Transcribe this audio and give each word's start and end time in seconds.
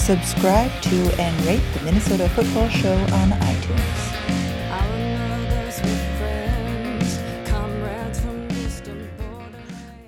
Subscribe 0.00 0.70
to 0.82 1.20
and 1.20 1.46
rate 1.46 1.62
the 1.74 1.84
Minnesota 1.84 2.28
Football 2.30 2.68
Show 2.68 2.94
on 2.94 3.30
iTunes. 3.30 5.10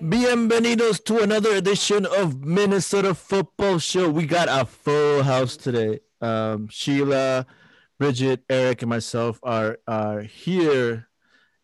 Bienvenidos 0.02 1.02
to 1.04 1.18
another 1.22 1.54
edition 1.54 2.06
of 2.06 2.44
Minnesota 2.44 3.14
Football 3.14 3.78
Show. 3.78 4.10
We 4.10 4.26
got 4.26 4.48
a 4.50 4.64
full 4.66 5.22
house 5.22 5.56
today. 5.56 6.00
Um, 6.20 6.68
Sheila, 6.68 7.46
Bridget, 7.98 8.42
Eric, 8.50 8.82
and 8.82 8.88
myself 8.90 9.38
are 9.42 9.78
are 9.86 10.22
here, 10.22 11.08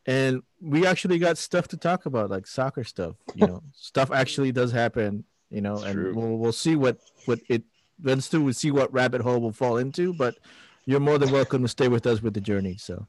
and 0.06 0.42
we 0.60 0.86
actually 0.86 1.18
got 1.18 1.36
stuff 1.38 1.66
to 1.68 1.76
talk 1.76 2.06
about, 2.06 2.30
like 2.30 2.46
soccer 2.46 2.84
stuff. 2.84 3.16
You 3.34 3.46
know, 3.46 3.62
stuff 3.72 4.12
actually 4.12 4.52
does 4.52 4.70
happen. 4.70 5.24
You 5.50 5.60
know, 5.62 5.74
It's 5.74 5.84
and 5.84 5.94
true. 5.94 6.14
we'll 6.14 6.36
we'll 6.38 6.52
see 6.52 6.76
what 6.76 6.98
what 7.24 7.40
it 7.48 7.64
runs 8.02 8.28
to. 8.30 8.40
We'll 8.40 8.54
see 8.54 8.70
what 8.70 8.92
rabbit 8.92 9.20
hole 9.20 9.40
we'll 9.40 9.52
fall 9.52 9.76
into. 9.76 10.14
But 10.14 10.36
you're 10.86 11.00
more 11.00 11.18
than 11.18 11.30
welcome 11.30 11.62
to 11.62 11.68
stay 11.68 11.88
with 11.88 12.06
us 12.06 12.22
with 12.22 12.34
the 12.34 12.40
journey. 12.40 12.76
So 12.78 13.06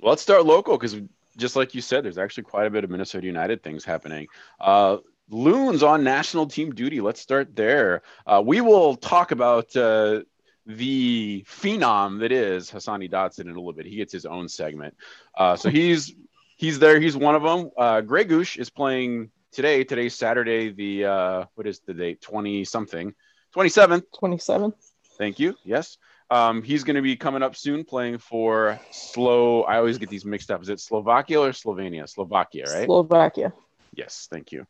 Well, 0.00 0.10
let's 0.10 0.22
start 0.22 0.44
local 0.46 0.76
because 0.76 1.00
just 1.36 1.56
like 1.56 1.74
you 1.74 1.80
said, 1.80 2.04
there's 2.04 2.18
actually 2.18 2.44
quite 2.44 2.66
a 2.66 2.70
bit 2.70 2.84
of 2.84 2.90
Minnesota 2.90 3.26
United 3.26 3.62
things 3.62 3.84
happening. 3.84 4.26
Uh, 4.60 4.98
Loons 5.32 5.84
on 5.84 6.02
national 6.02 6.46
team 6.46 6.74
duty. 6.74 7.00
Let's 7.00 7.20
start 7.20 7.54
there. 7.54 8.02
Uh, 8.26 8.42
we 8.44 8.60
will 8.60 8.96
talk 8.96 9.30
about 9.30 9.74
uh, 9.76 10.22
the 10.66 11.44
phenom 11.48 12.18
that 12.18 12.32
is 12.32 12.68
Hassani 12.68 13.08
Dotson 13.08 13.42
in 13.42 13.50
a 13.50 13.54
little 13.54 13.72
bit. 13.72 13.86
He 13.86 13.94
gets 13.94 14.12
his 14.12 14.26
own 14.26 14.48
segment. 14.48 14.96
Uh, 15.36 15.54
so 15.54 15.70
he's 15.78 16.12
he's 16.56 16.80
there. 16.80 16.98
He's 16.98 17.16
one 17.16 17.36
of 17.36 17.42
them. 17.42 17.70
Uh, 17.78 18.00
Gregus 18.00 18.58
is 18.58 18.70
playing 18.70 19.30
today. 19.52 19.84
Today's 19.84 20.16
Saturday. 20.16 20.72
The 20.72 21.04
uh, 21.04 21.44
what 21.54 21.68
is 21.68 21.78
the 21.86 21.94
date? 21.94 22.20
Twenty 22.20 22.64
something. 22.64 23.14
Twenty 23.52 23.68
seventh. 23.70 24.04
27. 24.18 24.72
Thank 25.18 25.38
you. 25.38 25.56
Yes. 25.64 25.98
Um, 26.30 26.62
he's 26.62 26.84
going 26.84 26.94
to 26.94 27.02
be 27.02 27.16
coming 27.16 27.42
up 27.42 27.56
soon 27.56 27.84
playing 27.84 28.18
for 28.18 28.78
Slow. 28.92 29.62
I 29.62 29.78
always 29.78 29.98
get 29.98 30.08
these 30.08 30.24
mixed 30.24 30.50
up. 30.50 30.62
Is 30.62 30.68
it 30.68 30.78
Slovakia 30.78 31.40
or 31.40 31.50
Slovenia? 31.50 32.08
Slovakia, 32.08 32.66
right? 32.72 32.86
Slovakia. 32.86 33.52
yes. 33.94 34.28
Thank 34.30 34.52
you. 34.52 34.66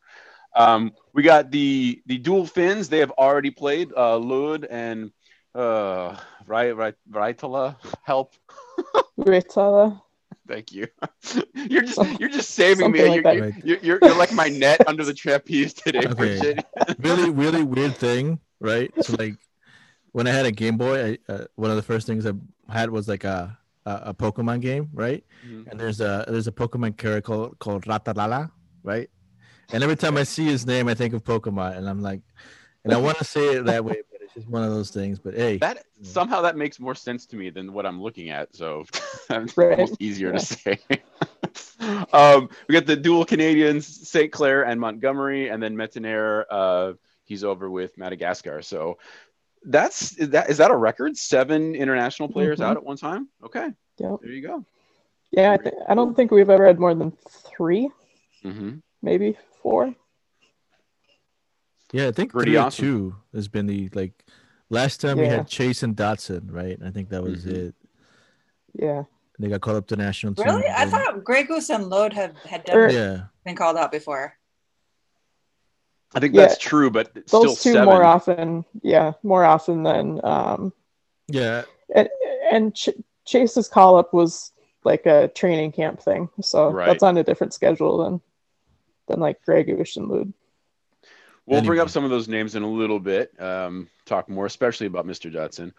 Um, 0.56 0.92
we 1.12 1.22
got 1.22 1.50
the 1.50 2.02
the 2.06 2.18
dual 2.18 2.46
fins. 2.46 2.88
They 2.88 2.98
have 2.98 3.12
already 3.12 3.50
played. 3.50 3.92
Uh, 3.96 4.18
Lod 4.18 4.64
and 4.64 5.12
uh, 5.54 6.16
right, 6.46 6.74
right, 6.76 6.94
Raitala. 7.10 7.76
Help. 8.02 8.34
Ritala. 9.18 10.00
Thank 10.48 10.72
you. 10.72 10.88
you're 11.54 11.82
just 11.82 12.20
you're 12.20 12.28
just 12.28 12.50
saving 12.50 12.90
me. 12.90 13.08
Like 13.08 13.24
You're, 13.24 13.48
you're, 13.64 13.78
you're, 13.82 13.98
you're 14.02 14.18
like 14.18 14.32
my 14.32 14.48
net 14.48 14.80
under 14.88 15.04
the 15.04 15.14
trapeze 15.14 15.74
today, 15.74 16.06
Okay. 16.06 16.56
Really, 16.98 17.30
really 17.44 17.62
weird 17.62 17.96
thing, 17.96 18.40
right? 18.60 18.92
So 19.02 19.16
like 19.18 19.36
when 20.12 20.26
I 20.26 20.30
had 20.32 20.46
a 20.46 20.52
Game 20.52 20.76
Boy, 20.76 21.18
I, 21.28 21.32
uh, 21.32 21.44
one 21.56 21.70
of 21.70 21.76
the 21.76 21.82
first 21.82 22.06
things 22.06 22.26
I 22.26 22.32
had 22.68 22.90
was 22.90 23.08
like 23.08 23.24
a 23.24 23.56
a, 23.86 23.92
a 24.06 24.14
Pokemon 24.14 24.60
game, 24.60 24.88
right? 24.92 25.24
Mhm. 25.46 25.66
And 25.70 25.80
there's 25.80 26.00
a 26.00 26.24
there's 26.28 26.46
a 26.46 26.52
Pokemon 26.52 26.96
character 26.96 27.22
called, 27.22 27.58
called 27.58 27.84
Ratalala, 27.84 28.50
right? 28.82 29.08
And 29.72 29.82
every 29.82 29.96
time 29.96 30.16
I 30.16 30.24
see 30.24 30.44
his 30.46 30.66
name, 30.66 30.88
I 30.88 30.94
think 30.94 31.14
of 31.14 31.22
Pokemon, 31.24 31.76
and 31.78 31.88
I'm 31.88 32.00
like, 32.02 32.20
and 32.84 32.92
I 32.92 32.96
want 32.96 33.18
to 33.18 33.24
say 33.24 33.54
it 33.54 33.64
that 33.66 33.84
way, 33.84 34.02
but 34.10 34.20
it's 34.20 34.34
just 34.34 34.48
one 34.48 34.64
of 34.64 34.70
those 34.70 34.90
things. 34.90 35.18
But 35.20 35.34
hey, 35.34 35.58
That 35.58 35.84
somehow 36.02 36.42
that 36.42 36.56
makes 36.56 36.80
more 36.80 36.94
sense 36.96 37.24
to 37.26 37.36
me 37.36 37.50
than 37.50 37.72
what 37.72 37.86
I'm 37.86 38.02
looking 38.02 38.30
at. 38.30 38.54
So 38.54 38.84
it's 39.30 39.56
Right. 39.56 39.78
almost 39.78 39.96
easier 40.02 40.32
to 40.32 40.40
say. 40.40 40.78
um, 42.12 42.48
we 42.68 42.72
got 42.74 42.86
the 42.86 42.96
dual 42.96 43.24
Canadians, 43.24 44.08
St. 44.08 44.30
Clair 44.32 44.64
and 44.64 44.80
Montgomery, 44.80 45.48
and 45.48 45.62
then 45.62 45.76
Métanire. 45.76 46.44
Uh, 46.50 46.92
he's 47.30 47.44
over 47.44 47.70
with 47.70 47.96
Madagascar. 47.96 48.60
So 48.60 48.98
that's 49.64 50.16
is 50.18 50.30
that 50.30 50.50
is 50.50 50.58
that 50.58 50.70
a 50.72 50.76
record? 50.76 51.16
Seven 51.16 51.74
international 51.76 52.28
players 52.28 52.58
Mhm. 52.58 52.64
out 52.64 52.76
at 52.76 52.84
one 52.84 52.96
time. 52.96 53.28
Okay, 53.44 53.68
Yep. 53.98 54.16
there 54.20 54.32
you 54.32 54.46
go. 54.46 54.64
Yeah, 55.30 55.52
I, 55.52 55.56
th- 55.58 55.74
I 55.88 55.94
don't 55.94 56.14
think 56.16 56.32
we've 56.32 56.50
ever 56.50 56.66
had 56.66 56.80
more 56.80 56.92
than 56.94 57.12
three, 57.56 57.88
hmm 58.42 58.78
maybe 59.00 59.38
four. 59.62 59.94
yeah, 61.92 62.08
I 62.08 62.12
think 62.12 62.32
Pretty 62.32 62.50
three 62.50 62.58
or 62.58 62.62
awesome. 62.66 62.84
two 62.84 63.16
has 63.32 63.46
been 63.46 63.66
the 63.66 63.88
like 63.94 64.24
last 64.70 65.00
time 65.00 65.18
we 65.18 65.26
had 65.28 65.46
Chase 65.46 65.84
and 65.84 65.96
Dotson, 65.96 66.52
right? 66.52 66.78
I 66.84 66.90
think 66.90 67.10
that 67.10 67.22
was 67.22 67.44
Mhm. 67.46 67.52
it. 67.52 67.74
Yeah. 68.74 69.04
They 69.38 69.48
got 69.48 69.60
called 69.62 69.76
up 69.78 69.86
to 69.88 69.96
national 69.96 70.34
team. 70.34 70.44
Really? 70.46 70.66
I 70.66 70.82
and- 70.82 70.90
thought 70.90 71.24
Grey 71.24 71.44
Goose 71.44 71.70
and 71.70 71.88
Lod 71.88 72.12
had, 72.12 72.36
had 72.38 72.68
Er, 72.68 72.88
done, 72.88 72.94
Yeah, 72.94 73.20
been 73.44 73.56
called 73.56 73.76
out 73.78 73.90
before. 73.92 74.34
I 76.14 76.20
think 76.20 76.34
Yeah. 76.34 76.42
that's 76.42 76.58
true, 76.58 76.90
but 76.90 77.14
Those 77.14 77.24
still 77.26 77.42
two 77.56 77.72
seven. 77.74 77.84
more 77.84 78.02
often. 78.04 78.64
Yeah, 78.82 79.12
more 79.22 79.44
often 79.44 79.82
than. 79.84 80.20
Um, 80.24 80.72
yeah, 81.28 81.62
and 81.94 82.08
and 82.50 82.74
Ch- 82.74 82.88
Chase's 83.24 83.68
call 83.68 83.96
up 83.96 84.12
was 84.12 84.52
like 84.82 85.06
a 85.06 85.28
training 85.28 85.72
camp 85.72 86.00
thing. 86.00 86.28
So 86.40 86.70
Right. 86.70 86.86
that's 86.86 87.02
on 87.02 87.16
a 87.18 87.22
different 87.24 87.54
schedule 87.54 87.98
than 87.98 88.20
than 89.06 89.20
like 89.20 89.44
Gregus 89.46 89.96
and 89.96 90.08
Lod. 90.08 90.32
We'll 91.46 91.62
bring 91.62 91.80
up 91.80 91.90
some 91.90 92.04
of 92.04 92.10
those 92.10 92.28
names 92.28 92.54
in 92.54 92.62
a 92.62 92.70
little 92.70 93.00
bit, 93.00 93.32
um, 93.42 93.88
talk 94.06 94.28
more, 94.28 94.46
especially 94.46 94.86
about 94.86 95.04
Mr. 95.04 95.32
Dotson. 95.32 95.72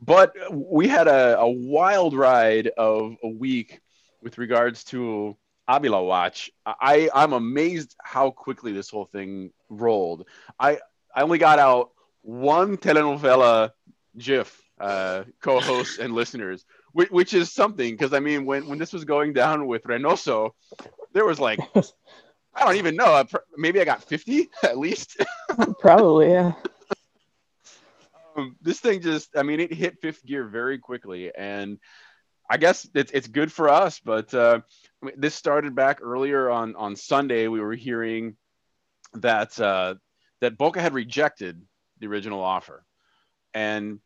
But 0.00 0.34
we 0.52 0.86
had 0.86 1.08
a, 1.08 1.38
a 1.40 1.48
wild 1.50 2.14
ride 2.14 2.68
of 2.78 3.16
a 3.24 3.28
week 3.28 3.80
with 4.22 4.38
regards 4.38 4.84
to 4.84 5.36
Abila 5.68 6.06
Watch. 6.06 6.50
I, 6.64 7.08
I'm 7.14 7.32
amazed 7.32 7.96
how 8.02 8.30
quickly 8.30 8.72
this 8.72 8.90
whole 8.90 9.06
thing 9.06 9.50
rolled. 9.68 10.26
I, 10.58 10.78
I 11.14 11.22
only 11.22 11.38
got 11.38 11.58
out 11.58 11.90
one 12.22 12.76
telenovela 12.76 13.72
GIF, 14.16 14.60
uh, 14.80 15.24
co 15.40 15.60
hosts 15.60 15.98
and 15.98 16.14
listeners, 16.14 16.64
which, 16.92 17.10
which 17.10 17.34
is 17.34 17.52
something 17.52 17.92
because 17.92 18.12
I 18.12 18.20
mean, 18.20 18.44
when, 18.46 18.66
when 18.66 18.78
this 18.78 18.92
was 18.92 19.04
going 19.04 19.32
down 19.32 19.66
with 19.66 19.84
Reynoso, 19.84 20.50
there 21.12 21.24
was 21.24 21.40
like, 21.40 21.58
I 22.54 22.64
don't 22.64 22.76
even 22.76 22.96
know, 22.96 23.24
maybe 23.56 23.80
I 23.80 23.84
got 23.84 24.02
50 24.02 24.48
at 24.62 24.78
least. 24.78 25.22
Probably, 25.80 26.30
yeah. 26.30 26.52
um, 28.36 28.56
this 28.60 28.80
thing 28.80 29.00
just 29.00 29.36
i 29.36 29.42
mean 29.42 29.60
it 29.60 29.72
hit 29.72 30.00
fifth 30.00 30.24
gear 30.24 30.44
very 30.44 30.78
quickly 30.78 31.34
and 31.34 31.78
i 32.50 32.56
guess 32.58 32.86
it's, 32.94 33.10
it's 33.12 33.28
good 33.28 33.50
for 33.50 33.68
us 33.68 33.98
but 34.04 34.32
uh, 34.34 34.60
this 35.16 35.34
started 35.34 35.74
back 35.74 35.98
earlier 36.02 36.50
on 36.50 36.74
on 36.76 36.96
sunday 36.96 37.48
we 37.48 37.60
were 37.60 37.74
hearing 37.74 38.36
that 39.14 39.58
uh, 39.60 39.94
that 40.40 40.58
boca 40.58 40.80
had 40.80 40.94
rejected 40.94 41.60
the 41.98 42.06
original 42.06 42.42
offer. 42.42 42.84
And 43.54 44.00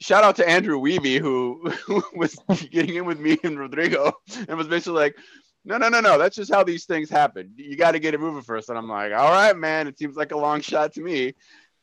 shout 0.00 0.24
out 0.24 0.36
to 0.36 0.48
andrew 0.48 0.78
Wiebe, 0.78 1.18
who, 1.18 1.70
who 1.86 2.02
was 2.14 2.36
getting 2.70 2.96
in 2.96 3.04
with 3.04 3.18
me 3.18 3.38
and 3.44 3.58
rodrigo 3.58 4.12
and 4.48 4.58
was 4.58 4.68
basically 4.68 5.00
like 5.00 5.16
no 5.64 5.78
no 5.78 5.88
no 5.88 6.00
no 6.00 6.18
that's 6.18 6.36
just 6.36 6.52
how 6.52 6.62
these 6.64 6.84
things 6.84 7.08
happen. 7.08 7.52
You 7.56 7.76
got 7.76 7.92
to 7.92 7.98
get 7.98 8.14
it 8.14 8.20
moving 8.20 8.42
first. 8.42 8.68
And 8.68 8.78
i'm 8.78 8.88
like 8.88 9.12
all 9.12 9.30
right 9.30 9.56
man 9.56 9.86
it 9.86 9.98
seems 9.98 10.16
like 10.16 10.32
a 10.32 10.38
long 10.38 10.60
shot 10.60 10.94
to 10.94 11.00
me. 11.00 11.34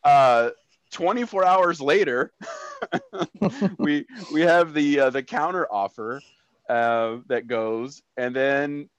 Uh, 0.03 0.49
24 0.91 1.43
hours 1.43 1.81
later, 1.81 2.31
we 3.79 4.05
we 4.31 4.41
have 4.41 4.75
the 4.75 4.99
uh, 4.99 5.09
the 5.09 5.23
counter 5.23 5.65
offer 5.71 6.21
uh, 6.73 7.17
that 7.27 7.47
goes, 7.47 8.01
and 8.17 8.35
then 8.35 8.89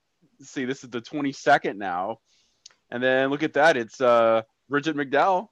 see 0.41 0.65
this 0.65 0.83
is 0.83 0.89
the 0.89 1.01
22nd 1.01 1.77
now, 1.77 2.19
and 2.91 3.01
then 3.03 3.29
look 3.29 3.43
at 3.43 3.53
that, 3.53 3.77
it's 3.77 3.99
uh, 4.01 4.41
Bridget 4.69 4.95
McDowell 4.95 5.49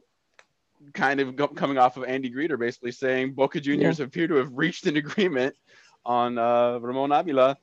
kind 0.94 1.20
of 1.20 1.36
go- 1.36 1.48
coming 1.48 1.78
off 1.78 1.98
of 1.98 2.04
Andy 2.04 2.30
Greder, 2.30 2.60
basically 2.60 2.92
saying 2.92 3.34
Boca 3.34 3.60
Juniors 3.60 4.00
appear 4.00 4.28
to 4.28 4.36
have 4.36 4.52
reached 4.54 4.86
an 4.86 4.98
agreement 4.98 5.56
on 6.06 6.38
uh, 6.38 6.80
Ramon 6.80 7.12
Abila. 7.12 7.56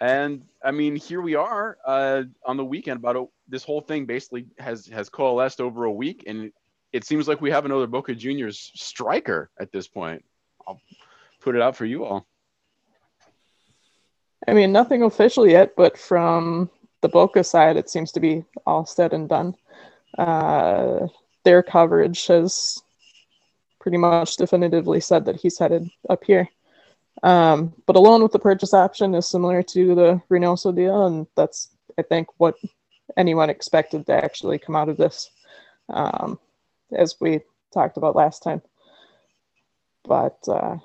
And 0.00 0.44
I 0.64 0.70
mean, 0.72 0.96
here 0.96 1.20
we 1.20 1.34
are 1.36 1.78
uh, 1.86 2.24
on 2.44 2.56
the 2.56 2.64
weekend. 2.64 2.98
About 2.98 3.16
a, 3.16 3.24
this 3.48 3.62
whole 3.62 3.80
thing 3.80 4.06
basically 4.06 4.46
has 4.58 4.86
has 4.88 5.08
coalesced 5.08 5.60
over 5.60 5.84
a 5.84 5.92
week, 5.92 6.24
and 6.26 6.50
it 6.92 7.04
seems 7.04 7.28
like 7.28 7.40
we 7.40 7.52
have 7.52 7.64
another 7.64 7.86
Boca 7.86 8.14
Juniors 8.14 8.72
striker 8.74 9.50
at 9.60 9.70
this 9.70 9.86
point. 9.86 10.24
I'll 10.66 10.80
put 11.40 11.54
it 11.54 11.62
out 11.62 11.76
for 11.76 11.84
you 11.84 12.04
all. 12.04 12.26
I 14.46 14.52
mean, 14.52 14.72
nothing 14.72 15.02
official 15.02 15.46
yet, 15.46 15.74
but 15.76 15.96
from 15.98 16.70
the 17.00 17.08
Boca 17.08 17.44
side, 17.44 17.76
it 17.76 17.90
seems 17.90 18.12
to 18.12 18.20
be 18.20 18.44
all 18.66 18.86
said 18.86 19.12
and 19.12 19.28
done. 19.28 19.54
Uh, 20.18 21.06
their 21.44 21.62
coverage 21.62 22.26
has 22.26 22.82
pretty 23.80 23.98
much 23.98 24.36
definitively 24.36 25.00
said 25.00 25.24
that 25.24 25.36
he's 25.36 25.58
headed 25.58 25.88
up 26.08 26.24
here. 26.24 26.48
Um, 27.22 27.74
but 27.86 27.96
alone 27.96 28.22
with 28.22 28.32
the 28.32 28.38
purchase 28.38 28.74
option 28.74 29.14
is 29.14 29.28
similar 29.28 29.62
to 29.62 29.94
the 29.94 30.22
Reynoso 30.30 30.74
deal, 30.74 31.06
and 31.06 31.26
that's 31.36 31.68
I 31.98 32.02
think 32.02 32.28
what 32.38 32.56
anyone 33.16 33.50
expected 33.50 34.06
to 34.06 34.24
actually 34.24 34.58
come 34.58 34.76
out 34.76 34.88
of 34.88 34.96
this, 34.96 35.30
um, 35.88 36.38
as 36.92 37.16
we 37.20 37.40
talked 37.72 37.96
about 37.96 38.16
last 38.16 38.42
time. 38.42 38.62
But 40.04 40.38
uh, 40.48 40.76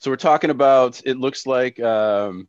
So 0.00 0.10
we're 0.10 0.16
talking 0.16 0.50
about. 0.50 1.00
It 1.04 1.16
looks 1.18 1.46
like 1.46 1.78
um, 1.80 2.48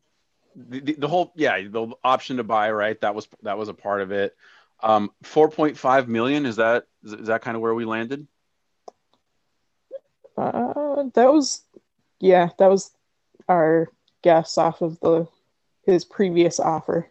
the, 0.56 0.80
the, 0.80 0.92
the 0.94 1.08
whole 1.08 1.32
yeah 1.36 1.60
the 1.62 1.92
option 2.02 2.38
to 2.38 2.44
buy 2.44 2.70
right 2.72 3.00
that 3.00 3.14
was 3.14 3.28
that 3.42 3.56
was 3.56 3.68
a 3.68 3.74
part 3.74 4.00
of 4.00 4.10
it. 4.10 4.34
Um, 4.82 5.10
4.5 5.22 6.08
million 6.08 6.44
is 6.44 6.56
that 6.56 6.84
is 7.04 7.28
that 7.28 7.42
kind 7.42 7.54
of 7.56 7.60
where 7.60 7.74
we 7.74 7.84
landed? 7.84 8.26
uh, 10.36 11.04
that 11.14 11.32
was, 11.32 11.62
yeah, 12.20 12.48
that 12.58 12.68
was 12.68 12.90
our 13.48 13.88
guess 14.22 14.58
off 14.58 14.80
of 14.80 14.98
the 15.00 15.28
his 15.84 16.04
previous 16.04 16.60
offer, 16.60 17.10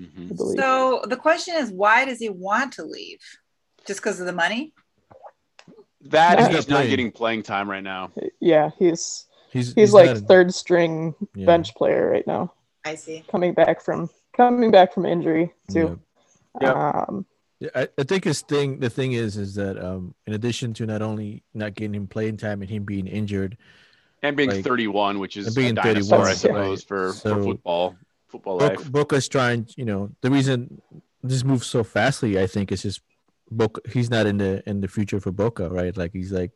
Mhm. 0.00 0.38
So 0.58 1.02
the 1.04 1.16
question 1.16 1.54
is, 1.56 1.70
why 1.70 2.04
does 2.04 2.18
he 2.18 2.28
want 2.28 2.74
to 2.74 2.84
leave? 2.84 3.20
Just 3.86 4.00
because 4.00 4.20
of 4.20 4.26
the 4.26 4.32
money? 4.32 4.74
That 6.02 6.38
He's 6.38 6.48
not 6.48 6.54
he's 6.54 6.68
not 6.68 6.88
getting 6.88 7.10
playing 7.10 7.42
time 7.42 7.70
right 7.70 7.82
now. 7.82 8.10
yeah, 8.40 8.70
he's 8.78 9.26
He's 9.52 9.74
he's, 9.74 9.92
like 9.92 10.06
not- 10.10 10.18
third 10.28 10.54
string 10.54 11.14
yeah, 11.34 11.46
bench 11.46 11.74
player 11.74 12.10
right 12.10 12.26
now, 12.26 12.52
I 12.84 12.94
see. 12.94 13.22
coming 13.30 13.52
back 13.54 13.82
from 13.82 14.08
coming 14.36 14.70
back 14.70 14.94
from 14.94 15.04
injury 15.06 15.52
too. 15.70 16.00
Yeah. 16.60 17.04
Um, 17.08 17.26
Yeah, 17.60 17.68
I, 17.74 17.88
I 17.98 18.02
think 18.02 18.24
his 18.24 18.40
thing. 18.42 18.80
The 18.80 18.90
thing 18.90 19.12
is, 19.12 19.36
is 19.36 19.54
that 19.54 19.78
um, 19.82 20.14
in 20.26 20.32
addition 20.34 20.74
to 20.74 20.86
not 20.86 21.00
only 21.02 21.42
not 21.54 21.74
getting 21.74 21.94
him 21.94 22.06
playing 22.08 22.38
time 22.38 22.60
and 22.62 22.70
him 22.70 22.84
being 22.84 23.06
injured, 23.06 23.56
And 24.22 24.36
being 24.36 24.50
Like- 24.50 24.64
31, 24.64 25.18
which 25.18 25.36
is 25.36 25.54
being 25.54 25.78
a 25.78 25.82
dinosaur, 25.82 26.24
31, 26.24 26.28
I 26.28 26.34
suppose, 26.34 26.82
for, 26.84 27.12
for 27.12 27.18
So- 27.18 27.42
football 27.44 27.94
football 28.28 28.58
Boca, 28.58 28.74
life. 28.80 28.90
Boca's 28.92 29.28
trying. 29.28 29.68
You 29.76 29.84
know, 29.84 30.10
the 30.22 30.30
reason 30.30 30.80
this 31.22 31.44
moves 31.44 31.66
so 31.66 31.84
fastly, 31.84 32.40
I 32.40 32.46
think, 32.46 32.72
is 32.72 32.82
just 32.82 33.00
Boca. 33.50 33.80
He's 33.90 34.08
not 34.10 34.26
in 34.26 34.38
the 34.38 34.62
in 34.68 34.80
the 34.80 34.88
future 34.88 35.20
for 35.20 35.30
Boca, 35.30 35.68
right? 35.68 35.94
Like 35.96 36.12
he's 36.12 36.32
like, 36.32 36.50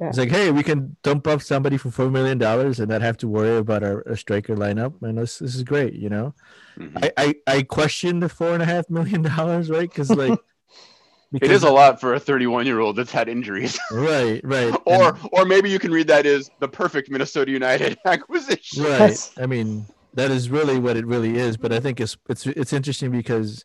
Yeah. 0.00 0.08
he's 0.08 0.18
like, 0.18 0.30
hey, 0.30 0.50
we 0.50 0.62
can 0.62 0.96
dump 1.02 1.26
up 1.26 1.40
somebody 1.42 1.76
for 1.78 1.90
four 1.90 2.10
million 2.10 2.38
dollars 2.38 2.78
and 2.80 2.90
not 2.90 3.00
have 3.02 3.16
to 3.18 3.28
worry 3.28 3.56
about 3.56 3.82
our, 3.82 4.06
our 4.08 4.16
striker 4.16 4.54
lineup, 4.56 5.00
and 5.02 5.16
this 5.18 5.38
this 5.38 5.54
is 5.54 5.62
great, 5.62 5.94
you 5.94 6.08
know. 6.10 6.34
Mhm. 6.78 7.10
I, 7.16 7.34
I 7.46 7.54
I 7.56 7.62
question 7.62 8.20
the 8.20 8.28
four 8.28 8.52
and 8.54 8.62
a 8.62 8.66
half 8.66 8.88
million 8.90 9.22
dollars, 9.22 9.70
right? 9.70 9.88
Because 9.94 10.10
like, 10.10 10.38
It 11.32 11.50
is 11.50 11.62
a 11.62 11.70
lot 11.70 12.00
for 12.00 12.14
a 12.14 12.20
31 12.20 12.66
year 12.66 12.80
old 12.80 12.96
that's 12.96 13.12
had 13.12 13.28
injuries. 13.28 13.78
right, 13.90 14.40
right, 14.44 14.74
or 14.86 15.08
and- 15.14 15.28
or 15.32 15.44
maybe 15.44 15.70
you 15.70 15.78
can 15.78 15.90
read 15.90 16.06
that 16.08 16.26
as 16.26 16.50
the 16.60 16.68
perfect 16.68 17.10
Minnesota 17.10 17.50
United 17.50 17.98
acquisition. 18.04 18.84
right. 18.84 19.30
I 19.38 19.46
mean, 19.46 19.86
that 20.14 20.30
is 20.30 20.48
really 20.50 20.78
what 20.78 20.96
it 20.96 21.06
really 21.06 21.36
is. 21.36 21.56
But 21.56 21.72
I 21.72 21.80
think 21.80 22.00
it's 22.00 22.16
it's 22.28 22.46
it's 22.46 22.72
interesting 22.72 23.10
because 23.10 23.64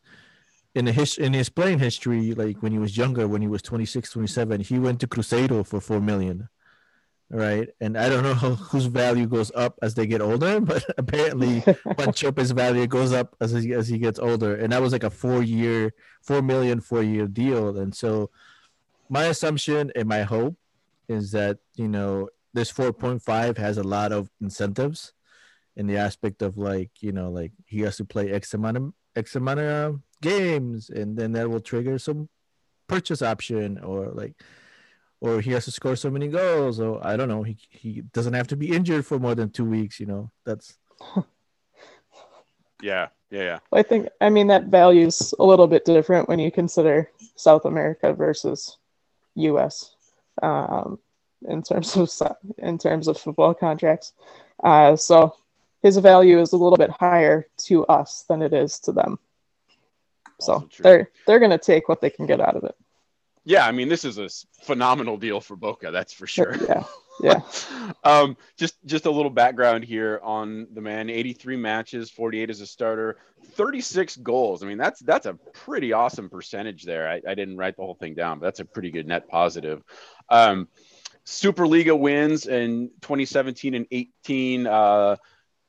in 0.76 0.86
the 0.86 0.92
his 0.92 1.18
in 1.18 1.34
his 1.34 1.50
playing 1.50 1.80
history, 1.80 2.34
like 2.34 2.62
when 2.62 2.72
he 2.72 2.80
was 2.80 2.98
younger, 2.98 3.28
when 3.28 3.42
he 3.42 3.48
was 3.48 3.62
26, 3.62 4.10
27, 4.12 4.62
he 4.62 4.80
went 4.80 5.00
to 5.02 5.08
Cruzeiro 5.08 5.66
for 5.66 5.80
four 5.80 6.02
million. 6.02 6.50
Right. 7.30 7.70
And 7.82 7.98
I 7.98 8.10
don't 8.10 8.22
know 8.22 8.36
how, 8.36 8.54
whose 8.54 8.86
value 8.86 9.26
goes 9.26 9.52
up 9.56 9.80
as 9.82 9.96
they 9.96 10.06
get 10.06 10.22
older, 10.22 10.60
but 10.72 10.86
apparently 11.00 11.62
Wanchope's 11.98 12.52
value 12.52 12.86
goes 12.86 13.12
up 13.12 13.36
as 13.42 13.52
he, 13.52 13.74
as 13.74 13.88
he 13.88 13.98
gets 13.98 14.20
older. 14.20 14.56
And 14.56 14.72
that 14.72 14.82
was 14.82 14.94
like 14.94 15.04
a 15.04 15.10
four 15.10 15.42
year, 15.42 15.94
four 16.22 16.44
million, 16.44 16.80
four 16.80 17.02
year 17.02 17.28
deal. 17.28 17.78
And 17.80 17.96
so 17.96 18.30
my 19.10 19.26
assumption 19.26 19.92
and 19.96 20.08
my 20.08 20.22
hope 20.22 20.58
is 21.08 21.32
that, 21.32 21.58
you 21.76 21.88
know, 21.88 22.30
this 22.54 22.72
4.5 22.72 23.58
has 23.58 23.78
a 23.80 23.84
lot 23.84 24.12
of 24.12 24.30
incentives 24.40 25.14
in 25.76 25.88
the 25.88 25.98
aspect 25.98 26.44
of 26.44 26.58
like, 26.58 26.92
you 27.00 27.12
know, 27.12 27.32
like 27.32 27.52
he 27.66 27.82
has 27.82 27.98
to 27.98 28.06
play 28.06 28.32
X 28.32 28.54
amount 28.54 28.78
of 28.78 28.94
X 29.16 29.36
amount 29.36 29.60
of 29.60 30.00
games 30.24 30.90
and 30.90 31.16
then 31.18 31.34
that 31.34 31.50
will 31.50 31.60
trigger 31.60 32.00
some 32.00 32.28
purchase 32.88 33.22
option 33.22 33.78
or 33.80 34.08
like 34.22 34.34
or 35.22 35.40
he 35.40 35.52
has 35.52 35.66
to 35.66 35.72
score 35.72 35.96
so 35.96 36.10
many 36.10 36.28
goals 36.28 36.80
or 36.80 37.06
I 37.06 37.16
don't 37.18 37.30
know, 37.30 37.44
he 37.44 37.58
he 37.70 38.02
doesn't 38.16 38.34
have 38.34 38.48
to 38.48 38.58
be 38.58 38.72
injured 38.72 39.06
for 39.06 39.20
more 39.20 39.36
than 39.36 39.50
two 39.52 39.66
weeks, 39.66 40.00
you 40.00 40.08
know. 40.08 40.32
That's 40.46 40.78
Yeah, 42.84 43.08
yeah, 43.32 43.44
yeah. 43.44 43.60
I 43.72 43.84
think 43.84 44.10
I 44.20 44.30
mean 44.30 44.48
that 44.48 44.66
value's 44.66 45.34
a 45.40 45.46
little 45.46 45.68
bit 45.68 45.86
different 45.86 46.28
when 46.28 46.40
you 46.40 46.52
consider 46.52 47.10
South 47.36 47.66
America 47.66 48.14
versus 48.14 48.78
U.S. 49.36 49.96
Um, 50.42 51.00
in 51.48 51.64
terms 51.64 51.96
of 51.96 52.10
in 52.58 52.78
terms 52.78 53.08
of 53.08 53.18
football 53.18 53.54
contracts. 53.54 54.14
Uh, 54.62 54.96
so 54.96 55.36
his 55.82 55.98
value 55.98 56.40
is 56.40 56.54
a 56.54 56.58
little 56.58 56.78
bit 56.78 56.90
higher 56.90 57.48
to 57.58 57.86
us 57.86 58.26
than 58.28 58.42
it 58.42 58.54
is 58.54 58.80
to 58.80 58.92
them. 58.92 59.20
So 60.40 60.68
true. 60.72 60.84
they're 60.84 61.12
they're 61.26 61.40
gonna 61.40 61.58
take 61.58 61.90
what 61.90 62.02
they 62.02 62.10
can 62.10 62.26
get 62.26 62.42
out 62.42 62.56
of 62.56 62.64
it. 62.64 62.76
Yeah, 63.46 63.66
I 63.68 63.72
mean, 63.74 63.90
this 63.90 64.06
is 64.06 64.18
a 64.18 64.30
phenomenal 64.64 65.18
deal 65.18 65.42
for 65.42 65.58
Boca, 65.58 65.92
that's 65.92 66.14
for 66.14 66.28
sure. 66.28 66.56
Yeah, 66.66 66.84
yeah. 67.22 67.42
um, 68.04 68.38
just 68.58 68.76
just 68.86 69.06
a 69.06 69.12
little 69.12 69.30
background 69.30 69.84
here 69.84 70.20
on 70.24 70.68
the 70.74 70.82
man: 70.82 71.10
83 71.10 71.58
matches, 71.58 72.10
48 72.10 72.50
as 72.50 72.62
a 72.62 72.68
starter, 72.68 73.18
36 73.56 74.16
goals. 74.18 74.64
I 74.64 74.68
mean, 74.68 74.78
that's 74.78 75.02
that's 75.02 75.26
a 75.26 75.34
pretty 75.54 75.92
awesome 75.92 76.30
percentage 76.30 76.84
there. 76.84 77.10
I, 77.10 77.22
I 77.28 77.36
didn't 77.36 77.58
write 77.58 77.76
the 77.76 77.84
whole 77.84 77.96
thing 77.96 78.14
down, 78.14 78.40
but 78.40 78.46
that's 78.46 78.62
a 78.62 78.66
pretty 78.66 78.92
good 78.92 79.08
net 79.08 79.28
positive. 79.28 79.84
Um, 80.30 80.70
Superliga 81.26 81.98
wins 81.98 82.48
in 82.48 82.90
2017 83.02 83.76
and 83.76 83.88
18. 83.92 84.68
Uh, 84.68 85.16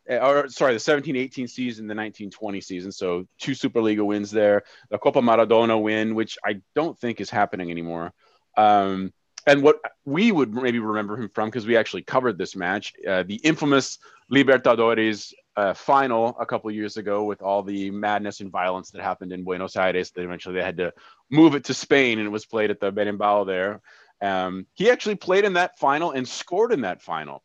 or 0.09 0.49
sorry, 0.49 0.75
the 0.75 0.79
17-18 0.79 1.49
season, 1.49 1.87
the 1.87 1.95
1920 1.95 2.61
season. 2.61 2.93
So 2.93 3.27
two 3.39 3.53
Superliga 3.53 4.05
wins 4.05 4.31
there. 4.31 4.65
The 4.91 4.99
Copa 4.99 5.21
Maradona 5.21 5.81
win, 5.81 6.15
which 6.15 6.39
I 6.45 6.61
don't 6.75 6.99
think 6.99 7.21
is 7.21 7.31
happening 7.31 7.71
anymore. 7.71 8.13
Um, 8.57 9.13
and 9.47 9.63
what 9.63 9.81
we 10.05 10.33
would 10.33 10.55
maybe 10.55 10.79
remember 10.79 11.17
him 11.17 11.29
from, 11.29 11.49
because 11.49 11.67
we 11.67 11.77
actually 11.77 12.03
covered 12.03 12.39
this 12.39 12.57
match, 12.57 12.95
uh, 13.07 13.25
the 13.25 13.37
infamous 13.37 13.99
Libertadores 14.33 15.35
uh, 15.57 15.75
final 15.75 16.37
a 16.41 16.47
couple 16.47 16.71
years 16.71 16.97
ago 16.97 17.25
with 17.25 17.43
all 17.43 17.63
the 17.63 17.91
madness 17.91 18.41
and 18.41 18.51
violence 18.51 18.91
that 18.91 19.03
happened 19.03 19.33
in 19.33 19.45
Buenos 19.45 19.77
Aires. 19.77 20.11
That 20.13 20.23
eventually 20.23 20.55
they 20.55 20.63
had 20.63 20.79
to 20.79 20.93
move 21.31 21.55
it 21.55 21.65
to 21.65 21.75
Spain, 21.75 22.19
and 22.19 22.27
it 22.27 22.31
was 22.31 22.47
played 22.47 22.71
at 22.71 22.81
the 22.81 22.91
Bernabéu 22.91 23.47
there. 23.47 23.81
Um, 24.23 24.67
he 24.75 24.91
actually 24.91 25.17
played 25.17 25.45
in 25.45 25.55
that 25.55 25.79
final 25.79 26.13
and 26.13 26.27
scored 26.27 26.73
in 26.73 26.81
that 26.83 27.03
final. 27.03 27.43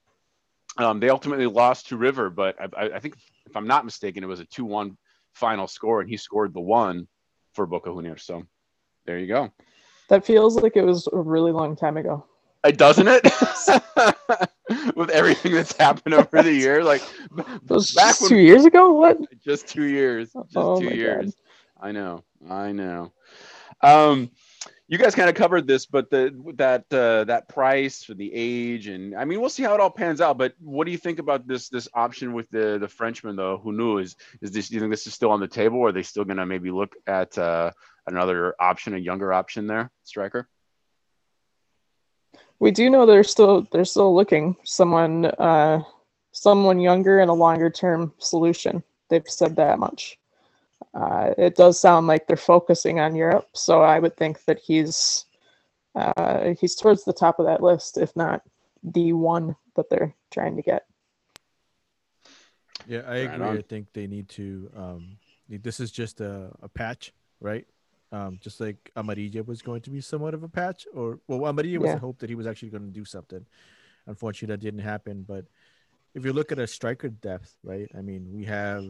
Um, 0.77 0.99
they 0.99 1.09
ultimately 1.09 1.47
lost 1.47 1.87
to 1.89 1.97
River, 1.97 2.29
but 2.29 2.55
I, 2.59 2.85
I, 2.85 2.95
I 2.95 2.99
think 2.99 3.15
if 3.45 3.55
I'm 3.55 3.67
not 3.67 3.85
mistaken, 3.85 4.23
it 4.23 4.27
was 4.27 4.39
a 4.39 4.45
2-1 4.45 4.95
final 5.33 5.67
score, 5.67 6.01
and 6.01 6.09
he 6.09 6.17
scored 6.17 6.53
the 6.53 6.61
one 6.61 7.07
for 7.53 7.65
Boca 7.65 7.89
Juniors. 7.89 8.23
So 8.23 8.43
there 9.05 9.17
you 9.17 9.27
go. 9.27 9.51
That 10.09 10.25
feels 10.25 10.61
like 10.61 10.75
it 10.75 10.83
was 10.83 11.07
a 11.11 11.17
really 11.17 11.51
long 11.51 11.75
time 11.75 11.97
ago. 11.97 12.25
It 12.63 12.77
doesn't 12.77 13.07
it? 13.07 13.25
With 14.95 15.09
everything 15.09 15.53
that's 15.53 15.75
happened 15.75 16.13
over 16.13 16.43
the 16.43 16.53
year, 16.53 16.83
like 16.83 17.01
back 17.31 18.21
when 18.21 18.29
two 18.29 18.37
years 18.37 18.65
ago. 18.65 18.93
What? 18.93 19.17
just 19.43 19.67
two 19.67 19.85
years, 19.85 20.31
just 20.31 20.55
Oh 20.55 20.79
two 20.79 20.93
years. 20.93 21.35
I 21.79 21.91
know, 21.91 22.23
I 22.47 22.71
know. 22.71 23.11
Um, 23.81 24.29
you 24.89 24.97
guys 24.97 25.13
kind 25.13 25.29
of 25.29 25.35
covered 25.35 25.67
this, 25.67 25.85
but 25.85 26.09
the 26.09 26.35
that 26.55 26.91
uh, 26.91 27.23
that 27.25 27.47
price 27.47 28.03
for 28.03 28.15
the 28.15 28.31
age, 28.33 28.87
and 28.87 29.15
I 29.15 29.23
mean, 29.23 29.39
we'll 29.39 29.51
see 29.51 29.61
how 29.61 29.75
it 29.75 29.79
all 29.79 29.91
pans 29.91 30.19
out. 30.19 30.39
But 30.39 30.55
what 30.59 30.85
do 30.85 30.91
you 30.91 30.97
think 30.97 31.19
about 31.19 31.47
this 31.47 31.69
this 31.69 31.87
option 31.93 32.33
with 32.33 32.49
the 32.49 32.79
the 32.79 32.87
Frenchman 32.87 33.35
though? 33.35 33.59
Who 33.59 33.71
knew 33.71 33.99
is 33.99 34.15
is 34.41 34.51
this? 34.51 34.67
Do 34.67 34.73
you 34.73 34.81
think 34.81 34.91
this 34.91 35.05
is 35.05 35.13
still 35.13 35.29
on 35.29 35.39
the 35.39 35.47
table, 35.47 35.77
or 35.77 35.89
are 35.89 35.91
they 35.91 36.01
still 36.01 36.25
going 36.25 36.37
to 36.37 36.45
maybe 36.47 36.71
look 36.71 36.95
at 37.05 37.37
uh, 37.37 37.69
another 38.07 38.55
option, 38.59 38.95
a 38.95 38.97
younger 38.97 39.31
option 39.31 39.67
there, 39.67 39.91
striker? 40.03 40.49
We 42.57 42.71
do 42.71 42.89
know 42.89 43.05
they're 43.05 43.23
still 43.23 43.67
they're 43.71 43.85
still 43.85 44.15
looking 44.15 44.57
someone 44.63 45.25
uh, 45.25 45.83
someone 46.31 46.79
younger 46.79 47.19
and 47.19 47.29
a 47.29 47.33
longer 47.33 47.69
term 47.69 48.11
solution. 48.17 48.81
They've 49.09 49.23
said 49.27 49.55
that 49.57 49.77
much. 49.77 50.18
Uh, 50.93 51.33
it 51.37 51.55
does 51.55 51.79
sound 51.79 52.07
like 52.07 52.25
they're 52.25 52.35
focusing 52.35 52.99
on 52.99 53.15
Europe, 53.15 53.49
so 53.53 53.81
I 53.81 53.99
would 53.99 54.17
think 54.17 54.43
that 54.45 54.59
he's 54.59 55.25
uh, 55.95 56.53
he's 56.59 56.75
towards 56.75 57.03
the 57.03 57.13
top 57.13 57.39
of 57.39 57.45
that 57.45 57.61
list, 57.61 57.97
if 57.97 58.15
not 58.15 58.41
the 58.83 59.13
one 59.13 59.55
that 59.75 59.89
they're 59.89 60.15
trying 60.31 60.55
to 60.55 60.61
get. 60.61 60.85
Yeah, 62.87 63.01
I 63.07 63.17
agree. 63.17 63.45
on. 63.45 63.57
I 63.57 63.61
think 63.61 63.93
they 63.93 64.07
need 64.07 64.29
to. 64.29 64.69
Um, 64.75 65.17
this 65.47 65.79
is 65.79 65.91
just 65.91 66.21
a, 66.21 66.51
a 66.61 66.69
patch, 66.69 67.13
right? 67.39 67.67
Um, 68.11 68.39
just 68.41 68.59
like 68.59 68.91
Amarilla 68.95 69.45
was 69.45 69.61
going 69.61 69.81
to 69.81 69.91
be 69.91 70.01
somewhat 70.01 70.33
of 70.33 70.41
a 70.43 70.49
patch, 70.49 70.87
or 70.93 71.19
well, 71.27 71.41
Amarilla 71.41 71.79
was 71.79 71.89
Yeah. 71.89 71.95
the 71.95 71.99
hope 71.99 72.17
that 72.19 72.29
he 72.29 72.35
was 72.35 72.47
actually 72.47 72.69
going 72.69 72.85
to 72.85 72.91
do 72.91 73.05
something. 73.05 73.45
Unfortunately, 74.07 74.53
that 74.53 74.61
didn't 74.61 74.79
happen. 74.79 75.23
But 75.27 75.45
if 76.15 76.25
you 76.25 76.33
look 76.33 76.51
at 76.51 76.57
a 76.57 76.65
striker 76.65 77.09
depth, 77.09 77.53
right? 77.63 77.87
I 77.95 78.01
mean, 78.01 78.27
we 78.33 78.45
have 78.45 78.85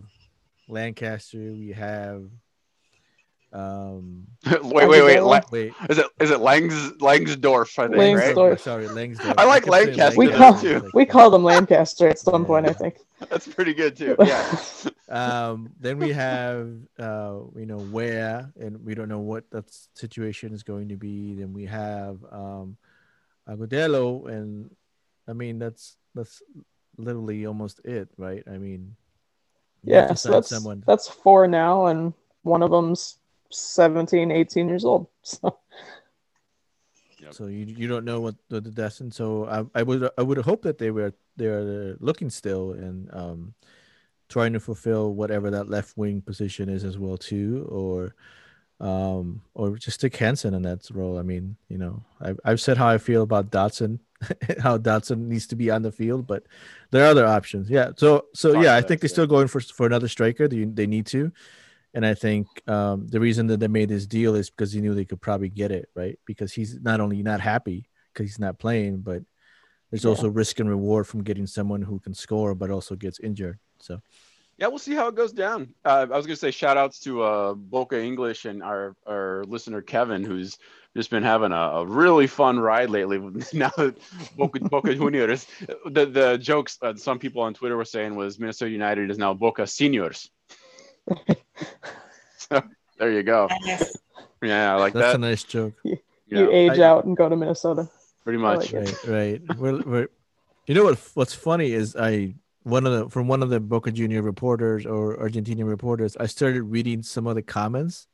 Lancaster, 0.69 1.37
we 1.53 1.71
have 1.71 2.23
Um, 3.51 4.27
wait, 4.61 4.87
wait, 4.87 5.01
wait. 5.03 5.19
La- 5.21 5.41
wait, 5.51 5.73
is 5.89 5.97
it 5.97 6.05
is 6.19 6.29
it 6.29 6.39
Langs 6.39 6.91
Langsdorf? 7.01 7.79
I 7.79 7.87
think 7.87 7.97
right. 8.19 8.35
Langsdorf. 8.35 8.59
sorry, 8.59 8.87
Langsdorf. 8.87 9.33
I 9.39 9.45
like 9.45 9.63
kept 9.63 9.73
saying 9.75 9.97
Lancaster 9.97 10.19
We 10.19 10.27
call 10.31 10.59
too. 10.59 10.91
we 10.93 11.05
call 11.05 11.29
them 11.31 11.43
Lancaster 11.43 12.07
at 12.07 12.19
some 12.19 12.43
Yeah. 12.43 12.47
point, 12.47 12.67
I 12.69 12.73
think. 12.73 12.97
That's 13.29 13.47
pretty 13.47 13.73
good 13.73 13.97
too. 13.97 14.15
Yeah. 14.23 14.55
um 15.09 15.71
then 15.79 15.97
we 15.97 16.11
have 16.11 16.69
uh 16.99 17.39
you 17.55 17.65
know 17.65 17.79
where 17.79 18.51
and 18.59 18.85
we 18.85 18.93
don't 18.93 19.09
know 19.09 19.19
what 19.31 19.49
that 19.49 19.65
situation 19.95 20.53
is 20.53 20.61
going 20.61 20.89
to 20.89 20.95
be 20.97 21.33
then 21.33 21.51
we 21.51 21.65
have 21.65 22.23
um 22.31 22.77
agudelo 23.47 24.29
and 24.31 24.69
i 25.27 25.33
mean 25.33 25.57
that's 25.57 25.97
that's 26.13 26.43
literally 26.97 27.47
almost 27.47 27.79
it 27.83 28.07
right 28.17 28.43
i 28.47 28.51
mean 28.59 28.81
you 28.83 28.93
have 28.93 29.08
Yeah, 29.83 30.07
to 30.07 30.15
so 30.15 30.31
that's 30.31 30.49
someone 30.49 30.83
that's 30.85 31.07
four 31.07 31.47
now, 31.47 31.87
and 31.87 32.13
one 32.43 32.63
of 32.63 32.71
them's 32.71 33.17
17, 33.51 34.31
18 34.31 34.67
years 34.67 34.85
old. 34.85 35.07
So 35.23 35.57
so 37.31 37.45
you, 37.47 37.65
you 37.65 37.87
don't 37.87 38.05
know 38.05 38.19
what 38.19 38.35
the, 38.49 38.61
the 38.61 38.71
destined 38.71 39.13
so 39.13 39.45
I, 39.45 39.79
I 39.79 39.83
would 39.83 40.09
i 40.17 40.21
would 40.21 40.37
hope 40.39 40.61
that 40.63 40.77
they 40.77 40.91
were 40.91 41.13
they're 41.35 41.95
looking 41.99 42.29
still 42.29 42.71
and 42.71 43.09
um 43.13 43.53
trying 44.29 44.53
to 44.53 44.59
fulfill 44.59 45.13
whatever 45.13 45.49
that 45.51 45.69
left 45.69 45.97
wing 45.97 46.21
position 46.21 46.69
is 46.69 46.83
as 46.83 46.97
well 46.97 47.17
too 47.17 47.67
or 47.69 48.15
um 48.79 49.41
or 49.53 49.75
just 49.77 49.95
stick 49.99 50.15
Hansen 50.15 50.53
in 50.53 50.61
that 50.61 50.89
role 50.91 51.19
i 51.19 51.21
mean 51.21 51.57
you 51.67 51.77
know 51.77 52.01
i've, 52.21 52.39
I've 52.45 52.61
said 52.61 52.77
how 52.77 52.87
i 52.87 52.97
feel 52.97 53.23
about 53.23 53.51
dotson 53.51 53.99
how 54.61 54.77
dotson 54.77 55.27
needs 55.27 55.47
to 55.47 55.55
be 55.55 55.69
on 55.69 55.81
the 55.81 55.91
field 55.91 56.27
but 56.27 56.43
there 56.91 57.03
are 57.03 57.09
other 57.09 57.25
options 57.25 57.69
yeah 57.69 57.91
so 57.97 58.25
so 58.33 58.59
yeah 58.61 58.75
i 58.75 58.81
think 58.81 59.01
they're 59.01 59.09
still 59.09 59.27
going 59.27 59.47
for 59.47 59.59
for 59.59 59.85
another 59.85 60.07
striker 60.07 60.47
they, 60.47 60.63
they 60.63 60.87
need 60.87 61.05
to 61.07 61.31
and 61.93 62.05
I 62.05 62.13
think 62.13 62.47
um, 62.67 63.07
the 63.07 63.19
reason 63.19 63.47
that 63.47 63.59
they 63.59 63.67
made 63.67 63.89
this 63.89 64.05
deal 64.05 64.35
is 64.35 64.49
because 64.49 64.71
he 64.71 64.81
knew 64.81 64.93
they 64.93 65.05
could 65.05 65.21
probably 65.21 65.49
get 65.49 65.71
it, 65.71 65.89
right? 65.95 66.19
Because 66.25 66.53
he's 66.53 66.79
not 66.79 67.01
only 67.01 67.23
not 67.23 67.41
happy 67.41 67.89
because 68.13 68.29
he's 68.29 68.39
not 68.39 68.59
playing, 68.59 68.99
but 68.99 69.23
there's 69.89 70.03
Yeah. 70.03 70.11
also 70.11 70.29
risk 70.29 70.59
and 70.59 70.69
reward 70.69 71.07
from 71.07 71.23
getting 71.23 71.47
someone 71.47 71.81
who 71.81 71.99
can 71.99 72.13
score 72.13 72.53
but 72.53 72.69
also 72.69 72.95
gets 72.95 73.19
injured. 73.19 73.57
So 73.79 74.01
Yeah, 74.59 74.67
we'll 74.67 74.77
see 74.77 74.93
how 74.93 75.07
it 75.07 75.15
goes 75.15 75.31
down. 75.31 75.73
Uh, 75.85 76.05
I 76.11 76.17
was 76.17 76.25
going 76.25 76.35
to 76.35 76.39
say 76.39 76.51
shout 76.51 76.75
outs 76.75 76.99
to 77.01 77.21
uh, 77.23 77.53
Boca 77.53 77.97
English 78.01 78.43
and 78.43 78.61
our, 78.61 78.93
our 79.07 79.45
listener 79.47 79.81
Kevin, 79.81 80.21
who's 80.21 80.57
just 80.97 81.09
been 81.09 81.23
having 81.23 81.53
a, 81.53 81.55
a 81.55 81.85
really 81.85 82.27
fun 82.27 82.59
ride 82.59 82.89
lately. 82.89 83.19
now 83.53 83.71
that 83.77 83.97
Boca, 84.35 84.59
Boca 84.59 84.95
Juniors, 84.95 85.47
the, 85.85 86.05
the 86.05 86.37
jokes 86.37 86.77
uh, 86.81 86.93
some 86.93 87.19
people 87.19 87.41
on 87.41 87.53
Twitter 87.53 87.77
were 87.77 87.85
saying 87.85 88.15
was 88.15 88.37
Minnesota 88.37 88.69
United 88.69 89.09
is 89.09 89.17
now 89.17 89.33
Boca 89.33 89.65
Seniors. 89.65 90.29
so 92.35 92.61
there 92.97 93.13
you 93.13 93.23
go. 93.23 93.47
Yes. 93.63 93.95
Yeah, 94.43 94.73
I 94.73 94.77
like 94.77 94.91
that's 94.91 95.07
that. 95.07 95.15
a 95.15 95.19
nice 95.19 95.43
joke. 95.43 95.73
Yeah, 95.85 95.95
you 96.27 96.51
age 96.51 96.79
I- 96.79 96.83
out 96.83 97.05
and 97.05 97.15
go 97.15 97.29
to 97.29 97.35
Minnesota. 97.37 97.89
pretty 98.25 98.39
much. 98.39 98.73
like. 98.73 99.05
Right, 99.05 99.41
right. 99.47 99.57
we're, 99.57 99.81
we're, 99.83 100.07
you 100.67 100.75
know 100.75 100.83
what? 100.83 100.99
What's 101.13 101.33
funny 101.33 101.71
is 101.71 101.95
I 101.95 102.35
one 102.63 102.85
of 102.85 102.93
the 102.93 103.09
from 103.09 103.27
one 103.27 103.43
of 103.43 103.49
the 103.49 103.59
Boca 103.59 103.91
Junior 103.91 104.21
reporters 104.21 104.85
or 104.85 105.17
Argentinian 105.17 105.67
reporters, 105.67 106.17
I 106.17 106.25
started 106.25 106.63
reading 106.63 107.03
some 107.03 107.27
of 107.27 107.35
the 107.35 107.41
comments, 107.41 108.07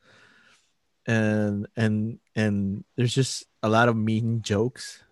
and 1.05 1.67
and 1.75 2.19
and 2.35 2.83
there's 2.95 3.13
just 3.13 3.45
a 3.63 3.69
lot 3.69 3.89
of 3.89 3.95
mean 3.95 4.41
jokes, 4.41 5.03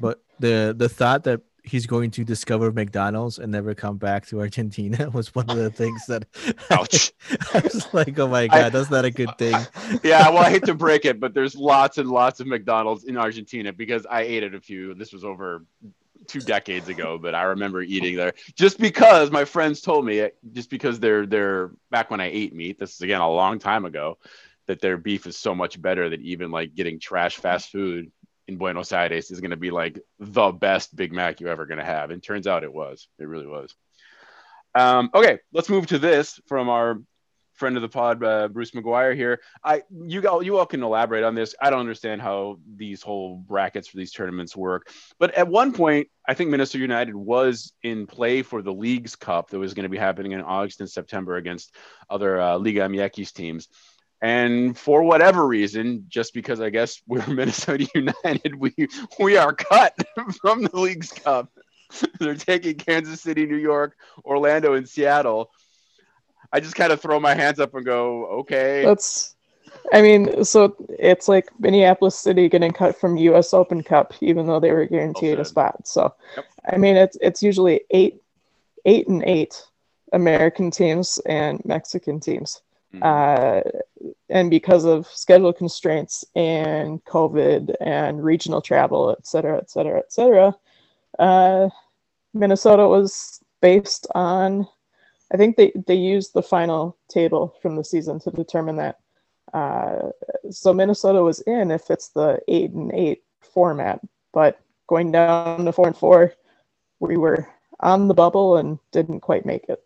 but 0.00 0.22
the 0.38 0.74
the 0.76 0.88
thought 0.88 1.24
that 1.24 1.40
he's 1.68 1.86
going 1.86 2.10
to 2.10 2.24
discover 2.24 2.72
McDonald's 2.72 3.38
and 3.38 3.52
never 3.52 3.74
come 3.74 3.98
back 3.98 4.26
to 4.26 4.40
Argentina 4.40 5.10
was 5.12 5.34
one 5.34 5.48
of 5.50 5.56
the 5.56 5.70
things 5.70 6.06
that 6.06 6.24
Ouch. 6.70 7.12
I 7.52 7.60
was 7.60 7.92
like, 7.92 8.18
oh 8.18 8.28
my 8.28 8.46
god, 8.48 8.72
that's 8.72 8.90
not 8.90 9.04
a 9.04 9.10
good 9.10 9.36
thing. 9.38 9.54
yeah, 10.02 10.28
well, 10.30 10.38
I 10.38 10.50
hate 10.50 10.64
to 10.64 10.74
break 10.74 11.04
it, 11.04 11.20
but 11.20 11.34
there's 11.34 11.54
lots 11.54 11.98
and 11.98 12.08
lots 12.08 12.40
of 12.40 12.46
McDonald's 12.46 13.04
in 13.04 13.16
Argentina 13.16 13.72
because 13.72 14.06
I 14.06 14.22
ate 14.22 14.42
at 14.42 14.54
a 14.54 14.60
few. 14.60 14.94
This 14.94 15.12
was 15.12 15.24
over 15.24 15.66
two 16.28 16.40
decades 16.40 16.88
ago, 16.88 17.18
but 17.18 17.34
I 17.34 17.42
remember 17.44 17.82
eating 17.82 18.16
there 18.16 18.34
just 18.54 18.78
because 18.78 19.30
my 19.30 19.44
friends 19.44 19.80
told 19.80 20.04
me, 20.04 20.28
just 20.52 20.70
because 20.70 21.00
they're 21.00 21.26
they're 21.26 21.72
back 21.90 22.10
when 22.10 22.20
I 22.20 22.26
ate 22.26 22.54
meat. 22.54 22.78
This 22.78 22.94
is 22.94 23.00
again 23.00 23.20
a 23.20 23.30
long 23.30 23.58
time 23.58 23.84
ago. 23.84 24.18
That 24.66 24.82
their 24.82 24.98
beef 24.98 25.26
is 25.26 25.38
so 25.38 25.54
much 25.54 25.80
better 25.80 26.10
that 26.10 26.20
even 26.20 26.50
like 26.50 26.74
getting 26.74 27.00
trash 27.00 27.36
fast 27.36 27.70
food 27.70 28.12
in 28.48 28.58
Buenos 28.58 28.92
Aires 28.92 29.30
is 29.30 29.40
going 29.40 29.52
to 29.52 29.56
be 29.56 29.70
like 29.70 29.98
the 30.18 30.52
best 30.52 30.94
Big 30.94 31.10
Mac 31.10 31.40
you're 31.40 31.48
ever 31.48 31.64
going 31.64 31.78
to 31.78 31.84
have. 31.84 32.10
And 32.10 32.22
turns 32.22 32.46
out 32.46 32.64
it 32.64 32.72
was. 32.72 33.08
It 33.18 33.28
really 33.28 33.46
was. 33.46 33.74
Um, 34.74 35.10
okay, 35.14 35.38
let's 35.52 35.70
move 35.70 35.86
to 35.86 35.98
this 35.98 36.38
from 36.48 36.68
our 36.68 37.00
friend 37.58 37.76
of 37.76 37.82
the 37.82 37.88
pod, 37.88 38.22
uh, 38.22 38.48
Bruce 38.48 38.70
McGuire 38.70 39.14
here. 39.14 39.40
I 39.62 39.82
you 40.06 40.26
all 40.28 40.42
you 40.42 40.58
all 40.58 40.66
can 40.66 40.82
elaborate 40.82 41.24
on 41.24 41.34
this. 41.34 41.54
I 41.60 41.70
don't 41.70 41.80
understand 41.80 42.22
how 42.22 42.58
these 42.76 43.02
whole 43.02 43.36
brackets 43.36 43.88
for 43.88 43.96
these 43.96 44.12
tournaments 44.12 44.56
work. 44.56 44.90
But 45.18 45.34
at 45.34 45.48
one 45.48 45.72
point, 45.72 46.08
I 46.26 46.34
think 46.34 46.50
Minnesota 46.50 46.78
United 46.78 47.14
was 47.14 47.72
in 47.82 48.06
play 48.06 48.42
for 48.42 48.62
the 48.62 48.72
Leagues 48.72 49.16
Cup 49.16 49.50
that 49.50 49.58
was 49.58 49.74
going 49.74 49.84
to 49.84 49.88
be 49.88 49.98
happening 49.98 50.32
in 50.32 50.40
August 50.40 50.80
and 50.80 50.90
September 50.90 51.36
against 51.36 51.74
other 52.08 52.40
uh, 52.40 52.58
Liga 52.58 52.80
MX 52.80 53.32
teams. 53.32 53.68
And 54.20 54.76
for 54.76 55.02
whatever 55.02 55.46
reason, 55.46 56.06
just 56.08 56.34
because 56.34 56.60
I 56.60 56.70
guess 56.70 57.00
we're 57.06 57.26
Minnesota 57.28 57.88
United, 57.94 58.54
we 58.54 58.74
we 59.18 59.36
are 59.36 59.52
cut 59.52 59.96
from 60.40 60.62
the 60.62 60.76
Leagues 60.78 61.12
Cup. 61.12 61.50
They're 62.18 62.34
taking 62.34 62.76
Kansas 62.76 63.20
City, 63.20 63.46
New 63.46 63.56
York, 63.56 63.96
Orlando, 64.24 64.74
and 64.74 64.88
Seattle. 64.88 65.50
I 66.52 66.60
just 66.60 66.74
kind 66.74 66.92
of 66.92 67.00
throw 67.00 67.20
my 67.20 67.34
hands 67.34 67.60
up 67.60 67.74
and 67.74 67.84
go, 67.84 68.26
okay. 68.40 68.84
That's, 68.84 69.34
I 69.92 70.00
mean, 70.02 70.44
so 70.44 70.74
it's 70.98 71.28
like 71.28 71.48
Minneapolis 71.58 72.18
City 72.18 72.48
getting 72.48 72.72
cut 72.72 72.98
from 72.98 73.16
U.S. 73.18 73.52
Open 73.52 73.82
Cup, 73.82 74.14
even 74.20 74.46
though 74.46 74.60
they 74.60 74.72
were 74.72 74.86
guaranteed 74.86 75.34
Well 75.34 75.42
a 75.42 75.44
spot. 75.44 75.86
So, 75.86 76.14
Yep. 76.36 76.44
I 76.72 76.76
mean, 76.76 76.96
it's 76.96 77.16
it's 77.20 77.42
usually 77.42 77.82
eight, 77.90 78.22
eight 78.84 79.08
and 79.08 79.22
eight 79.24 79.62
American 80.12 80.70
teams 80.70 81.18
and 81.26 81.62
Mexican 81.64 82.20
teams. 82.20 82.62
Mhm. 82.94 83.02
Uh, 83.02 83.62
and 84.30 84.50
because 84.50 84.86
of 84.86 85.06
schedule 85.08 85.52
constraints 85.52 86.24
and 86.34 87.04
COVID 87.04 87.74
and 87.80 88.24
regional 88.24 88.62
travel, 88.62 89.10
et 89.10 89.26
cetera, 89.26 89.58
et 89.58 89.70
cetera, 89.70 89.98
et 89.98 90.10
cetera, 90.10 90.56
uh, 91.18 91.68
Minnesota 92.32 92.88
was 92.88 93.40
based 93.60 94.06
on, 94.14 94.66
I 95.32 95.36
think 95.36 95.56
they, 95.56 95.72
they 95.86 95.94
used 95.94 96.32
the 96.32 96.42
final 96.42 96.96
table 97.08 97.54
from 97.60 97.76
the 97.76 97.84
season 97.84 98.18
to 98.20 98.30
determine 98.30 98.76
that. 98.76 98.98
Uh, 99.52 100.10
so 100.50 100.72
Minnesota 100.72 101.22
was 101.22 101.40
in 101.40 101.70
if 101.70 101.90
it's 101.90 102.08
the 102.08 102.38
eight 102.48 102.70
and 102.72 102.92
eight 102.92 103.22
format, 103.40 104.00
but 104.32 104.60
going 104.86 105.12
down 105.12 105.64
to 105.64 105.72
four 105.72 105.86
and 105.86 105.96
four, 105.96 106.32
we 107.00 107.16
were 107.16 107.46
on 107.80 108.08
the 108.08 108.14
bubble 108.14 108.56
and 108.56 108.78
didn't 108.92 109.20
quite 109.20 109.46
make 109.46 109.64
it. 109.68 109.82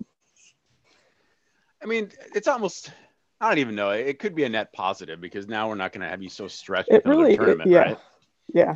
I 1.83 1.87
mean, 1.87 2.11
it's 2.35 2.49
almost. 2.49 2.93
I 3.41 3.49
don't 3.49 3.59
even 3.59 3.75
know. 3.75 3.91
It 3.91 4.21
could 4.21 4.37
be 4.37 4.45
a 4.45 4.49
net 4.49 4.73
positive 4.73 5.21
because 5.21 5.49
now 5.49 5.69
we're 5.69 5.75
not 5.75 5.93
going 5.93 6.03
to 6.03 6.09
have 6.09 6.23
you 6.23 6.29
so 6.29 6.47
stretched 6.47 6.91
It 6.93 7.05
really, 7.05 7.33
it- 7.33 7.37
tournament, 7.37 7.69
yeah, 7.69 7.81
right? 7.81 7.99
yeah. 8.55 8.75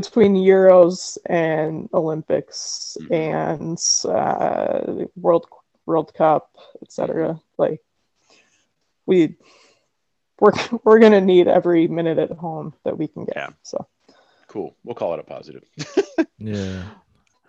Between 0.00 0.34
Euros 0.34 1.16
and 1.24 1.88
Olympics 1.94 2.98
Mhm. 3.00 3.10
and 3.34 3.78
uh, 4.14 5.06
World 5.16 5.46
World 5.86 6.12
Cup, 6.12 6.50
etc. 6.82 7.40
Like 7.56 7.80
we 9.06 9.36
we're 10.38 10.52
we're 10.84 10.98
gonna 10.98 11.22
need 11.22 11.48
every 11.48 11.88
minute 11.88 12.18
at 12.18 12.30
home 12.32 12.74
that 12.84 12.98
we 12.98 13.06
can 13.08 13.24
get. 13.24 13.36
Yeah. 13.36 13.48
So 13.62 13.86
Cool. 14.48 14.76
We'll 14.84 14.94
call 14.94 15.14
it 15.14 15.20
a 15.20 15.22
positive. 15.24 15.64
Yeah, 16.38 16.82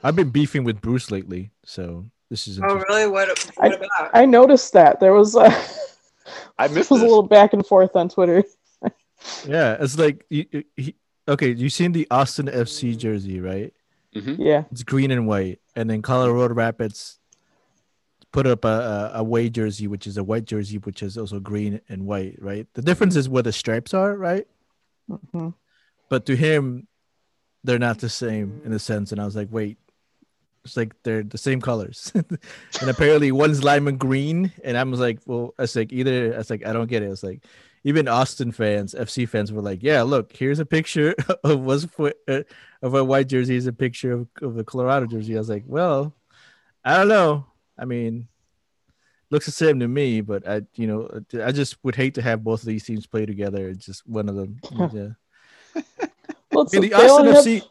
I've 0.02 0.16
been 0.16 0.30
beefing 0.30 0.64
with 0.64 0.80
Bruce 0.80 1.12
lately, 1.12 1.52
so 1.66 2.06
this 2.30 2.48
is 2.48 2.60
Oh, 2.64 2.76
really? 2.88 3.08
What, 3.08 3.28
what 3.58 3.74
I- 3.74 3.76
about? 3.76 4.12
I 4.14 4.26
noticed 4.26 4.72
that 4.74 5.02
there 5.02 5.14
was 5.14 5.36
a 5.36 5.52
I 6.58 6.70
missed 6.70 6.90
was 6.96 7.02
a 7.02 7.10
little 7.12 7.28
back 7.28 7.52
and 7.52 7.66
forth 7.68 7.98
on 7.98 8.08
Twitter. 8.08 8.44
Yeah, 9.46 9.76
it's 9.82 9.98
like 10.00 10.26
you, 10.30 10.46
you- 10.52 10.64
he, 10.78 10.96
okay. 11.28 11.52
You 11.52 11.70
seen 11.70 11.92
the 11.92 12.08
Austin 12.12 12.48
FC 12.48 12.98
jersey, 12.98 13.40
right? 13.40 13.74
Mhm. 14.16 14.38
Yeah, 14.40 14.64
It's 14.72 14.84
green 14.84 15.12
and 15.12 15.28
white, 15.28 15.60
and 15.76 15.90
then 15.90 16.02
Colorado 16.02 16.54
Rapids 16.54 17.20
put 18.32 18.46
up 18.48 18.66
a, 18.66 19.12
a 19.14 19.20
away 19.20 19.50
jersey, 19.50 19.88
which 19.88 20.06
is 20.08 20.18
a 20.18 20.24
white 20.24 20.46
jersey, 20.46 20.78
which 20.78 21.02
is 21.04 21.18
also 21.18 21.40
green 21.40 21.82
and 21.90 22.06
white, 22.06 22.38
right? 22.42 22.68
The 22.74 22.82
difference 22.82 23.16
is 23.16 23.30
where 23.30 23.44
the 23.44 23.52
stripes 23.54 23.94
are, 23.94 24.16
right? 24.16 24.48
hmm 25.32 25.50
But 26.10 26.26
to 26.26 26.36
him, 26.36 26.88
they're 27.64 27.80
not 27.80 28.00
the 28.00 28.10
same 28.10 28.62
in 28.66 28.74
a 28.74 28.80
sense. 28.80 29.12
And 29.12 29.20
I 29.22 29.26
was 29.26 29.36
like, 29.36 29.50
wait, 29.52 29.78
it's 30.66 30.76
like 30.78 30.94
they're 31.04 31.24
the 31.24 31.38
same 31.38 31.62
colors, 31.62 32.12
and 32.82 32.90
apparently 32.90 33.32
one's 33.32 33.64
lime 33.64 33.88
and 33.88 33.98
green, 34.00 34.52
and 34.64 34.78
I 34.78 34.84
was 34.84 35.00
like, 35.00 35.20
well, 35.26 35.54
I 35.58 35.64
was 35.64 35.76
like 35.76 35.94
either 35.94 36.34
I 36.34 36.38
was 36.38 36.50
like 36.50 36.66
I 36.66 36.74
don't 36.74 36.90
get 36.90 37.04
it. 37.04 37.10
It's 37.12 37.24
like 37.24 37.44
even 37.84 38.08
Austin 38.08 38.52
fans, 38.52 38.94
FC 38.94 39.28
fans 39.28 39.52
were 39.52 39.62
like, 39.62 39.82
yeah, 39.84 40.02
look, 40.02 40.36
here's 40.36 40.60
a 40.60 40.66
picture 40.66 41.16
of 41.44 41.62
what's 41.62 41.86
for, 41.86 42.14
uh, 42.28 42.44
of 42.82 42.94
a 42.94 43.04
white 43.04 43.28
jersey, 43.28 43.56
is 43.56 43.68
a 43.68 43.74
picture 43.74 44.12
of, 44.12 44.28
of 44.42 44.56
the 44.56 44.64
Colorado 44.64 45.06
jersey. 45.06 45.36
I 45.36 45.40
was 45.40 45.50
like, 45.50 45.64
well, 45.66 46.14
I 46.84 46.98
don't 46.98 47.08
know. 47.08 47.46
I 47.78 47.86
mean, 47.86 48.28
looks 49.30 49.46
the 49.46 49.52
same 49.52 49.80
to 49.80 49.88
me, 49.88 50.22
but 50.22 50.48
I, 50.48 50.62
you 50.76 50.88
know, 50.88 51.22
I 51.44 51.52
just 51.52 51.78
would 51.84 51.96
hate 51.96 52.16
to 52.16 52.22
have 52.22 52.44
both 52.44 52.62
of 52.62 52.68
these 52.68 52.84
teams 52.86 53.06
play 53.06 53.26
together. 53.26 53.70
It's 53.70 53.86
just 53.86 54.08
one 54.08 54.30
of 54.30 54.36
them. 54.36 54.60
Yeah. 54.94 55.84
Well, 56.52 56.64
it's, 56.64 56.74
I 56.74 56.80
mean, 56.80 56.90
the 56.90 56.96
they 56.96 57.04
Austin 57.06 57.28
only 57.28 57.34
have- 57.34 57.46
FC, 57.46 57.62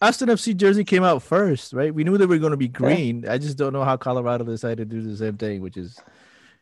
Austin 0.00 0.28
FC 0.28 0.56
jersey 0.56 0.84
came 0.84 1.02
out 1.02 1.22
first, 1.22 1.72
right? 1.72 1.92
We 1.92 2.04
knew 2.04 2.16
they 2.16 2.26
were 2.26 2.38
going 2.38 2.52
to 2.52 2.56
be 2.56 2.68
green. 2.68 3.26
I 3.28 3.38
just 3.38 3.56
don't 3.56 3.72
know 3.72 3.82
how 3.82 3.96
Colorado 3.96 4.44
decided 4.44 4.90
to 4.90 4.96
do 4.96 5.02
the 5.02 5.16
same 5.16 5.36
thing, 5.36 5.60
which 5.60 5.76
is 5.76 5.98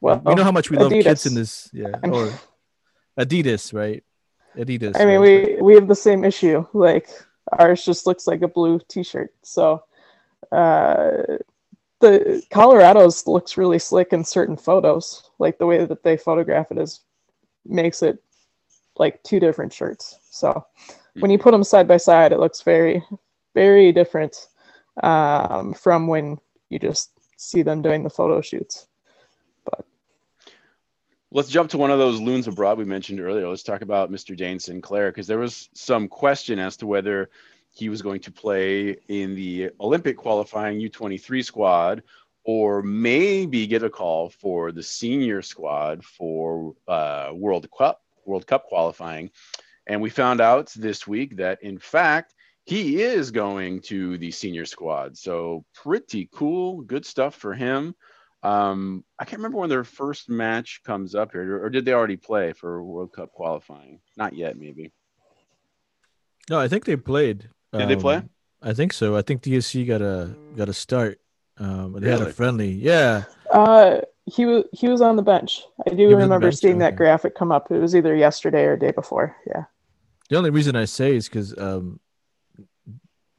well, 0.01 0.23
we 0.25 0.35
know 0.35 0.45
how 0.45 0.53
much 0.53 0.71
we 0.71 0.79
love 0.79 0.93
kids 0.93 1.27
in 1.27 1.35
this, 1.35 1.69
yeah, 1.73 1.89
or 2.05 2.31
Adidas, 3.19 3.73
right? 3.73 4.03
Adidas. 4.57 4.97
I 4.97 5.05
mean, 5.05 5.21
right? 5.21 5.57
we 5.59 5.63
we 5.63 5.75
have 5.75 5.89
the 5.89 5.95
same 5.95 6.25
issue. 6.25 6.67
Like 6.73 7.09
ours 7.53 7.85
just 7.85 8.07
looks 8.07 8.27
like 8.27 8.43
a 8.43 8.49
blue 8.49 8.81
T-shirt. 8.89 9.33
So, 9.43 9.85
uh, 10.53 11.39
the 12.01 12.43
Colorado's 12.51 13.27
looks 13.27 13.57
really 13.57 13.79
slick 13.79 14.13
in 14.13 14.25
certain 14.25 14.57
photos. 14.57 15.31
Like 15.39 15.59
the 15.59 15.67
way 15.67 15.85
that 15.85 16.03
they 16.03 16.17
photograph 16.17 16.71
it 16.71 16.79
is 16.79 17.01
makes 17.65 18.03
it 18.03 18.23
like 18.97 19.23
two 19.23 19.41
different 19.41 19.73
shirts. 19.73 20.19
So 20.31 20.65
when 21.21 21.31
you 21.31 21.39
put 21.39 21.53
them 21.53 21.65
side 21.65 21.89
by 21.89 21.97
side, 21.97 22.33
it 22.33 22.39
looks 22.39 22.63
very, 22.63 23.03
very 23.55 23.93
different 23.93 24.49
um, 25.03 25.75
from 25.75 26.07
when 26.07 26.39
you 26.69 26.79
just 26.79 27.11
see 27.37 27.63
them 27.63 27.83
doing 27.83 28.03
the 28.03 28.11
photo 28.11 28.41
shoots. 28.41 28.87
Let's 31.33 31.51
jump 31.51 31.71
to 31.71 31.79
one 31.79 31.91
of 31.91 31.99
those 31.99 32.21
loons 32.21 32.47
abroad 32.47 32.79
we 32.79 32.85
mentioned 32.85 33.21
earlier. 33.21 33.49
Let's 33.49 33.65
talk 33.65 33.83
about 33.83 34.13
Mr. 34.13 34.37
Dayne 34.37 34.61
St. 34.61 34.81
Clair 34.81 35.11
because 35.11 35.27
there 35.27 35.41
was 35.41 35.69
some 35.75 36.07
question 36.07 36.61
as 36.61 36.77
to 36.79 36.87
whether 36.87 37.31
he 37.73 37.89
was 37.89 38.01
going 38.01 38.21
to 38.21 38.31
play 38.31 38.97
in 39.09 39.35
the 39.35 39.71
Olympic 39.81 40.17
qualifying 40.17 40.79
U23 40.79 41.45
squad 41.45 42.05
or 42.45 42.81
maybe 42.81 43.67
get 43.67 43.83
a 43.83 43.91
call 43.91 44.31
for 44.31 44.71
the 44.71 44.85
senior 44.85 45.43
squad 45.43 46.05
for 46.05 46.75
uh, 46.87 47.31
World 47.35 47.69
Cup 47.77 48.03
World 48.25 48.47
Cup 48.47 48.67
qualifying. 48.67 49.31
And 49.89 50.01
we 50.01 50.11
found 50.11 50.41
out 50.41 50.73
this 50.77 51.09
week 51.09 51.37
that 51.39 51.61
in 51.61 51.79
fact 51.79 52.35
he 52.65 53.03
is 53.03 53.33
going 53.33 53.81
to 53.83 54.17
the 54.19 54.31
senior 54.31 54.65
squad. 54.65 55.19
So 55.19 55.65
pretty 55.75 56.29
cool, 56.33 56.83
good 56.83 57.05
stuff 57.05 57.35
for 57.35 57.53
him. 57.53 57.97
Um, 58.47 59.05
I 59.19 59.25
can't 59.25 59.39
remember 59.41 59.59
when 59.59 59.69
their 59.71 59.83
first 59.85 60.29
match 60.31 60.81
comes 60.85 61.15
up 61.15 61.33
here, 61.33 61.65
or 61.65 61.69
did 61.71 61.85
they 61.85 61.93
already 61.93 62.17
play 62.17 62.53
for 62.53 62.83
World 62.83 63.13
Cup 63.13 63.33
qualifying? 63.33 63.99
Not 64.17 64.35
yet, 64.35 64.57
maybe. 64.57 64.93
no, 66.49 66.59
I 66.61 66.69
think 66.69 66.85
they 66.85 66.97
played. 66.97 67.49
Did 67.77 67.89
they 67.89 67.97
play? 67.97 68.17
Um, 68.17 68.31
I 68.63 68.73
think 68.73 68.93
so. 68.93 69.17
I 69.17 69.23
think 69.23 69.43
DSC 69.43 69.87
got 69.87 70.01
a 70.01 70.35
got 70.57 70.69
a 70.69 70.73
start. 70.73 71.21
Um, 71.59 71.97
they 71.99 72.11
had 72.11 72.21
a 72.23 72.33
friendly. 72.33 72.71
Yeah, 72.71 73.25
Uh, 73.53 74.01
he 74.27 74.45
was 74.47 74.65
he 74.73 74.89
was 74.89 75.01
on 75.01 75.17
the 75.17 75.23
bench. 75.23 75.63
I 75.87 75.91
do 75.91 76.05
was 76.07 76.15
remember 76.15 76.39
bench? 76.47 76.57
seeing 76.57 76.79
that 76.79 76.95
graphic 76.97 77.35
come 77.35 77.51
up. 77.53 77.71
It 77.71 77.79
was 77.81 77.95
either 77.97 78.15
yesterday 78.15 78.65
or 78.65 78.77
day 78.77 78.93
before. 78.93 79.37
Yeah. 79.47 79.65
The 80.29 80.37
only 80.37 80.51
reason 80.51 80.77
I 80.77 80.85
say 80.87 81.17
is 81.17 81.29
because 81.29 81.57
um, 81.59 82.01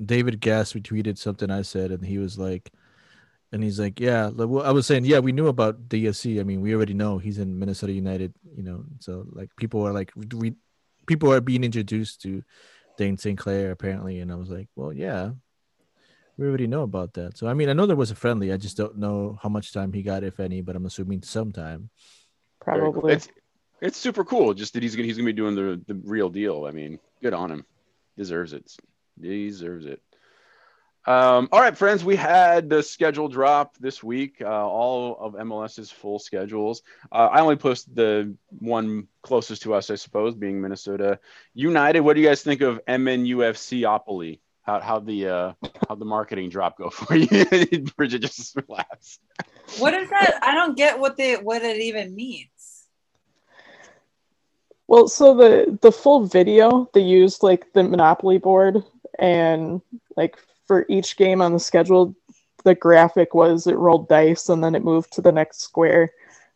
David 0.03 0.39
Gass 0.39 0.73
retweeted 0.73 1.17
something 1.17 1.49
I 1.49 1.61
said, 1.61 1.91
and 1.91 2.05
he 2.05 2.17
was 2.17 2.37
like, 2.37 2.71
and 3.51 3.63
he's 3.63 3.79
like, 3.79 3.99
yeah, 3.99 4.29
well, 4.29 4.65
I 4.65 4.71
was 4.71 4.85
saying, 4.85 5.05
yeah, 5.05 5.19
we 5.19 5.31
knew 5.31 5.47
about 5.47 5.87
DSC. 5.87 6.39
I 6.39 6.43
mean, 6.43 6.61
we 6.61 6.75
already 6.75 6.93
know 6.93 7.17
he's 7.17 7.37
in 7.37 7.57
Minnesota 7.57 7.93
United, 7.93 8.33
you 8.55 8.63
know. 8.63 8.83
So 8.99 9.25
like, 9.31 9.49
people 9.55 9.87
are 9.87 9.93
like, 9.93 10.11
we, 10.15 10.55
people 11.05 11.31
are 11.31 11.41
being 11.41 11.63
introduced 11.63 12.21
to 12.23 12.43
Dayne 12.97 13.17
St. 13.17 13.37
Clair 13.37 13.71
apparently, 13.71 14.19
and 14.19 14.31
I 14.31 14.35
was 14.35 14.49
like, 14.49 14.67
well, 14.75 14.91
yeah, 14.91 15.31
we 16.37 16.45
already 16.45 16.67
know 16.67 16.83
about 16.83 17.13
that. 17.13 17.37
So 17.37 17.47
I 17.47 17.53
mean, 17.53 17.69
I 17.69 17.73
know 17.73 17.85
there 17.85 17.95
was 17.95 18.11
a 18.11 18.15
friendly. 18.15 18.51
I 18.51 18.57
just 18.57 18.77
don't 18.77 18.97
know 18.97 19.39
how 19.41 19.49
much 19.49 19.73
time 19.73 19.93
he 19.93 20.03
got, 20.03 20.23
if 20.23 20.39
any, 20.39 20.61
but 20.61 20.75
I'm 20.75 20.85
assuming 20.85 21.23
some 21.23 21.51
time. 21.51 21.89
Probably. 22.59 23.13
It's 23.13 23.29
it's 23.81 23.97
super 23.97 24.23
cool. 24.23 24.53
Just 24.53 24.73
that 24.73 24.83
he's 24.83 24.95
gonna 24.95 25.07
he's 25.07 25.17
gonna 25.17 25.25
be 25.25 25.33
doing 25.33 25.55
the 25.55 25.81
the 25.87 25.99
real 26.03 26.29
deal. 26.29 26.65
I 26.65 26.71
mean, 26.71 26.99
good 27.21 27.33
on 27.33 27.51
him. 27.51 27.65
Deserves 28.17 28.53
it. 28.53 28.71
Deserves 29.19 29.85
it. 29.85 30.01
Um, 31.07 31.47
all 31.53 31.61
right, 31.61 31.77
friends, 31.77 32.03
we 32.03 32.17
had 32.17 32.69
the 32.69 32.83
schedule 32.83 33.29
drop 33.29 33.77
this 33.77 34.03
week. 34.03 34.41
Uh, 34.41 34.47
all 34.47 35.17
of 35.17 35.35
MLS's 35.35 35.89
full 35.89 36.19
schedules. 36.19 36.83
Uh, 37.09 37.29
I 37.31 37.39
only 37.39 37.55
posted 37.55 37.95
the 37.95 38.35
one 38.59 39.07
closest 39.21 39.61
to 39.61 39.73
us, 39.73 39.89
I 39.89 39.95
suppose, 39.95 40.35
being 40.35 40.61
Minnesota 40.61 41.17
United. 41.53 42.01
What 42.01 42.15
do 42.15 42.21
you 42.21 42.27
guys 42.27 42.43
think 42.43 42.59
of 42.59 42.81
MNUFCopoly? 42.89 44.41
How 44.63 44.81
how 44.81 44.99
the 44.99 45.29
uh, 45.29 45.53
how 45.87 45.95
the 45.95 46.03
marketing 46.03 46.49
drop 46.49 46.77
go 46.77 46.89
for 46.89 47.15
you? 47.15 47.45
Bridget 47.95 48.19
just 48.19 48.53
relax. 48.57 49.19
What 49.77 49.93
is 49.93 50.09
that? 50.09 50.39
I 50.41 50.53
don't 50.55 50.75
get 50.75 50.99
what 50.99 51.15
the 51.15 51.35
what 51.35 51.61
it 51.61 51.77
even 51.77 52.13
means. 52.15 52.49
Well, 54.87 55.07
so 55.07 55.37
the 55.37 55.79
the 55.81 55.93
full 55.93 56.25
video 56.25 56.89
they 56.93 56.99
used 56.99 57.43
like 57.43 57.71
the 57.71 57.83
Monopoly 57.83 58.39
board 58.39 58.83
and 59.17 59.81
like 60.17 60.37
for 60.67 60.85
each 60.89 61.17
game 61.17 61.41
on 61.41 61.53
the 61.53 61.59
schedule, 61.59 62.15
the 62.63 62.75
graphic 62.75 63.33
was 63.33 63.67
it 63.67 63.77
rolled 63.77 64.07
dice 64.09 64.49
and 64.49 64.63
then 64.63 64.75
it 64.75 64.83
moved 64.83 65.13
to 65.13 65.21
the 65.21 65.31
next 65.31 65.61
square, 65.61 66.11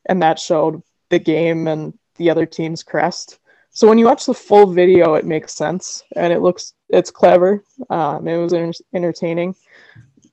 and 0.07 0.21
that 0.21 0.39
showed 0.39 0.81
the 1.09 1.19
game 1.19 1.67
and 1.67 1.97
the 2.17 2.29
other 2.29 2.45
team's 2.45 2.83
crest. 2.83 3.39
So 3.71 3.87
when 3.87 3.97
you 3.97 4.05
watch 4.05 4.25
the 4.25 4.33
full 4.33 4.67
video, 4.73 5.13
it 5.15 5.25
makes 5.25 5.53
sense 5.53 6.03
and 6.15 6.33
it 6.33 6.41
looks 6.41 6.73
it's 6.89 7.09
clever. 7.11 7.63
Um, 7.89 8.27
it 8.27 8.37
was 8.37 8.53
enter- 8.53 8.83
entertaining, 8.93 9.55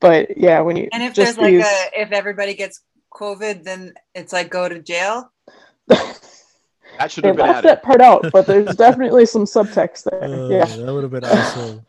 but 0.01 0.37
yeah, 0.37 0.61
when 0.61 0.77
you 0.77 0.88
And 0.93 1.03
if 1.05 1.14
just 1.14 1.37
there's 1.37 1.38
like 1.38 1.53
these- 1.55 1.64
a 1.95 2.01
if 2.03 2.12
everybody 2.12 2.55
gets 2.55 2.81
COVID, 3.14 3.62
then 3.62 3.95
it's 4.14 4.33
like 4.33 4.51
go 4.51 4.69
to 4.69 4.81
jail. 4.81 5.33
That 6.99 7.12
should 7.12 7.23
they 7.23 7.29
have 7.29 7.37
been 7.37 7.47
left 7.47 7.59
added. 7.59 7.69
that 7.69 7.83
part 7.85 8.01
out, 8.01 8.27
but 8.33 8.47
there's 8.47 8.75
definitely 8.87 9.25
some 9.27 9.45
subtext 9.45 10.05
there. 10.11 10.25
Uh, 10.25 10.49
yeah. 10.49 10.64
that 10.64 10.93
would 10.93 11.05
have 11.05 11.12
been 11.12 11.25
awesome. 11.25 11.87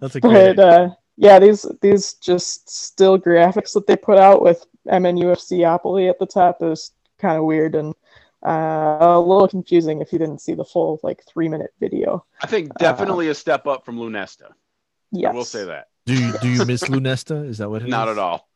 That's 0.00 0.16
a 0.16 0.20
great. 0.28 0.56
but 0.56 0.58
uh, 0.58 0.90
yeah, 1.16 1.38
these 1.38 1.66
these 1.80 2.14
just 2.14 2.68
still 2.70 3.18
graphics 3.18 3.72
that 3.74 3.86
they 3.86 3.96
put 3.96 4.18
out 4.18 4.42
with 4.42 4.64
MNUFCopoly 4.88 6.08
at 6.08 6.18
the 6.18 6.26
top 6.26 6.62
is 6.62 6.92
kind 7.18 7.36
of 7.36 7.44
weird 7.44 7.74
and 7.74 7.94
uh, 8.46 8.96
a 9.00 9.20
little 9.20 9.48
confusing 9.48 10.00
if 10.00 10.12
you 10.12 10.18
didn't 10.18 10.40
see 10.40 10.54
the 10.54 10.64
full 10.64 10.98
like 11.02 11.22
three 11.26 11.48
minute 11.48 11.72
video. 11.78 12.24
I 12.42 12.46
think 12.46 12.74
definitely 12.78 13.28
a 13.28 13.34
step 13.34 13.66
up 13.66 13.84
from 13.84 13.98
Lunesta. 13.98 14.52
Yes, 15.12 15.32
I 15.32 15.34
will 15.34 15.44
say 15.44 15.64
that. 15.64 15.88
Do 16.06 16.14
you 16.14 16.32
do 16.40 16.48
you 16.48 16.64
miss 16.64 16.84
Lunesta? 16.84 17.46
Is 17.46 17.58
that 17.58 17.68
what 17.68 17.82
it 17.82 17.88
Not 17.88 18.08
is? 18.08 18.16
at 18.16 18.18
all. 18.18 18.48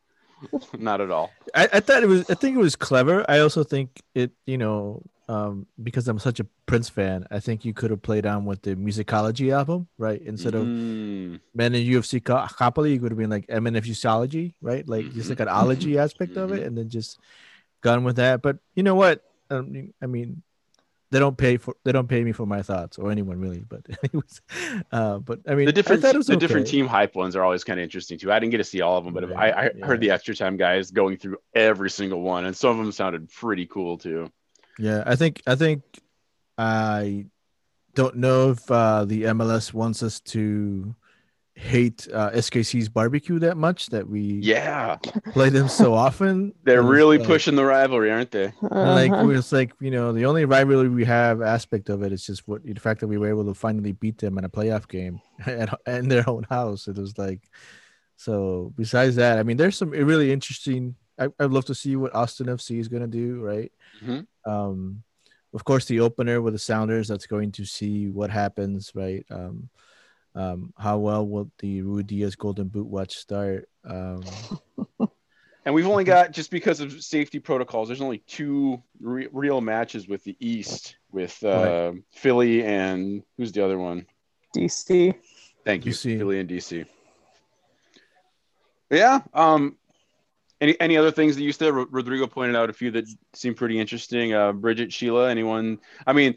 Not 0.79 1.01
at 1.01 1.11
all. 1.11 1.31
I, 1.55 1.69
I 1.75 1.81
thought 1.81 2.03
it 2.03 2.07
was. 2.07 2.29
I 2.31 2.35
think 2.35 2.57
it 2.57 2.61
was 2.61 2.77
clever. 2.77 3.25
I 3.29 3.41
also 3.41 3.65
think 3.65 4.01
it. 4.15 4.33
You 4.47 4.59
know, 4.59 5.03
um, 5.29 5.67
because 5.83 6.09
I'm 6.09 6.19
such 6.19 6.41
a 6.41 6.47
Prince 6.67 6.89
fan, 6.89 7.27
I 7.31 7.41
think 7.41 7.65
you 7.65 7.75
could 7.75 7.91
have 7.91 8.03
played 8.03 8.27
on 8.27 8.45
with 8.45 8.63
the 8.63 8.75
musicology 8.77 9.53
album, 9.53 9.89
right? 9.99 10.21
Instead 10.23 10.55
of 10.55 10.71
Mm, 10.71 11.41
Men 11.55 11.75
in 11.75 11.87
UFC 11.87 12.21
Co- 12.25 12.47
Copoly, 12.47 12.93
you 12.93 13.01
could 13.01 13.13
have 13.13 13.19
been 13.19 13.31
like 13.31 13.47
MNFUsology, 13.49 14.55
right? 14.61 14.89
Like 14.89 15.13
just 15.13 15.31
like 15.31 15.41
an 15.41 15.49
ology 15.49 15.99
aspect 15.99 16.37
of 16.37 16.53
it, 16.53 16.65
and 16.67 16.77
then 16.77 16.89
just 16.89 17.19
gone 17.83 18.05
with 18.05 18.17
that. 18.17 18.43
But 18.43 18.59
you 18.75 18.83
know 18.83 18.95
what? 18.97 19.23
Um, 19.51 19.93
I 20.03 20.07
mean, 20.07 20.43
they 21.11 21.19
don't 21.21 21.37
pay 21.39 21.57
for 21.59 21.77
they 21.85 21.93
don't 21.93 22.09
pay 22.09 22.25
me 22.25 22.33
for 22.33 22.47
my 22.47 22.63
thoughts 22.63 22.99
or 22.99 23.11
anyone 23.11 23.39
really. 23.41 23.61
But 23.69 23.83
anyways, 24.05 24.41
uh, 24.91 25.19
but 25.19 25.41
I 25.47 25.55
mean, 25.55 25.67
the 25.67 25.73
different 25.73 26.01
I 26.01 26.07
thought 26.09 26.15
it 26.15 26.19
was 26.19 26.27
the 26.27 26.37
different 26.37 26.67
team 26.67 26.87
hype 26.89 27.15
ones 27.15 27.37
are 27.37 27.45
always 27.45 27.63
kind 27.65 27.79
of 27.79 27.85
interesting 27.85 28.19
too. 28.19 28.33
I 28.33 28.39
didn't 28.41 28.51
get 28.51 28.59
to 28.59 28.65
see 28.65 28.81
all 28.81 28.99
of 28.99 29.05
them, 29.05 29.15
but 29.15 29.25
Right, 29.25 29.55
I, 29.55 29.67
I 29.67 29.71
yeah. 29.77 29.87
heard 29.87 30.01
the 30.01 30.11
extra 30.11 30.35
time 30.35 30.57
guys 30.57 30.91
going 30.91 31.17
through 31.19 31.39
every 31.55 31.91
single 31.91 32.21
one, 32.21 32.47
and 32.47 32.57
some 32.57 32.71
of 32.73 32.79
them 32.79 32.93
sounded 32.93 33.31
pretty 33.31 33.67
cool 33.67 33.97
too. 33.99 34.31
Yeah, 34.79 35.03
I 35.07 35.17
think 35.17 35.43
I 35.47 35.55
think 35.55 35.83
I 36.59 37.27
don't 37.95 38.17
know 38.17 38.51
if 38.51 38.71
uh, 38.71 39.05
the 39.05 39.23
MLS 39.25 39.73
wants 39.73 40.03
us 40.03 40.21
to 40.21 40.95
hate 41.57 42.09
uh, 42.13 42.31
SKC's 42.33 42.89
barbecue 42.89 43.39
that 43.39 43.57
much 43.57 43.87
that 43.91 44.09
we 44.09 44.21
Yeah, 44.43 44.97
play 45.33 45.51
them 45.51 45.69
so 45.69 45.95
often. 46.07 46.53
they're 46.65 46.81
And 46.81 46.89
really 46.89 47.19
like- 47.19 47.27
pushing 47.29 47.55
the 47.55 47.65
rivalry, 47.65 48.11
aren't 48.11 48.33
they? 48.33 48.47
and 48.63 48.91
like 49.01 49.13
Uh-huh. 49.13 49.29
it's 49.31 49.53
like 49.53 49.73
you 49.81 49.93
know 49.93 50.13
the 50.13 50.27
only 50.27 50.45
rivalry 50.45 50.89
we 50.89 51.05
have 51.05 51.41
aspect 51.43 51.89
of 51.91 52.03
it 52.03 52.13
is 52.13 52.27
just 52.27 52.49
what 52.49 52.65
the 52.65 52.75
fact 52.75 53.01
that 53.01 53.07
we 53.07 53.19
were 53.19 53.29
able 53.29 53.45
to 53.45 53.55
finally 53.55 53.93
beat 53.93 54.19
them 54.19 54.37
in 54.39 54.45
a 54.45 54.49
playoff 54.49 54.89
game 54.89 55.21
at, 55.47 55.73
in 55.87 56.09
their 56.09 56.29
own 56.29 56.43
house. 56.51 56.89
It 56.89 56.97
was 56.99 57.17
like 57.17 57.43
so. 58.17 58.73
Besides 58.77 59.15
that, 59.17 59.39
I 59.39 59.45
mean, 59.45 59.57
there's 59.57 59.77
some 59.79 59.91
really 59.91 60.33
interesting. 60.33 60.97
I, 61.17 61.29
I'd 61.39 61.53
love 61.53 61.67
to 61.67 61.75
see 61.77 61.95
what 61.95 62.13
Austin 62.13 62.49
FC 62.49 62.81
is 62.81 62.89
gonna 62.89 63.07
do, 63.07 63.41
right? 63.41 63.71
Mhm. 64.05 64.27
Um, 64.47 65.03
of 65.53 65.65
course, 65.65 65.85
the 65.85 66.01
opener 66.01 66.41
with 66.41 66.55
the 66.55 66.59
Sounders. 66.59 67.09
That's 67.09 67.27
going 67.27 67.53
to 67.53 67.65
see 67.65 68.09
what 68.09 68.31
happens, 68.31 68.91
right? 68.95 69.25
Um, 69.31 69.69
um, 70.35 70.73
how 70.77 70.99
well 70.99 71.27
will 71.27 71.51
the 71.61 71.83
Ruidiaz 71.83 72.37
Golden 72.37 72.69
Boot 72.69 72.87
watch 72.87 73.17
start? 73.17 73.69
Um, 73.85 74.25
And 75.67 75.75
we've 75.75 75.87
only 75.87 76.05
got 76.05 76.31
just 76.31 76.51
because 76.51 76.81
of 76.81 77.03
safety 77.03 77.39
protocols. 77.39 77.89
There's 77.89 78.03
only 78.03 78.19
two 78.19 78.83
re- 79.01 79.29
real 79.33 79.63
matches 79.63 80.07
with 80.07 80.23
the 80.23 80.37
East, 80.39 80.97
with 81.11 81.43
uh, 81.43 81.93
Philly 82.13 82.63
and 82.65 83.23
who's 83.39 83.53
the 83.53 83.65
other 83.65 83.79
one? 83.79 84.07
DC. 84.55 85.15
Thank 85.65 85.87
you, 85.87 85.93
DC. 85.93 86.19
Philly 86.19 86.41
and 86.41 86.49
DC. 86.49 86.85
Yeah, 88.91 89.21
um, 89.33 89.79
Any 90.61 90.81
any 90.81 90.97
other 90.97 91.11
things 91.11 91.37
that 91.37 91.43
you 91.43 91.53
said? 91.53 91.75
Rodrigo 91.75 92.27
pointed 92.27 92.57
out 92.57 92.71
a 92.71 92.73
few 92.73 92.91
that 92.93 93.07
seem 93.33 93.55
pretty 93.55 93.79
interesting. 93.79 94.33
Uh, 94.33 94.53
Bridget, 94.53 94.93
Sheila, 94.93 95.29
anyone? 95.29 95.81
I 96.07 96.13
mean, 96.13 96.37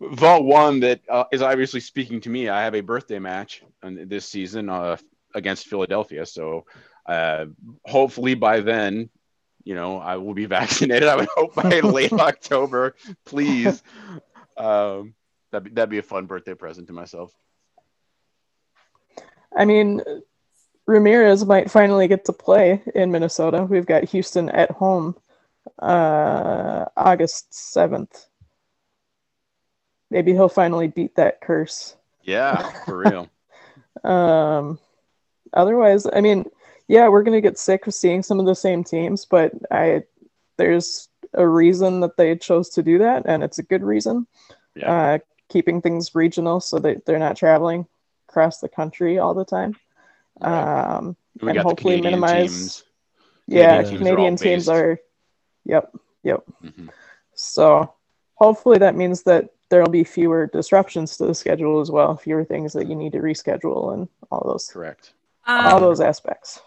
Vault 0.00 0.44
one 0.44 0.80
that 0.80 1.00
uh, 1.08 1.24
is 1.32 1.40
obviously 1.40 1.80
speaking 1.80 2.20
to 2.22 2.28
me. 2.28 2.48
I 2.48 2.64
have 2.64 2.74
a 2.74 2.80
birthday 2.80 3.18
match 3.18 3.62
this 3.82 4.26
season 4.26 4.68
uh, 4.68 4.96
against 5.34 5.66
Philadelphia, 5.66 6.26
so 6.26 6.64
uh, 7.06 7.46
hopefully 7.84 8.34
by 8.34 8.60
then, 8.60 9.08
you 9.62 9.74
know, 9.74 9.98
I 9.98 10.16
will 10.16 10.34
be 10.34 10.46
vaccinated. 10.46 11.08
I 11.08 11.16
would 11.16 11.28
hope 11.34 11.54
by 11.54 11.80
late 11.80 12.12
October, 12.12 12.96
please. 13.24 13.82
Um, 14.56 15.14
that'd 15.52 15.64
be, 15.64 15.70
that'd 15.70 15.90
be 15.90 15.98
a 15.98 16.02
fun 16.02 16.26
birthday 16.26 16.54
present 16.54 16.88
to 16.88 16.92
myself. 16.92 17.32
I 19.56 19.64
mean, 19.64 20.02
Ramirez 20.86 21.44
might 21.44 21.70
finally 21.70 22.08
get 22.08 22.26
to 22.26 22.32
play 22.32 22.82
in 22.94 23.10
Minnesota. 23.10 23.64
We've 23.64 23.86
got 23.86 24.04
Houston 24.04 24.48
at 24.50 24.70
home 24.70 25.16
uh, 25.78 26.84
August 26.96 27.52
7th. 27.52 28.26
Maybe 30.10 30.32
he'll 30.32 30.48
finally 30.48 30.88
beat 30.88 31.16
that 31.16 31.40
curse. 31.40 31.96
Yeah, 32.22 32.70
for 32.84 32.98
real. 32.98 33.28
Um, 34.02 34.78
otherwise, 35.54 36.06
I 36.12 36.20
mean, 36.20 36.44
yeah, 36.88 37.08
we're 37.08 37.22
gonna 37.22 37.40
get 37.40 37.58
sick 37.58 37.86
of 37.86 37.94
seeing 37.94 38.22
some 38.22 38.38
of 38.38 38.44
the 38.44 38.54
same 38.54 38.84
teams, 38.84 39.24
but 39.24 39.52
I 39.70 40.02
there's 40.58 41.08
a 41.32 41.46
reason 41.46 42.00
that 42.00 42.18
they 42.18 42.36
chose 42.36 42.68
to 42.70 42.82
do 42.82 42.98
that, 42.98 43.22
and 43.24 43.42
it's 43.42 43.58
a 43.58 43.62
good 43.62 43.82
reason. 43.82 44.26
Yeah. 44.74 44.92
Uh, 44.92 45.18
keeping 45.48 45.80
things 45.80 46.14
regional 46.14 46.60
so 46.60 46.78
that 46.80 47.06
they're 47.06 47.18
not 47.18 47.36
traveling 47.36 47.86
across 48.28 48.58
the 48.58 48.68
country 48.68 49.18
all 49.18 49.32
the 49.32 49.44
time. 49.44 49.76
Right. 50.40 50.94
Um, 50.96 51.16
we 51.40 51.50
and 51.50 51.58
hopefully 51.58 52.00
minimize- 52.00 52.50
teams. 52.50 52.84
yeah, 53.46 53.82
teams 53.82 53.92
are 53.94 53.98
Canadian 53.98 54.36
teams 54.36 54.68
are. 54.68 54.98
Yep, 55.64 55.96
yep. 56.22 56.44
Mhm. 56.62 56.90
So 57.34 57.94
hopefully 58.34 58.78
that 58.78 58.94
means 58.94 59.22
that 59.24 59.50
there'll 59.70 59.88
be 59.88 60.04
fewer 60.04 60.46
disruptions 60.46 61.16
to 61.16 61.26
the 61.26 61.34
schedule 61.34 61.80
as 61.80 61.90
well, 61.90 62.16
fewer 62.16 62.44
things 62.44 62.72
that 62.74 62.86
you 62.88 62.94
need 62.94 63.12
to 63.12 63.18
reschedule 63.20 63.94
and 63.94 64.08
all 64.30 64.42
those 64.46 64.68
Correct. 64.68 65.14
all 65.46 65.76
Um, 65.76 65.80
those 65.82 66.00
aspects. 66.00 66.60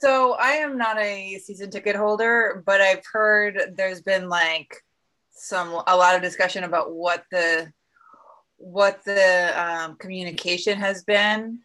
So 0.00 0.34
I 0.34 0.52
am 0.52 0.76
not 0.78 0.98
a 0.98 1.38
season 1.38 1.70
ticket 1.70 1.96
holder, 1.96 2.62
but 2.66 2.80
I've 2.80 3.04
heard 3.12 3.74
there's 3.76 4.02
been 4.02 4.28
like 4.28 4.84
some 5.30 5.82
a 5.86 5.96
lot 5.96 6.14
of 6.14 6.22
discussion 6.22 6.64
about 6.64 6.92
what 6.92 7.24
the 7.30 7.72
what 8.56 9.02
the 9.04 9.52
um, 9.60 9.96
communication 9.96 10.78
has 10.78 11.02
been, 11.04 11.60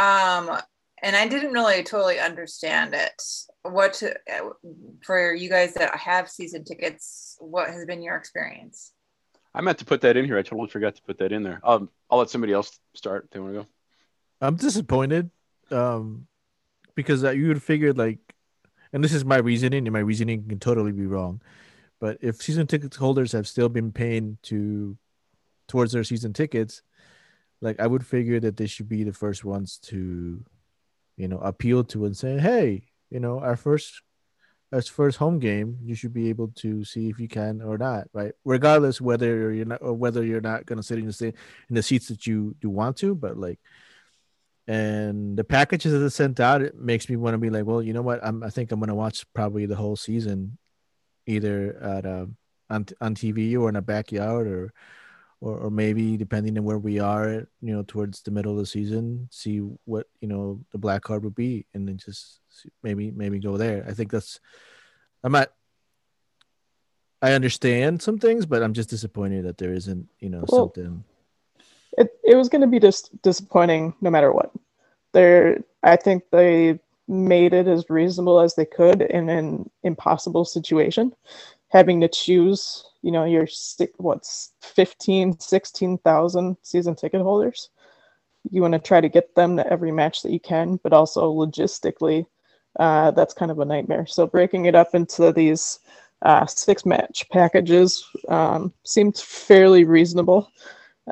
um, 0.00 0.58
and 1.02 1.14
I 1.14 1.28
didn't 1.28 1.52
really 1.52 1.82
totally 1.82 2.18
understand 2.18 2.94
it. 2.94 3.22
What 3.62 3.94
to, 3.94 4.16
for 5.02 5.34
you 5.34 5.50
guys 5.50 5.74
that 5.74 5.94
have 5.94 6.30
season 6.30 6.64
tickets? 6.64 7.36
What 7.38 7.68
has 7.68 7.84
been 7.84 8.02
your 8.02 8.16
experience? 8.16 8.92
I 9.54 9.60
meant 9.60 9.78
to 9.78 9.84
put 9.84 10.00
that 10.02 10.16
in 10.16 10.24
here. 10.24 10.38
I 10.38 10.42
totally 10.42 10.68
forgot 10.68 10.96
to 10.96 11.02
put 11.02 11.18
that 11.18 11.32
in 11.32 11.42
there. 11.42 11.60
Um, 11.64 11.90
I'll 12.10 12.18
let 12.18 12.30
somebody 12.30 12.52
else 12.52 12.78
start. 12.94 13.24
If 13.24 13.30
they 13.30 13.40
want 13.40 13.54
to 13.54 13.60
go. 13.60 13.66
I'm 14.40 14.56
disappointed 14.56 15.30
um, 15.70 16.26
because 16.94 17.22
you 17.22 17.48
would 17.48 17.56
have 17.56 17.62
figured 17.62 17.98
like, 17.98 18.18
and 18.92 19.04
this 19.04 19.12
is 19.12 19.24
my 19.24 19.36
reasoning, 19.36 19.86
and 19.86 19.92
my 19.92 20.00
reasoning 20.00 20.48
can 20.48 20.60
totally 20.60 20.92
be 20.92 21.06
wrong, 21.06 21.42
but 22.00 22.18
if 22.22 22.36
season 22.36 22.66
ticket 22.66 22.94
holders 22.94 23.32
have 23.32 23.46
still 23.46 23.68
been 23.68 23.92
paying 23.92 24.38
to 24.44 24.96
towards 25.68 25.92
their 25.92 26.04
season 26.04 26.32
tickets, 26.32 26.82
like 27.60 27.80
I 27.80 27.86
would 27.86 28.06
figure 28.06 28.40
that 28.40 28.56
they 28.56 28.66
should 28.66 28.88
be 28.88 29.04
the 29.04 29.12
first 29.12 29.44
ones 29.44 29.78
to, 29.84 30.42
you 31.16 31.28
know, 31.28 31.38
appeal 31.38 31.84
to 31.84 32.06
and 32.06 32.16
say, 32.16 32.38
hey, 32.38 32.82
you 33.10 33.20
know, 33.20 33.40
our 33.40 33.56
first 33.56 34.02
as 34.72 34.88
first 34.88 35.18
home 35.18 35.40
game, 35.40 35.78
you 35.82 35.96
should 35.96 36.14
be 36.14 36.28
able 36.28 36.48
to 36.56 36.84
see 36.84 37.08
if 37.08 37.18
you 37.18 37.26
can 37.26 37.60
or 37.60 37.76
not, 37.76 38.06
right? 38.12 38.32
Regardless 38.44 39.00
whether 39.00 39.52
you're 39.52 39.64
not 39.64 39.82
or 39.82 39.92
whether 39.92 40.24
you're 40.24 40.40
not 40.40 40.64
going 40.64 40.76
to 40.76 40.82
sit 40.82 40.98
in 40.98 41.06
the 41.06 41.12
sa- 41.12 41.24
in 41.24 41.74
the 41.74 41.82
seats 41.82 42.08
that 42.08 42.26
you 42.26 42.54
you 42.62 42.70
want 42.70 42.96
to, 42.98 43.14
but 43.14 43.36
like 43.36 43.58
and 44.70 45.36
the 45.36 45.42
packages 45.42 45.92
that 45.92 46.02
are 46.02 46.10
sent 46.10 46.38
out 46.38 46.62
it 46.62 46.76
makes 46.76 47.08
me 47.08 47.16
want 47.16 47.34
to 47.34 47.38
be 47.38 47.50
like 47.50 47.64
well 47.64 47.82
you 47.82 47.92
know 47.92 48.02
what 48.02 48.24
I'm, 48.24 48.44
i 48.44 48.50
think 48.50 48.70
i'm 48.70 48.78
going 48.78 48.88
to 48.88 48.94
watch 48.94 49.24
probably 49.34 49.66
the 49.66 49.74
whole 49.74 49.96
season 49.96 50.58
either 51.26 51.76
at 51.82 52.06
um 52.06 52.36
on, 52.68 52.86
on 53.00 53.16
tv 53.16 53.58
or 53.58 53.68
in 53.68 53.74
a 53.74 53.82
backyard 53.82 54.46
or, 54.46 54.72
or 55.40 55.56
or 55.58 55.70
maybe 55.70 56.16
depending 56.16 56.56
on 56.58 56.64
where 56.64 56.78
we 56.78 56.98
are 56.98 57.46
you 57.60 57.72
know 57.74 57.82
towards 57.82 58.22
the 58.22 58.30
middle 58.30 58.52
of 58.52 58.58
the 58.58 58.66
season 58.66 59.28
see 59.30 59.58
what 59.84 60.06
you 60.20 60.28
know 60.28 60.60
the 60.72 60.78
black 60.78 61.02
card 61.02 61.24
would 61.24 61.34
be 61.34 61.66
and 61.74 61.88
then 61.88 61.96
just 61.96 62.40
maybe 62.82 63.10
maybe 63.10 63.38
go 63.38 63.56
there. 63.56 63.84
I 63.88 63.92
think 63.92 64.10
that's 64.10 64.40
i'm 65.24 65.32
not 65.32 65.52
i 67.22 67.32
understand 67.32 68.00
some 68.00 68.18
things 68.18 68.46
but 68.46 68.62
i'm 68.62 68.72
just 68.72 68.90
disappointed 68.90 69.44
that 69.44 69.58
there 69.58 69.72
isn't 69.72 70.08
you 70.18 70.30
know 70.30 70.44
Well, 70.48 70.72
something. 70.74 71.04
It 71.98 72.08
it 72.24 72.36
was 72.36 72.48
going 72.48 72.62
to 72.62 72.66
be 72.66 72.80
just 72.80 73.20
disappointing 73.22 73.94
no 74.00 74.10
matter 74.10 74.32
what. 74.32 74.52
They're 75.12 75.58
I 75.82 75.96
think 75.96 76.24
they 76.30 76.78
made 77.08 77.52
it 77.52 77.66
as 77.66 77.90
reasonable 77.90 78.38
as 78.40 78.54
they 78.54 78.64
could 78.64 79.02
in 79.02 79.28
an 79.28 79.68
impossible 79.82 80.44
situation, 80.44 81.12
having 81.70 82.00
to 82.00 82.08
choose, 82.08 82.84
you 83.02 83.10
know, 83.12 83.24
your 83.24 83.46
what's 83.96 84.52
15, 84.60 85.38
16,000 85.38 86.56
season 86.62 86.94
ticket 86.94 87.22
holders. 87.22 87.70
You 88.50 88.62
want 88.62 88.72
to 88.72 88.80
try 88.80 89.00
to 89.00 89.08
get 89.08 89.34
them 89.34 89.56
to 89.56 89.66
every 89.66 89.92
match 89.92 90.22
that 90.22 90.32
you 90.32 90.40
can, 90.40 90.78
but 90.82 90.92
also 90.92 91.32
logistically, 91.32 92.26
uh, 92.78 93.10
that's 93.12 93.34
kind 93.34 93.50
of 93.50 93.58
a 93.60 93.64
nightmare. 93.64 94.06
So 94.06 94.26
breaking 94.26 94.66
it 94.66 94.74
up 94.74 94.94
into 94.94 95.32
these 95.32 95.80
uh, 96.22 96.46
six 96.46 96.84
match 96.84 97.28
packages 97.30 98.04
um, 98.28 98.72
seemed 98.84 99.16
fairly 99.16 99.84
reasonable. 99.84 100.50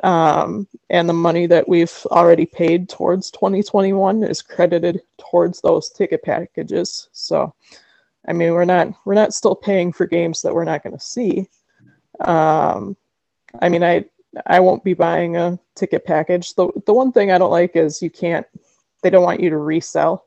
Um, 0.03 0.67
and 0.89 1.09
the 1.09 1.13
money 1.13 1.45
that 1.47 1.67
we've 1.67 2.05
already 2.11 2.45
paid 2.45 2.89
towards 2.89 3.31
2021 3.31 4.23
is 4.23 4.41
credited 4.41 5.01
towards 5.17 5.61
those 5.61 5.89
ticket 5.89 6.23
packages. 6.23 7.09
So, 7.11 7.53
I 8.29 8.33
mean, 8.33 8.53
we're 8.53 8.65
not 8.65 8.93
we're 9.05 9.15
not 9.15 9.33
still 9.33 9.55
paying 9.55 9.91
for 9.91 10.05
games 10.05 10.43
that 10.43 10.53
we're 10.53 10.63
not 10.63 10.83
going 10.83 10.95
to 10.95 11.03
see. 11.03 11.49
Um, 12.19 12.95
I 13.59 13.69
mean, 13.69 13.83
I 13.83 14.05
I 14.45 14.59
won't 14.59 14.83
be 14.83 14.93
buying 14.93 15.35
a 15.35 15.59
ticket 15.75 16.05
package. 16.05 16.53
The 16.53 16.69
the 16.85 16.93
one 16.93 17.11
thing 17.11 17.31
I 17.31 17.39
don't 17.39 17.51
like 17.51 17.75
is 17.75 18.01
you 18.01 18.11
can't. 18.11 18.45
They 19.01 19.09
don't 19.09 19.23
want 19.23 19.39
you 19.39 19.49
to 19.49 19.57
resell. 19.57 20.25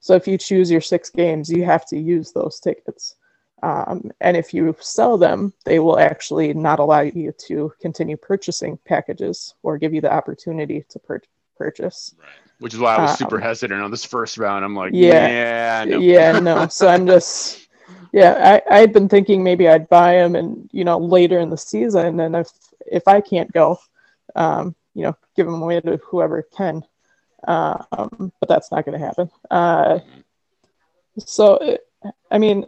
So 0.00 0.14
if 0.14 0.26
you 0.26 0.38
choose 0.38 0.70
your 0.70 0.80
six 0.80 1.10
games, 1.10 1.50
you 1.50 1.64
have 1.64 1.84
to 1.86 1.98
use 1.98 2.32
those 2.32 2.58
tickets. 2.58 3.16
Um, 3.62 4.12
and 4.20 4.36
if 4.36 4.54
you 4.54 4.74
sell 4.80 5.18
them, 5.18 5.52
they 5.64 5.78
will 5.78 5.98
actually 5.98 6.54
not 6.54 6.78
allow 6.78 7.00
you 7.00 7.32
to 7.46 7.72
continue 7.80 8.16
purchasing 8.16 8.78
packages 8.86 9.54
or 9.62 9.78
give 9.78 9.92
you 9.92 10.00
the 10.00 10.12
opportunity 10.12 10.84
to 10.88 10.98
pur- 10.98 11.22
purchase. 11.58 12.14
Which 12.58 12.72
is 12.72 12.80
why 12.80 12.96
I 12.96 13.02
was 13.02 13.18
super 13.18 13.36
Um, 13.36 13.42
hesitant 13.42 13.82
on 13.82 13.90
this 13.90 14.04
first 14.04 14.38
round. 14.38 14.64
I'm 14.64 14.74
like, 14.74 14.92
Yeah. 14.94 15.28
yeah, 15.28 15.84
no. 15.86 15.98
Yeah, 15.98 16.38
no. 16.40 16.68
So 16.68 16.88
I'm 16.88 17.06
just, 17.14 17.68
yeah, 18.12 18.60
I 18.70 18.78
I'd 18.78 18.92
been 18.92 19.08
thinking 19.08 19.44
maybe 19.44 19.68
I'd 19.68 19.88
buy 19.88 20.14
them 20.14 20.34
and 20.34 20.68
you 20.72 20.84
know 20.84 20.98
later 20.98 21.38
in 21.38 21.50
the 21.50 21.58
season, 21.58 22.20
and 22.20 22.34
if 22.34 22.50
if 22.86 23.06
I 23.06 23.20
can't 23.20 23.52
go, 23.52 23.78
um, 24.34 24.74
you 24.94 25.02
know, 25.02 25.16
give 25.36 25.46
them 25.46 25.60
away 25.62 25.80
to 25.80 25.98
whoever 25.98 26.42
can. 26.42 26.82
Um, 27.46 28.32
but 28.40 28.48
that's 28.48 28.72
not 28.72 28.84
going 28.84 28.98
to 28.98 29.06
happen. 29.06 29.30
Uh, 29.50 29.98
so 31.18 31.56
it, 31.56 31.80
I 32.30 32.38
mean, 32.38 32.64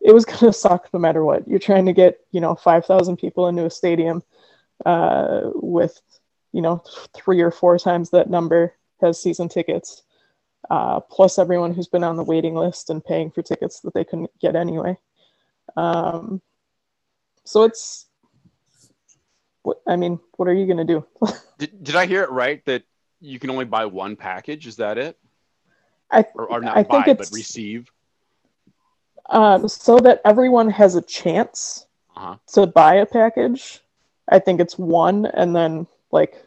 it 0.00 0.12
was 0.12 0.24
going 0.26 0.38
to 0.38 0.52
suck 0.52 0.88
no 0.92 0.98
matter 0.98 1.24
what. 1.24 1.46
You're 1.48 1.58
trying 1.60 1.86
to 1.86 1.92
get 1.92 2.18
you 2.32 2.40
know 2.40 2.54
five 2.56 2.84
thousand 2.84 3.16
people 3.18 3.46
into 3.46 3.64
a 3.64 3.70
stadium 3.70 4.22
uh, 4.84 5.50
with 5.54 6.00
you 6.56 6.62
know 6.62 6.82
three 7.14 7.40
or 7.42 7.50
four 7.50 7.78
times 7.78 8.08
that 8.10 8.30
number 8.30 8.72
has 9.02 9.20
season 9.20 9.48
tickets 9.48 10.02
uh, 10.70 10.98
plus 11.00 11.38
everyone 11.38 11.72
who's 11.74 11.86
been 11.94 12.02
on 12.02 12.16
the 12.16 12.24
waiting 12.24 12.54
list 12.54 12.88
and 12.90 13.04
paying 13.04 13.30
for 13.30 13.42
tickets 13.42 13.80
that 13.80 13.92
they 13.94 14.04
couldn't 14.04 14.30
get 14.40 14.56
anyway. 14.56 14.96
Um, 15.76 16.40
so 17.44 17.62
it's, 17.64 18.06
what 19.62 19.78
I 19.86 19.96
mean, 19.96 20.18
what 20.36 20.48
are 20.48 20.54
you 20.54 20.66
gonna 20.66 20.84
do? 20.84 21.04
Did, 21.58 21.84
did 21.84 21.96
I 21.96 22.06
hear 22.06 22.22
it 22.22 22.30
right 22.30 22.64
that 22.66 22.82
you 23.20 23.38
can 23.38 23.50
only 23.50 23.64
buy 23.64 23.86
one 23.86 24.16
package? 24.16 24.66
Is 24.66 24.76
that 24.76 24.98
it? 24.98 25.16
I 26.10 26.24
Or, 26.34 26.46
or 26.52 26.60
not 26.60 26.76
I 26.76 26.82
buy, 26.82 27.04
think 27.04 27.18
but 27.18 27.26
it's 27.26 27.32
receive? 27.34 27.90
um, 29.30 29.68
so 29.68 29.98
that 30.00 30.20
everyone 30.24 30.70
has 30.70 30.94
a 30.96 31.02
chance 31.02 31.86
Uh-huh. 32.16 32.36
to 32.54 32.66
buy 32.66 32.94
a 32.96 33.06
package. 33.06 33.80
I 34.28 34.38
think 34.38 34.60
it's 34.60 34.78
one, 34.78 35.26
and 35.26 35.54
then 35.54 35.86
like 36.10 36.45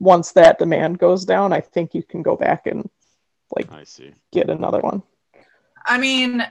once 0.00 0.32
that 0.32 0.58
demand 0.58 0.98
goes 0.98 1.24
down, 1.24 1.52
I 1.52 1.60
think 1.60 1.94
you 1.94 2.02
can 2.02 2.22
go 2.22 2.36
back 2.36 2.66
and 2.66 2.88
like 3.56 3.70
I 3.72 3.84
see. 3.84 4.12
get 4.32 4.50
another 4.50 4.80
one. 4.80 5.02
I 5.86 5.98
mean, 5.98 6.44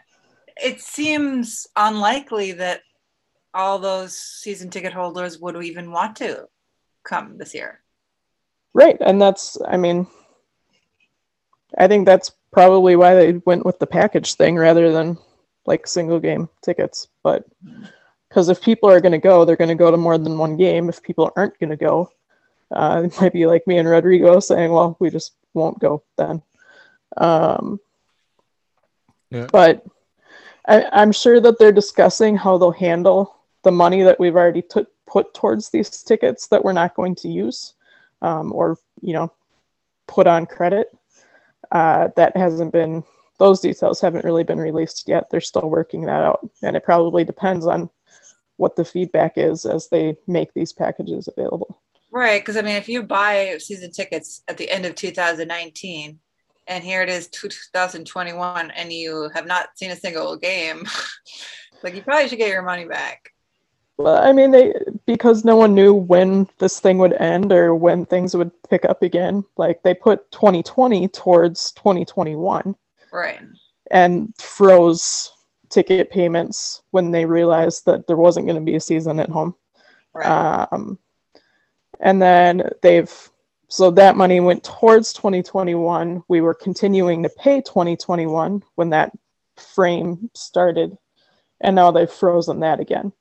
it 0.56 0.82
seems 0.82 1.68
unlikely 1.76 2.54
that 2.54 2.82
all 3.54 3.80
those 3.80 4.18
season 4.18 4.70
ticket 4.70 4.94
holders 4.94 5.40
would 5.40 5.64
even 5.64 5.92
want 5.92 6.16
to 6.18 6.48
come 7.04 7.38
this 7.38 7.54
year. 7.54 7.82
Right, 8.74 8.98
and 9.00 9.22
that's 9.22 9.58
I 9.68 9.78
mean 9.78 10.08
I 11.78 11.88
think 11.88 12.06
that's 12.06 12.32
probably 12.52 12.96
why 12.96 13.16
they 13.16 13.34
went 13.46 13.66
with 13.66 13.80
the 13.80 13.88
package 13.88 14.36
thing 14.36 14.56
rather 14.56 14.92
than 14.92 15.18
like 15.66 15.88
single 15.88 16.20
game 16.20 16.50
tickets. 16.64 17.08
But 17.24 17.46
mm-hmm. 17.66 17.86
because 18.30 18.50
if 18.50 18.62
people 18.62 18.90
are 18.90 19.02
going 19.02 19.12
to 19.12 19.18
go, 19.18 19.44
they're 19.46 19.56
going 19.56 19.70
to 19.70 19.76
go 19.76 19.92
to 19.92 19.98
more 19.98 20.18
than 20.18 20.38
one 20.38 20.58
game. 20.58 20.90
If 20.90 21.04
people 21.04 21.32
aren't 21.36 21.60
going 21.60 21.72
to 21.72 21.78
go, 21.78 22.12
uh, 22.72 23.04
it 23.06 23.20
might 23.22 23.34
be 23.34 23.46
like 23.46 23.66
me 23.68 23.78
and 23.78 23.88
Rodrigo 23.88 24.40
saying, 24.40 24.72
"Well, 24.72 24.98
we 25.00 25.10
just 25.10 25.34
won't 25.54 25.80
go 25.80 26.04
then." 26.18 26.42
Um, 27.18 27.80
Yeah. 29.30 29.48
But 29.52 29.86
I, 30.68 30.86
I'm 30.92 31.12
sure 31.12 31.40
that 31.40 31.60
they're 31.60 31.72
discussing 31.72 32.38
how 32.38 32.58
they'll 32.58 32.72
handle 32.72 33.36
the 33.64 33.72
money 33.72 34.04
that 34.04 34.20
we've 34.20 34.36
already 34.36 34.62
took 34.62 34.90
put 35.06 35.34
towards 35.34 35.70
these 35.70 35.90
tickets 36.04 36.48
that 36.48 36.64
we're 36.64 36.74
not 36.74 36.96
going 36.96 37.16
to 37.16 37.30
use, 37.30 37.74
um, 38.22 38.52
or 38.54 38.78
you 39.02 39.14
know, 39.14 39.32
put 40.08 40.28
on 40.28 40.46
credit. 40.46 40.88
Uh, 41.72 42.10
that 42.16 42.36
hasn't 42.38 42.72
been; 42.72 43.04
those 43.40 43.60
details 43.62 44.02
haven't 44.02 44.26
really 44.26 44.44
been 44.44 44.60
released 44.60 45.08
yet. 45.08 45.30
They're 45.30 45.42
still 45.42 45.70
working 45.70 46.06
that 46.06 46.24
out, 46.24 46.50
and 46.62 46.76
it 46.76 46.84
probably 46.84 47.24
depends 47.24 47.66
on 47.66 47.90
what 48.58 48.76
the 48.76 48.86
feedback 48.86 49.34
is 49.38 49.66
as 49.66 49.88
they 49.88 50.18
make 50.28 50.54
these 50.54 50.74
packages 50.74 51.28
available. 51.28 51.80
Right, 52.18 52.42
because 52.42 52.58
I 52.58 52.64
mean, 52.64 52.78
if 52.78 52.90
you 52.90 53.04
buy 53.04 53.58
season 53.60 53.92
tickets 53.92 54.42
at 54.48 54.58
the 54.58 54.72
end 54.72 54.88
of 54.88 54.96
2019, 54.96 56.18
and 56.66 56.84
here 56.84 57.04
it 57.04 57.10
is 57.10 57.28
2021, 57.28 58.72
and 58.72 58.92
you 58.92 59.30
have 59.36 59.46
not 59.46 59.70
seen 59.76 59.92
a 59.92 59.96
single 59.96 60.36
game, 60.36 60.84
like 61.84 61.94
you 61.94 62.02
probably 62.02 62.28
should 62.28 62.40
get 62.40 62.50
your 62.50 62.64
money 62.64 62.86
back. 62.86 63.30
Well, 63.98 64.18
I 64.18 64.32
mean, 64.32 64.50
they 64.50 64.74
because 65.06 65.46
no 65.46 65.58
one 65.58 65.76
knew 65.76 65.94
when 65.94 66.48
this 66.58 66.80
thing 66.80 66.98
would 66.98 67.14
end 67.14 67.52
or 67.52 67.76
when 67.76 68.04
things 68.04 68.36
would 68.36 68.50
pick 68.68 68.84
up 68.84 69.04
again. 69.04 69.44
Like 69.56 69.84
they 69.84 69.94
put 69.94 70.32
2020 70.32 71.08
towards 71.10 71.72
2021 71.74 72.76
Right. 73.14 73.42
and 73.92 74.34
froze 74.40 75.32
ticket 75.70 76.10
payments 76.10 76.82
when 76.90 77.12
they 77.12 77.26
realized 77.28 77.86
that 77.86 78.08
there 78.08 78.18
wasn't 78.18 78.48
going 78.48 78.58
to 78.58 78.66
be 78.66 78.76
a 78.76 78.80
season 78.80 79.20
at 79.20 79.30
home. 79.30 79.54
Right. 80.16 80.68
Um, 80.72 80.98
and 82.00 82.22
then 82.22 82.70
they've 82.82 83.30
so 83.70 83.92
that 83.92 84.16
money 84.16 84.40
went 84.40 84.64
towards 84.64 85.12
2021. 85.14 86.24
We 86.30 86.42
were 86.42 86.54
continuing 86.54 87.24
to 87.24 87.30
pay 87.30 87.62
2021 87.62 88.64
when 88.76 88.90
that 88.92 89.12
frame 89.58 90.30
started, 90.34 90.98
and 91.60 91.76
now 91.76 91.92
they've 91.92 92.10
frozen 92.10 92.62
that 92.62 92.80
again. 92.80 93.12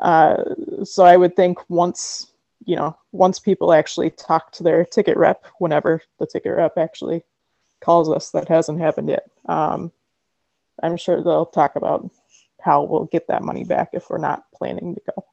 Uh, 0.00 0.42
so 0.84 1.04
I 1.04 1.16
would 1.16 1.36
think 1.36 1.58
once 1.68 2.32
you 2.64 2.76
know 2.76 2.96
once 3.12 3.38
people 3.38 3.72
actually 3.72 4.10
talk 4.10 4.52
to 4.52 4.62
their 4.62 4.84
ticket 4.84 5.16
rep, 5.16 5.46
whenever 5.58 6.02
the 6.18 6.26
ticket 6.26 6.56
rep 6.56 6.78
actually 6.78 7.22
calls 7.80 8.10
us, 8.10 8.30
that 8.30 8.48
hasn't 8.48 8.80
happened 8.80 9.08
yet. 9.08 9.30
Um, 9.46 9.92
I'm 10.82 10.96
sure 10.96 11.22
they'll 11.22 11.46
talk 11.46 11.76
about 11.76 12.10
how 12.60 12.82
we'll 12.82 13.06
get 13.06 13.28
that 13.28 13.42
money 13.42 13.64
back 13.64 13.90
if 13.92 14.10
we're 14.10 14.18
not 14.18 14.44
planning 14.52 14.94
to 14.94 15.00
go. 15.14 15.24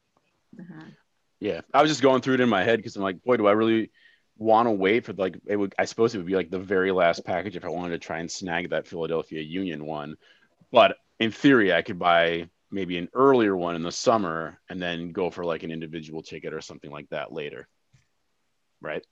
Mhm. 0.55 0.96
Yeah, 1.39 1.61
I 1.73 1.81
was 1.81 1.91
just 1.91 2.01
going 2.01 2.21
through 2.21 2.35
it 2.35 2.41
in 2.41 2.49
my 2.49 2.63
head 2.63 2.77
because 2.77 2.95
I'm 2.95 3.03
like, 3.03 3.23
boy, 3.23 3.37
do 3.37 3.47
I 3.47 3.51
really 3.51 3.91
want 4.37 4.67
to 4.67 4.71
wait 4.71 5.05
for 5.05 5.13
like 5.13 5.37
it 5.45 5.55
would? 5.55 5.75
I 5.77 5.85
suppose 5.85 6.13
it 6.13 6.17
would 6.17 6.27
be 6.27 6.35
like 6.35 6.49
the 6.49 6.59
very 6.59 6.91
last 6.91 7.25
package 7.25 7.55
if 7.55 7.65
I 7.65 7.69
wanted 7.69 7.89
to 7.89 7.99
try 7.99 8.19
and 8.19 8.29
snag 8.29 8.69
that 8.71 8.87
Philadelphia 8.87 9.41
Union 9.41 9.85
one. 9.85 10.15
But 10.71 10.97
in 11.19 11.31
theory, 11.31 11.73
I 11.73 11.81
could 11.81 11.99
buy 11.99 12.49
maybe 12.71 12.97
an 12.97 13.09
earlier 13.13 13.55
one 13.55 13.75
in 13.75 13.83
the 13.83 13.91
summer 13.91 14.59
and 14.69 14.81
then 14.81 15.11
go 15.11 15.29
for 15.29 15.45
like 15.45 15.63
an 15.63 15.71
individual 15.71 16.21
ticket 16.21 16.53
or 16.53 16.61
something 16.61 16.91
like 16.91 17.09
that 17.09 17.31
later. 17.31 17.67
Right? 18.81 19.05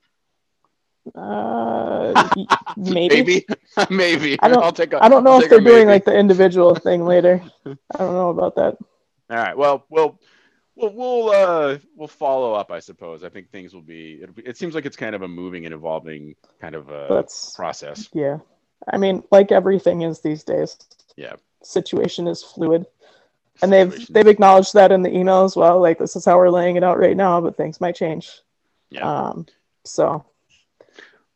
Uh, 1.13 2.29
maybe. 2.77 3.15
maybe, 3.15 3.45
maybe. 3.89 4.37
I 4.41 4.47
don't- 4.47 4.63
I'll 4.63 4.71
take 4.71 4.93
a, 4.93 5.03
I 5.03 5.09
don't 5.09 5.23
know 5.23 5.33
I'll 5.33 5.41
if 5.41 5.49
they're 5.49 5.59
doing 5.61 5.87
like 5.87 6.05
the 6.05 6.17
individual 6.17 6.75
thing 6.75 7.05
later. 7.05 7.41
I 7.65 7.97
don't 7.97 8.13
know 8.13 8.29
about 8.29 8.55
that. 8.55 8.77
All 9.29 9.37
right. 9.37 9.57
Well, 9.57 9.85
we'll 9.89 10.19
we'll 10.75 10.93
we'll 10.93 11.29
uh 11.29 11.77
we'll 11.95 12.07
follow 12.07 12.53
up. 12.53 12.71
I 12.71 12.79
suppose. 12.79 13.23
I 13.23 13.29
think 13.29 13.49
things 13.51 13.73
will 13.73 13.81
be. 13.81 14.21
It'll 14.21 14.35
be 14.35 14.43
it 14.43 14.57
seems 14.57 14.75
like 14.75 14.85
it's 14.85 14.97
kind 14.97 15.15
of 15.15 15.21
a 15.21 15.27
moving 15.27 15.65
and 15.65 15.73
evolving 15.73 16.35
kind 16.59 16.75
of 16.75 16.89
uh, 16.89 17.13
That's 17.13 17.55
process. 17.55 18.09
yeah. 18.13 18.39
I 18.91 18.97
mean, 18.97 19.23
like 19.31 19.51
everything 19.51 20.01
is 20.01 20.21
these 20.21 20.43
days. 20.43 20.77
Yeah. 21.15 21.35
Situation 21.63 22.27
is 22.27 22.43
fluid, 22.43 22.85
and 23.61 23.71
they've 23.73 24.07
they've 24.09 24.27
acknowledged 24.27 24.73
that 24.73 24.91
in 24.91 25.01
the 25.01 25.15
email 25.15 25.43
as 25.43 25.55
well. 25.55 25.79
Like 25.81 25.97
this 25.97 26.15
is 26.15 26.25
how 26.25 26.37
we're 26.37 26.49
laying 26.49 26.75
it 26.75 26.83
out 26.83 26.99
right 26.99 27.17
now, 27.17 27.41
but 27.41 27.57
things 27.57 27.81
might 27.81 27.95
change. 27.95 28.31
Yeah. 28.89 29.01
Um. 29.09 29.47
So 29.83 30.25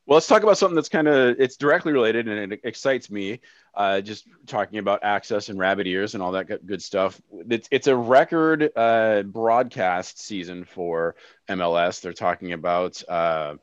Well, 0.05 0.15
let's 0.15 0.27
talk 0.27 0.43
about 0.43 0.57
something 0.57 0.75
that's 0.75 0.89
kind 0.89 1.07
of 1.07 1.39
it's 1.39 1.55
directly 1.57 1.93
related 1.93 2.27
and 2.27 2.53
it 2.53 2.61
excites 2.63 3.09
me. 3.09 3.39
Uh, 3.79 4.01
just 4.01 4.27
talking 4.45 4.77
about 4.77 4.99
access 5.03 5.47
and 5.47 5.57
rabbit 5.57 5.87
ears 5.87 6.13
and 6.13 6.21
all 6.21 6.33
that 6.33 6.47
good- 6.65 6.81
stuff. 6.81 7.21
It's 7.49 7.65
it's 7.71 7.87
a 7.87 7.95
record 7.95 8.71
uh, 8.75 9.23
broadcast 9.23 10.19
season 10.19 10.65
for 10.65 11.15
MLS. 11.47 12.01
They're 12.01 12.11
talking 12.11 12.51
about 12.51 13.01
uh, 13.07 13.55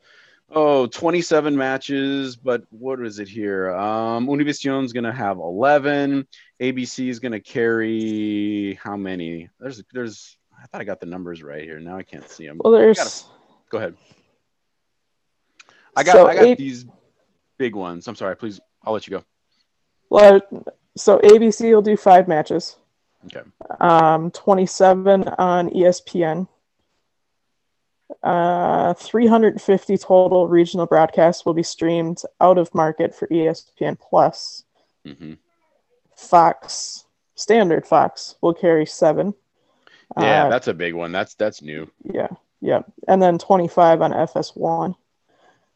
oh 0.49 0.87
27 0.87 1.55
matches, 1.55 2.35
but 2.35 2.63
what 2.71 2.99
is 2.99 3.19
it 3.19 3.27
here? 3.27 3.69
Um, 3.75 4.25
Univision's 4.25 4.91
going 4.91 5.03
to 5.03 5.13
have 5.13 5.37
11. 5.37 6.27
ABC 6.61 7.09
is 7.09 7.19
going 7.19 7.33
to 7.33 7.39
carry 7.39 8.79
how 8.83 8.97
many? 8.97 9.49
There's 9.59 9.83
there's 9.93 10.35
I 10.59 10.65
thought 10.65 10.81
I 10.81 10.83
got 10.83 10.99
the 10.99 11.05
numbers 11.05 11.43
right 11.43 11.61
here. 11.61 11.79
Now 11.79 11.95
I 11.95 12.01
can't 12.01 12.27
see 12.27 12.47
them. 12.47 12.59
well, 12.63 12.73
there's 12.73 13.27
Go 13.69 13.77
ahead. 13.77 13.95
I 15.95 16.01
got 16.01 16.13
So 16.13 16.27
I 16.27 16.33
got 16.33 16.57
these 16.57 16.87
big 17.59 17.75
ones. 17.75 18.07
I'm 18.07 18.15
sorry. 18.15 18.35
Please, 18.35 18.59
I'll 18.83 18.93
let 18.93 19.05
you 19.05 19.11
go. 19.11 19.23
Well, 20.09 20.41
so 20.95 21.19
ABC 21.19 21.71
will 21.73 21.81
do 21.81 21.97
five 21.97 22.27
matches. 22.27 22.77
Okay. 23.25 23.41
Um, 23.79 24.31
27 24.31 25.27
on 25.27 25.69
ESPN. 25.69 26.47
Uh, 28.23 28.93
350 28.93 29.97
total 29.97 30.47
regional 30.47 30.85
broadcasts 30.85 31.45
will 31.45 31.53
be 31.53 31.63
streamed 31.63 32.21
out 32.39 32.57
of 32.57 32.73
market 32.73 33.13
for 33.13 33.27
ESPN 33.27 33.97
Plus. 33.99 34.63
Mm-hmm. 35.05 35.33
Fox, 36.15 37.05
standard 37.35 37.85
Fox, 37.85 38.35
will 38.41 38.53
carry 38.53 38.85
seven. 38.85 39.33
Yeah, 40.17 40.45
Uh, 40.45 40.49
that's 40.49 40.67
a 40.69 40.73
big 40.73 40.93
one. 40.93 41.11
That's 41.11 41.33
that's 41.35 41.61
new. 41.61 41.91
yeah, 42.03 42.29
yeah, 42.61 42.81
and 43.07 43.21
then 43.21 43.37
25 43.37 44.01
on 44.01 44.11
FS1. 44.13 44.95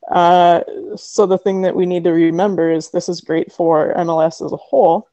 Uh, 0.10 0.62
so 0.96 1.26
the 1.26 1.38
thing 1.38 1.62
that 1.62 1.76
we 1.76 1.86
need 1.86 2.04
to 2.04 2.12
remember 2.12 2.72
is 2.72 2.90
this 2.90 3.10
is 3.10 3.22
great 3.22 3.52
for 3.52 3.94
MLS 3.96 4.44
as 4.44 4.52
a 4.52 4.58
whole, 4.58 5.08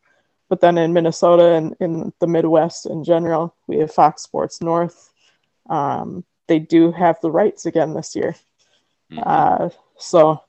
but 0.48 0.60
then 0.60 0.78
in 0.78 0.92
Minnesota 0.92 1.54
and 1.54 1.76
in 1.80 2.12
the 2.20 2.26
Midwest 2.26 2.86
in 2.86 3.04
general, 3.04 3.54
we 3.66 3.78
have 3.78 3.92
Fox 3.92 4.22
Sports 4.22 4.60
North. 4.60 5.10
Um, 5.68 6.24
they 6.46 6.58
do 6.58 6.90
have 6.92 7.20
the 7.20 7.30
rights 7.30 7.66
again 7.66 7.92
this 7.94 8.16
year. 8.16 8.34
Mhm. 9.12 9.22
Uh, 9.24 9.68
so 9.98 10.42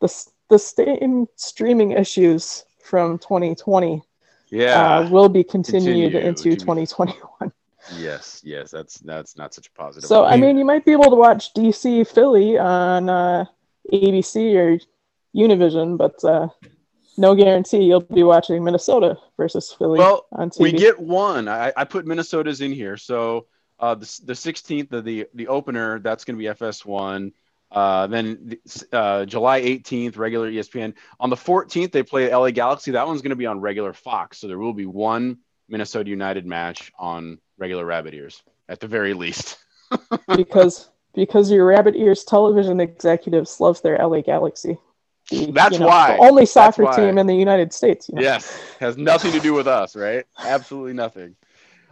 the 0.00 0.08
the 0.48 0.58
same 0.58 1.26
streaming 1.36 1.92
issues 1.92 2.64
from 2.82 3.18
2020 3.18 4.02
yeah. 4.50 4.98
uh, 4.98 5.08
will 5.10 5.28
be 5.28 5.42
continued 5.42 6.12
Continue 6.12 6.28
into 6.28 6.56
2021. 6.56 7.52
yes. 7.96 8.40
Yes. 8.44 8.70
That's 8.70 8.98
that's 8.98 9.36
not 9.36 9.54
such 9.54 9.66
a 9.68 9.72
positive. 9.72 10.08
So 10.08 10.22
one. 10.22 10.32
I 10.32 10.36
mean, 10.36 10.56
you 10.56 10.64
might 10.64 10.84
be 10.84 10.92
able 10.92 11.10
to 11.10 11.16
watch 11.16 11.52
DC 11.54 12.06
Philly 12.06 12.58
on 12.58 13.08
uh, 13.08 13.46
ABC 13.92 14.54
or 14.54 14.78
Univision, 15.34 15.98
but 15.98 16.22
uh, 16.24 16.48
no 17.18 17.34
guarantee 17.34 17.82
you'll 17.82 18.00
be 18.00 18.22
watching 18.22 18.62
Minnesota 18.64 19.16
versus 19.36 19.74
Philly 19.76 19.98
Well, 19.98 20.26
on 20.32 20.50
TV. 20.50 20.60
we 20.60 20.72
get 20.72 20.98
one. 20.98 21.48
I, 21.48 21.72
I 21.76 21.84
put 21.84 22.06
Minnesota's 22.06 22.60
in 22.60 22.72
here. 22.72 22.96
So 22.96 23.46
uh, 23.78 23.94
the 23.94 24.20
the 24.24 24.32
16th 24.32 24.92
of 24.92 25.04
the 25.04 25.26
the 25.34 25.48
opener 25.48 25.98
that's 25.98 26.24
going 26.24 26.36
to 26.36 26.38
be 26.38 26.46
FS1. 26.46 27.32
Uh, 27.70 28.06
then 28.06 28.56
uh, 28.92 29.24
July 29.24 29.60
18th, 29.60 30.16
regular 30.16 30.50
ESPN. 30.50 30.94
On 31.18 31.30
the 31.30 31.36
14th, 31.36 31.90
they 31.90 32.02
play 32.02 32.32
LA 32.32 32.50
Galaxy. 32.50 32.92
That 32.92 33.06
one's 33.06 33.22
going 33.22 33.30
to 33.30 33.36
be 33.36 33.46
on 33.46 33.60
regular 33.60 33.92
Fox. 33.92 34.38
So 34.38 34.46
there 34.46 34.58
will 34.58 34.72
be 34.72 34.86
one 34.86 35.38
Minnesota 35.68 36.08
United 36.08 36.46
match 36.46 36.92
on 36.98 37.38
regular 37.58 37.84
Rabbit 37.84 38.14
Ears 38.14 38.42
at 38.68 38.80
the 38.80 38.86
very 38.86 39.14
least. 39.14 39.58
because 40.36 40.88
because 41.16 41.50
your 41.50 41.64
rabbit 41.66 41.96
ears 41.96 42.22
television 42.22 42.78
executives 42.78 43.58
love 43.58 43.82
their 43.82 43.98
LA 43.98 44.20
Galaxy. 44.20 44.78
The, 45.30 45.50
That's 45.50 45.72
you 45.74 45.80
know, 45.80 45.86
why. 45.88 46.12
the 46.16 46.22
only 46.22 46.46
soccer 46.46 46.86
team 46.94 47.18
in 47.18 47.26
the 47.26 47.34
United 47.34 47.72
States. 47.72 48.08
You 48.08 48.14
know? 48.16 48.22
Yes, 48.22 48.56
has 48.78 48.96
nothing 48.96 49.32
to 49.32 49.40
do 49.40 49.52
with 49.54 49.66
us, 49.66 49.96
right? 49.96 50.24
Absolutely 50.38 50.92
nothing. 50.92 51.34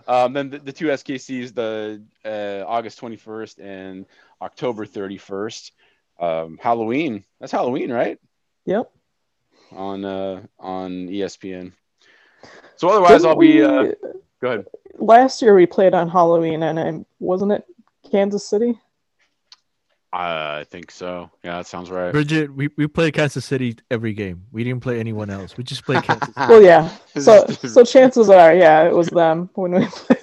Um, 0.06 0.34
then 0.34 0.50
the, 0.50 0.58
the 0.58 0.72
two 0.72 0.86
SKCs, 0.86 1.52
the 1.54 2.02
uh, 2.24 2.64
August 2.68 3.00
21st 3.00 3.58
and 3.64 4.06
October 4.40 4.86
31st. 4.86 5.72
Um, 6.20 6.58
Halloween. 6.62 7.24
That's 7.40 7.50
Halloween, 7.50 7.90
right? 7.90 8.20
Yep. 8.66 8.88
On 9.72 10.04
uh, 10.04 10.42
on 10.60 11.08
ESPN. 11.08 11.72
So 12.76 12.88
otherwise, 12.90 13.22
Didn't 13.22 13.26
I'll 13.30 13.36
be. 13.36 13.54
we- 13.60 13.64
Uh, 13.64 13.92
go 14.40 14.48
ahead. 14.48 14.66
last 14.98 15.42
year 15.42 15.54
we 15.56 15.66
played 15.66 15.94
on 15.94 16.08
Halloween, 16.08 16.62
and 16.62 16.78
um, 16.78 17.06
wasn't 17.18 17.50
it 17.52 17.64
Kansas 18.12 18.46
City? 18.46 18.78
I 20.16 20.64
think 20.70 20.90
so. 20.92 21.30
Yeah, 21.42 21.56
that 21.56 21.66
sounds 21.66 21.90
right. 21.90 22.12
Bridget, 22.12 22.54
we, 22.54 22.68
we 22.76 22.86
play 22.86 23.10
Kansas 23.10 23.44
City 23.44 23.76
every 23.90 24.12
game. 24.12 24.44
We 24.52 24.62
didn't 24.62 24.80
play 24.82 25.00
anyone 25.00 25.28
else. 25.28 25.56
We 25.56 25.64
just 25.64 25.84
play 25.84 26.00
Kansas 26.00 26.28
City. 26.34 26.46
Well, 26.48 26.62
yeah. 26.62 26.88
So 27.18 27.44
so 27.66 27.84
chances 27.84 28.28
are, 28.30 28.54
yeah, 28.54 28.84
it 28.84 28.94
was 28.94 29.08
them 29.08 29.50
when 29.54 29.72
we 29.72 29.86
played. 29.86 30.18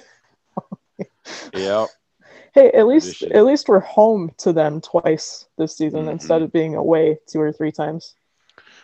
Yep. 1.54 1.88
Hey, 2.54 2.70
at 2.72 2.86
least 2.86 3.18
Tradition. 3.18 3.36
at 3.36 3.44
least 3.44 3.68
we're 3.68 3.80
home 3.80 4.30
to 4.38 4.52
them 4.52 4.80
twice 4.80 5.46
this 5.56 5.76
season 5.76 6.04
Mhm. 6.06 6.12
instead 6.12 6.42
of 6.42 6.52
being 6.52 6.74
away 6.74 7.18
two 7.26 7.40
or 7.40 7.52
three 7.52 7.72
times. 7.72 8.14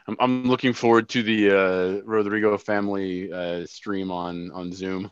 I'm, 0.06 0.16
I'm 0.20 0.44
looking 0.44 0.72
forward 0.72 1.08
to 1.10 1.22
the 1.22 1.50
uh, 1.50 2.02
Rodrigo 2.04 2.56
family 2.56 3.30
uh, 3.32 3.66
stream 3.66 4.10
on 4.10 4.50
on 4.52 4.72
Zoom. 4.72 5.10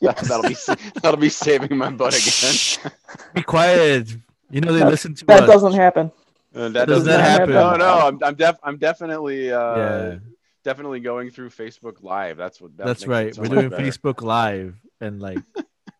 Yeah. 0.00 0.12
that'll 0.12 0.42
be 0.48 0.56
that'll 1.02 1.20
be 1.20 1.30
saving 1.30 1.76
my 1.78 1.88
butt 1.90 2.14
again. 2.14 2.92
Be 3.34 3.42
quiet. 3.42 4.14
You 4.50 4.60
know 4.60 4.72
they 4.72 4.80
That- 4.80 4.90
listen 4.90 5.14
to 5.14 5.24
That 5.26 5.42
us. 5.42 5.48
doesn't 5.48 5.72
happen. 5.74 6.12
Uh, 6.54 6.68
that 6.70 6.86
Does 6.88 7.04
doesn't 7.04 7.20
happen. 7.20 7.50
happen? 7.52 7.54
No, 7.54 7.76
no, 7.76 8.06
I'm 8.08 8.18
I'm 8.24 8.34
def 8.34 8.56
I'm 8.62 8.78
definitely 8.78 9.52
uh, 9.52 9.76
Yeah. 9.76 10.18
definitely 10.64 11.00
going 11.00 11.30
through 11.30 11.50
Facebook 11.50 12.02
Live. 12.02 12.36
That's 12.36 12.60
what. 12.60 12.76
that 12.78 12.86
That's 12.86 13.06
right. 13.06 13.34
so 13.34 13.42
We're 13.42 13.48
doing 13.48 13.68
better. 13.68 13.82
Facebook 13.82 14.22
Live 14.22 14.74
and 15.00 15.20
like 15.20 15.38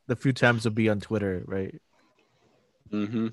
the 0.06 0.16
few 0.16 0.32
times 0.32 0.64
will 0.64 0.72
be 0.72 0.88
on 0.88 1.00
Twitter, 1.00 1.42
right? 1.46 1.74
Mm-hmm. 2.92 3.28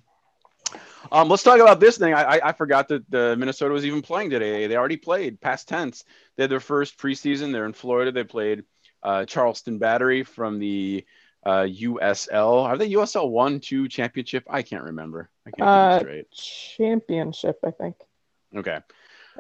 Um, 1.11 1.29
let's 1.29 1.43
talk 1.43 1.59
about 1.59 1.79
this 1.79 1.97
thing. 1.97 2.13
I, 2.13 2.37
I, 2.37 2.49
I 2.49 2.51
forgot 2.53 2.87
that 2.87 3.09
the 3.09 3.35
Minnesota 3.37 3.73
was 3.73 3.85
even 3.85 4.01
playing 4.01 4.29
today. 4.31 4.67
They 4.67 4.75
already 4.77 4.97
played 4.97 5.39
past 5.39 5.67
tense. 5.67 6.03
They 6.35 6.43
had 6.43 6.49
their 6.51 6.59
first 6.59 6.97
preseason. 6.97 7.51
They're 7.51 7.65
in 7.65 7.73
Florida. 7.73 8.11
They 8.11 8.23
played 8.23 8.63
uh, 9.03 9.25
Charleston 9.25 9.77
Battery 9.77 10.23
from 10.23 10.59
the 10.59 11.05
uh, 11.45 11.63
USL. 11.63 12.63
Are 12.63 12.77
they 12.77 12.89
USL 12.91 13.29
one, 13.29 13.59
two 13.59 13.87
championship? 13.87 14.43
I 14.49 14.61
can't 14.61 14.83
remember. 14.83 15.29
I 15.45 15.51
can't 15.51 15.67
Uh, 15.69 15.99
keep 15.99 16.31
Championship, 16.31 17.59
I 17.65 17.71
think. 17.71 17.95
Okay. 18.55 18.79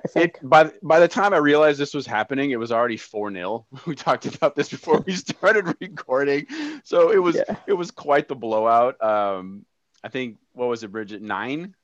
I 0.03 0.07
think. 0.07 0.35
It, 0.41 0.49
by 0.49 0.71
by 0.81 0.99
the 0.99 1.07
time 1.07 1.33
I 1.33 1.37
realized 1.37 1.79
this 1.79 1.93
was 1.93 2.05
happening, 2.07 2.51
it 2.51 2.57
was 2.57 2.71
already 2.71 2.97
four 2.97 3.31
0 3.31 3.65
We 3.85 3.95
talked 3.95 4.25
about 4.25 4.55
this 4.55 4.69
before 4.69 4.99
we 5.05 5.13
started 5.27 5.75
recording, 5.79 6.47
so 6.83 7.11
it 7.11 7.19
was 7.21 7.35
Yeah. 7.35 7.55
it 7.67 7.73
was 7.73 7.91
quite 7.91 8.27
the 8.27 8.35
blowout. 8.35 9.01
Um, 9.03 9.65
I 10.03 10.09
think 10.09 10.37
what 10.53 10.67
was 10.67 10.83
it, 10.83 10.91
Bridget? 10.91 11.21
Nine 11.21 11.75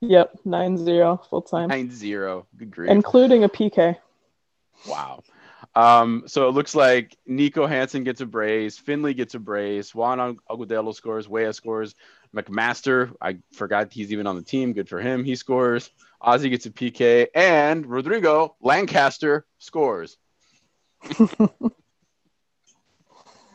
Yep, 0.00 0.38
9-0 0.46 1.26
full 1.28 1.42
time, 1.42 1.68
nine 1.68 1.90
zero. 1.90 2.46
Good 2.56 2.70
grief! 2.70 2.88
including 2.90 3.42
a 3.44 3.48
PK. 3.48 3.96
Wow. 4.88 5.22
Um, 5.74 6.24
so 6.26 6.48
it 6.48 6.52
looks 6.52 6.74
like 6.74 7.16
Niko 7.28 7.68
Hansen 7.68 8.02
gets 8.04 8.20
a 8.20 8.26
brace, 8.26 8.78
Finlay 8.78 9.14
gets 9.14 9.34
a 9.34 9.38
brace, 9.38 9.94
Juan 9.94 10.38
Agudelo 10.50 10.94
scores, 10.94 11.28
Weah 11.28 11.52
scores, 11.52 11.94
McMaster, 12.34 13.14
I 13.20 13.38
forgot 13.52 13.92
he's 13.92 14.12
even 14.12 14.26
on 14.26 14.36
the 14.36 14.42
team. 14.42 14.72
Good 14.72 14.88
for 14.88 15.00
him. 15.00 15.24
He 15.24 15.34
scores. 15.36 15.90
Ozzy 16.22 16.50
gets 16.50 16.66
a 16.66 16.70
PK, 16.70 17.28
and 17.34 17.86
Rodrigo 17.86 18.56
Lancaster 18.60 19.46
scores. 19.58 20.18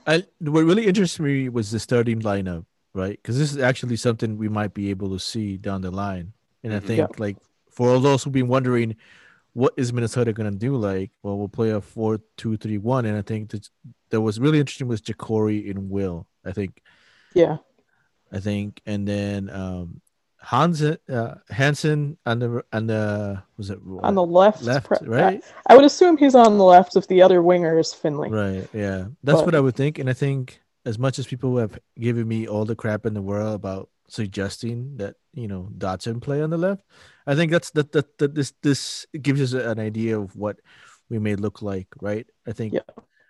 I 0.05 0.23
what 0.39 0.63
really 0.65 0.87
interests 0.87 1.19
me 1.19 1.49
was 1.49 1.71
the 1.71 1.79
starting 1.79 2.21
lineup, 2.21 2.65
right? 2.93 3.11
Because 3.21 3.37
this 3.37 3.51
is 3.51 3.57
actually 3.57 3.95
something 3.95 4.37
we 4.37 4.49
might 4.49 4.73
be 4.73 4.89
able 4.89 5.09
to 5.11 5.19
see 5.19 5.57
down 5.57 5.81
the 5.81 5.91
line. 5.91 6.33
And 6.63 6.73
I 6.73 6.79
Mhm. 6.79 6.87
think 6.87 6.99
Yeah. 6.99 7.07
like 7.17 7.37
for 7.71 7.89
all 7.89 7.99
those 7.99 8.23
who've 8.23 8.33
been 8.33 8.47
wondering 8.47 8.95
what 9.53 9.73
is 9.77 9.93
Minnesota 9.93 10.33
gonna 10.33 10.51
do, 10.51 10.75
like, 10.75 11.11
well, 11.21 11.37
we'll 11.37 11.47
play 11.47 11.69
a 11.71 11.81
four 11.81 12.19
two 12.37 12.57
three 12.57 12.77
one. 12.79 13.05
And 13.05 13.17
I 13.17 13.21
think 13.21 13.49
that 13.51 13.69
that 14.09 14.21
was 14.21 14.39
really 14.39 14.59
interesting 14.59 14.87
was 14.87 15.01
Jacori 15.01 15.69
and 15.69 15.89
Wil. 15.89 16.27
I 16.45 16.51
think 16.51 16.81
Yeah, 17.33 17.57
I 18.31 18.39
think, 18.39 18.81
and 18.85 19.07
then 19.07 19.49
um 19.49 20.01
Hans 20.37 20.81
uh, 20.83 21.37
Hansen 21.49 22.17
on 22.25 22.39
the 22.39 22.63
on 22.73 22.87
the 22.87 23.41
was 23.57 23.69
it 23.69 23.79
on 24.01 24.13
the 24.15 24.25
left. 24.25 24.61
left, 24.63 24.87
pre- 24.87 25.07
right? 25.07 25.41
I 25.67 25.75
would 25.75 25.85
assume 25.85 26.17
he's 26.17 26.35
on 26.35 26.57
the 26.57 26.65
left 26.65 26.97
if 26.97 27.07
the 27.07 27.21
other 27.21 27.41
winger 27.41 27.79
is 27.79 27.93
Finlay. 27.93 28.29
Right. 28.29 28.67
Yeah. 28.73 29.05
That's 29.23 29.39
But- 29.39 29.45
what 29.45 29.55
I 29.55 29.61
would 29.61 29.75
think. 29.75 29.99
And 29.99 30.09
I 30.09 30.13
think 30.13 30.59
as 30.85 30.99
much 30.99 31.17
as 31.17 31.25
people 31.27 31.55
have 31.59 31.79
given 31.97 32.27
me 32.27 32.45
all 32.45 32.65
the 32.65 32.75
crap 32.75 33.05
in 33.05 33.13
the 33.13 33.21
world 33.21 33.55
about 33.55 33.87
suggesting 34.07 34.97
that, 34.97 35.15
you 35.33 35.47
know, 35.47 35.69
Dotson 35.77 36.21
play 36.21 36.41
on 36.41 36.49
the 36.49 36.57
left, 36.57 36.83
I 37.25 37.35
think 37.35 37.51
that's 37.51 37.71
that 37.71 37.91
that, 37.93 38.17
that 38.17 38.35
this 38.35 38.53
this 38.61 39.05
gives 39.21 39.41
us 39.41 39.53
an 39.53 39.79
idea 39.79 40.19
of 40.19 40.35
what 40.35 40.59
we 41.09 41.19
may 41.19 41.35
look 41.35 41.61
like, 41.61 41.87
right? 42.01 42.27
I 42.47 42.51
think 42.53 42.73
Yeah. 42.73 42.81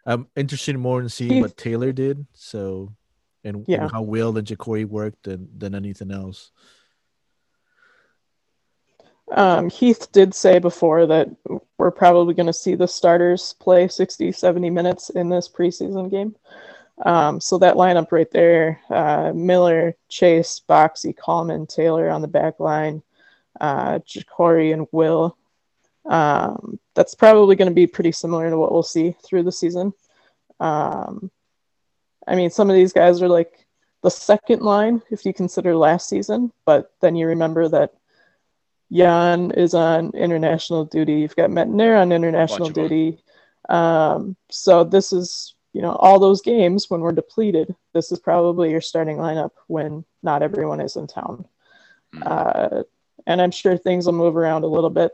I'm 0.05 0.27
interested 0.35 0.77
more 0.77 1.01
in 1.01 1.09
seeing 1.09 1.41
what 1.41 1.55
Taylor 1.57 1.91
did. 1.91 2.25
So 2.33 2.93
and, 3.43 3.65
Yeah. 3.67 3.89
how 3.91 4.01
Wil 4.01 4.37
and 4.37 4.47
Jacori 4.47 4.85
worked 4.85 5.23
than 5.23 5.47
than 5.57 5.75
anything 5.75 6.11
else. 6.11 6.51
Um, 9.31 9.69
Heath 9.69 10.11
did 10.11 10.33
say 10.35 10.59
before 10.59 11.07
that 11.07 11.29
we're 11.77 11.91
probably 11.91 12.33
going 12.33 12.47
to 12.47 12.53
see 12.53 12.75
the 12.75 12.87
starters 12.87 13.53
play 13.53 13.87
60, 13.87 14.31
70 14.31 14.69
minutes 14.69 15.09
in 15.09 15.29
this 15.29 15.49
preseason 15.49 16.11
game. 16.11 16.35
Um, 17.05 17.41
so 17.41 17.57
that 17.57 17.75
lineup 17.75 18.11
right 18.11 18.31
there 18.31 18.79
uh, 18.89 19.33
Miller, 19.35 19.95
Chase, 20.09 20.61
Boxy, 20.67 21.13
Kallman, 21.15 21.67
Taylor 21.67 22.09
on 22.09 22.21
the 22.21 22.27
back 22.27 22.59
line, 22.59 23.03
uh, 23.59 23.99
Jacori, 23.99 24.73
and 24.73 24.87
Wil. 24.91 25.37
Um, 26.05 26.79
that's 26.95 27.15
probably 27.15 27.55
going 27.55 27.69
to 27.69 27.75
be 27.75 27.87
pretty 27.87 28.11
similar 28.11 28.49
to 28.49 28.57
what 28.57 28.71
we'll 28.71 28.83
see 28.83 29.15
through 29.23 29.43
the 29.43 29.51
season. 29.51 29.93
Um, 30.59 31.29
I 32.25 32.35
mean, 32.35 32.49
some 32.49 32.69
of 32.69 32.75
these 32.75 32.93
guys 32.93 33.21
are 33.21 33.27
like 33.27 33.65
the 34.01 34.09
second 34.09 34.61
line 34.61 35.01
if 35.11 35.25
you 35.25 35.33
consider 35.33 35.75
last 35.75 36.07
season, 36.07 36.51
but 36.65 36.91
then 37.01 37.15
you 37.15 37.27
remember 37.27 37.67
that 37.69 37.93
Jan 38.91 39.51
is 39.51 39.73
on 39.73 40.11
international 40.13 40.85
duty. 40.85 41.15
You've 41.15 41.35
got 41.35 41.49
Métanire 41.49 42.01
on 42.01 42.11
international 42.11 42.67
Bunch 42.67 42.77
of 42.77 42.83
'em. 42.83 42.89
duty. 42.89 43.23
Um, 43.69 44.35
so 44.49 44.83
this 44.83 45.11
is, 45.13 45.55
you 45.73 45.81
know, 45.81 45.91
all 45.95 46.19
those 46.19 46.41
games 46.41 46.89
when 46.89 47.01
we're 47.01 47.11
depleted. 47.11 47.75
This 47.93 48.11
is 48.11 48.19
probably 48.19 48.71
your 48.71 48.81
starting 48.81 49.17
lineup 49.17 49.51
when 49.67 50.05
not 50.21 50.41
everyone 50.43 50.79
is 50.79 50.95
in 50.95 51.07
town. 51.07 51.45
Mhm. 52.13 52.23
Uh, 52.25 52.83
and 53.25 53.41
I'm 53.41 53.51
sure 53.51 53.75
things 53.77 54.05
will 54.05 54.13
move 54.13 54.37
around 54.37 54.63
a 54.63 54.67
little 54.67 54.89
bit. 54.91 55.11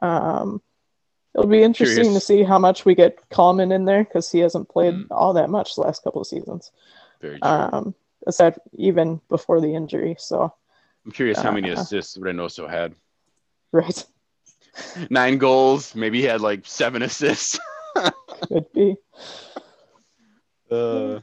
Um, 0.00 0.62
it'll 1.34 1.46
be 1.48 1.62
interesting 1.62 2.04
Curious. 2.04 2.14
to 2.14 2.26
see 2.26 2.42
how 2.42 2.58
much 2.58 2.84
we 2.84 2.94
get 2.94 3.28
Kallman 3.28 3.72
in 3.72 3.84
there 3.84 4.04
because 4.04 4.30
he 4.32 4.38
hasn't 4.40 4.68
played 4.68 4.94
Mhm. 4.94 5.06
all 5.10 5.34
that 5.34 5.50
much 5.50 5.74
the 5.74 5.82
last 5.82 6.02
couple 6.02 6.20
of 6.22 6.26
seasons. 6.26 6.72
Very 7.20 7.38
true. 7.40 7.50
Um, 7.50 7.94
aside 8.26 8.58
even 8.72 9.20
before 9.28 9.60
the 9.60 9.74
injury. 9.74 10.16
So, 10.18 10.52
I'm 11.04 11.12
curious 11.12 11.38
how 11.38 11.52
many 11.52 11.70
uh, 11.70 11.74
assists 11.80 12.16
Reynoso 12.16 12.68
had. 12.68 12.94
right, 13.72 14.04
Nine 15.10 15.36
goals. 15.38 15.94
Maybe 15.94 16.20
he 16.20 16.24
had 16.24 16.40
like 16.40 16.64
seven 16.64 17.02
assists. 17.02 17.58
could 18.48 18.72
be. 18.72 18.96
Uh, 20.70 21.20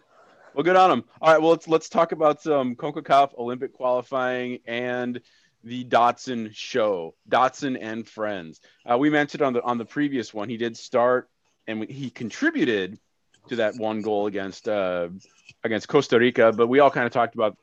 well, 0.54 0.64
good 0.64 0.76
on 0.76 0.92
him. 0.92 1.04
All 1.22 1.32
right, 1.32 1.42
well 1.42 1.52
let's 1.52 1.68
let's 1.68 1.90
talk 1.90 2.12
about 2.12 2.42
some 2.42 2.76
CONCACAF 2.76 3.38
Olympic 3.38 3.74
qualifying 3.74 4.60
and 4.66 5.22
the 5.64 5.86
Dotson 5.86 6.54
show, 6.56 7.16
Dotson 7.30 7.78
and 7.80 8.08
friends. 8.08 8.60
Uh, 8.90 8.98
we 8.98 9.10
mentioned 9.10 9.42
on 9.42 9.54
the 9.54 9.62
on 9.62 9.78
the 9.78 9.86
previous 9.86 10.34
one, 10.34 10.50
he 10.50 10.58
did 10.58 10.76
start 10.76 11.30
and 11.68 11.90
he 11.90 12.10
contributed 12.10 13.00
to 13.50 13.58
that 13.58 13.76
one 13.76 14.02
goal 14.02 14.28
against 14.28 14.68
uh, 14.68 15.10
against 15.64 15.88
Costa 15.88 16.20
Rica. 16.20 16.52
But 16.52 16.68
we 16.68 16.80
all 16.80 16.92
kind 16.92 17.06
of 17.06 17.12
talked 17.12 17.36
about 17.36 17.58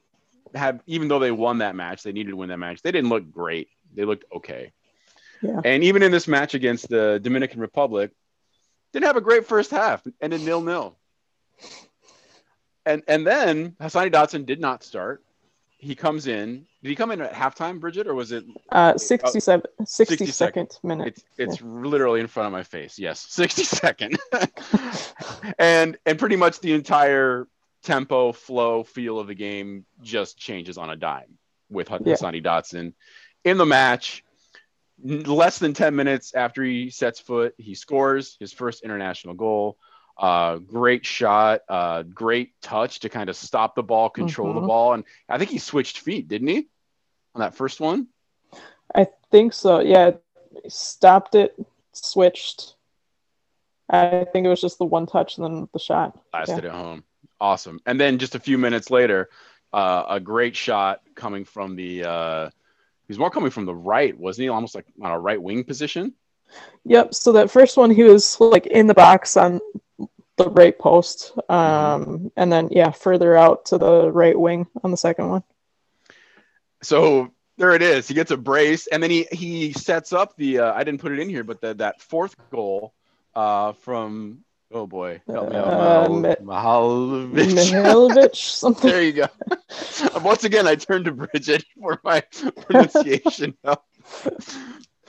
have 0.55 0.81
even 0.87 1.09
though 1.09 1.19
they 1.19 1.31
won 1.31 1.59
that 1.59 1.75
match, 1.75 2.03
they 2.03 2.13
needed 2.13 2.31
to 2.31 2.37
win 2.37 2.49
that 2.49 2.59
match. 2.59 2.83
They 2.83 2.93
didn't 2.93 3.11
look 3.11 3.31
great. 3.31 3.69
They 3.95 4.05
looked 4.05 4.25
okay. 4.35 4.73
Yeah. 5.43 5.61
And 5.65 5.85
even 5.85 6.03
in 6.03 6.11
this 6.11 6.27
match 6.27 6.55
against 6.55 6.89
the 6.89 7.21
Dominican 7.23 7.61
Republic, 7.61 8.11
didn't 8.93 9.07
have 9.07 9.17
a 9.17 9.21
great 9.21 9.47
first 9.47 9.71
half, 9.71 10.03
ended 10.21 10.43
nil 10.43 10.61
nil. 10.61 10.97
And 12.87 13.03
and 13.09 13.27
then 13.27 13.73
Hassani 13.81 14.11
Dotson 14.13 14.47
did 14.47 14.61
not 14.61 14.83
start. 14.83 15.23
He 15.77 15.95
comes 15.95 16.27
in. 16.27 16.67
Did 16.83 16.89
he 16.89 16.97
come 16.97 17.11
in 17.11 17.21
at 17.21 17.33
halftime, 17.33 17.79
Bridget, 17.81 18.07
or 18.07 18.15
was 18.15 18.33
it? 18.33 18.45
Uh, 18.71 18.97
67, 18.97 19.63
60 19.85 20.27
62nd 20.27 20.83
minute. 20.85 21.09
It's 21.09 21.25
it's 21.37 21.63
literally 21.63 22.21
in 22.21 22.27
front 22.27 22.47
of 22.47 22.53
my 22.53 22.63
face. 22.63 22.99
Yes, 22.99 23.21
sixty 23.29 23.65
second. 23.65 24.19
and 25.59 25.99
and 26.07 26.19
pretty 26.19 26.37
much 26.37 26.61
the 26.61 26.73
entire 26.73 27.47
tempo, 27.83 28.33
flow, 28.33 28.83
feel 28.83 29.19
of 29.19 29.27
the 29.29 29.35
game 29.35 29.85
just 30.03 30.37
changes 30.39 30.79
on 30.79 30.91
a 30.91 30.97
dime 30.97 31.39
with 31.71 31.91
Yeah. 31.91 31.97
Hassani 32.15 32.43
Dotson 32.45 32.95
in 33.45 33.59
the 33.59 33.67
match. 33.67 34.25
Less 35.01 35.61
than 35.61 35.75
10 35.75 35.95
minutes 35.95 36.35
after 36.35 36.65
he 36.65 36.91
sets 36.91 37.21
foot, 37.21 37.55
he 37.57 37.77
scores 37.77 38.37
his 38.41 38.53
first 38.53 38.83
international 38.83 39.35
goal. 39.35 39.79
Uh, 40.19 40.57
great 40.57 41.07
shot, 41.07 41.61
uh, 41.69 42.03
great 42.03 42.61
touch 42.61 43.01
to 43.01 43.09
kind 43.09 43.31
of 43.31 43.37
stop 43.37 43.75
the 43.77 43.83
ball, 43.83 44.11
control 44.11 44.53
the 44.53 44.61
Mhm. 44.61 44.67
ball. 44.67 44.93
And 44.95 45.05
I 45.29 45.39
think 45.39 45.51
he 45.51 45.59
switched 45.59 45.99
feet, 46.01 46.27
didn't 46.27 46.49
he? 46.49 46.69
On 47.35 47.41
that 47.41 47.55
first 47.55 47.81
one? 47.81 48.09
I 48.95 49.07
think 49.31 49.53
so. 49.53 49.79
Yeah, 49.81 50.13
stopped 50.67 51.35
it, 51.37 51.55
switched. 51.93 52.75
I 53.89 54.27
think 54.33 54.45
it 54.45 54.49
was 54.49 54.61
just 54.61 54.79
the 54.79 54.85
one 54.85 55.07
touch 55.07 55.39
and 55.39 55.45
then 55.45 55.69
the 55.73 55.79
shot. 55.79 56.19
blasted 56.33 56.65
it 56.65 56.73
home. 56.73 57.05
Awesome. 57.41 57.81
And 57.87 58.01
then 58.01 58.19
just 58.19 58.35
a 58.35 58.41
few 58.41 58.59
minutes 58.59 58.91
later, 58.91 59.31
uh, 59.73 60.05
a 60.09 60.19
great 60.21 60.57
shot 60.57 61.03
coming 61.15 61.45
from 61.45 61.77
the 61.77 62.05
uh, 62.05 62.51
He's 63.07 63.19
more 63.19 63.31
coming 63.31 63.51
from 63.51 63.65
the 63.65 63.75
right, 63.75 64.19
wasn't 64.19 64.43
he? 64.43 64.49
Almost 64.51 64.75
like 64.75 64.85
on 65.01 65.11
a 65.11 65.19
right 65.19 65.41
wing 65.41 65.65
position. 65.65 66.13
Yep. 66.85 67.15
So 67.15 67.33
that 67.33 67.51
first 67.51 67.79
one, 67.79 67.91
he 67.91 68.03
was 68.03 68.39
like 68.39 68.67
in 68.67 68.87
the 68.87 68.93
box 68.93 69.35
on 69.37 69.61
the 70.39 70.49
right 70.51 70.79
post, 70.79 71.33
um, 71.51 72.31
and 72.37 72.51
then 72.51 72.69
yeah, 72.71 72.91
further 72.91 73.37
out 73.37 73.67
to 73.67 73.79
the 73.79 74.11
right 74.11 74.39
wing 74.39 74.67
on 74.83 74.91
the 74.91 74.97
second 74.97 75.29
one. 75.29 75.43
So 76.83 77.31
there 77.57 77.73
it 77.75 77.83
is. 77.83 78.07
He 78.09 78.15
gets 78.15 78.31
a 78.31 78.37
brace, 78.37 78.87
and 78.87 79.03
then 79.03 79.11
he 79.11 79.27
he 79.33 79.73
sets 79.73 80.13
up 80.13 80.37
the. 80.37 80.61
Uh, 80.61 80.73
I 80.73 80.85
didn't 80.85 81.01
put 81.01 81.13
it 81.13 81.19
in 81.19 81.29
here, 81.29 81.45
but 81.45 81.61
the, 81.61 81.75
that 81.75 82.01
fourth 82.01 82.35
goal 82.51 82.95
uh, 83.35 83.73
from 83.73 84.39
oh 84.71 84.87
boy, 84.87 85.21
help 85.27 85.51
me 85.51 85.57
out, 85.57 85.67
Uh, 85.67 86.09
Mahal- 86.09 86.21
Mi- 86.21 86.35
Mihailovic. 86.37 87.55
Mihailovic, 87.55 88.35
something. 88.59 88.91
there 88.91 89.03
you 89.03 89.13
go. 89.13 89.27
Once 90.23 90.45
again, 90.45 90.67
I 90.67 90.75
turned 90.77 91.07
to 91.07 91.13
Bridget 91.13 91.65
for 91.81 92.01
my 92.05 92.21
pronunciation 92.67 93.57
help. 93.65 93.83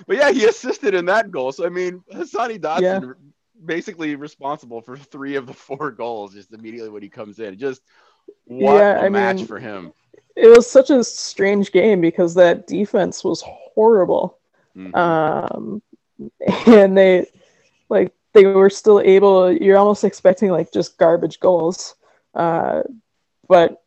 But 0.08 0.18
yeah, 0.18 0.32
he 0.32 0.46
assisted 0.46 0.96
in 0.96 1.06
that 1.06 1.30
goal. 1.30 1.52
So 1.52 1.66
I 1.66 1.70
mean, 1.70 2.02
Hassani 2.12 2.58
Dotson 2.60 2.82
Yeah. 2.82 3.14
Basically 3.66 4.16
responsible 4.16 4.82
for 4.82 4.98
three 4.98 5.36
of 5.36 5.48
the 5.48 5.54
four 5.54 5.92
goals 5.92 6.34
just 6.34 6.54
immediately 6.54 6.90
when 6.90 7.04
he 7.04 7.10
comes 7.10 7.40
in. 7.40 7.58
Just 7.58 7.82
what 8.46 8.88
Yeah, 8.88 9.00
a 9.00 9.04
I 9.04 9.10
match 9.10 9.44
mean, 9.44 9.46
for 9.46 9.60
him. 9.60 9.94
It 10.36 10.48
was 10.48 10.70
such 10.70 10.90
a 10.90 11.04
strange 11.04 11.72
game 11.72 12.02
because 12.02 12.36
that 12.36 12.68
defense 12.68 13.24
was 13.24 13.44
horrible. 13.46 14.38
Mhm. 14.76 14.94
um 14.94 15.82
and 16.68 16.98
they 16.98 17.26
like 17.90 18.14
they 18.34 18.46
were 18.46 18.70
still 18.70 19.00
able 19.00 19.52
you're 19.52 19.78
almost 19.78 20.04
expecting 20.04 20.50
like 20.50 20.72
just 20.72 20.98
garbage 20.98 21.40
goals 21.40 21.96
uh 22.36 22.82
but 23.48 23.82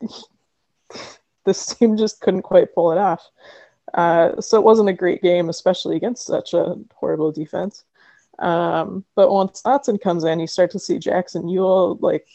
this 1.44 1.66
team 1.74 1.96
just 1.96 2.20
couldn't 2.20 2.42
quite 2.42 2.74
pull 2.74 2.92
it 2.92 2.98
off 2.98 3.30
uh 3.94 4.40
so 4.40 4.58
it 4.58 4.64
wasn't 4.64 4.88
a 4.88 4.92
great 4.92 5.22
game 5.22 5.48
especially 5.48 5.96
against 5.96 6.26
such 6.26 6.54
a 6.54 6.76
horrible 6.94 7.32
defense 7.32 7.84
um 8.38 9.04
but 9.14 9.30
once 9.30 9.62
Dotson 9.62 10.00
comes 10.00 10.24
in 10.24 10.40
you 10.40 10.46
start 10.46 10.70
to 10.70 10.78
see 10.78 10.98
Jackson 10.98 11.44
Yueill 11.44 11.98
like 12.00 12.26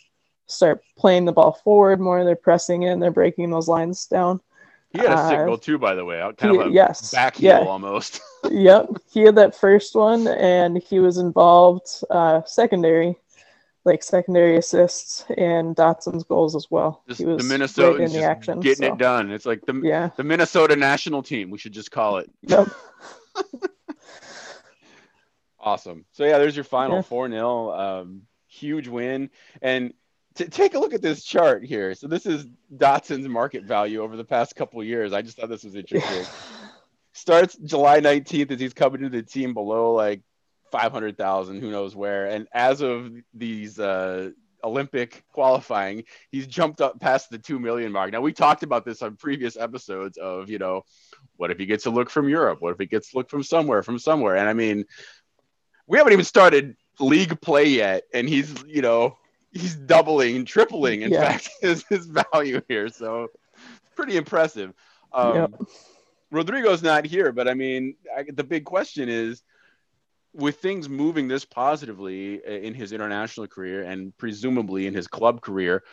start 0.47 0.83
playing 0.97 1.25
the 1.25 1.31
ball 1.31 1.53
forward 1.63 1.99
more 1.99 2.23
they're 2.23 2.35
pressing 2.35 2.83
in 2.83 2.99
they're 2.99 3.11
breaking 3.11 3.49
those 3.49 3.67
lines 3.67 4.05
down 4.05 4.41
he 4.93 4.99
had 4.99 5.11
a 5.11 5.29
sick 5.29 5.39
uh, 5.39 5.57
too, 5.57 5.77
by 5.77 5.95
the 5.95 6.03
way. 6.03 6.21
Kind 6.37 6.59
of 6.59 6.67
a 6.67 6.69
yes, 6.69 7.11
back 7.11 7.37
heel 7.37 7.49
yeah. 7.49 7.59
almost. 7.59 8.19
yep, 8.51 8.87
he 9.11 9.21
had 9.21 9.35
that 9.35 9.55
first 9.55 9.95
one, 9.95 10.27
and 10.27 10.81
he 10.83 10.99
was 10.99 11.17
involved 11.17 11.87
uh, 12.09 12.41
secondary, 12.45 13.15
like 13.85 14.03
secondary 14.03 14.57
assists 14.57 15.25
and 15.37 15.75
Dotson's 15.77 16.23
goals 16.23 16.55
as 16.57 16.67
well. 16.69 17.03
Just 17.07 17.19
he 17.19 17.25
was 17.25 17.47
the 17.47 17.57
right 17.57 18.01
in 18.01 18.11
the 18.11 18.23
action, 18.23 18.59
getting 18.59 18.87
so, 18.87 18.93
it 18.93 18.97
done. 18.97 19.31
It's 19.31 19.45
like 19.45 19.65
the 19.65 19.79
Yeah, 19.81 20.09
the 20.17 20.23
Minnesota 20.23 20.75
national 20.75 21.23
team. 21.23 21.51
We 21.51 21.57
should 21.57 21.73
just 21.73 21.91
call 21.91 22.17
it. 22.17 22.29
yep, 22.41 22.67
Awesome. 25.61 26.05
So 26.11 26.25
yeah, 26.25 26.39
there's 26.39 26.55
your 26.55 26.63
final 26.63 26.97
Yeah. 26.97 27.01
four 27.03 27.29
0 27.29 27.71
um, 27.71 28.23
huge 28.47 28.87
win. 28.87 29.29
And 29.61 29.93
to 30.35 30.49
take 30.49 30.73
a 30.73 30.79
look 30.79 30.93
at 30.93 31.01
this 31.01 31.23
chart 31.23 31.63
here. 31.63 31.93
So 31.93 32.07
this 32.07 32.25
is 32.25 32.45
Dotson's 32.75 33.27
market 33.27 33.63
value 33.65 34.01
over 34.01 34.15
the 34.17 34.23
past 34.23 34.55
couple 34.55 34.81
of 34.81 34.87
years. 34.87 35.13
I 35.13 35.21
just 35.21 35.37
thought 35.37 35.49
this 35.49 35.63
was 35.63 35.75
interesting. 35.75 36.25
Starts 37.13 37.55
July 37.57 37.99
19th 37.99 38.51
as 38.51 38.59
he's 38.59 38.73
coming 38.73 39.01
to 39.01 39.09
the 39.09 39.21
team 39.21 39.53
below 39.53 39.93
like 39.93 40.21
500,000, 40.71 41.59
who 41.59 41.69
knows 41.69 41.95
where. 41.95 42.27
And 42.27 42.47
as 42.53 42.81
of 42.81 43.11
these 43.33 43.77
uh, 43.77 44.29
Olympic 44.63 45.25
qualifying, 45.33 46.05
he's 46.29 46.47
jumped 46.47 46.79
up 46.79 47.01
past 47.01 47.29
the 47.29 47.37
2 47.37 47.59
million 47.59 47.91
mark. 47.91 48.13
Now 48.13 48.21
we 48.21 48.31
talked 48.31 48.63
about 48.63 48.85
this 48.85 49.01
on 49.01 49.17
previous 49.17 49.57
episodes 49.57 50.17
of, 50.17 50.49
you 50.49 50.59
know, 50.59 50.83
what 51.35 51.51
if 51.51 51.57
he 51.57 51.65
gets 51.65 51.85
a 51.85 51.89
look 51.89 52.09
from 52.09 52.29
Europe? 52.29 52.61
What 52.61 52.71
if 52.71 52.79
he 52.79 52.85
gets 52.85 53.13
a 53.13 53.17
look 53.17 53.29
from 53.29 53.43
somewhere, 53.43 53.83
from 53.83 53.99
somewhere? 53.99 54.37
And 54.37 54.47
I 54.47 54.53
mean, 54.53 54.85
we 55.91 55.97
haven't 55.97 56.13
even 56.13 56.23
started 56.23 56.77
league 57.01 57.39
play 57.41 57.65
yet, 57.65 58.03
and 58.13 58.27
he's 58.27 58.63
you 58.65 58.81
know 58.81 59.17
he's 59.51 59.75
doubling, 59.75 60.45
tripling, 60.45 61.01
in 61.01 61.11
Yeah. 61.11 61.19
fact, 61.19 61.49
his, 61.61 61.83
his 61.89 62.05
value 62.05 62.61
here. 62.69 62.87
So 62.87 63.27
pretty 63.95 64.15
impressive. 64.15 64.73
Um, 65.11 65.35
Yep. 65.35 65.51
Rodrigo's 66.31 66.81
not 66.81 67.03
here, 67.03 67.33
but 67.33 67.49
I 67.49 67.53
mean, 67.55 67.95
I, 68.17 68.23
the 68.33 68.45
big 68.45 68.63
question 68.63 69.09
is, 69.09 69.43
with 70.33 70.59
things 70.59 70.87
moving 70.87 71.27
this 71.27 71.43
positively 71.43 72.35
in 72.45 72.73
his 72.73 72.93
international 72.93 73.47
career 73.47 73.83
and 73.83 74.17
presumably 74.17 74.87
in 74.87 74.93
his 74.93 75.07
club 75.07 75.41
career, 75.41 75.83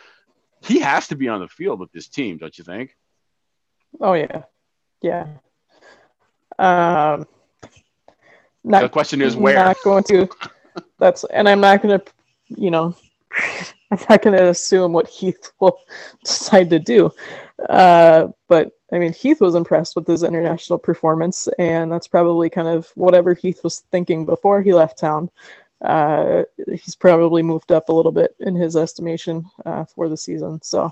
he 0.63 0.79
has 0.79 1.09
to 1.09 1.17
be 1.17 1.27
on 1.27 1.41
the 1.41 1.49
field 1.49 1.81
with 1.81 1.91
this 1.91 2.07
team, 2.07 2.39
don't 2.39 2.57
you 2.57 2.63
think? 2.63 2.95
oh 4.01 4.13
yeah, 4.13 4.43
yeah. 5.03 5.27
Um, 6.57 7.27
the 8.65 8.89
question 8.89 9.23
is 9.23 9.37
where. 9.37 9.57
Not 9.57 9.77
going 9.85 10.05
to. 10.05 10.29
That's 10.99 11.25
and 11.25 11.49
I'm 11.49 11.61
not 11.61 11.83
going 11.83 11.99
to, 11.99 12.07
you 12.49 12.71
know, 12.71 12.95
I'm 13.91 13.99
not 14.09 14.23
going 14.23 14.37
to 14.37 14.49
assume 14.49 14.93
what 14.93 15.09
Heath 15.09 15.53
will 15.61 15.79
decide 16.25 16.71
to 16.71 16.79
do. 16.79 17.11
Uh, 17.69 18.29
but 18.49 18.73
I 18.93 18.99
mean, 18.99 19.13
Heath 19.13 19.41
was 19.41 19.55
impressed 19.55 19.97
with 19.97 20.07
his 20.07 20.23
international 20.23 20.79
performance, 20.79 21.49
and 21.59 21.91
that's 21.91 22.09
probably 22.09 22.49
kind 22.49 22.69
of 22.69 22.89
whatever 22.95 23.35
Heath 23.35 23.63
was 23.65 23.81
thinking 23.91 24.25
before 24.25 24.63
he 24.63 24.73
left 24.73 24.99
town. 24.99 25.31
Uh, 25.83 26.43
he's 26.67 26.97
probably 26.97 27.43
moved 27.43 27.71
up 27.71 27.89
a 27.89 27.93
little 27.93 28.13
bit 28.13 28.35
in 28.41 28.55
his 28.55 28.77
estimation 28.77 29.45
uh, 29.65 29.85
for 29.85 30.09
the 30.09 30.17
season. 30.17 30.61
So, 30.63 30.91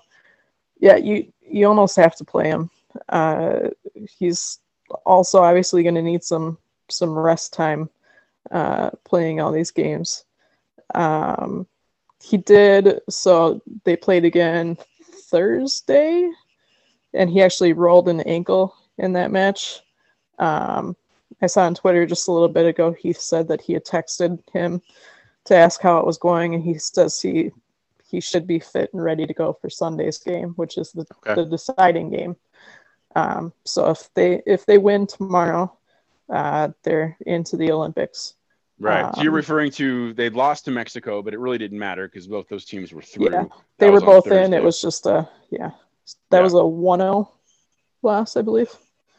yeah, 0.78 0.96
you 0.96 1.32
you 1.42 1.66
almost 1.66 1.96
have 1.96 2.16
to 2.16 2.24
play 2.24 2.48
him. 2.48 2.70
Uh, 3.08 3.70
he's 4.18 4.58
also 5.04 5.42
obviously 5.42 5.82
going 5.82 5.94
to 5.96 6.02
need 6.02 6.22
some 6.22 6.58
some 6.88 7.10
rest 7.18 7.52
time 7.52 7.90
uh, 8.50 8.90
playing 9.04 9.40
all 9.40 9.52
these 9.52 9.70
games. 9.70 10.24
Um, 10.94 11.66
he 12.22 12.36
did 12.36 13.00
so 13.08 13.60
they 13.84 13.96
played 13.96 14.24
again 14.24 14.76
Thursday, 15.30 16.30
and 17.14 17.30
he 17.30 17.42
actually 17.42 17.72
rolled 17.72 18.08
an 18.08 18.20
ankle 18.22 18.74
in 18.98 19.12
that 19.14 19.30
match. 19.30 19.80
Um, 20.38 20.96
I 21.42 21.46
saw 21.46 21.64
on 21.64 21.74
Twitter 21.74 22.06
just 22.06 22.28
a 22.28 22.32
little 22.32 22.48
bit 22.48 22.66
ago. 22.66 22.92
he 22.92 23.12
said 23.12 23.48
that 23.48 23.60
he 23.60 23.72
had 23.74 23.84
texted 23.84 24.38
him 24.52 24.80
to 25.44 25.56
ask 25.56 25.80
how 25.80 25.98
it 25.98 26.06
was 26.06 26.18
going, 26.18 26.54
and 26.54 26.62
he 26.62 26.78
says 26.78 27.20
he 27.20 27.50
he 28.08 28.20
should 28.20 28.46
be 28.46 28.60
fit 28.60 28.90
and 28.92 29.02
ready 29.02 29.26
to 29.26 29.34
go 29.34 29.52
for 29.52 29.68
Sunday's 29.68 30.18
game, 30.18 30.50
which 30.50 30.78
is 30.78 30.92
the, 30.92 31.04
Okay. 31.18 31.34
the 31.34 31.44
deciding 31.44 32.10
game. 32.10 32.36
Um, 33.16 33.52
so 33.64 33.90
if 33.90 34.08
they 34.14 34.42
if 34.46 34.64
they 34.66 34.78
win 34.78 35.06
tomorrow, 35.06 35.75
uh, 36.28 36.68
they're 36.82 37.16
into 37.26 37.56
the 37.56 37.70
Olympics. 37.72 38.34
Right. 38.78 39.14
so 39.14 39.22
you're 39.22 39.30
Um, 39.32 39.36
referring 39.36 39.70
to 39.72 40.12
they 40.14 40.28
lost 40.28 40.66
to 40.66 40.70
Mexico, 40.70 41.22
but 41.22 41.32
it 41.32 41.38
really 41.38 41.56
didn't 41.58 41.78
matter 41.78 42.06
because 42.08 42.26
both 42.26 42.46
those 42.48 42.64
teams 42.66 42.92
were 42.92 43.00
through. 43.00 43.26
Yeah, 43.32 43.42
That 43.44 43.50
They 43.78 43.90
were 43.90 44.00
both 44.00 44.26
in. 44.26 44.52
It 44.52 44.62
was 44.62 44.80
just 44.82 45.06
a 45.06 45.28
yeah. 45.50 45.70
That 46.30 46.38
Yeah. 46.38 46.42
was 46.42 46.52
a 46.54 46.58
1-0 46.58 47.28
loss, 48.02 48.36
I 48.36 48.42
believe. 48.42 48.68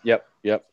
Yep. 0.03 0.27
Yep. 0.43 0.65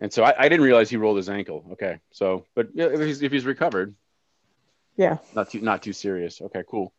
And 0.00 0.10
so 0.10 0.24
I, 0.24 0.34
I 0.38 0.48
didn't 0.48 0.64
realize 0.64 0.88
he 0.88 0.96
rolled 0.96 1.18
his 1.18 1.28
ankle. 1.28 1.62
Okay. 1.72 2.00
So, 2.10 2.46
but 2.54 2.68
if 2.74 3.00
he's, 3.00 3.20
if 3.22 3.30
he's 3.32 3.44
recovered, 3.44 3.94
Yeah. 4.96 5.18
not 5.34 5.50
too 5.50 5.60
not 5.60 5.82
too 5.82 5.92
serious. 5.92 6.40
Okay. 6.40 6.62
Cool. 6.66 6.92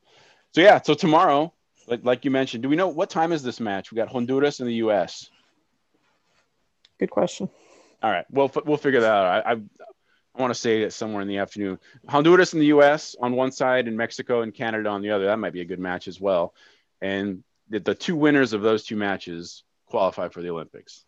So 0.52 0.62
yeah. 0.62 0.80
So 0.82 0.94
tomorrow, 0.94 1.52
like 1.88 2.06
like 2.06 2.26
you 2.26 2.32
mentioned, 2.32 2.62
do 2.62 2.70
we 2.70 2.76
know 2.76 2.90
what 2.90 3.10
time 3.10 3.32
is 3.32 3.42
this 3.42 3.60
match? 3.60 3.92
We 3.92 3.96
got 3.96 4.08
Honduras 4.10 4.60
and 4.60 4.70
the 4.70 4.76
U.S. 4.86 5.32
Good 7.00 7.10
question. 7.10 7.50
All 8.02 8.12
right. 8.12 8.26
Well, 8.30 8.52
f- 8.54 8.66
we'll 8.66 8.78
figure 8.78 9.02
that 9.02 9.12
out. 9.12 9.46
I, 9.46 9.52
I, 9.52 9.54
I 9.54 10.42
want 10.42 10.54
to 10.54 10.60
say 10.60 10.82
it 10.82 10.94
somewhere 10.94 11.22
in 11.22 11.28
the 11.28 11.38
afternoon. 11.38 11.78
Honduras 12.08 12.54
in 12.54 12.60
the 12.60 12.68
U.S. 12.68 13.16
on 13.20 13.34
one 13.34 13.52
side, 13.52 13.88
and 13.88 13.96
Mexico 13.98 14.42
and 14.42 14.54
Canada 14.54 14.90
on 14.90 15.02
the 15.02 15.12
other. 15.12 15.26
That 15.26 15.40
might 15.40 15.54
be 15.54 15.62
a 15.62 15.66
good 15.66 15.80
match 15.80 16.08
as 16.08 16.20
well. 16.20 16.54
And 17.02 17.44
the, 17.70 17.80
the 17.80 17.96
two 17.96 18.16
winners 18.16 18.54
of 18.54 18.62
those 18.62 18.84
two 18.84 18.96
matches 18.96 19.64
qualify 19.86 20.30
for 20.30 20.42
the 20.42 20.50
Olympics. 20.50 21.06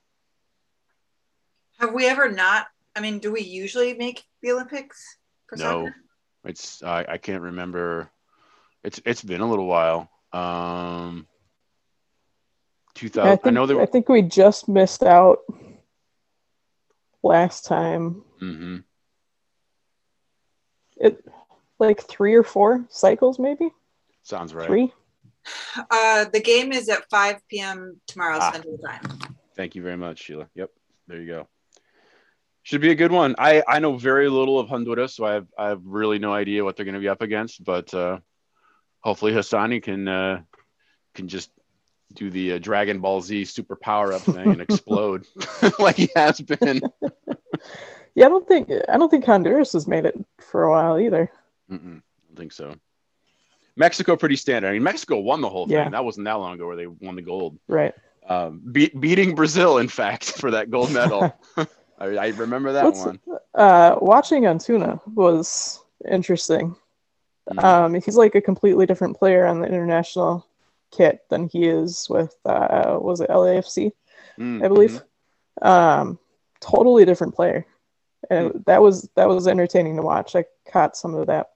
Have 1.79 1.93
we 1.93 2.07
ever 2.07 2.29
not? 2.29 2.67
I 2.95 3.01
mean, 3.01 3.19
do 3.19 3.31
we 3.31 3.41
usually 3.41 3.93
make 3.93 4.23
the 4.41 4.51
Olympics 4.51 5.17
for 5.47 5.55
No, 5.57 5.63
soccer? 5.63 5.95
it's 6.45 6.83
I, 6.83 7.05
I 7.07 7.17
can't 7.17 7.41
remember. 7.41 8.11
It's 8.83 9.01
it's 9.05 9.23
been 9.23 9.41
a 9.41 9.49
little 9.49 9.65
while. 9.65 10.09
Um, 10.31 11.27
two 12.93 13.09
I. 13.19 13.39
I, 13.43 13.49
know 13.49 13.65
there. 13.65 13.81
I 13.81 13.85
think 13.85 14.09
we 14.09 14.21
just 14.21 14.67
missed 14.67 15.03
out 15.03 15.39
last 17.23 17.65
time. 17.65 18.23
hmm 18.39 18.77
It 20.97 21.23
like 21.79 22.01
three 22.01 22.35
or 22.35 22.43
four 22.43 22.85
cycles, 22.89 23.39
maybe 23.39 23.69
Sounds 24.23 24.53
right. 24.53 24.67
three. 24.67 24.93
Uh, 25.91 26.25
the 26.25 26.39
game 26.39 26.71
is 26.71 26.87
at 26.87 27.09
5 27.09 27.41
p.m. 27.49 27.99
tomorrow 28.07 28.37
Ah. 28.39 28.51
Central 28.51 28.77
Time. 28.77 29.01
Thank 29.57 29.75
you 29.75 29.81
very 29.83 29.97
much, 29.97 30.19
Sheila. 30.19 30.47
Yep, 30.55 30.69
there 31.07 31.19
you 31.19 31.27
go. 31.27 31.47
Should 32.63 32.79
be 32.79 32.91
a 32.91 32.95
good 32.95 33.11
one. 33.11 33.35
I, 33.37 33.61
I 33.67 33.79
know 33.79 33.97
very 33.97 34.29
little 34.29 34.57
of 34.57 34.69
Honduras, 34.69 35.15
so 35.15 35.25
I 35.25 35.33
have 35.33 35.47
I 35.57 35.67
have 35.69 35.81
really 35.83 36.17
no 36.19 36.33
idea 36.33 36.63
what 36.63 36.77
they're 36.77 36.85
going 36.85 36.93
to 36.93 37.01
be 37.01 37.09
up 37.09 37.21
against. 37.21 37.61
But 37.61 37.93
uh, 37.93 38.19
hopefully 39.01 39.33
Hassani 39.33 39.83
can 39.83 40.07
uh, 40.07 40.41
can 41.13 41.27
just 41.27 41.51
do 42.15 42.29
the 42.29 42.53
uh, 42.53 42.57
Dragon 42.59 42.99
Ball 42.99 43.21
Z 43.21 43.45
super 43.45 43.75
power 43.75 44.13
up 44.13 44.21
thing 44.21 44.37
and 44.51 44.61
explode 44.61 45.25
like 45.79 45.95
he 45.95 46.09
has 46.15 46.39
been. 46.41 46.81
Yeah, 48.15 48.27
I 48.27 48.29
don't 48.29 48.47
think 48.47 48.69
I 48.89 48.97
don't 48.97 49.09
think 49.09 49.25
Honduras 49.25 49.73
has 49.73 49.87
made 49.87 50.05
it 50.05 50.13
for 50.39 50.65
a 50.65 50.69
while 50.69 50.99
either. 50.99 51.31
Mm-mm, 51.71 51.97
I 51.97 52.27
don't 52.27 52.37
think 52.37 52.51
so. 52.51 52.75
Mexico 53.75 54.15
pretty 54.15 54.35
standard. 54.35 54.67
I 54.69 54.73
mean, 54.73 54.83
Mexico 54.83 55.19
won 55.19 55.41
the 55.41 55.49
whole 55.49 55.65
thing. 55.65 55.77
Yeah. 55.77 55.89
That 55.89 56.05
wasn't 56.05 56.25
that 56.25 56.33
long 56.33 56.53
ago 56.53 56.67
where 56.67 56.75
they 56.75 56.85
won 56.85 57.15
the 57.15 57.23
gold, 57.23 57.57
Right. 57.67 57.91
um, 58.29 58.61
beat, 58.71 58.99
beating 59.01 59.33
Brazil, 59.33 59.79
in 59.79 59.87
fact, 59.87 60.25
for 60.39 60.51
that 60.51 60.69
gold 60.69 60.91
medal. 60.91 61.35
I, 61.57 61.65
I 62.17 62.27
remember 62.27 62.73
that 62.73 62.85
What's- 62.85 63.03
one. 63.03 63.19
Uh, 63.55 63.95
watching 63.99 64.43
Antuna 64.43 64.99
was 65.15 65.79
interesting. 66.07 66.75
Mhm. 67.49 67.63
Um, 67.63 67.93
he's 67.95 68.15
like 68.15 68.35
a 68.35 68.41
completely 68.41 68.85
different 68.85 69.17
player 69.17 69.47
on 69.47 69.59
the 69.59 69.65
international 69.67 70.45
kit 70.95 71.21
than 71.29 71.49
he 71.49 71.65
is 71.67 72.07
with 72.09 72.35
uh, 72.45 72.97
was 72.99 73.21
it 73.21 73.29
LAFC, 73.29 73.91
Mm, 74.39 74.63
I 74.63 74.67
believe. 74.67 75.01
Um, 75.61 76.17
totally 76.59 77.05
different 77.05 77.35
player, 77.35 77.65
and 78.29 78.51
Hmm. 78.51 78.57
that 78.65 78.81
was 78.81 79.09
that 79.15 79.27
was 79.27 79.47
entertaining 79.47 79.95
to 79.97 80.01
watch. 80.01 80.35
I 80.35 80.45
caught 80.71 80.97
some 80.97 81.13
of 81.15 81.27
that, 81.27 81.51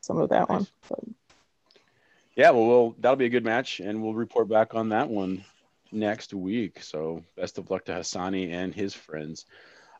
some 0.00 0.18
of 0.18 0.28
that 0.30 0.48
one. 0.48 0.66
But, 0.88 1.00
Yeah, 2.36 2.50
well, 2.50 2.66
we'll 2.66 2.94
that'll 3.00 3.16
be 3.16 3.26
a 3.26 3.30
good 3.30 3.44
match, 3.44 3.80
and 3.80 4.02
we'll 4.02 4.14
report 4.14 4.48
back 4.48 4.74
on 4.74 4.88
that 4.90 5.08
one 5.08 5.44
next 5.92 6.32
week. 6.32 6.82
So 6.82 7.24
best 7.36 7.58
of 7.58 7.70
luck 7.70 7.84
to 7.86 7.92
Hassani 7.92 8.50
and 8.52 8.72
his 8.74 8.94
friends. 8.94 9.46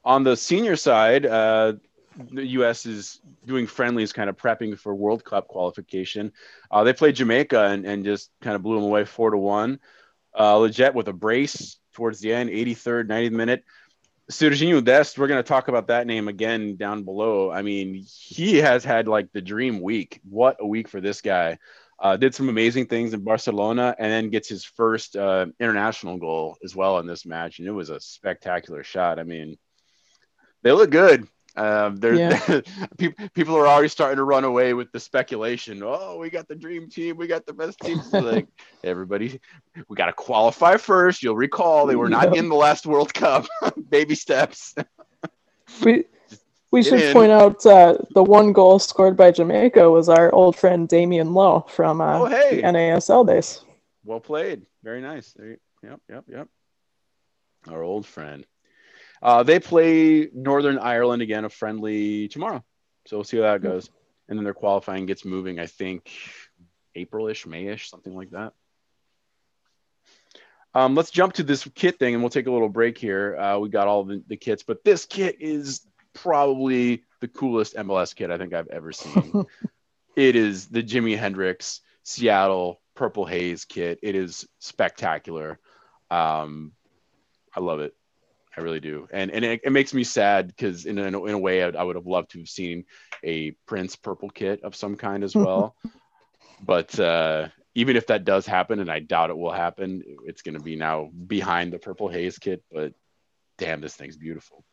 On 0.04 0.22
the 0.22 0.36
senior 0.36 0.76
side, 0.76 1.26
uh, 1.26 1.74
the 2.30 2.46
U.S. 2.46 2.86
is 2.86 3.20
doing 3.46 3.66
friendlies, 3.66 4.12
kind 4.12 4.30
of 4.30 4.36
prepping 4.36 4.78
for 4.78 4.94
World 4.94 5.24
Cup 5.24 5.48
qualification. 5.48 6.32
Uh, 6.70 6.84
they 6.84 6.92
played 6.92 7.16
Jamaica 7.16 7.66
and, 7.66 7.86
and 7.86 8.04
just 8.04 8.30
kind 8.40 8.56
of 8.56 8.62
blew 8.62 8.76
them 8.76 8.84
away 8.84 9.04
four 9.04 9.30
to 9.30 9.38
one. 9.38 9.80
Uh, 10.34 10.54
Lletget 10.54 10.94
with 10.94 11.08
a 11.08 11.12
brace 11.12 11.78
towards 11.94 12.20
the 12.20 12.32
end, 12.32 12.50
83rd, 12.50 13.08
90th 13.08 13.32
minute. 13.32 13.64
Sergiño 14.30 14.82
Dest, 14.84 15.18
we're 15.18 15.26
going 15.26 15.42
to 15.42 15.48
talk 15.48 15.68
about 15.68 15.88
that 15.88 16.06
name 16.06 16.28
again 16.28 16.76
down 16.76 17.02
below. 17.02 17.50
I 17.50 17.62
mean, 17.62 18.04
he 18.06 18.58
has 18.58 18.84
had 18.84 19.08
like 19.08 19.32
the 19.32 19.42
dream 19.42 19.80
week. 19.80 20.20
What 20.28 20.56
a 20.60 20.66
week 20.66 20.88
for 20.88 21.00
this 21.00 21.20
guy. 21.20 21.58
Uh, 21.98 22.16
did 22.16 22.34
some 22.34 22.48
amazing 22.48 22.86
things 22.86 23.12
in 23.12 23.24
Barcelona 23.24 23.94
and 23.98 24.10
then 24.10 24.30
gets 24.30 24.48
his 24.48 24.64
first 24.64 25.16
uh, 25.16 25.46
international 25.58 26.16
goal 26.16 26.56
as 26.64 26.74
well 26.74 26.98
in 26.98 27.06
this 27.06 27.26
match. 27.26 27.58
And 27.58 27.68
it 27.68 27.72
was 27.72 27.90
a 27.90 28.00
spectacular 28.00 28.82
shot. 28.82 29.18
I 29.18 29.24
mean, 29.24 29.58
they 30.62 30.72
look 30.72 30.90
good. 30.90 31.26
Um, 31.56 31.96
they're, 31.96 32.14
Yeah. 32.14 32.60
people, 33.34 33.56
are 33.56 33.66
already 33.66 33.88
starting 33.88 34.16
to 34.16 34.24
run 34.24 34.44
away 34.44 34.72
with 34.74 34.92
the 34.92 35.00
speculation. 35.00 35.82
Oh, 35.84 36.16
we 36.18 36.30
got 36.30 36.46
the 36.48 36.54
dream 36.54 36.88
team. 36.88 37.16
We 37.16 37.26
got 37.26 37.46
the 37.46 37.52
best 37.52 37.78
team. 37.80 38.00
Like 38.12 38.46
everybody, 38.84 39.40
we 39.88 39.96
got 39.96 40.06
to 40.06 40.12
qualify 40.12 40.76
first. 40.76 41.22
You'll 41.22 41.36
recall 41.36 41.86
they 41.86 41.96
were 41.96 42.08
not 42.08 42.36
in 42.36 42.48
the 42.48 42.54
last 42.54 42.86
World 42.86 43.12
Cup. 43.12 43.46
Baby 43.90 44.14
steps. 44.14 44.74
we 45.82 46.04
we 46.70 46.82
should 46.82 47.00
in. 47.00 47.12
point 47.12 47.32
out 47.32 47.64
uh, 47.66 47.96
the 48.14 48.22
one 48.22 48.52
goal 48.52 48.78
scored 48.78 49.16
by 49.16 49.32
Jamaica 49.32 49.90
was 49.90 50.08
our 50.08 50.32
old 50.32 50.54
friend 50.56 50.88
Damion 50.88 51.32
Lowe 51.34 51.66
from 51.68 52.00
uh, 52.00 52.20
Oh, 52.20 52.26
hey. 52.26 52.56
the 52.56 52.62
NASL 52.62 53.26
days. 53.26 53.60
Well 54.04 54.20
played. 54.20 54.66
Very 54.84 55.00
nice. 55.00 55.34
Yep, 55.82 56.00
yep, 56.08 56.24
yep. 56.28 56.48
Our 57.68 57.82
old 57.82 58.06
friend. 58.06 58.46
Uh, 59.22 59.42
they 59.42 59.60
play 59.60 60.28
Northern 60.32 60.78
Ireland 60.78 61.22
again, 61.22 61.44
a 61.44 61.50
friendly 61.50 62.28
tomorrow. 62.28 62.64
So 63.06 63.16
we'll 63.16 63.24
see 63.24 63.36
how 63.36 63.44
that 63.44 63.62
goes. 63.62 63.90
And 64.28 64.38
then 64.38 64.44
their 64.44 64.54
qualifying 64.54 65.06
gets 65.06 65.24
moving, 65.24 65.58
I 65.58 65.66
think, 65.66 66.10
April-ish, 66.94 67.46
May-ish, 67.46 67.90
something 67.90 68.14
like 68.14 68.30
that. 68.30 68.52
Um, 70.72 70.94
let's 70.94 71.10
jump 71.10 71.34
to 71.34 71.42
this 71.42 71.68
kit 71.74 71.98
thing, 71.98 72.14
and 72.14 72.22
we'll 72.22 72.30
take 72.30 72.46
a 72.46 72.52
little 72.52 72.68
break 72.68 72.96
here. 72.96 73.36
Uh, 73.36 73.58
we 73.58 73.68
got 73.68 73.88
all 73.88 74.04
the, 74.04 74.22
the 74.28 74.36
kits, 74.36 74.62
but 74.62 74.84
this 74.84 75.04
kit 75.04 75.36
is 75.40 75.84
probably 76.12 77.02
the 77.20 77.28
coolest 77.28 77.74
MLS 77.74 78.14
kit 78.14 78.30
I 78.30 78.38
think 78.38 78.54
I've 78.54 78.68
ever 78.68 78.92
seen. 78.92 79.44
it 80.16 80.36
is 80.36 80.68
the 80.68 80.82
Jimi 80.82 81.18
Hendrix 81.18 81.80
Seattle 82.04 82.80
Purple 82.94 83.24
Haze 83.24 83.64
kit. 83.64 83.98
It 84.02 84.14
is 84.14 84.46
spectacular. 84.60 85.58
Um, 86.10 86.72
I 87.54 87.60
love 87.60 87.80
it. 87.80 87.94
I 88.56 88.62
really 88.62 88.80
do. 88.80 89.06
And 89.12 89.30
and 89.30 89.44
it, 89.44 89.60
it 89.64 89.70
makes 89.70 89.94
me 89.94 90.04
sad 90.04 90.48
because 90.48 90.86
in, 90.86 90.98
a- 90.98 91.04
in, 91.04 91.14
a, 91.14 91.24
in 91.24 91.34
a 91.34 91.38
way, 91.38 91.62
I'd, 91.62 91.76
I 91.76 91.82
would 91.82 91.96
have 91.96 92.06
loved 92.06 92.32
to 92.32 92.38
have 92.38 92.48
seen 92.48 92.84
a 93.22 93.52
Prince 93.66 93.96
purple 93.96 94.30
kit 94.30 94.62
of 94.64 94.74
some 94.74 94.96
kind 94.96 95.22
as 95.22 95.34
well. 95.34 95.76
but 96.62 96.98
uh, 96.98 97.48
even 97.74 97.96
if 97.96 98.08
that 98.08 98.24
does 98.24 98.46
happen, 98.46 98.80
and 98.80 98.90
I 98.90 98.98
doubt 99.00 99.30
it 99.30 99.38
will 99.38 99.52
happen, 99.52 100.02
it's 100.24 100.42
going 100.42 100.56
to 100.56 100.60
be 100.62 100.76
now 100.76 101.10
behind 101.26 101.72
the 101.72 101.78
Purple 101.78 102.08
Haze 102.08 102.38
kit. 102.38 102.62
But 102.72 102.94
damn, 103.58 103.80
this 103.80 103.94
thing's 103.94 104.16
beautiful. 104.16 104.64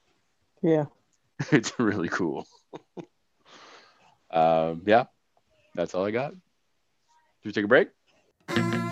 Yeah. 0.63 0.85
it's 1.51 1.79
really 1.79 2.09
cool. 2.09 2.47
um, 4.31 4.81
yeah, 4.85 5.05
that's 5.75 5.93
all 5.93 6.05
I 6.05 6.11
got. 6.11 6.31
Should 6.31 7.45
we 7.45 7.51
take 7.51 7.65
a 7.65 7.67
break? 7.67 8.86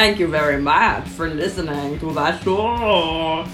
Thank 0.00 0.18
you 0.18 0.28
very 0.28 0.56
much 0.58 1.06
for 1.08 1.28
listening 1.28 2.00
to 2.00 2.10
the 2.14 2.38
show. 2.40 3.44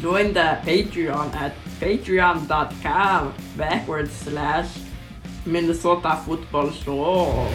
Join 0.00 0.32
the 0.32 0.58
Patreon 0.64 1.34
at 1.34 1.54
patreon.com 1.78 3.34
backwards 3.54 4.10
slash 4.10 4.78
Minnesota 5.44 6.16
Football 6.24 6.70
Show. 6.70 7.46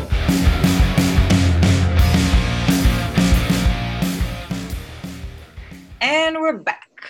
And 5.99 6.37
we're 6.37 6.59
back. 6.59 7.01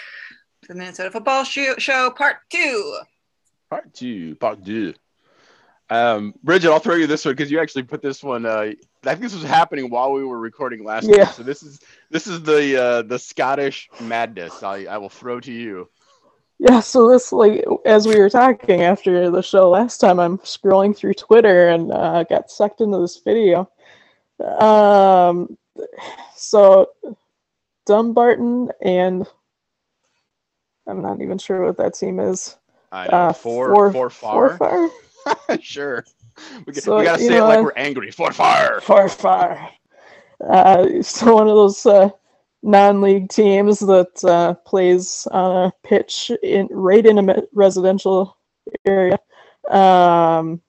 to 0.61 0.67
The 0.69 0.75
Minnesota 0.75 1.11
Football 1.11 1.43
Show, 1.43 1.75
show 1.79 2.11
Part 2.11 2.37
Two. 2.49 2.97
Part 3.69 3.93
two, 3.93 4.35
part 4.35 4.63
two. 4.63 4.93
Um, 5.89 6.33
Bridget, 6.43 6.71
I'll 6.71 6.79
throw 6.79 6.95
you 6.95 7.07
this 7.07 7.25
one 7.25 7.33
because 7.33 7.51
you 7.51 7.59
actually 7.59 7.83
put 7.83 8.01
this 8.01 8.23
one. 8.23 8.45
Uh, 8.45 8.71
I 9.05 9.11
think 9.11 9.21
this 9.21 9.33
was 9.33 9.43
happening 9.43 9.89
while 9.89 10.11
we 10.11 10.23
were 10.25 10.39
recording 10.39 10.83
last 10.83 11.07
Yeah. 11.07 11.19
week. 11.19 11.29
So 11.29 11.43
this 11.43 11.63
is 11.63 11.79
this 12.09 12.27
is 12.27 12.41
the 12.43 12.81
uh, 12.81 13.01
the 13.03 13.17
Scottish 13.17 13.89
madness. 14.01 14.61
I, 14.61 14.85
I 14.85 14.97
will 14.97 15.09
throw 15.09 15.39
to 15.39 15.51
you. 15.51 15.89
Yeah, 16.57 16.81
so 16.81 17.09
this 17.09 17.31
like 17.31 17.63
as 17.85 18.05
we 18.05 18.19
were 18.19 18.29
talking 18.29 18.81
after 18.81 19.31
the 19.31 19.41
show 19.41 19.69
last 19.69 19.99
time, 19.99 20.19
I'm 20.19 20.37
scrolling 20.39 20.95
through 20.95 21.13
Twitter 21.13 21.69
and 21.69 21.91
uh, 21.93 22.23
got 22.23 22.51
sucked 22.51 22.81
into 22.81 22.97
this 22.99 23.21
video. 23.23 23.69
Um, 24.59 25.57
so 26.35 26.89
Dumbarton 27.85 28.69
and 28.81 29.25
I'm 30.87 31.01
not 31.01 31.21
even 31.21 31.37
sure 31.37 31.63
what 31.65 31.77
that 31.77 31.93
team 31.93 32.19
is. 32.19 32.57
I 32.91 33.07
know 33.07 33.11
Uh, 33.13 33.33
four 33.33 33.91
four 33.91 34.09
far. 34.09 34.89
Sure. 35.61 36.03
We, 36.65 36.73
So, 36.73 36.97
we 36.97 37.03
gotta 37.03 37.19
say 37.19 37.35
it 37.35 37.39
know, 37.39 37.47
like 37.47 37.59
I- 37.59 37.61
we're 37.61 37.73
angry. 37.75 38.11
Four 38.11 38.31
far. 38.33 38.81
Forfar. 38.81 39.69
Uh, 40.47 41.01
so 41.01 41.35
one 41.35 41.47
of 41.47 41.55
those 41.55 41.85
uh, 41.85 42.09
non-league 42.63 43.29
teams 43.29 43.79
that 43.79 44.23
uh, 44.23 44.53
plays 44.65 45.27
on 45.31 45.67
a 45.67 45.87
pitch 45.87 46.31
in 46.43 46.67
right 46.71 47.05
in 47.05 47.29
a 47.29 47.43
residential 47.53 48.37
area. 48.85 49.17
Um, 49.69 50.61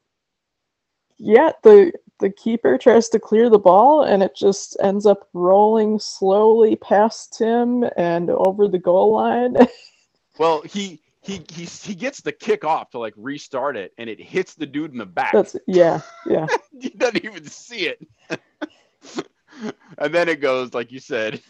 yeah, 1.18 1.52
the 1.62 1.92
the 2.18 2.30
keeper 2.30 2.76
tries 2.76 3.08
to 3.10 3.18
clear 3.18 3.48
the 3.48 3.58
ball 3.58 4.02
and 4.02 4.22
it 4.22 4.36
just 4.36 4.76
ends 4.82 5.06
up 5.06 5.28
rolling 5.32 5.98
slowly 5.98 6.76
past 6.76 7.38
him 7.38 7.84
and 7.96 8.28
over 8.30 8.68
the 8.68 8.78
goal 8.78 9.12
line. 9.14 9.56
Well, 10.38 10.62
he 10.62 11.00
he 11.22 11.42
he 11.50 11.64
he 11.64 11.94
gets 11.94 12.20
the 12.22 12.32
kick 12.32 12.64
off 12.64 12.90
to 12.90 12.98
like 12.98 13.14
restart 13.16 13.76
it, 13.76 13.92
and 13.98 14.08
it 14.08 14.20
hits 14.20 14.54
the 14.54 14.66
dude 14.66 14.92
in 14.92 14.98
the 14.98 15.06
back. 15.06 15.32
That's 15.32 15.56
yeah, 15.66 16.00
yeah. 16.26 16.46
he 16.80 16.90
doesn't 16.90 17.24
even 17.24 17.44
see 17.44 17.88
it. 17.88 18.08
and 19.98 20.14
then 20.14 20.28
it 20.28 20.40
goes 20.40 20.72
like 20.72 20.90
you 20.90 20.98
said. 20.98 21.42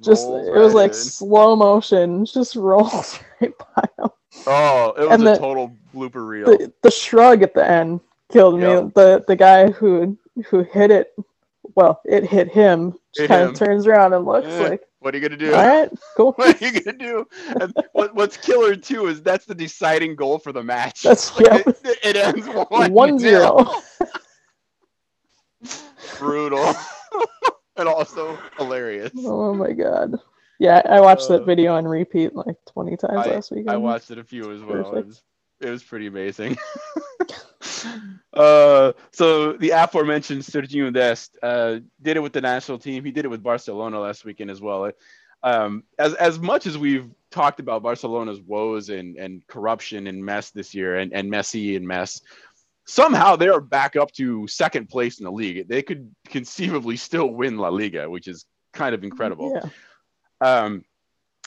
Just 0.00 0.26
it 0.26 0.52
was 0.52 0.74
right 0.74 0.82
like 0.82 0.90
in. 0.90 0.94
slow 0.94 1.56
motion, 1.56 2.26
just 2.26 2.54
rolls 2.56 3.18
right 3.40 3.52
by 3.58 3.84
him. 3.98 4.10
oh, 4.46 4.92
it 4.96 5.00
was 5.00 5.10
and 5.12 5.22
a 5.22 5.24
the- 5.32 5.38
total 5.38 5.76
blooper 5.94 6.26
reel. 6.26 6.46
the, 6.46 6.72
the 6.82 6.90
shrug 6.90 7.42
at 7.42 7.54
the 7.54 7.66
end 7.66 8.00
killed 8.30 8.56
me. 8.58 8.66
The 8.94 9.24
the 9.26 9.36
guy 9.36 9.70
who 9.70 10.18
who 10.46 10.64
hit 10.64 10.90
it, 10.90 11.14
well, 11.74 12.00
it 12.04 12.24
hit 12.24 12.52
him. 12.52 12.94
Hit 13.16 13.28
kind 13.28 13.42
him. 13.42 13.48
of 13.50 13.54
turns 13.56 13.86
around 13.86 14.12
and 14.12 14.24
looks 14.24 14.46
Eh, 14.48 14.68
like, 14.68 14.82
what 15.00 15.14
are 15.14 15.18
you 15.18 15.28
gonna 15.28 15.38
do? 15.38 15.54
all 15.54 15.66
right, 15.66 15.90
cool. 16.16 16.32
What 16.36 16.60
are 16.60 16.64
you 16.66 16.80
gonna 16.80 16.98
do? 16.98 17.26
And 17.60 17.72
what, 17.92 18.14
what's 18.14 18.36
killer 18.36 18.74
too 18.76 19.06
is 19.06 19.22
that's 19.22 19.44
the 19.44 19.54
deciding 19.54 20.16
goal 20.16 20.38
for 20.38 20.52
the 20.52 20.62
match. 20.62 21.02
That's- 21.02 21.34
Like, 21.38 21.64
yeah. 21.66 21.72
it, 21.84 21.98
it 22.02 22.16
ends 22.16 22.46
one, 22.70 22.92
One 22.92 23.18
zero. 23.18 23.66
Brutal. 26.18 26.74
and 27.76 27.88
also 27.88 28.38
hilarious. 28.58 29.12
Oh 29.18 29.54
my 29.54 29.72
god. 29.72 30.14
Yeah, 30.60 30.82
I 30.88 31.00
watched 31.00 31.30
Uh, 31.30 31.38
that 31.38 31.46
video 31.46 31.74
on 31.74 31.86
repeat 31.86 32.34
like 32.34 32.56
20 32.72 32.96
times 32.96 33.26
last 33.26 33.50
week. 33.50 33.68
I 33.68 33.76
watched 33.76 34.10
it 34.10 34.18
a 34.18 34.24
few 34.24 34.52
as 34.52 34.62
well. 34.62 34.94
It 34.96 35.06
was, 35.06 35.22
it 35.60 35.70
was 35.70 35.82
pretty 35.82 36.06
amazing. 36.06 36.56
uh, 38.34 38.92
so 39.12 39.52
the 39.54 39.70
aforementioned 39.70 40.42
Sergio 40.42 40.92
Dest 40.92 41.36
uh, 41.42 41.80
did 42.02 42.16
it 42.16 42.20
with 42.20 42.32
the 42.32 42.40
national 42.40 42.78
team. 42.78 43.04
He 43.04 43.10
did 43.10 43.24
it 43.24 43.28
with 43.28 43.42
Barcelona 43.42 44.00
last 44.00 44.24
weekend 44.24 44.50
as 44.50 44.60
well. 44.60 44.90
Um, 45.42 45.84
as 45.98 46.14
as 46.14 46.38
much 46.38 46.66
as 46.66 46.78
we've 46.78 47.10
talked 47.30 47.60
about 47.60 47.82
Barcelona's 47.82 48.40
woes 48.40 48.88
and 48.88 49.16
and 49.16 49.46
corruption 49.46 50.06
and 50.06 50.24
mess 50.24 50.50
this 50.50 50.74
year, 50.74 50.96
and 50.96 51.12
and 51.12 51.30
Messi 51.30 51.76
and 51.76 51.86
mess, 51.86 52.22
somehow 52.86 53.36
they 53.36 53.48
are 53.48 53.60
back 53.60 53.96
up 53.96 54.10
to 54.12 54.46
second 54.46 54.88
place 54.88 55.18
in 55.18 55.24
the 55.24 55.32
league. 55.32 55.68
They 55.68 55.82
could 55.82 56.14
conceivably 56.28 56.96
still 56.96 57.28
win 57.28 57.58
La 57.58 57.68
Liga, 57.68 58.08
which 58.08 58.26
is 58.26 58.46
kind 58.72 58.94
of 58.94 59.04
incredible. 59.04 59.60
Yeah. 59.62 59.68
Um, 60.40 60.84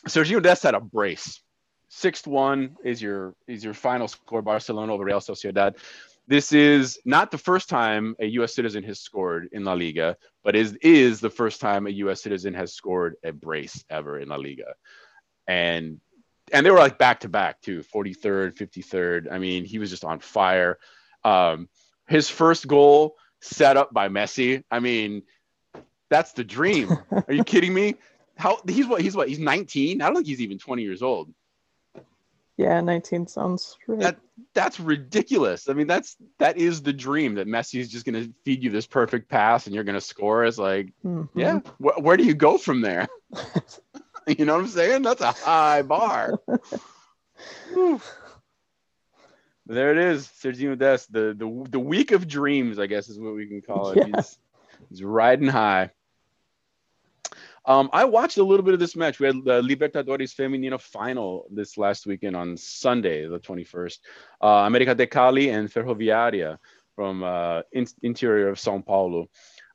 Sergio 0.08 0.42
Dest 0.42 0.64
had 0.64 0.76
a 0.76 0.80
brace. 0.80 1.42
Sixth 1.90 2.28
one 2.28 2.78
is 2.84 3.02
your 3.02 3.34
is 3.48 3.64
your 3.64 3.74
final 3.74 4.08
score. 4.08 4.42
Barcelona 4.42 4.94
over 4.94 5.06
Real 5.06 5.20
Sociedad. 5.20 5.78
This 6.28 6.52
is 6.52 7.00
not 7.06 7.32
the 7.32 7.38
first 7.38 7.70
time 7.70 8.16
a 8.20 8.26
U.S. 8.26 8.54
citizen 8.54 8.84
has 8.84 9.00
scored 9.00 9.48
in 9.54 9.64
La 9.64 9.74
Liga, 9.74 10.18
but 10.44 10.56
is 10.56 10.74
is 10.82 11.22
the 11.22 11.30
first 11.30 11.62
time 11.62 11.88
a 11.88 11.92
U.S. 11.92 12.22
citizen 12.22 12.54
has 12.54 12.74
scored 12.74 13.16
a 13.24 13.32
brace 13.32 13.86
ever 13.90 14.20
in 14.20 14.28
La 14.28 14.36
Liga, 14.36 14.74
and 15.48 16.02
and 16.52 16.66
they 16.66 16.72
were 16.72 16.80
like 16.80 16.98
back 16.98 17.22
to 17.22 17.30
back 17.30 17.62
too, 17.62 17.82
43rd, 17.94 18.56
53rd. 18.56 19.32
I 19.32 19.38
mean, 19.38 19.66
he 19.66 19.80
was 19.80 19.90
just 19.90 20.06
on 20.06 20.20
fire. 20.20 20.80
Um, 21.24 21.70
his 22.08 22.30
first 22.30 22.68
goal 22.68 23.16
set 23.42 23.78
up 23.78 23.94
by 23.94 24.10
Messi. 24.10 24.64
I 24.72 24.80
mean, 24.80 25.24
that's 26.10 26.34
the 26.34 26.44
dream. 26.44 26.90
Are 27.12 27.34
you 27.34 27.44
kidding 27.44 27.74
me? 27.74 27.96
How 28.36 28.60
he's 28.68 28.86
what 28.86 29.02
he's 29.02 29.16
what 29.16 29.30
he's 29.30 29.40
19. 29.40 30.02
I 30.02 30.06
don't 30.06 30.16
think 30.16 30.28
he's 30.28 30.42
even 30.42 30.60
20 30.60 30.84
years 30.84 31.02
old. 31.02 31.34
Yeah, 32.58 32.82
19 32.82 33.28
sounds 33.28 33.78
right. 33.88 34.00
That 34.00 34.18
that's 34.54 34.80
ridiculous. 34.80 35.70
I 35.70 35.74
mean, 35.74 35.88
that's 35.88 36.18
that 36.40 36.58
is 36.58 36.82
the 36.82 36.94
dream 36.94 37.36
that 37.36 37.48
Messi 37.48 37.80
is 37.80 37.90
just 37.90 38.06
going 38.06 38.24
to 38.26 38.34
feed 38.46 38.64
you 38.64 38.72
this 38.72 38.88
perfect 38.88 39.30
pass 39.30 39.66
and 39.68 39.76
you're 39.76 39.84
going 39.84 39.96
to 39.96 40.02
score. 40.02 40.44
It's 40.46 40.58
like, 40.58 40.92
Mhm. 41.06 41.30
yeah, 41.36 41.60
wh- 41.80 42.02
where 42.02 42.18
do 42.18 42.24
you 42.24 42.34
go 42.34 42.58
from 42.58 42.82
there? 42.82 43.08
you 44.28 44.46
know 44.46 44.54
what 44.56 44.62
I'm 44.62 44.68
saying? 44.68 45.04
That's 45.04 45.22
a 45.22 45.32
high 45.32 45.84
bar. 45.84 46.40
There 49.70 49.92
it 49.92 49.98
is, 49.98 50.28
Sergio 50.28 50.78
Dest. 50.78 51.12
The 51.12 51.36
the 51.38 51.66
the 51.70 51.80
week 51.80 52.12
of 52.14 52.26
dreams, 52.28 52.80
I 52.80 52.88
guess, 52.88 53.10
is 53.10 53.20
what 53.20 53.36
we 53.36 53.48
can 53.48 53.62
call 53.62 53.92
it. 53.92 53.98
Yeah. 54.08 54.16
He's, 54.16 54.38
he's 54.90 55.04
riding 55.04 55.50
high. 55.50 55.92
Um, 57.68 57.90
I 57.92 58.06
watched 58.06 58.38
a 58.38 58.44
little 58.44 58.64
bit 58.64 58.74
of 58.74 58.80
this 58.80 58.96
match. 58.96 59.20
We 59.20 59.28
had 59.28 59.44
the 59.44 59.62
Libertadores 59.62 60.34
Femenino 60.34 60.80
final 60.80 61.48
this 61.52 61.78
last 61.78 62.08
weekend 62.08 62.34
on 62.34 62.56
Sunday, 62.56 63.28
the 63.28 63.40
21st. 63.40 64.00
Uh, 64.42 64.48
America 64.48 64.96
de 64.96 65.06
Cali 65.06 65.50
and 65.50 65.70
Ferroviaria 65.70 66.58
from 66.96 67.24
uh, 67.24 67.64
in- 67.74 67.86
interior 68.04 68.48
of 68.48 68.58
Sao 68.58 68.80
Paulo. 68.80 69.28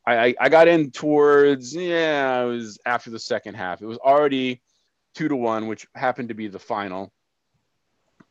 I, 0.07 0.17
I, 0.17 0.35
I 0.41 0.49
got 0.49 0.69
in 0.69 0.91
towards, 0.91 1.77
yeah, 1.77 2.43
it 2.43 2.47
was 2.47 2.79
after 2.87 3.11
the 3.11 3.19
second 3.19 3.55
half. 3.55 3.83
It 3.83 3.87
was 3.87 3.99
already 3.99 4.63
two 5.15 5.29
to 5.29 5.37
one, 5.37 5.67
which 5.67 5.87
happened 5.95 6.31
to 6.31 6.35
be 6.35 6.49
the 6.49 6.59
final. 6.59 7.13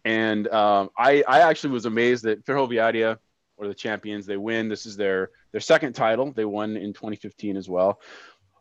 And 0.04 0.48
um, 0.48 0.90
I, 0.98 1.24
I 1.28 1.42
actually 1.42 1.74
was 1.74 1.86
amazed 1.86 2.24
that 2.24 2.44
Ferroviaria, 2.46 3.20
or 3.58 3.68
the 3.68 3.76
champions, 3.76 4.26
they 4.26 4.38
win. 4.38 4.70
This 4.70 4.88
is 4.88 4.98
their 4.98 5.30
their 5.52 5.62
second 5.62 5.94
title. 5.94 6.32
They 6.32 6.46
won 6.46 6.76
in 6.76 6.94
2015 6.94 7.58
as 7.58 7.70
well. 7.70 8.00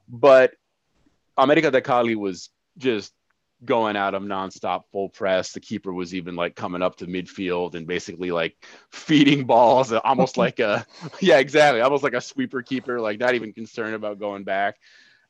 But 0.06 0.52
America 1.40 1.70
de 1.70 1.80
Cali 1.80 2.16
was 2.16 2.50
just 2.78 3.12
going 3.64 3.96
at 3.96 4.14
him 4.14 4.26
nonstop, 4.26 4.82
full 4.92 5.08
press. 5.08 5.52
The 5.52 5.60
keeper 5.60 5.92
was 5.92 6.14
even 6.14 6.34
like 6.34 6.56
coming 6.56 6.82
up 6.82 6.96
to 6.96 7.06
midfield 7.06 7.74
and 7.74 7.86
basically 7.86 8.30
like 8.30 8.56
feeding 8.90 9.44
balls, 9.44 9.92
almost 10.04 10.36
like 10.36 10.58
a 10.60 10.86
yeah, 11.20 11.38
exactly, 11.38 11.80
almost 11.80 12.02
like 12.02 12.14
a 12.14 12.20
sweeper 12.20 12.62
keeper, 12.62 13.00
like 13.00 13.18
not 13.18 13.34
even 13.34 13.52
concerned 13.52 13.94
about 13.94 14.18
going 14.18 14.44
back. 14.44 14.76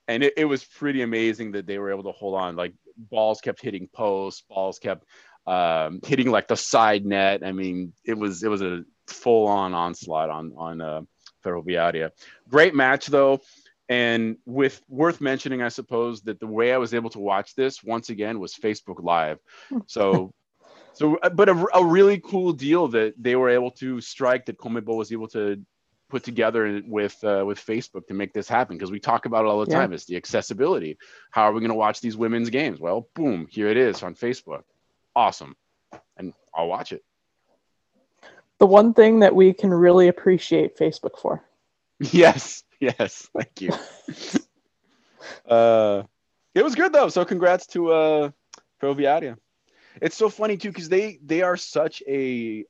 And 0.08 0.24
it, 0.24 0.34
it 0.36 0.44
was 0.44 0.64
pretty 0.64 1.02
amazing 1.02 1.52
that 1.52 1.66
they 1.66 1.78
were 1.78 1.90
able 1.90 2.04
to 2.04 2.12
hold 2.12 2.34
on. 2.34 2.56
Like 2.56 2.74
balls 2.96 3.40
kept 3.40 3.62
hitting 3.62 3.88
posts, 3.92 4.42
balls 4.48 4.78
kept 4.78 5.04
um, 5.46 6.00
hitting 6.04 6.30
like 6.30 6.48
the 6.48 6.56
side 6.56 7.04
net. 7.04 7.44
I 7.44 7.52
mean, 7.52 7.92
it 8.04 8.14
was 8.14 8.42
it 8.42 8.48
was 8.48 8.62
a 8.62 8.84
full 9.06 9.48
on 9.48 9.74
onslaught 9.74 10.30
on 10.30 10.52
on 10.56 10.80
uh, 10.80 11.00
Ferroviaria. 11.44 12.10
Great 12.48 12.74
match 12.74 13.06
though 13.06 13.40
and 13.90 14.36
with 14.46 14.80
worth 14.88 15.20
mentioning 15.20 15.60
i 15.60 15.68
suppose 15.68 16.22
that 16.22 16.38
the 16.40 16.46
way 16.46 16.72
i 16.72 16.78
was 16.78 16.94
able 16.94 17.10
to 17.10 17.18
watch 17.18 17.54
this 17.56 17.82
once 17.82 18.08
again 18.08 18.38
was 18.38 18.54
facebook 18.54 19.02
live. 19.02 19.38
So 19.86 20.32
so 20.92 21.18
but 21.34 21.48
a, 21.48 21.66
a 21.74 21.84
really 21.84 22.18
cool 22.20 22.52
deal 22.52 22.88
that 22.88 23.14
they 23.18 23.36
were 23.36 23.50
able 23.50 23.72
to 23.82 24.00
strike 24.00 24.46
that 24.46 24.58
Conmebol 24.58 24.96
was 24.96 25.12
able 25.12 25.28
to 25.28 25.60
put 26.08 26.24
together 26.24 26.82
with 26.86 27.16
uh, 27.22 27.44
with 27.46 27.64
facebook 27.64 28.06
to 28.08 28.14
make 28.14 28.32
this 28.32 28.48
happen. 28.48 28.76
Because 28.76 28.90
we 28.90 28.98
talk 29.00 29.26
about 29.26 29.44
it 29.44 29.48
all 29.48 29.64
the 29.64 29.70
Yeah. 29.70 29.78
time. 29.78 29.92
It's 29.92 30.06
the 30.06 30.16
accessibility. 30.16 30.98
How 31.30 31.44
are 31.44 31.52
we 31.52 31.60
going 31.60 31.70
to 31.70 31.76
watch 31.86 32.00
these 32.00 32.16
women's 32.16 32.50
games? 32.50 32.80
Well 32.80 33.08
boom 33.14 33.46
here 33.50 33.68
it 33.68 33.76
is 33.76 34.02
on 34.02 34.14
facebook. 34.14 34.62
Awesome. 35.14 35.56
And 36.16 36.32
i'll 36.54 36.68
watch 36.68 36.92
it. 36.92 37.02
The 38.58 38.66
one 38.66 38.92
thing 38.94 39.20
that 39.20 39.34
we 39.34 39.52
can 39.52 39.72
really 39.72 40.08
appreciate 40.08 40.78
Facebook 40.78 41.18
for. 41.18 41.42
Yes, 42.12 42.62
yes, 42.98 43.28
thank 43.36 43.60
you. 43.60 43.70
uh, 45.46 46.02
it 46.54 46.64
was 46.64 46.74
good 46.74 46.92
though. 46.92 47.08
So 47.08 47.24
congrats 47.24 47.66
to 47.68 47.92
uh, 47.92 48.30
Ferroviaria. 48.80 49.36
It's 50.00 50.16
so 50.16 50.30
funny 50.30 50.56
too 50.56 50.70
because 50.70 50.88
they 50.88 51.18
they 51.22 51.42
are 51.42 51.56
such 51.56 52.02
a 52.08 52.64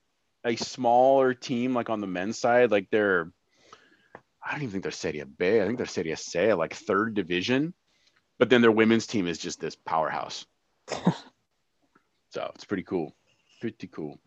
a 0.44 0.56
smaller 0.56 1.32
team 1.32 1.74
like 1.74 1.90
on 1.90 2.00
the 2.00 2.08
men's 2.08 2.38
side. 2.38 2.72
Like 2.72 2.88
they're 2.90 3.30
I 4.42 4.52
don't 4.52 4.62
even 4.62 4.72
think 4.72 4.82
they're 4.82 4.92
Serie 4.92 5.22
B. 5.38 5.60
I 5.60 5.66
think 5.66 5.76
they're 5.76 5.86
Serie 5.86 6.16
C, 6.16 6.52
like 6.54 6.74
third 6.74 7.14
division. 7.14 7.72
But 8.38 8.50
then 8.50 8.62
their 8.62 8.72
women's 8.72 9.06
team 9.06 9.28
is 9.28 9.38
just 9.38 9.60
this 9.60 9.76
powerhouse. 9.76 10.46
so 12.30 12.50
it's 12.54 12.64
pretty 12.64 12.82
cool. 12.82 13.14
Pretty 13.60 13.86
cool. 13.86 14.18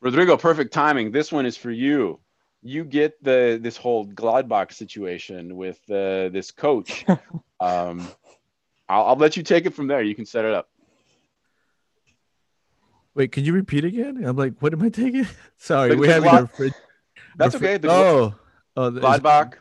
Rodrigo, 0.00 0.36
perfect 0.36 0.74
timing. 0.74 1.12
This 1.12 1.30
one 1.32 1.46
is 1.46 1.56
for 1.56 1.70
you 1.70 2.20
you 2.62 2.84
get 2.84 3.22
the 3.22 3.58
this 3.60 3.76
whole 3.76 4.06
Gladbach 4.06 4.72
situation 4.72 5.56
with 5.56 5.78
uh, 5.90 6.28
this 6.28 6.50
coach. 6.50 7.04
um, 7.60 8.06
I'll, 8.88 9.04
I'll 9.06 9.16
let 9.16 9.36
you 9.36 9.42
take 9.42 9.66
it 9.66 9.74
from 9.74 9.86
there. 9.88 10.02
You 10.02 10.14
can 10.14 10.26
set 10.26 10.44
it 10.44 10.54
up. 10.54 10.68
Wait, 13.14 13.30
can 13.32 13.44
you 13.44 13.52
repeat 13.52 13.84
again? 13.84 14.24
I'm 14.24 14.36
like, 14.36 14.54
what 14.60 14.72
am 14.72 14.82
I 14.82 14.88
taking? 14.88 15.26
Sorry, 15.58 15.90
The- 15.90 15.96
we 15.96 16.08
have 16.08 16.22
Glad- 16.22 16.34
our 16.40 16.46
fridge. 16.46 16.72
That's 17.36 17.54
our 17.54 17.60
okay. 17.60 17.76
The 17.78 17.90
oh, 17.90 18.34
oh, 18.76 18.90
the- 18.90 19.00
is, 19.00 19.04
Gladbach. 19.20 19.54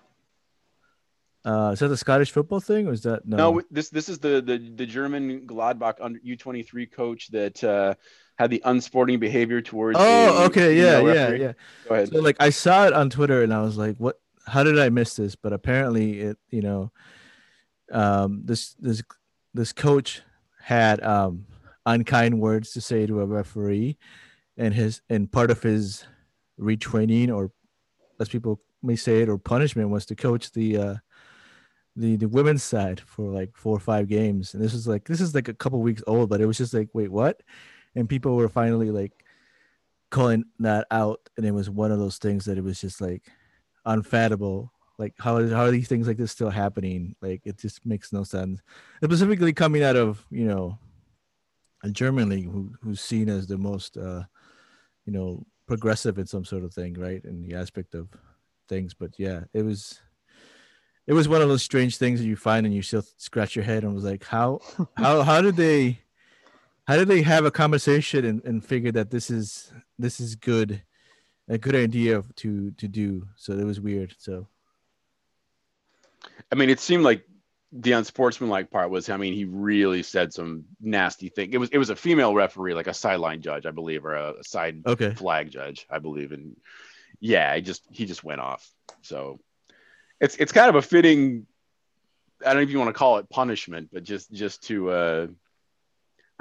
uh, 1.45 1.71
is 1.73 1.79
that 1.79 1.87
the 1.87 1.97
Scottish 1.97 2.31
football 2.31 2.59
thing, 2.59 2.87
or 2.87 2.93
is 2.93 3.03
that 3.03 3.25
no? 3.25 3.37
No, 3.37 3.61
this 3.71 3.89
this 3.89 4.09
is 4.09 4.19
the 4.19 4.41
the, 4.41 4.57
the 4.75 4.85
German 4.85 5.47
Gladbach 5.47 5.95
under 6.01 6.19
U23 6.19 6.91
coach 6.91 7.29
that 7.31 7.63
uh, 7.63 7.95
had 8.37 8.49
the 8.49 8.61
unsporting 8.65 9.19
behavior 9.19 9.61
towards. 9.61 9.97
oh, 9.99 10.43
a 10.43 10.45
okay, 10.45 10.75
yeah, 10.75 10.99
yeah, 10.99 11.23
referee. 11.23 11.41
yeah. 11.41 11.53
Go 11.87 11.95
ahead. 11.95 12.09
So 12.09 12.21
like, 12.21 12.37
I 12.39 12.49
saw 12.49 12.87
it 12.87 12.93
on 12.93 13.09
Twitter, 13.09 13.43
and 13.43 13.53
I 13.53 13.61
was 13.61 13.77
like, 13.77 13.97
what? 13.97 14.19
How 14.47 14.63
did 14.63 14.79
I 14.79 14.89
miss 14.89 15.15
this? 15.15 15.35
But 15.35 15.53
apparently, 15.53 16.19
it, 16.21 16.37
you 16.49 16.61
know, 16.61 16.91
um, 17.91 18.41
this 18.45 18.73
this 18.79 19.03
this 19.53 19.73
coach 19.73 20.21
had 20.59 21.03
um 21.03 21.45
unkind 21.85 22.39
words 22.39 22.71
to 22.71 22.81
say 22.81 23.05
to 23.05 23.21
a 23.21 23.25
referee, 23.25 23.97
and 24.57 24.73
his 24.73 25.01
and 25.09 25.31
part 25.31 25.51
of 25.51 25.61
his 25.61 26.05
retraining, 26.59 27.33
or 27.33 27.51
as 28.19 28.29
people 28.29 28.61
may 28.81 28.95
say 28.95 29.21
it, 29.21 29.29
or 29.29 29.37
punishment 29.37 29.89
was 29.89 30.05
to 30.07 30.15
coach 30.15 30.51
the 30.51 30.77
uh 30.77 30.95
the 31.95 32.15
the 32.15 32.27
women's 32.27 32.63
side 32.63 33.01
for 33.01 33.31
like 33.31 33.55
four 33.55 33.75
or 33.75 33.79
five 33.79 34.07
games 34.07 34.53
and 34.53 34.63
this 34.63 34.73
is 34.73 34.87
like 34.87 35.05
this 35.05 35.19
is 35.19 35.35
like 35.35 35.49
a 35.49 35.53
couple 35.53 35.81
weeks 35.81 36.01
old 36.07 36.29
but 36.29 36.39
it 36.39 36.45
was 36.45 36.57
just 36.57 36.73
like 36.73 36.87
wait 36.93 37.11
what 37.11 37.41
and 37.95 38.09
people 38.09 38.35
were 38.35 38.49
finally 38.49 38.91
like 38.91 39.23
calling 40.09 40.43
that 40.59 40.85
out 40.91 41.21
and 41.37 41.45
it 41.45 41.51
was 41.51 41.69
one 41.69 41.91
of 41.91 41.99
those 41.99 42.17
things 42.17 42.45
that 42.45 42.57
it 42.57 42.63
was 42.63 42.79
just 42.79 43.01
like 43.01 43.23
unfathomable. 43.85 44.71
Like 44.97 45.13
how 45.17 45.37
are 45.37 45.71
these 45.71 45.87
things 45.87 46.07
like 46.07 46.17
this 46.17 46.31
still 46.31 46.49
happening? 46.49 47.15
Like 47.21 47.41
it 47.45 47.57
just 47.57 47.85
makes 47.85 48.13
no 48.13 48.23
sense. 48.23 48.61
Specifically 49.03 49.53
coming 49.53 49.83
out 49.83 49.95
of 49.95 50.23
you 50.29 50.45
know 50.45 50.77
a 51.83 51.89
german 51.89 52.29
league 52.29 52.51
who, 52.51 52.71
who's 52.83 53.01
seen 53.01 53.27
as 53.27 53.47
the 53.47 53.57
most 53.57 53.97
uh 53.97 54.21
you 55.05 55.11
know 55.11 55.43
progressive 55.65 56.19
in 56.19 56.27
some 56.27 56.45
sort 56.45 56.63
of 56.63 56.71
thing 56.71 56.93
right 56.93 57.23
in 57.25 57.41
the 57.41 57.55
aspect 57.55 57.95
of 57.95 58.09
things. 58.67 58.93
But 58.93 59.11
yeah 59.17 59.45
it 59.53 59.63
was 59.63 59.99
it 61.07 61.13
was 61.13 61.27
one 61.27 61.41
of 61.41 61.49
those 61.49 61.63
strange 61.63 61.97
things 61.97 62.19
that 62.19 62.27
you 62.27 62.35
find 62.35 62.65
and 62.65 62.75
you 62.75 62.81
still 62.81 63.03
scratch 63.17 63.55
your 63.55 63.65
head 63.65 63.83
and 63.83 63.95
was 63.95 64.03
like 64.03 64.23
how 64.23 64.59
how 64.97 65.23
how 65.23 65.41
did 65.41 65.55
they 65.55 65.99
how 66.87 66.97
did 66.97 67.07
they 67.07 67.21
have 67.21 67.45
a 67.45 67.51
conversation 67.51 68.25
and, 68.25 68.43
and 68.45 68.65
figure 68.65 68.91
that 68.91 69.11
this 69.11 69.29
is 69.29 69.71
this 69.99 70.19
is 70.19 70.35
good 70.35 70.81
a 71.49 71.57
good 71.57 71.75
idea 71.75 72.23
to 72.35 72.71
to 72.71 72.87
do 72.87 73.27
so 73.35 73.53
it 73.53 73.63
was 73.63 73.79
weird 73.79 74.15
so 74.17 74.47
I 76.51 76.55
mean, 76.55 76.69
it 76.69 76.79
seemed 76.79 77.03
like 77.03 77.25
the 77.71 77.93
unsportsmanlike 77.93 78.69
part 78.69 78.89
was, 78.89 79.09
I 79.09 79.17
mean, 79.17 79.33
he 79.33 79.45
really 79.45 80.03
said 80.03 80.33
some 80.33 80.65
nasty 80.81 81.29
thing. 81.29 81.53
It 81.53 81.57
was 81.57 81.69
it 81.69 81.77
was 81.77 81.89
a 81.89 81.95
female 81.95 82.33
referee, 82.33 82.73
like 82.73 82.87
a 82.87 82.93
sideline 82.93 83.41
judge, 83.41 83.65
I 83.65 83.71
believe, 83.71 84.05
or 84.05 84.15
a, 84.15 84.33
a 84.39 84.43
side 84.43 84.81
Okay. 84.85 85.13
flag 85.13 85.51
judge, 85.51 85.87
I 85.89 85.99
believe, 85.99 86.31
and 86.31 86.57
yeah, 87.19 87.55
he 87.55 87.61
just 87.61 87.83
he 87.89 88.05
just 88.05 88.23
went 88.23 88.41
off. 88.41 88.69
So 89.01 89.39
it's 90.19 90.35
it's 90.35 90.51
kind 90.51 90.69
of 90.69 90.75
a 90.75 90.81
fitting. 90.81 91.47
I 92.41 92.45
don't 92.47 92.55
know 92.57 92.61
if 92.61 92.71
you 92.71 92.79
want 92.79 92.89
to 92.89 92.93
call 92.93 93.17
it 93.17 93.29
punishment, 93.29 93.89
but 93.93 94.03
just 94.03 94.31
just 94.31 94.63
to 94.63 94.89
uh, 94.89 95.27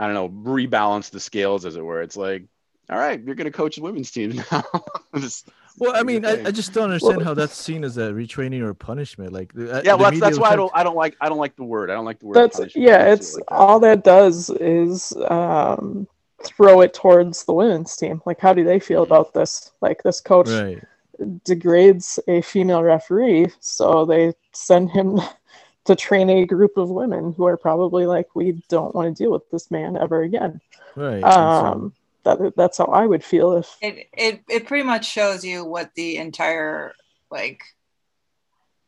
I 0.01 0.07
don't 0.07 0.15
know 0.15 0.29
rebalance 0.51 1.11
the 1.11 1.21
scales, 1.21 1.67
as 1.67 1.77
it 1.77 1.85
were. 1.85 2.01
It's 2.03 2.17
like, 2.17 2.45
all 2.89 2.99
right, 2.99 3.23
you're 3.23 3.35
going 3.35 3.45
to 3.45 3.51
coach 3.57 3.77
the 3.77 3.83
women's 3.83 4.11
team 4.11 4.43
now. 4.53 4.65
Just 5.19 5.49
Well, 5.79 5.93
I 5.95 6.03
mean, 6.03 6.25
I. 6.25 6.45
I 6.47 6.51
just 6.51 6.73
don't 6.73 6.85
understand 6.85 7.19
Well- 7.19 7.27
how 7.27 7.35
that's 7.35 7.55
seen 7.57 7.85
as 7.85 7.99
a 7.99 8.11
retraining 8.13 8.63
or 8.63 8.73
punishment. 8.75 9.33
Like, 9.33 9.53
the- 9.53 9.83
yeah, 9.85 9.93
the 9.93 9.97
well, 9.99 10.11
that's, 10.11 10.21
that's 10.21 10.37
will 10.39 10.43
why 10.45 10.51
I 10.53 10.57
don't 10.57 10.73
I 10.75 10.83
don't 10.83 10.97
like 10.97 11.17
I 11.21 11.29
don't 11.29 11.39
like 11.39 11.55
the 11.57 11.65
word. 11.65 11.91
I 11.91 11.95
don't 11.95 12.05
like 12.07 12.19
the 12.19 12.27
word. 12.27 12.35
That's 12.37 12.57
punishment. 12.57 12.89
yeah. 12.89 13.13
It's 13.13 13.35
like 13.35 13.45
that. 13.47 13.55
all 13.55 13.79
that 13.81 14.03
does 14.05 14.49
is 14.51 15.13
um, 15.29 16.09
throw 16.43 16.81
it 16.81 16.95
towards 16.95 17.45
the 17.45 17.53
women's 17.53 17.95
team. 17.97 18.23
Like, 18.27 18.41
how 18.41 18.53
do 18.55 18.65
they 18.65 18.81
feel 18.81 19.03
about 19.03 19.35
this? 19.35 19.71
Like, 19.83 20.03
this 20.03 20.21
coach 20.21 20.49
Right. 20.49 20.83
degrades 21.45 22.19
a 22.29 22.41
female 22.43 22.83
referee, 22.83 23.49
so 23.61 24.05
they 24.07 24.33
send 24.53 24.91
him 24.91 25.21
to 25.87 25.97
train 25.97 26.28
a 26.31 26.45
group 26.47 26.76
of 26.76 26.91
women 26.91 27.33
who 27.37 27.45
are 27.47 27.57
probably 27.57 28.07
like, 28.07 28.35
we 28.35 28.62
don't 28.68 28.95
want 28.95 29.16
to 29.16 29.22
deal 29.22 29.33
with 29.33 29.49
this 29.51 29.70
man 29.70 29.97
ever 29.97 30.22
again. 30.22 30.61
Right. 30.95 31.14
and 31.14 31.22
so- 31.22 31.31
Um, 31.31 31.95
that 32.22 32.55
that's 32.55 32.76
how 32.76 32.85
I 32.85 33.07
would 33.07 33.24
feel 33.24 33.55
if 33.55 33.76
It 33.81 34.07
it 34.12 34.41
it 34.47 34.66
pretty 34.66 34.85
much 34.85 35.07
shows 35.11 35.43
you 35.43 35.64
what 35.64 35.95
the 35.95 36.18
entire 36.18 36.93
like 37.31 37.62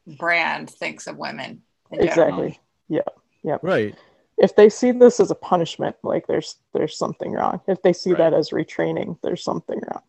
brand 0.06 0.68
thinks 0.68 1.06
of 1.06 1.16
women. 1.16 1.62
Exactly. 1.90 2.58
general. 2.88 3.04
Yeah. 3.42 3.56
right. 3.62 3.94
if 4.38 4.54
they 4.54 4.68
see 4.68 4.92
this 4.92 5.18
as 5.18 5.30
a 5.30 5.34
punishment, 5.34 5.96
like 6.02 6.26
there's 6.26 6.56
there's 6.74 6.96
something 6.96 7.32
wrong. 7.32 7.60
If 7.66 7.80
they 7.82 7.92
see 7.94 8.10
Right. 8.10 8.18
that 8.18 8.34
as 8.34 8.50
retraining, 8.50 9.16
there's 9.22 9.42
something 9.42 9.80
wrong. 9.80 10.02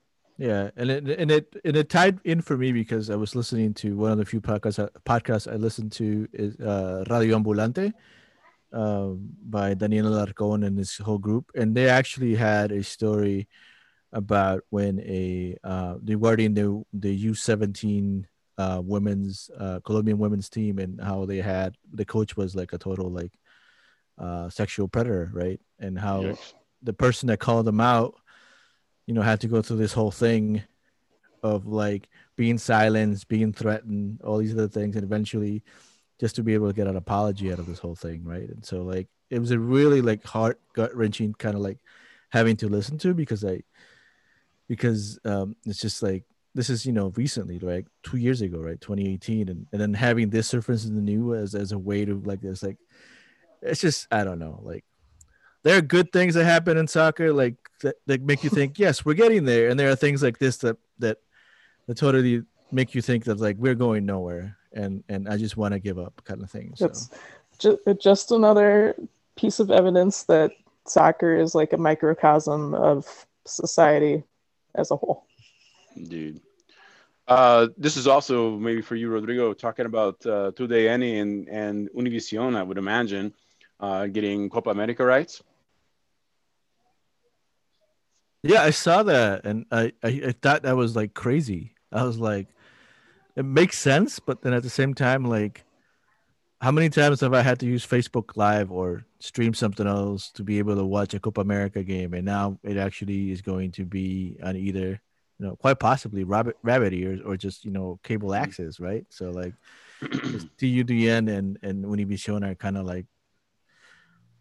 Yeah, 0.44 0.72
and 0.76 0.92
it 0.92 1.08
and 1.08 1.32
it 1.32 1.56
and 1.64 1.78
it 1.78 1.88
tied 1.88 2.20
in 2.26 2.42
for 2.42 2.58
me 2.58 2.74
because 2.74 3.10
I 3.10 3.16
was 3.16 3.34
listening 3.34 3.74
to 3.76 3.96
one 3.96 4.12
of 4.12 4.18
the 4.18 4.26
few 4.26 4.42
podcasts 4.42 4.90
podcasts 5.06 5.50
I 5.50 5.56
listened 5.56 5.94
to 5.94 6.28
is 6.34 6.60
uh, 6.60 7.06
Radio 7.10 7.40
Ambulante 7.40 7.94
um, 8.74 9.30
by 9.42 9.74
Daniel 9.74 10.08
Alarcón 10.08 10.66
and 10.68 10.78
his 10.78 10.98
whole 10.98 11.18
group, 11.18 11.50
and 11.56 11.74
they 11.74 11.88
actually 11.88 12.36
had 12.36 12.74
a 12.74 12.84
story 12.84 13.48
about 14.12 14.64
when 14.70 15.00
a 15.00 15.56
uh, 15.64 15.96
regarding 16.04 16.56
the 16.56 16.84
the 16.92 17.16
U 17.32 17.34
seventeen 17.36 18.28
uh, 18.58 18.82
women's 18.84 19.50
uh, 19.58 19.80
Colombian 19.86 20.18
women's 20.18 20.50
team 20.50 20.78
and 20.78 21.00
how 21.00 21.24
they 21.24 21.38
had 21.38 21.78
the 21.94 22.04
coach 22.04 22.36
was 22.36 22.54
like 22.54 22.74
a 22.74 22.78
total 22.78 23.10
like 23.10 23.32
uh, 24.18 24.50
sexual 24.50 24.90
predator, 24.90 25.32
right? 25.32 25.62
And 25.80 25.98
how 25.98 26.24
Yikes. 26.24 26.54
the 26.82 26.92
person 26.92 27.28
that 27.28 27.40
called 27.40 27.66
them 27.66 27.80
out, 27.80 28.16
you 29.06 29.14
know, 29.14 29.22
had 29.22 29.42
to 29.42 29.48
go 29.48 29.62
through 29.62 29.78
this 29.78 29.94
whole 29.94 30.12
thing 30.12 30.64
of 31.42 31.68
like 31.68 32.08
being 32.36 32.58
silenced, 32.58 33.28
being 33.28 33.52
threatened, 33.54 34.22
all 34.24 34.38
these 34.38 34.54
other 34.54 34.68
things, 34.68 34.96
and 34.96 35.04
eventually 35.04 35.62
just 36.20 36.36
to 36.36 36.44
be 36.44 36.54
able 36.54 36.68
to 36.68 36.74
get 36.74 36.88
an 36.88 36.96
apology 36.96 37.52
out 37.52 37.60
of 37.60 37.66
this 37.66 37.80
whole 37.80 37.96
thing, 37.96 38.24
right? 38.24 38.48
And 38.50 38.64
so 38.64 38.82
like 38.82 39.08
it 39.30 39.40
was 39.40 39.52
a 39.52 39.60
really 39.60 40.02
like 40.02 40.24
heart 40.24 40.60
gut 40.74 40.96
wrenching 40.96 41.34
kind 41.34 41.56
of 41.56 41.62
like 41.62 41.80
having 42.30 42.56
to 42.58 42.68
listen 42.68 42.98
to 43.00 43.14
because 43.14 43.44
I 43.44 43.64
because 44.68 45.20
um 45.26 45.56
it's 45.66 45.80
just 45.80 46.02
like 46.02 46.24
this 46.56 46.70
is 46.70 46.86
you 46.86 46.92
know 46.92 47.12
recently 47.16 47.58
right 47.60 47.86
two 48.04 48.18
years 48.18 48.42
ago 48.42 48.60
right 48.60 48.80
2018 48.80 49.50
and, 49.50 49.68
and 49.72 49.82
then 49.82 49.94
having 49.94 50.30
this 50.30 50.48
surface 50.48 50.86
in 50.86 50.96
the 50.96 51.02
new 51.02 51.34
as, 51.34 51.56
as 51.56 51.72
a 51.72 51.78
way 51.78 52.06
to 52.06 52.22
like 52.26 52.42
this 52.42 52.64
like 52.64 52.78
it's 53.62 53.82
just 53.82 54.08
i 54.12 54.24
don't 54.24 54.40
know 54.40 54.60
like 54.64 54.86
there 55.64 55.78
are 55.78 55.82
good 55.82 56.12
things 56.12 56.36
that 56.36 56.46
happen 56.46 56.78
in 56.78 56.88
soccer 56.88 57.34
like 57.34 57.56
that, 57.82 57.96
that 58.06 58.22
make 58.22 58.44
you 58.44 58.50
think 58.50 58.80
yes 58.80 59.06
we're 59.06 59.14
getting 59.14 59.46
there 59.46 59.70
and 59.70 59.80
there 59.80 59.90
are 59.90 59.96
things 59.96 60.22
like 60.22 60.38
this 60.38 60.58
that 60.58 60.78
that 61.00 61.18
that 61.88 61.98
totally 61.98 62.44
make 62.72 62.96
you 62.96 63.02
think 63.02 63.24
that 63.26 63.40
like 63.40 63.58
we're 63.58 63.76
going 63.76 64.06
nowhere 64.06 64.58
and 64.74 65.04
and 65.10 65.28
i 65.28 65.38
just 65.38 65.58
want 65.58 65.74
to 65.74 65.80
give 65.80 66.00
up 66.00 66.22
kind 66.26 66.42
of 66.42 66.50
thing 66.50 66.74
so 66.76 66.86
It's 66.86 67.10
just, 67.60 67.80
just 68.00 68.32
another 68.32 68.96
piece 69.36 69.60
of 69.60 69.72
evidence 69.72 70.24
that 70.24 70.52
soccer 70.86 71.36
is 71.36 71.56
like 71.56 71.74
a 71.74 71.78
microcosm 71.78 72.74
of 72.74 73.26
society 73.46 74.24
as 74.76 74.92
a 74.92 74.96
whole. 74.96 75.26
Indeed. 75.96 76.42
Uh, 77.28 77.68
this 77.78 77.96
is 77.96 78.08
also 78.08 78.58
maybe 78.58 78.82
for 78.82 78.96
you, 78.96 79.10
Rodrigo, 79.10 79.54
talking 79.54 79.86
about 79.86 80.26
uh, 80.26 80.52
TUDN 80.52 81.22
and, 81.22 81.48
and 81.48 81.90
Univision, 81.96 82.56
I 82.56 82.64
would 82.64 82.78
imagine, 82.78 83.34
uh, 83.80 84.08
getting 84.08 84.50
Copa 84.50 84.72
America 84.72 85.06
rights. 85.06 85.42
Yeah, 88.44 88.62
I 88.62 88.72
saw 88.72 89.04
that, 89.04 89.46
and 89.46 89.66
I, 89.72 89.94
I 90.04 90.22
I 90.28 90.32
thought 90.42 90.64
that 90.64 90.76
was 90.76 90.96
like 90.98 91.14
crazy. 91.14 91.76
I 91.94 92.04
was 92.04 92.18
like, 92.20 92.48
it 93.38 93.46
makes 93.46 93.78
sense, 93.78 94.20
but 94.20 94.42
then 94.42 94.54
at 94.54 94.64
the 94.64 94.70
same 94.70 94.94
time, 94.94 95.24
like, 95.24 95.64
how 96.60 96.72
many 96.72 96.90
times 96.90 97.22
have 97.22 97.34
I 97.34 97.42
had 97.42 97.60
to 97.62 97.66
use 97.66 97.88
Facebook 97.88 98.36
Live 98.36 98.70
or 98.70 99.06
stream 99.20 99.54
something 99.54 99.88
else 99.88 100.30
to 100.32 100.44
be 100.44 100.60
able 100.60 100.76
to 100.76 100.84
watch 100.84 101.14
a 101.14 101.22
Copa 101.22 101.40
America 101.40 101.84
game, 101.84 102.14
and 102.14 102.26
now 102.26 102.60
it 102.64 102.76
actually 102.76 103.32
is 103.32 103.42
going 103.42 103.72
to 103.74 103.86
be 103.86 104.38
on 104.44 104.58
either, 104.58 105.02
you 105.40 105.46
know, 105.46 105.56
quite 105.56 105.80
possibly 105.80 106.26
rabbit 106.26 106.58
rabbit 106.64 106.94
ears 106.94 107.22
or 107.26 107.38
just 107.38 107.64
you 107.64 107.72
know 107.72 107.98
cable 108.04 108.30
mm. 108.32 108.40
access, 108.40 108.78
right? 108.80 109.06
So 109.10 109.32
like, 109.32 109.54
TUDN 110.02 111.30
and 111.30 111.60
and 111.62 111.86
Univision 111.86 112.46
are 112.46 112.56
kind 112.56 112.78
of 112.78 112.86
like 112.86 113.06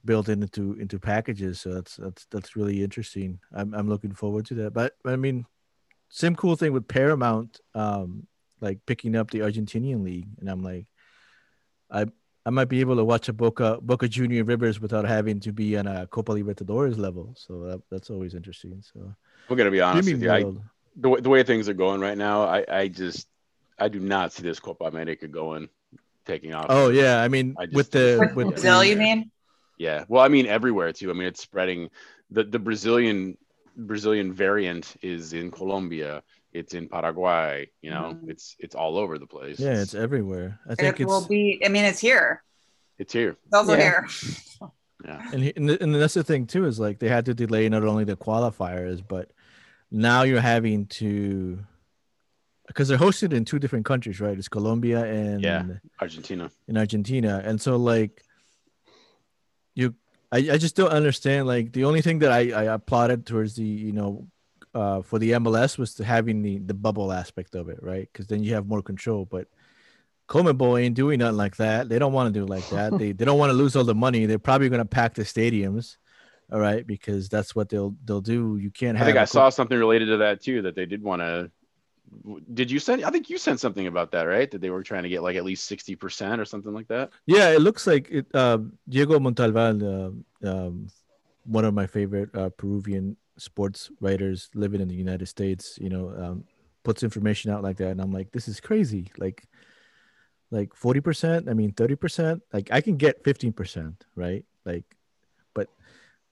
built 0.04 0.28
into 0.28 0.74
into 0.74 0.98
packages 0.98 1.60
so 1.60 1.72
that's 1.74 1.96
that's 1.96 2.26
that's 2.30 2.56
really 2.56 2.82
interesting 2.82 3.38
i'm, 3.54 3.72
I'm 3.74 3.88
looking 3.88 4.12
forward 4.12 4.46
to 4.46 4.54
that 4.54 4.72
but 4.74 4.94
i 5.04 5.16
mean 5.16 5.46
same 6.08 6.34
cool 6.36 6.56
thing 6.56 6.72
with 6.72 6.88
paramount 6.88 7.60
um 7.74 8.26
like 8.60 8.78
picking 8.86 9.14
up 9.16 9.30
the 9.30 9.40
argentinian 9.40 10.02
league 10.04 10.28
and 10.40 10.48
i'm 10.50 10.62
like 10.62 10.86
i 11.90 12.06
i 12.44 12.50
might 12.50 12.68
be 12.68 12.80
able 12.80 12.96
to 12.96 13.04
watch 13.04 13.28
a 13.28 13.32
boca 13.32 13.78
boca 13.80 14.08
junior 14.08 14.44
rivers 14.44 14.80
without 14.80 15.04
having 15.06 15.38
to 15.40 15.52
be 15.52 15.76
on 15.76 15.86
a 15.86 16.06
copa 16.08 16.32
libertadores 16.32 16.98
level 16.98 17.32
so 17.36 17.60
that, 17.64 17.80
that's 17.90 18.10
always 18.10 18.34
interesting 18.34 18.82
so 18.92 19.14
We're 19.48 19.56
going 19.56 19.66
to 19.66 19.70
be 19.70 19.80
honest 19.80 20.10
with 20.10 20.22
you. 20.22 20.30
I, 20.30 20.42
world. 20.42 20.60
the, 20.96 21.08
way- 21.08 21.20
the 21.20 21.28
way 21.28 21.42
things 21.42 21.68
are 21.68 21.74
going 21.74 22.00
right 22.00 22.16
now, 22.18 22.42
I, 22.42 22.64
I 22.68 22.88
just, 22.88 23.26
I 23.78 23.88
do 23.88 23.98
not 23.98 24.32
see 24.32 24.42
this 24.44 24.60
Copa 24.60 24.84
America 24.84 25.26
going, 25.26 25.68
taking 26.24 26.54
off. 26.54 26.66
oh 26.68 26.88
yeah 26.90 27.20
i 27.20 27.26
mean 27.28 27.56
I 27.58 27.64
just- 27.66 27.74
with 27.74 27.90
the 27.90 28.18
With 28.20 28.34
with 28.36 28.48
Brazil, 28.54 28.78
the, 28.78 28.86
you 28.88 28.96
mean? 28.96 29.31
Yeah. 29.82 30.04
Well, 30.08 30.22
I 30.22 30.28
mean, 30.28 30.46
everywhere 30.46 30.92
too. 30.92 31.10
I 31.10 31.14
mean, 31.14 31.26
it's 31.32 31.42
spreading. 31.42 31.90
The, 32.30 32.44
the 32.44 32.58
Brazilian 32.68 33.36
Brazilian 33.76 34.32
variant 34.32 34.94
is 35.02 35.32
in 35.32 35.50
Colombia. 35.50 36.22
It's 36.52 36.72
in 36.74 36.88
Paraguay. 36.88 37.68
You 37.84 37.90
know, 37.90 38.06
Mhm. 38.14 38.30
it's 38.32 38.54
it's 38.64 38.76
all 38.76 38.94
over 39.02 39.18
the 39.18 39.26
place. 39.26 39.58
yeah 39.58 39.80
it's 39.84 39.94
everywhere 40.06 40.48
i 40.70 40.74
think 40.74 41.00
it 41.00 41.06
will 41.06 41.18
it's 41.18 41.26
be. 41.26 41.44
I 41.66 41.68
mean, 41.74 41.84
it's 41.90 41.98
here. 42.08 42.28
it's 43.02 43.12
here. 43.12 43.32
It's 43.46 43.54
also 43.58 43.72
Yeah. 43.74 43.82
here. 43.88 44.02
Yeah. 45.04 45.30
And, 45.32 45.42
he- 45.42 45.52
and, 45.58 45.68
the- 45.68 45.82
and 45.82 45.90
that's 45.96 46.14
the 46.14 46.22
thing 46.22 46.46
too 46.46 46.64
is 46.70 46.78
like 46.78 46.96
they 47.00 47.08
had 47.08 47.24
to 47.30 47.34
delay 47.34 47.68
not 47.68 47.82
only 47.82 48.04
the 48.04 48.16
qualifiers, 48.26 49.02
but 49.14 49.26
now 49.90 50.22
you're 50.22 50.46
having 50.54 50.86
to 51.02 51.58
because 52.68 52.86
they're 52.88 53.04
hosted 53.08 53.32
in 53.32 53.44
two 53.44 53.58
different 53.58 53.84
countries, 53.84 54.20
right? 54.20 54.38
It's 54.38 54.48
Colombia 54.58 55.00
and 55.04 55.42
Yeah. 55.42 55.64
Argentina. 56.00 56.44
in 56.68 56.76
Argentina, 56.84 57.42
and 57.44 57.60
so 57.60 57.72
like 57.76 58.22
you, 59.74 59.94
I, 60.30 60.38
I 60.38 60.58
just 60.58 60.76
don't 60.76 60.90
understand. 60.90 61.46
Like 61.46 61.72
the 61.72 61.84
only 61.84 62.02
thing 62.02 62.20
that 62.20 62.32
I, 62.32 62.50
I 62.52 62.62
applauded 62.74 63.26
towards 63.26 63.56
the 63.56 63.64
you 63.64 63.92
know 63.92 64.26
uh, 64.74 65.02
for 65.02 65.18
the 65.18 65.32
MLS 65.32 65.78
was 65.78 65.94
to 65.94 66.04
having 66.04 66.42
the 66.42 66.58
the 66.58 66.74
bubble 66.74 67.12
aspect 67.12 67.54
of 67.54 67.68
it, 67.68 67.78
right? 67.82 68.08
Because 68.12 68.26
then 68.26 68.42
you 68.42 68.54
have 68.54 68.66
more 68.66 68.82
control, 68.82 69.24
but. 69.24 69.48
Commonwealth 70.28 70.78
ain't 70.78 70.94
doing 70.94 71.18
nothing 71.18 71.36
like 71.36 71.56
that. 71.56 71.90
They 71.90 71.98
don't 71.98 72.14
want 72.14 72.32
to 72.32 72.40
do 72.40 72.44
it 72.44 72.48
like 72.48 72.66
that. 72.70 72.96
they 72.98 73.12
they 73.12 73.24
don't 73.26 73.38
want 73.38 73.50
to 73.50 73.54
lose 73.54 73.76
all 73.76 73.84
the 73.84 73.94
money. 73.94 74.24
They're 74.24 74.38
probably 74.38 74.70
going 74.70 74.78
to 74.78 74.86
pack 74.86 75.12
the 75.12 75.24
stadiums, 75.24 75.98
all 76.50 76.60
right, 76.60 76.86
because 76.86 77.28
that's 77.28 77.54
what 77.54 77.68
they'll 77.68 77.94
they'll 78.04 78.22
do. 78.22 78.56
You 78.56 78.70
can't 78.70 78.96
I 78.96 79.00
have. 79.00 79.06
think 79.08 79.18
a 79.18 79.22
I 79.22 79.24
co- 79.24 79.26
saw 79.26 79.50
something 79.50 79.76
related 79.76 80.06
to 80.06 80.16
that 80.18 80.40
too. 80.40 80.62
That 80.62 80.74
they 80.74 80.86
did 80.86 81.02
want 81.02 81.20
to. 81.20 81.50
Did 82.52 82.70
you 82.70 82.78
send? 82.78 83.04
I 83.04 83.10
think 83.10 83.30
you 83.30 83.38
sent 83.38 83.60
something 83.60 83.86
about 83.86 84.12
that, 84.12 84.24
right? 84.24 84.50
That 84.50 84.60
they 84.60 84.70
were 84.70 84.82
trying 84.82 85.02
to 85.04 85.08
get 85.08 85.22
like 85.22 85.36
at 85.36 85.44
least 85.44 85.64
sixty 85.64 85.96
percent 85.96 86.40
or 86.40 86.44
something 86.44 86.72
like 86.72 86.88
that. 86.88 87.10
Yeah, 87.26 87.50
it 87.50 87.60
looks 87.60 87.86
like 87.86 88.10
it. 88.10 88.26
Uh, 88.34 88.58
Diego 88.88 89.18
Montalvan, 89.18 89.82
uh, 89.82 90.48
um, 90.48 90.88
one 91.44 91.64
of 91.64 91.74
my 91.74 91.86
favorite 91.86 92.34
uh, 92.34 92.50
Peruvian 92.50 93.16
sports 93.38 93.90
writers 94.00 94.50
living 94.54 94.80
in 94.80 94.88
the 94.88 94.94
United 94.94 95.26
States, 95.26 95.78
you 95.80 95.88
know, 95.88 96.14
um, 96.16 96.44
puts 96.84 97.02
information 97.02 97.50
out 97.50 97.62
like 97.62 97.76
that, 97.78 97.90
and 97.90 98.00
I'm 98.00 98.12
like, 98.12 98.30
this 98.32 98.48
is 98.48 98.60
crazy. 98.60 99.10
Like, 99.18 99.44
like 100.50 100.74
forty 100.74 101.00
percent. 101.00 101.48
I 101.48 101.54
mean, 101.54 101.72
thirty 101.72 101.96
percent. 101.96 102.42
Like, 102.52 102.70
I 102.70 102.80
can 102.80 102.96
get 102.96 103.24
fifteen 103.24 103.52
percent, 103.52 104.04
right? 104.14 104.44
Like, 104.64 104.84
but 105.54 105.68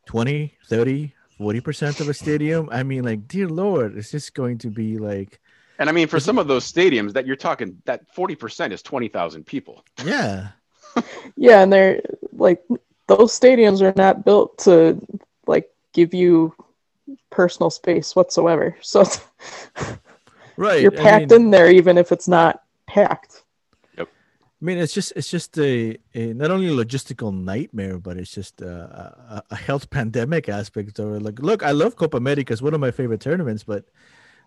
20, 0.06 0.54
30, 0.66 1.14
40 1.38 1.60
percent 1.60 2.00
of 2.00 2.08
a 2.08 2.14
stadium. 2.14 2.68
I 2.70 2.82
mean, 2.82 3.04
like, 3.04 3.26
dear 3.26 3.48
Lord, 3.48 3.96
it's 3.96 4.10
just 4.10 4.34
going 4.34 4.58
to 4.58 4.70
be 4.70 4.98
like, 4.98 5.40
And 5.80 5.88
I 5.88 5.92
mean, 5.92 6.06
for 6.06 6.20
some 6.20 6.38
of 6.38 6.46
those 6.46 6.70
stadiums, 6.70 7.14
that 7.14 7.26
you're 7.26 7.34
talking 7.36 7.80
that 7.86 8.14
forty 8.14 8.36
percent 8.36 8.72
is 8.72 8.82
twenty 8.82 9.08
thousand 9.08 9.44
people. 9.46 9.84
yeah. 10.04 10.48
Yeah, 11.36 11.62
and 11.62 11.72
they're 11.72 12.02
like 12.32 12.62
those 13.08 13.32
stadiums 13.38 13.80
are 13.80 13.94
not 13.96 14.24
built 14.24 14.58
to 14.58 15.00
like 15.46 15.70
give 15.92 16.12
you 16.14 16.54
personal 17.30 17.70
space 17.70 18.14
whatsoever. 18.14 18.76
So 18.82 19.00
it's- 19.02 19.20
Right. 20.56 20.82
you're 20.82 20.92
I 20.92 21.02
packed 21.02 21.30
mean- 21.30 21.42
in 21.46 21.50
there 21.50 21.70
even 21.70 21.96
if 21.96 22.12
it's 22.12 22.28
not 22.28 22.62
packed. 22.86 23.42
Yep. 23.96 24.08
I 24.10 24.64
mean, 24.64 24.76
it's 24.78 24.92
just 24.92 25.12
it's 25.16 25.30
just 25.30 25.56
a, 25.58 25.96
a 26.14 26.34
not 26.34 26.50
only 26.50 26.66
a 26.68 26.84
logistical 26.84 27.32
nightmare, 27.32 27.98
but 27.98 28.18
it's 28.18 28.32
just 28.34 28.60
a, 28.60 28.68
a, 28.68 29.42
a 29.52 29.56
health 29.56 29.88
pandemic 29.96 30.48
aspect. 30.50 30.98
Or 31.00 31.18
like, 31.20 31.38
look, 31.38 31.62
I 31.62 31.70
love 31.70 31.96
Copa 31.96 32.18
America; 32.18 32.52
it's 32.52 32.60
one 32.60 32.74
of 32.74 32.80
my 32.80 32.90
favorite 32.90 33.20
tournaments, 33.22 33.64
but 33.64 33.84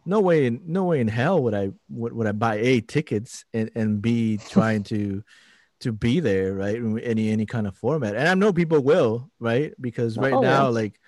no 0.06 0.20
way, 0.20 0.45
in 0.45 0.62
no 0.66 0.84
way 0.86 0.99
in 0.99 1.08
hell 1.08 1.41
would 1.43 1.54
I 1.54 1.72
would, 1.89 2.14
would 2.14 2.28
I 2.28 2.32
buy 2.34 2.56
a 2.56 2.82
tickets 2.82 3.45
and 3.54 3.70
and 3.76 4.01
b 4.01 4.38
trying 4.49 4.84
to 4.84 5.24
to 5.82 5.91
be 5.91 6.20
there, 6.22 6.54
right? 6.54 6.76
In 6.76 6.97
any 6.99 7.30
any 7.30 7.45
kind 7.45 7.68
of 7.68 7.76
format, 7.76 8.16
and 8.16 8.28
I 8.28 8.34
know 8.36 8.54
people 8.54 8.80
will, 8.80 9.30
right? 9.39 9.74
Because 9.80 10.18
right 10.18 10.34
Oh, 10.34 10.41
yeah. 10.41 10.49
now, 10.49 10.70
like 10.70 10.99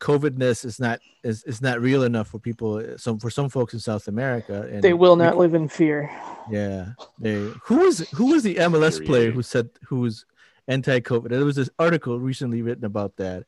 COVIDness 0.00 0.64
is 0.64 0.78
not 0.78 1.00
is, 1.24 1.42
is 1.44 1.60
not 1.60 1.80
real 1.80 2.04
enough 2.04 2.28
for 2.28 2.38
people. 2.38 2.82
Some 2.98 3.18
for 3.18 3.30
some 3.30 3.48
folks 3.48 3.74
in 3.74 3.80
South 3.80 4.06
America, 4.06 4.68
and 4.70 4.82
They 4.82 4.92
will 4.94 5.16
we 5.16 5.24
not 5.24 5.36
live 5.36 5.54
in 5.54 5.68
fear. 5.68 6.10
yeah. 6.50 6.90
They, 7.18 7.50
who 7.64 7.78
was 7.78 8.08
who 8.10 8.26
was 8.26 8.42
the 8.44 8.56
MLS 8.56 9.04
player 9.04 9.30
who 9.32 9.42
said 9.42 9.70
who 9.88 10.00
was 10.00 10.24
anti-COVID? 10.68 11.30
There 11.30 11.44
was 11.44 11.56
this 11.56 11.70
article 11.78 12.20
recently 12.20 12.62
written 12.62 12.84
about 12.84 13.16
that. 13.16 13.44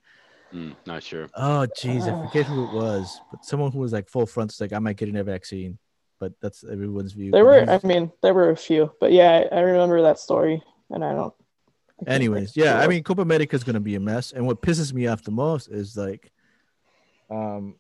Mm, 0.53 0.77
not 0.87 1.03
sure. 1.03 1.29
Oh 1.35 1.67
jeez, 1.77 2.09
I 2.09 2.13
forget 2.27 2.47
who 2.47 2.65
it 2.65 2.71
was, 2.73 3.23
but 3.31 3.45
someone 3.45 3.71
who 3.73 3.79
was 3.79 3.93
like 3.93 4.09
full 4.09 4.27
front, 4.27 4.55
like 4.61 4.73
I 4.73 4.79
might 4.79 4.97
get 4.97 5.15
a 5.15 5.25
vaccine, 5.25 5.79
but 6.19 6.33
that's 6.41 6.65
everyone's 6.65 7.13
view. 7.13 7.33
There 7.33 7.45
were, 7.45 7.69
I 7.69 7.81
mean, 7.85 8.13
there 8.23 8.35
were 8.35 8.51
a 8.51 8.57
few, 8.57 8.93
but 9.01 9.13
yeah, 9.13 9.45
I, 9.53 9.57
I 9.57 9.61
remember 9.61 10.03
that 10.03 10.19
story, 10.19 10.63
and 10.91 11.05
I 11.05 11.13
don't. 11.15 11.35
I 12.07 12.13
anyways, 12.15 12.57
yeah, 12.57 12.81
I 12.81 12.89
mean 12.89 13.03
Copa 13.03 13.23
America 13.23 13.55
is 13.55 13.65
gonna 13.65 13.81
be 13.81 13.95
a 13.95 14.01
mess, 14.01 14.33
and 14.33 14.47
what 14.47 14.63
pisses 14.63 14.93
me 14.93 15.07
off 15.07 15.23
the 15.23 15.31
most 15.31 15.69
is 15.69 15.97
like, 15.97 16.33
um, 17.31 17.77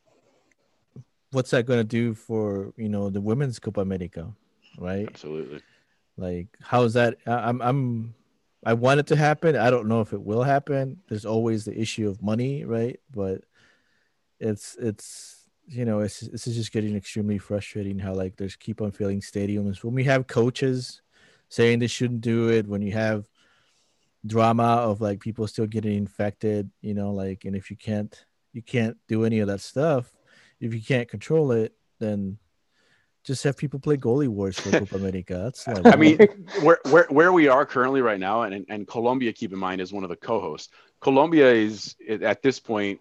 what's 1.32 1.50
that 1.50 1.66
gonna 1.66 1.84
do 1.84 2.14
for 2.14 2.72
you 2.76 2.88
know 2.88 3.10
the 3.10 3.20
women's 3.20 3.58
Copa 3.58 3.80
America, 3.80 4.32
right? 4.78 5.08
Absolutely. 5.08 5.60
Like, 6.16 6.48
how 6.62 6.82
is 6.82 6.92
that? 6.94 7.16
I- 7.26 7.48
I'm, 7.48 7.62
I'm, 7.62 8.14
I 8.64 8.74
want 8.74 9.00
it 9.00 9.06
to 9.08 9.16
happen. 9.16 9.56
I 9.56 9.70
don't 9.70 9.88
know 9.88 10.00
if 10.00 10.12
it 10.12 10.22
will 10.22 10.42
happen. 10.42 11.00
There's 11.08 11.24
always 11.24 11.64
the 11.64 11.78
issue 11.78 12.08
of 12.08 12.22
money, 12.22 12.64
right? 12.64 13.00
But 13.10 13.42
it's, 14.38 14.76
it's, 14.78 15.46
you 15.66 15.84
know, 15.84 16.00
it's, 16.00 16.20
this 16.20 16.46
is 16.46 16.56
just 16.56 16.72
getting 16.72 16.96
extremely 16.96 17.38
frustrating 17.38 17.98
how 17.98 18.12
like 18.12 18.36
there's 18.36 18.56
keep 18.56 18.80
on 18.80 18.90
filling 18.90 19.20
stadiums 19.20 19.82
when 19.82 19.94
we 19.94 20.04
have 20.04 20.26
coaches 20.26 21.00
saying 21.48 21.78
they 21.78 21.86
shouldn't 21.86 22.20
do 22.20 22.50
it. 22.50 22.66
When 22.66 22.82
you 22.82 22.92
have 22.92 23.28
drama 24.26 24.62
of 24.62 25.00
like 25.00 25.20
people 25.20 25.46
still 25.46 25.66
getting 25.66 25.96
infected, 25.96 26.70
you 26.82 26.94
know, 26.94 27.12
like, 27.12 27.44
and 27.44 27.56
if 27.56 27.70
you 27.70 27.76
can't, 27.76 28.24
you 28.52 28.62
can't 28.62 28.96
do 29.08 29.24
any 29.24 29.38
of 29.38 29.48
that 29.48 29.60
stuff. 29.60 30.12
If 30.60 30.74
you 30.74 30.82
can't 30.82 31.08
control 31.08 31.52
it, 31.52 31.72
then 31.98 32.38
just 33.24 33.44
have 33.44 33.56
people 33.56 33.78
play 33.78 33.96
goalie 33.96 34.28
wars 34.28 34.58
for 34.58 34.70
Copa 34.70 34.96
America. 34.96 35.34
That's 35.34 35.66
like, 35.84 35.86
I 35.86 35.96
mean, 35.96 36.18
where, 36.62 36.78
where 36.90 37.06
where 37.10 37.32
we 37.32 37.48
are 37.48 37.66
currently 37.66 38.00
right 38.00 38.20
now, 38.20 38.42
and 38.42 38.64
and 38.68 38.86
Colombia, 38.86 39.32
keep 39.32 39.52
in 39.52 39.58
mind, 39.58 39.80
is 39.80 39.92
one 39.92 40.04
of 40.04 40.10
the 40.10 40.16
co-hosts. 40.16 40.72
Colombia 41.00 41.52
is 41.52 41.96
at 42.08 42.42
this 42.42 42.60
point. 42.60 43.00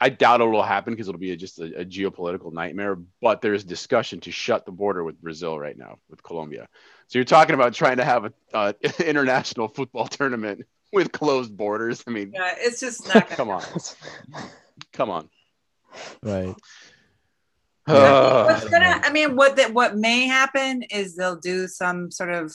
I 0.00 0.08
doubt 0.08 0.40
it 0.40 0.44
will 0.44 0.62
happen 0.62 0.92
because 0.92 1.08
it'll 1.08 1.20
be 1.20 1.30
a, 1.30 1.36
just 1.36 1.60
a, 1.60 1.80
a 1.80 1.84
geopolitical 1.84 2.52
nightmare. 2.52 2.98
But 3.22 3.40
there's 3.40 3.62
discussion 3.62 4.20
to 4.20 4.32
shut 4.32 4.66
the 4.66 4.72
border 4.72 5.04
with 5.04 5.20
Brazil 5.22 5.58
right 5.58 5.78
now 5.78 5.98
with 6.10 6.20
Colombia. 6.22 6.68
So 7.06 7.18
you're 7.18 7.24
talking 7.24 7.54
about 7.54 7.74
trying 7.74 7.98
to 7.98 8.04
have 8.04 8.24
a 8.24 8.32
uh, 8.52 8.72
international 9.04 9.68
football 9.68 10.08
tournament 10.08 10.66
with 10.92 11.12
closed 11.12 11.56
borders. 11.56 12.02
I 12.06 12.10
mean, 12.10 12.32
Yeah, 12.34 12.54
it's 12.58 12.80
just 12.80 13.06
not 13.12 13.28
come 13.30 13.50
on, 13.50 13.62
come 14.92 15.10
on. 15.10 15.28
right. 16.22 16.54
Uh, 17.88 18.44
What's 18.46 18.64
gonna? 18.68 19.00
I 19.02 19.10
mean, 19.12 19.36
what 19.36 19.56
that 19.56 19.74
what 19.74 19.96
may 19.96 20.26
happen 20.26 20.82
is 20.84 21.16
they'll 21.16 21.36
do 21.36 21.68
some 21.68 22.10
sort 22.10 22.30
of, 22.32 22.54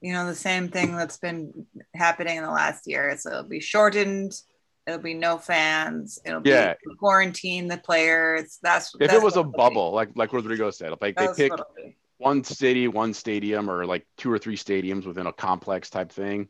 you 0.00 0.12
know, 0.14 0.26
the 0.26 0.34
same 0.34 0.68
thing 0.68 0.96
that's 0.96 1.18
been 1.18 1.66
happening 1.94 2.38
in 2.38 2.42
the 2.42 2.50
last 2.50 2.86
year. 2.86 3.16
So 3.18 3.30
it'll 3.30 3.42
be 3.44 3.60
shortened. 3.60 4.32
It'll 4.86 4.98
be 5.00 5.14
no 5.14 5.36
fans. 5.38 6.18
It'll 6.24 6.40
be 6.40 6.50
Yeah. 6.50 6.74
quarantine 6.98 7.68
the 7.68 7.76
players. 7.78 8.58
That's 8.62 8.94
if 8.94 9.00
that's 9.00 9.12
it 9.14 9.22
was 9.22 9.36
a 9.36 9.42
what 9.42 9.48
it'll 9.48 9.52
be. 9.52 9.56
bubble, 9.58 9.92
like 9.92 10.10
like 10.14 10.32
Rodrigo 10.32 10.70
said, 10.70 10.92
like 11.02 11.16
they 11.16 11.28
pick 11.36 11.50
what 11.50 11.60
it'll 11.60 11.72
be. 11.76 11.96
one 12.18 12.44
city, 12.44 12.88
one 12.88 13.12
stadium, 13.12 13.70
or 13.70 13.84
like 13.86 14.06
two 14.16 14.30
or 14.32 14.38
three 14.38 14.56
stadiums 14.56 15.04
within 15.06 15.26
a 15.26 15.32
complex 15.34 15.90
type 15.90 16.10
thing, 16.12 16.48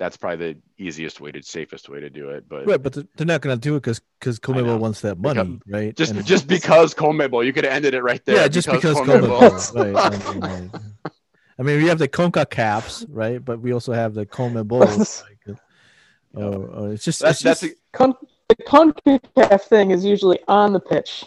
that's 0.00 0.16
probably 0.16 0.54
the 0.54 0.58
easiest 0.82 1.20
way 1.20 1.30
to 1.30 1.42
safest 1.42 1.90
way 1.90 2.00
to 2.00 2.08
do 2.08 2.30
it. 2.30 2.48
But 2.48 2.66
Right, 2.66 2.82
but 2.82 2.94
they're 3.16 3.26
not 3.26 3.42
gonna 3.42 3.58
do 3.58 3.76
it 3.76 3.80
because 3.80 4.00
because 4.18 4.40
know. 4.42 4.54
Conmebol 4.54 4.78
wants 4.80 5.02
that 5.02 5.18
money, 5.18 5.60
right? 5.68 5.94
just 5.94 6.12
And- 6.12 6.24
just 6.24 6.48
because 6.48 6.94
Conmebol, 6.94 7.44
you 7.44 7.52
could 7.52 7.64
have 7.64 7.74
ended 7.74 7.92
it 7.92 8.02
right 8.02 8.24
there. 8.24 8.36
yeah, 8.36 8.48
just 8.48 8.70
because 8.70 8.96
Conmebol. 8.96 9.38
Comebol, 9.38 9.94
right? 9.94 10.26
I 10.42 10.48
mean, 10.56 10.72
I 11.58 11.62
mean, 11.62 11.82
we 11.82 11.88
have 11.88 11.98
the 11.98 12.08
Conca 12.08 12.48
caps, 12.48 13.04
right? 13.10 13.44
But 13.44 13.60
we 13.60 13.74
also 13.74 13.92
have 13.92 14.14
the 14.14 14.24
Conmebol. 14.24 15.22
like, 15.22 15.56
uh, 16.36 16.40
or, 16.40 16.66
or 16.68 16.92
it's 16.92 17.04
just 17.04 17.20
That's 17.20 17.42
it's 17.42 17.42
that's 17.44 17.60
just, 17.60 17.74
a, 17.74 17.76
Con- 17.92 18.14
the 18.48 18.56
CONCACAF 18.56 19.60
thing 19.64 19.90
is 19.90 20.02
usually 20.02 20.38
on 20.48 20.72
the 20.72 20.80
pitch. 20.80 21.26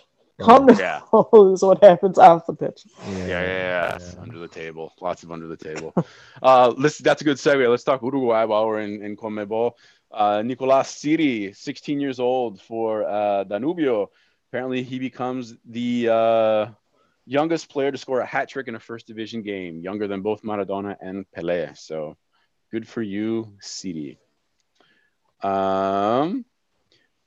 Yeah. 0.80 1.02
CONMEBOL 1.12 1.54
is 1.54 1.62
what 1.64 1.84
happens 1.84 2.18
off 2.18 2.46
the 2.46 2.54
pitch. 2.54 2.86
yeah, 3.08 3.18
yeah, 3.18 3.42
yeah, 3.42 3.98
yeah, 4.00 4.22
under 4.22 4.40
the 4.40 4.48
table, 4.48 4.94
lots 5.02 5.24
of 5.24 5.32
under 5.32 5.48
the 5.48 5.58
table. 5.58 5.94
uh, 6.42 6.74
let's 6.78 6.98
that's 6.98 7.22
a 7.22 7.26
good 7.26 7.38
segue. 7.38 7.70
Let's 7.70 7.84
talk 7.84 8.02
Uruguay 8.02 8.46
while 8.46 8.68
we're 8.68 8.82
in 8.82 9.04
in 9.04 9.18
Conmebol. 9.18 9.74
Uh, 10.12 10.44
Nicolas 10.44 10.90
Siri, 10.90 11.54
16 11.54 12.00
years 12.00 12.20
old 12.20 12.62
for 12.62 13.04
uh, 13.04 13.44
Danubio. 13.46 14.10
Apparently, 14.50 14.84
he 14.84 15.00
becomes 15.00 15.56
the 15.66 16.10
uh, 16.10 16.68
youngest 17.26 17.70
player 17.70 17.92
to 17.92 17.98
score 17.98 18.20
a 18.20 18.26
hat 18.26 18.48
trick 18.48 18.68
in 18.68 18.76
a 18.76 18.80
first 18.80 19.08
division 19.08 19.42
game, 19.42 19.82
younger 19.82 20.08
than 20.08 20.22
both 20.22 20.44
Maradona 20.44 20.96
and 21.02 21.26
Pelé. 21.36 21.76
So, 21.76 22.16
good 22.72 22.88
for 22.88 23.02
you, 23.02 23.56
Siri. 23.60 24.20
Um, 25.42 26.46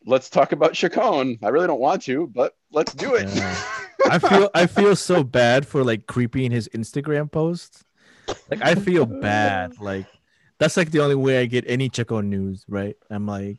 let's 0.07 0.31
talk 0.31 0.53
about 0.53 0.75
Chacon. 0.75 1.39
I 1.43 1.49
really 1.49 1.67
don't 1.67 1.81
want 1.81 2.03
to, 2.03 2.29
but 2.29 2.57
let's 2.77 2.95
do 2.95 3.15
it. 3.17 3.29
Yeah. 3.35 3.57
I 4.11 4.19
feel 4.21 4.51
I 4.55 4.67
feel 4.67 4.95
so 4.95 5.25
bad 5.25 5.67
for 5.67 5.83
like 5.83 6.07
creeping 6.07 6.53
his 6.53 6.69
Instagram 6.69 7.31
posts. 7.33 7.83
Like 8.51 8.63
I 8.63 8.75
feel 8.77 9.07
bad. 9.07 9.81
Like 9.81 10.07
that's 10.59 10.77
like 10.77 10.91
the 10.93 11.01
only 11.01 11.15
way 11.17 11.41
I 11.41 11.47
get 11.47 11.65
any 11.67 11.89
Chaco 11.89 12.21
news, 12.21 12.65
right? 12.69 12.97
I'm 13.11 13.27
like, 13.27 13.59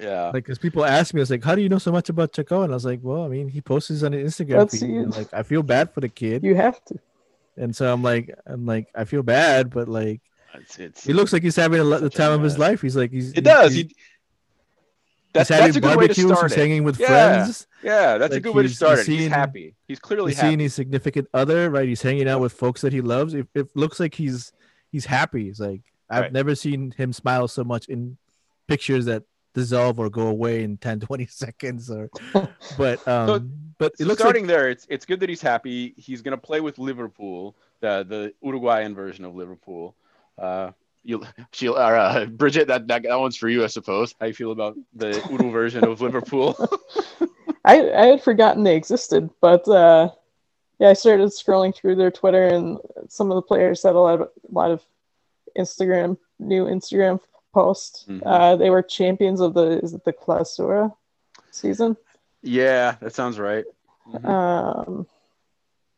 yeah. 0.00 0.26
like 0.26 0.44
because 0.44 0.58
people 0.58 0.84
ask 0.84 1.12
me, 1.12 1.20
I 1.20 1.22
was 1.22 1.30
like, 1.30 1.44
how 1.44 1.54
do 1.54 1.62
you 1.62 1.68
know 1.68 1.78
so 1.78 1.92
much 1.92 2.08
about 2.08 2.32
Chaco? 2.32 2.62
And 2.62 2.72
I 2.72 2.76
was 2.76 2.84
like, 2.84 3.00
well, 3.02 3.24
I 3.24 3.28
mean, 3.28 3.48
he 3.48 3.60
posts 3.60 4.02
on 4.02 4.12
his 4.12 4.34
Instagram 4.34 4.58
That's 4.60 4.80
feed. 4.80 4.88
you. 4.88 5.02
and, 5.02 5.16
like 5.16 5.32
I 5.34 5.42
feel 5.42 5.62
bad 5.62 5.92
for 5.92 6.00
the 6.00 6.08
kid, 6.08 6.42
You 6.44 6.54
have 6.54 6.82
to. 6.86 6.98
and 7.56 7.74
so 7.76 7.92
I'm 7.92 8.02
like, 8.02 8.34
I'm 8.46 8.64
like, 8.64 8.88
I 8.94 9.04
feel 9.04 9.22
bad, 9.22 9.70
but 9.70 9.88
like 9.88 10.20
It's, 10.54 10.78
it's, 10.78 11.04
he 11.04 11.12
looks 11.12 11.32
like 11.32 11.42
he's 11.42 11.56
having 11.56 11.80
a 11.80 11.84
the 11.84 11.98
Such 12.00 12.14
a 12.14 12.16
time 12.18 12.32
of 12.32 12.42
his 12.42 12.58
life. 12.58 12.80
He's 12.80 12.96
like, 12.96 13.10
he's 13.10 13.32
It 13.32 13.44
does. 13.44 13.74
He's, 13.74 13.86
He, 13.86 13.96
that's, 15.32 15.48
he's 15.48 15.56
having 15.58 15.66
that's 15.72 15.76
a 15.76 15.80
good 15.80 15.96
way 15.98 16.08
to 16.08 16.14
start 16.14 16.42
He's 16.42 16.52
it. 16.52 16.58
hanging 16.60 16.84
with 16.84 16.98
Yeah. 16.98 17.06
friends. 17.06 17.66
Yeah, 17.82 18.18
that's 18.18 18.34
a 18.34 18.40
good 18.40 18.54
way 18.54 18.62
to 18.64 18.68
start 18.68 18.98
he's 18.98 19.08
it. 19.08 19.12
He's 19.12 19.28
happy. 19.28 19.74
He's 19.88 19.98
clearly 19.98 20.32
He's 20.32 20.40
seeing 20.40 20.52
happy. 20.52 20.62
his 20.64 20.74
significant 20.74 21.28
other, 21.34 21.70
right? 21.70 21.88
He's 21.88 22.02
hanging 22.02 22.28
out 22.28 22.40
with 22.40 22.52
folks 22.52 22.80
that 22.82 22.92
he 22.92 23.00
loves. 23.00 23.34
It, 23.34 23.48
it 23.54 23.68
looks 23.74 23.98
like 24.00 24.14
he's 24.14 24.52
he's 24.90 25.04
happy. 25.06 25.44
He's 25.46 25.60
like 25.60 25.80
I've 26.10 26.22
Right. 26.24 26.32
never 26.32 26.54
seen 26.54 26.90
him 26.92 27.12
smile 27.12 27.48
so 27.48 27.64
much 27.64 27.88
in 27.88 28.18
pictures 28.68 29.06
that 29.06 29.22
dissolve 29.54 29.98
or 29.98 30.08
go 30.10 30.28
away 30.28 30.62
in 30.62 30.76
10 30.78 31.00
20 31.08 31.26
seconds 31.26 31.90
or 31.90 32.08
but 32.78 33.06
um 33.08 33.52
but 33.78 33.92
it 33.94 33.98
So 33.98 34.04
looks 34.04 34.20
starting 34.20 34.44
like 34.44 34.48
there, 34.48 34.68
it's 34.70 34.86
it's 34.88 35.04
good 35.04 35.20
that 35.20 35.28
he's 35.28 35.42
happy. 35.42 35.94
He's 35.96 36.22
gonna 36.22 36.36
play 36.36 36.60
with 36.60 36.78
Liverpool, 36.78 37.56
the 37.80 38.04
the 38.08 38.34
Uruguayan 38.42 38.94
version 38.94 39.24
of 39.24 39.34
Liverpool. 39.34 39.96
Uh, 40.38 40.70
you, 41.04 41.22
she, 41.52 41.68
or, 41.68 41.96
uh, 41.96 42.26
Bridget, 42.26 42.68
that, 42.68 42.86
that 42.88 43.02
that 43.02 43.18
one's 43.20 43.36
for 43.36 43.48
you, 43.48 43.64
I 43.64 43.68
suppose. 43.68 44.14
How 44.20 44.26
you 44.26 44.34
feel 44.34 44.52
about 44.52 44.76
the 44.94 45.22
Uru 45.30 45.50
version 45.50 45.84
of 45.84 46.00
Liverpool? 46.00 46.56
I 47.64 47.90
I 47.92 48.06
had 48.06 48.22
forgotten 48.22 48.64
they 48.64 48.76
existed, 48.76 49.30
but 49.40 49.66
uh, 49.68 50.10
yeah, 50.78 50.88
I 50.88 50.92
started 50.94 51.28
scrolling 51.28 51.74
through 51.74 51.96
their 51.96 52.10
Twitter, 52.10 52.46
and 52.48 52.78
some 53.08 53.30
of 53.30 53.36
the 53.36 53.42
players 53.42 53.82
had 53.82 53.94
a 53.94 54.00
lot 54.00 54.20
of, 54.20 54.28
a 54.28 54.52
lot 54.52 54.70
of 54.70 54.82
Instagram 55.58 56.16
new 56.38 56.64
Instagram 56.64 57.20
posts. 57.54 58.04
Mhm. 58.08 58.22
Uh, 58.24 58.56
they 58.56 58.70
were 58.70 58.82
champions 58.82 59.40
of 59.40 59.54
the 59.54 59.80
is 59.82 59.94
it 59.94 60.04
the 60.04 60.12
Clausura 60.12 60.94
season? 61.50 61.96
yeah, 62.42 62.96
that 63.00 63.14
sounds 63.14 63.38
right. 63.38 63.64
Mhm. 64.08 64.24
Um, 64.24 65.06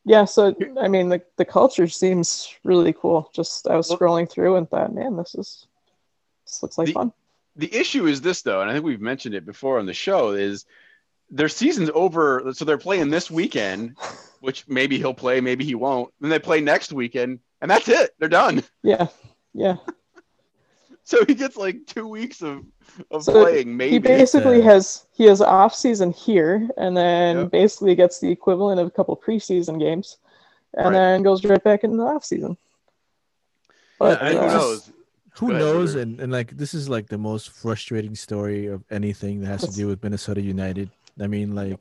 yeah, 0.05 0.25
so 0.25 0.55
I 0.79 0.87
mean 0.87 1.09
the 1.09 1.21
the 1.37 1.45
culture 1.45 1.87
seems 1.87 2.53
really 2.63 2.93
cool. 2.93 3.29
Just 3.33 3.67
I 3.67 3.75
was 3.75 3.89
scrolling 3.89 4.29
through 4.29 4.55
and 4.55 4.69
thought, 4.69 4.93
man, 4.93 5.17
this 5.17 5.35
is 5.35 5.67
this 6.45 6.61
looks 6.61 6.77
like 6.77 6.87
The- 6.87 6.93
fun. 6.93 7.13
the 7.55 7.73
issue 7.75 8.05
is 8.07 8.21
this 8.21 8.41
though, 8.43 8.61
and 8.61 8.69
I 8.69 8.73
think 8.73 8.85
we've 8.85 9.01
mentioned 9.01 9.35
it 9.35 9.45
before 9.45 9.79
on 9.79 9.85
the 9.85 9.93
show, 9.93 10.31
is 10.31 10.65
their 11.31 11.49
season's 11.49 11.89
over. 11.93 12.51
So 12.53 12.65
they're 12.65 12.77
playing 12.77 13.09
this 13.09 13.31
weekend, 13.31 13.95
which 14.41 14.67
maybe 14.67 14.97
he'll 14.97 15.13
play, 15.15 15.41
maybe 15.41 15.65
he 15.65 15.73
won't. 15.75 16.13
Then 16.21 16.29
they 16.29 16.39
play 16.39 16.61
next 16.61 16.93
weekend, 16.93 17.31
and 17.31 17.39
and 17.61 17.71
that's 17.71 17.87
it. 17.87 18.11
They're 18.19 18.29
done. 18.29 18.63
Yeah, 18.83 19.07
yeah. 19.53 19.77
So 21.11 21.23
he 21.25 21.35
gets 21.35 21.55
like 21.55 21.85
two 21.85 22.07
weeks 22.07 22.41
of 22.41 22.63
of 23.11 23.23
So 23.23 23.31
playing. 23.43 23.77
Maybe 23.77 23.91
He 23.91 23.99
basically 23.99 24.57
Yeah. 24.57 24.71
has 24.73 25.05
he 25.11 25.25
has 25.25 25.39
off 25.39 25.75
season 25.75 26.11
here, 26.11 26.67
and 26.77 26.97
then 26.97 27.37
Yep. 27.37 27.51
basically 27.51 27.93
gets 27.95 28.19
the 28.19 28.31
equivalent 28.31 28.79
of 28.79 28.87
a 28.87 28.89
couple 28.91 29.15
preseason 29.15 29.79
games, 29.79 30.17
and 30.73 30.85
Right. 30.85 30.93
then 30.93 31.21
goes 31.23 31.45
right 31.45 31.63
back 31.63 31.83
into 31.83 31.97
the 31.97 32.03
off 32.03 32.25
season. 32.25 32.57
But 33.99 34.19
Yeah, 34.19 34.25
I 34.27 34.29
And 34.31 34.39
who 34.39 34.45
uh, 34.45 34.53
knows? 34.53 34.91
Who 35.39 35.49
ahead, 35.51 35.61
knows? 35.61 35.95
Ruger. 35.95 36.01
And, 36.01 36.19
and 36.21 36.31
like 36.31 36.57
this 36.57 36.73
is 36.73 36.89
like 36.89 37.07
the 37.07 37.17
most 37.19 37.49
frustrating 37.51 38.15
story 38.15 38.65
of 38.67 38.83
anything 38.89 39.41
that 39.41 39.47
has 39.47 39.61
to 39.61 39.71
do 39.75 39.85
with 39.87 40.01
Minnesota 40.03 40.41
United. 40.41 40.89
I 41.21 41.27
mean, 41.27 41.53
like, 41.53 41.79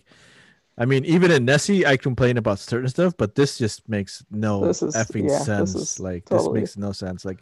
I 0.77 0.85
mean, 0.85 1.05
even 1.07 1.31
in 1.31 1.45
Nessie, 1.47 1.87
I 1.87 1.97
complain 1.97 2.37
about 2.37 2.59
certain 2.59 2.89
stuff, 2.91 3.17
but 3.17 3.35
this 3.37 3.57
just 3.57 3.89
makes 3.89 4.23
no 4.31 4.67
This 4.67 4.83
is- 4.83 4.95
effing 4.95 5.29
yeah, 5.31 5.39
sense. 5.39 5.75
is 5.75 5.99
like, 5.99 6.27
totally- 6.27 6.61
this 6.61 6.77
makes 6.77 6.77
no 6.77 6.93
sense. 6.93 7.25
Like, 7.25 7.41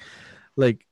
like 0.56 0.86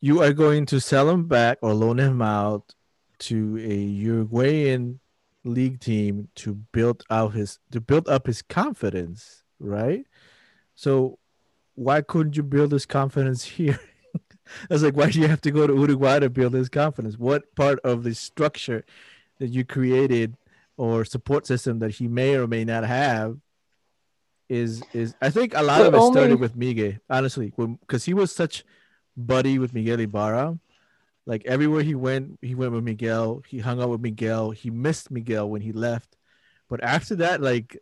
you 0.00 0.22
are 0.22 0.32
going 0.32 0.66
to 0.66 0.80
sell 0.80 1.08
him 1.10 1.26
back 1.26 1.58
or 1.62 1.74
loan 1.74 1.98
him 1.98 2.22
out 2.22 2.74
to 3.20 3.58
a 3.58 3.74
Uruguayan 3.74 5.00
league 5.44 5.80
team 5.80 6.28
to 6.36 6.54
build 6.54 7.02
out 7.10 7.34
his 7.34 7.58
to 7.72 7.80
build 7.80 8.08
up 8.08 8.26
his 8.26 8.42
confidence, 8.42 9.42
right? 9.58 10.04
So 10.74 11.18
why 11.74 12.02
couldn't 12.02 12.36
you 12.36 12.42
build 12.42 12.72
his 12.72 12.86
confidence 12.86 13.44
here? 13.56 13.80
I 14.70 14.74
was 14.74 14.82
like, 14.82 14.96
why 14.96 15.10
do 15.10 15.20
you 15.20 15.28
have 15.28 15.42
to 15.42 15.50
go 15.50 15.66
to 15.66 15.74
Uruguay 15.74 16.20
to 16.20 16.30
build 16.30 16.54
his 16.54 16.68
confidence? 16.68 17.18
What 17.18 17.54
part 17.54 17.80
of 17.80 18.02
the 18.02 18.14
structure 18.14 18.84
that 19.38 19.48
you 19.48 19.64
created 19.64 20.36
or 20.76 21.04
support 21.04 21.46
system 21.46 21.80
that 21.80 21.92
he 21.92 22.08
may 22.08 22.34
or 22.34 22.46
may 22.46 22.64
not 22.64 22.84
have 22.84 23.36
is 24.48 24.82
is 24.92 25.14
I 25.20 25.30
think 25.30 25.54
a 25.54 25.62
lot 25.62 25.78
The 25.78 25.88
of 25.88 25.94
it 25.94 26.12
started 26.12 26.40
with 26.40 26.56
Miguel, 26.56 26.94
honestly, 27.10 27.52
because 27.56 28.04
he 28.04 28.14
was 28.14 28.34
such 28.34 28.64
buddy 29.18 29.58
with 29.58 29.74
Miguel 29.74 30.00
Ibarra. 30.00 30.58
Like 31.26 31.44
everywhere 31.44 31.82
he 31.82 31.94
went, 31.94 32.38
he 32.40 32.54
went 32.54 32.72
with 32.72 32.84
Miguel. 32.84 33.42
He 33.46 33.58
hung 33.58 33.82
out 33.82 33.90
with 33.90 34.00
Miguel. 34.00 34.50
He 34.50 34.70
missed 34.70 35.10
Miguel 35.10 35.50
when 35.50 35.60
he 35.60 35.72
left. 35.72 36.16
But 36.70 36.82
after 36.82 37.16
that, 37.16 37.42
like 37.42 37.76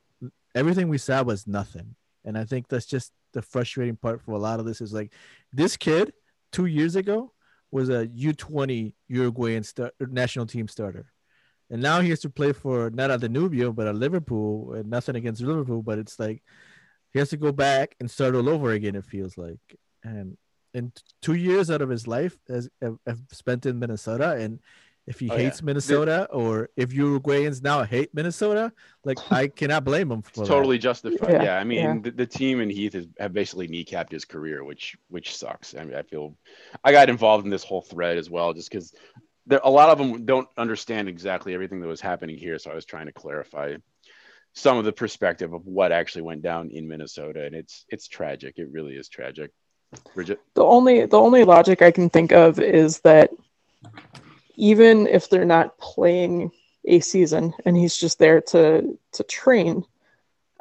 everything 0.55 0.89
we 0.89 0.99
saw 0.99 1.22
was 1.22 1.47
nothing. 1.47 1.95
And 2.24 2.37
I 2.37 2.45
think 2.45 2.66
that's 2.68 2.87
just 2.87 3.12
the 3.32 3.43
frustrating 3.43 3.97
part 3.97 4.20
for 4.22 4.32
a 4.32 4.39
lot 4.39 4.59
of 4.59 4.66
this 4.66 4.80
is 4.80 4.93
like 4.93 5.12
this 5.53 5.76
kid 5.76 6.12
two 6.51 6.66
years 6.66 6.97
ago 6.97 7.32
was 7.70 7.89
a 7.89 8.07
U20 8.07 8.95
Uruguayan 9.09 9.62
star- 9.62 9.93
national 10.01 10.47
team 10.47 10.66
starter. 10.66 11.12
And 11.70 11.82
now 11.82 12.01
he 12.01 12.11
has 12.11 12.20
to 12.20 12.30
play 12.30 12.53
for 12.53 12.91
not 12.91 13.09
the 13.20 13.28
Danubio, 13.28 13.74
but 13.74 13.89
a 13.89 13.93
Liverpool. 13.93 14.72
And 14.72 14.89
nothing 14.89 15.16
against 15.16 15.43
Liverpool, 15.43 15.82
but 15.82 15.99
it's 15.99 16.18
like 16.18 16.43
he 17.12 17.18
has 17.18 17.30
to 17.30 17.37
go 17.37 17.53
back 17.53 17.95
and 18.01 18.11
start 18.11 18.34
all 18.34 18.49
over 18.49 18.72
again, 18.72 18.95
it 18.95 19.05
feels 19.05 19.37
like. 19.37 19.61
And 20.03 20.37
and 20.75 20.93
two 21.23 21.35
years 21.35 21.71
out 21.71 21.83
of 21.83 21.89
his 21.89 22.07
life 22.07 22.37
has 22.49 22.69
have, 22.83 22.99
have 23.07 23.21
spent 23.31 23.67
in 23.67 23.79
Minnesota. 23.79 24.33
And 24.33 24.61
if 25.07 25.21
he 25.21 25.31
Oh, 25.31 25.35
yeah. 25.37 25.43
hates 25.45 25.62
Minnesota 25.62 26.27
or 26.33 26.69
if 26.77 26.91
Uruguayans 26.91 27.62
now 27.62 27.85
hate 27.85 28.12
Minnesota, 28.12 28.73
like 29.05 29.19
I 29.31 29.47
cannot 29.61 29.85
blame 29.85 30.11
him 30.11 30.23
for 30.23 30.31
It's 30.31 30.39
that. 30.41 30.47
totally 30.47 30.79
justified. 30.79 31.31
Yeah, 31.31 31.43
Yeah, 31.45 31.59
I 31.59 31.64
mean, 31.64 31.79
yeah. 31.79 31.99
The, 32.03 32.11
the 32.11 32.27
team 32.27 32.61
and 32.61 32.71
Heath 32.71 32.95
has, 32.95 33.07
have 33.19 33.33
basically 33.33 33.69
kneecapped 33.69 34.11
his 34.11 34.25
career, 34.25 34.64
which 34.64 34.97
which 35.09 35.37
sucks. 35.37 35.75
I 35.77 35.85
mean, 35.85 35.95
I 35.95 36.03
feel 36.03 36.37
I 36.83 36.93
got 36.93 37.09
involved 37.09 37.45
in 37.45 37.51
this 37.51 37.64
whole 37.64 37.83
thread 37.83 38.19
as 38.19 38.29
well, 38.31 38.53
just 38.53 38.71
because 38.71 38.93
there 39.47 39.61
a 39.62 39.71
lot 39.71 39.91
of 39.91 39.99
them 39.99 40.25
don't 40.27 40.49
understand 40.57 41.09
exactly 41.09 41.55
everything 41.55 41.81
that 41.81 41.87
was 41.87 42.01
happening 42.01 42.37
here. 42.37 42.59
So 42.59 42.73
I 42.73 42.75
was 42.75 42.85
trying 42.85 43.07
to 43.07 43.12
clarify 43.12 43.77
some 44.55 44.77
of 44.79 44.85
the 44.85 44.93
perspective 44.93 45.53
of 45.53 45.67
what 45.67 45.93
actually 45.93 46.23
went 46.23 46.43
down 46.43 46.71
in 46.73 46.89
Minnesota, 46.89 47.45
and 47.45 47.55
it's 47.55 47.85
it's 47.91 48.09
tragic. 48.09 48.55
It 48.59 48.71
really 48.73 48.97
is 48.97 49.09
tragic. 49.09 49.53
Bridget, 50.14 50.41
the 50.55 50.64
only 50.64 51.07
the 51.07 51.18
only 51.18 51.45
logic 51.45 51.82
I 51.82 51.91
can 51.91 52.11
think 52.11 52.32
of 52.32 52.59
is 52.59 53.01
that 53.01 53.30
even 54.57 55.07
if 55.07 55.28
they're 55.28 55.45
not 55.45 55.78
playing 55.78 56.51
a 56.87 57.01
season 57.01 57.53
and 57.64 57.76
he's 57.76 57.97
just 57.97 58.18
there 58.18 58.41
to 58.41 58.99
to 59.12 59.22
train, 59.24 59.84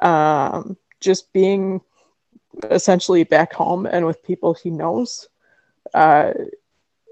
um, 0.00 0.76
just 1.00 1.32
being 1.32 1.80
essentially 2.70 3.24
back 3.24 3.52
home 3.52 3.86
and 3.86 4.06
with 4.06 4.22
people 4.22 4.54
he 4.54 4.70
knows, 4.70 5.28
uh, 5.94 6.32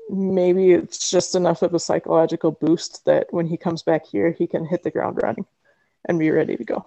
maybe 0.09 0.73
it's 0.73 1.11
just 1.11 1.35
enough 1.35 1.63
of 1.63 1.75
a 1.75 1.79
psychological 1.79 2.53
boost 2.53 3.05
that 3.05 3.27
when 3.31 3.47
he 3.47 3.57
comes 3.57 3.83
back 3.83 4.07
here, 4.07 4.31
he 4.33 4.47
can 4.47 4.65
hit 4.65 4.83
the 4.83 4.91
ground 4.91 5.19
running 5.23 5.47
and 6.07 6.19
be 6.19 6.31
ready 6.31 6.57
to 6.57 6.65
go. 6.65 6.87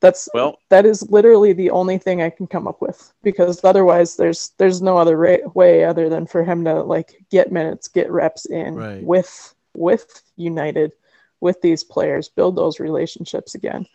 That's 0.00 0.28
well, 0.32 0.58
that 0.70 0.86
is 0.86 1.08
literally 1.10 1.52
the 1.52 1.70
only 1.70 1.98
thing 1.98 2.22
I 2.22 2.30
can 2.30 2.46
come 2.46 2.66
up 2.66 2.80
with 2.80 3.12
because 3.22 3.62
otherwise 3.64 4.16
there's 4.16 4.52
there's 4.56 4.80
no 4.80 4.96
other 4.96 5.16
ra- 5.16 5.46
way 5.54 5.84
other 5.84 6.08
than 6.08 6.26
for 6.26 6.42
him 6.42 6.64
to 6.64 6.82
like 6.82 7.22
get 7.30 7.52
minutes, 7.52 7.88
get 7.88 8.10
reps 8.10 8.46
in 8.46 8.76
Right. 8.76 9.02
with 9.04 9.54
with 9.74 10.22
United, 10.36 10.92
with 11.40 11.60
these 11.60 11.84
players, 11.84 12.28
build 12.30 12.56
those 12.56 12.80
relationships 12.80 13.54
again. 13.54 13.86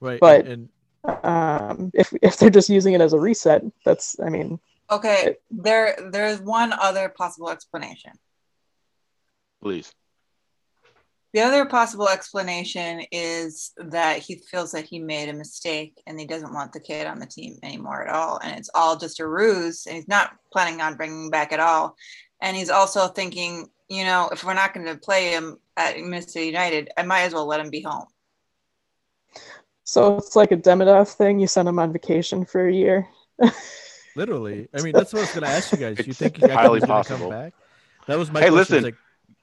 right. 0.00 0.20
but- 0.20 0.46
and, 0.46 0.68
Um, 1.24 1.90
if 1.94 2.12
if 2.22 2.36
they're 2.36 2.50
just 2.50 2.68
using 2.68 2.92
it 2.94 3.00
as 3.00 3.12
a 3.14 3.18
reset, 3.18 3.62
that's 3.84 4.20
I 4.20 4.28
mean 4.28 4.60
Okay, 4.90 5.36
there 5.50 5.96
there's 6.12 6.40
one 6.40 6.72
other 6.74 7.08
possible 7.08 7.50
explanation. 7.50 8.12
please. 9.62 9.92
The 11.32 11.40
other 11.42 11.64
possible 11.64 12.08
explanation 12.08 13.02
is 13.12 13.72
that 13.76 14.18
he 14.18 14.42
feels 14.50 14.72
that 14.72 14.84
he 14.84 14.98
made 14.98 15.28
a 15.28 15.32
mistake 15.32 16.00
and 16.06 16.18
he 16.18 16.26
doesn't 16.26 16.52
want 16.52 16.72
the 16.72 16.80
kid 16.80 17.06
on 17.06 17.20
the 17.20 17.26
team 17.26 17.56
anymore 17.62 18.02
at 18.06 18.12
all. 18.14 18.38
And 18.42 18.58
it's 18.58 18.70
all 18.74 18.96
just 18.96 19.20
a 19.20 19.26
ruse. 19.28 19.86
And 19.86 19.94
he's 19.96 20.08
not 20.08 20.32
planning 20.52 20.80
on 20.80 20.96
bringing 20.96 21.24
him 21.26 21.30
back 21.30 21.52
at 21.52 21.60
all. 21.60 21.94
And 22.42 22.56
he's 22.56 22.70
also 22.70 23.06
thinking, 23.08 23.68
you 23.88 24.04
know, 24.04 24.28
if 24.32 24.42
we're 24.42 24.54
not 24.54 24.74
going 24.74 24.86
to 24.86 24.96
play 24.96 25.30
him 25.30 25.58
at 25.76 25.96
Minnesota 25.98 26.44
United, 26.46 26.90
I 26.96 27.04
might 27.04 27.22
as 27.22 27.32
well 27.34 27.46
let 27.46 27.60
him 27.60 27.70
be 27.70 27.82
home. 27.82 28.06
so 29.84 30.16
it's 30.16 30.34
like 30.36 30.52
a 30.52 30.56
Demidov 30.56 31.12
thing. 31.14 31.38
You 31.38 31.46
send 31.46 31.68
him 31.68 31.78
on 31.78 31.92
vacation 31.92 32.44
for 32.44 32.66
a 32.66 32.72
year. 32.72 33.06
Literally. 34.16 34.68
I 34.74 34.80
mean, 34.82 34.94
that's 34.96 35.12
what 35.12 35.20
I 35.20 35.22
was 35.22 35.32
gonna 35.32 35.46
ask 35.48 35.72
you 35.72 35.78
guys. 35.78 35.96
Do 35.98 36.04
you 36.04 36.14
think 36.14 36.38
Jakob 36.38 36.56
highly 36.56 36.80
gonna 36.80 36.92
possible. 36.92 37.30
come 37.30 37.38
back? 37.38 37.52
That 38.06 38.18
was 38.18 38.30
my 38.30 38.40
Hey, 38.40 38.50
question. 38.50 38.76
listen, 38.76 38.84
like, 38.84 38.96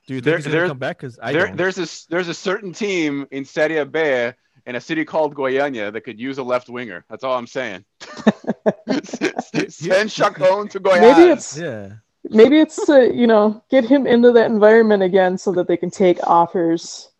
do 0.07 0.15
you 0.15 0.21
think 0.21 0.23
there- 0.23 0.37
he's 0.37 0.47
gonna 0.47 0.67
come 0.69 0.79
back? 0.79 0.97
Because 0.97 1.19
I 1.21 1.33
there, 1.33 1.53
there's 1.53 1.75
this 1.75 2.05
there's 2.05 2.29
a 2.29 2.33
certain 2.33 2.73
team 2.73 3.27
in 3.29 3.45
Serie 3.45 3.83
B 3.85 4.33
in 4.65 4.75
a 4.75 4.81
city 4.81 5.05
called 5.05 5.35
Goiânia 5.35 5.93
that 5.93 6.01
could 6.01 6.19
use 6.19 6.37
a 6.37 6.43
left 6.43 6.69
winger. 6.69 7.05
That's 7.09 7.23
all 7.23 7.37
I'm 7.37 7.47
saying. 7.47 7.85
Send 9.69 10.09
Chacon 10.09 10.67
to 10.69 10.79
Goiânia. 10.79 11.01
Maybe 11.01 11.31
it's 11.31 11.57
yeah. 11.57 11.93
maybe 12.29 12.59
it's 12.59 12.85
to 12.87 13.13
you 13.13 13.27
know 13.27 13.63
get 13.69 13.85
him 13.85 14.07
into 14.07 14.31
that 14.31 14.49
environment 14.49 15.03
again 15.03 15.37
so 15.37 15.51
that 15.51 15.67
they 15.67 15.77
can 15.77 15.91
take 15.91 16.25
offers 16.25 17.11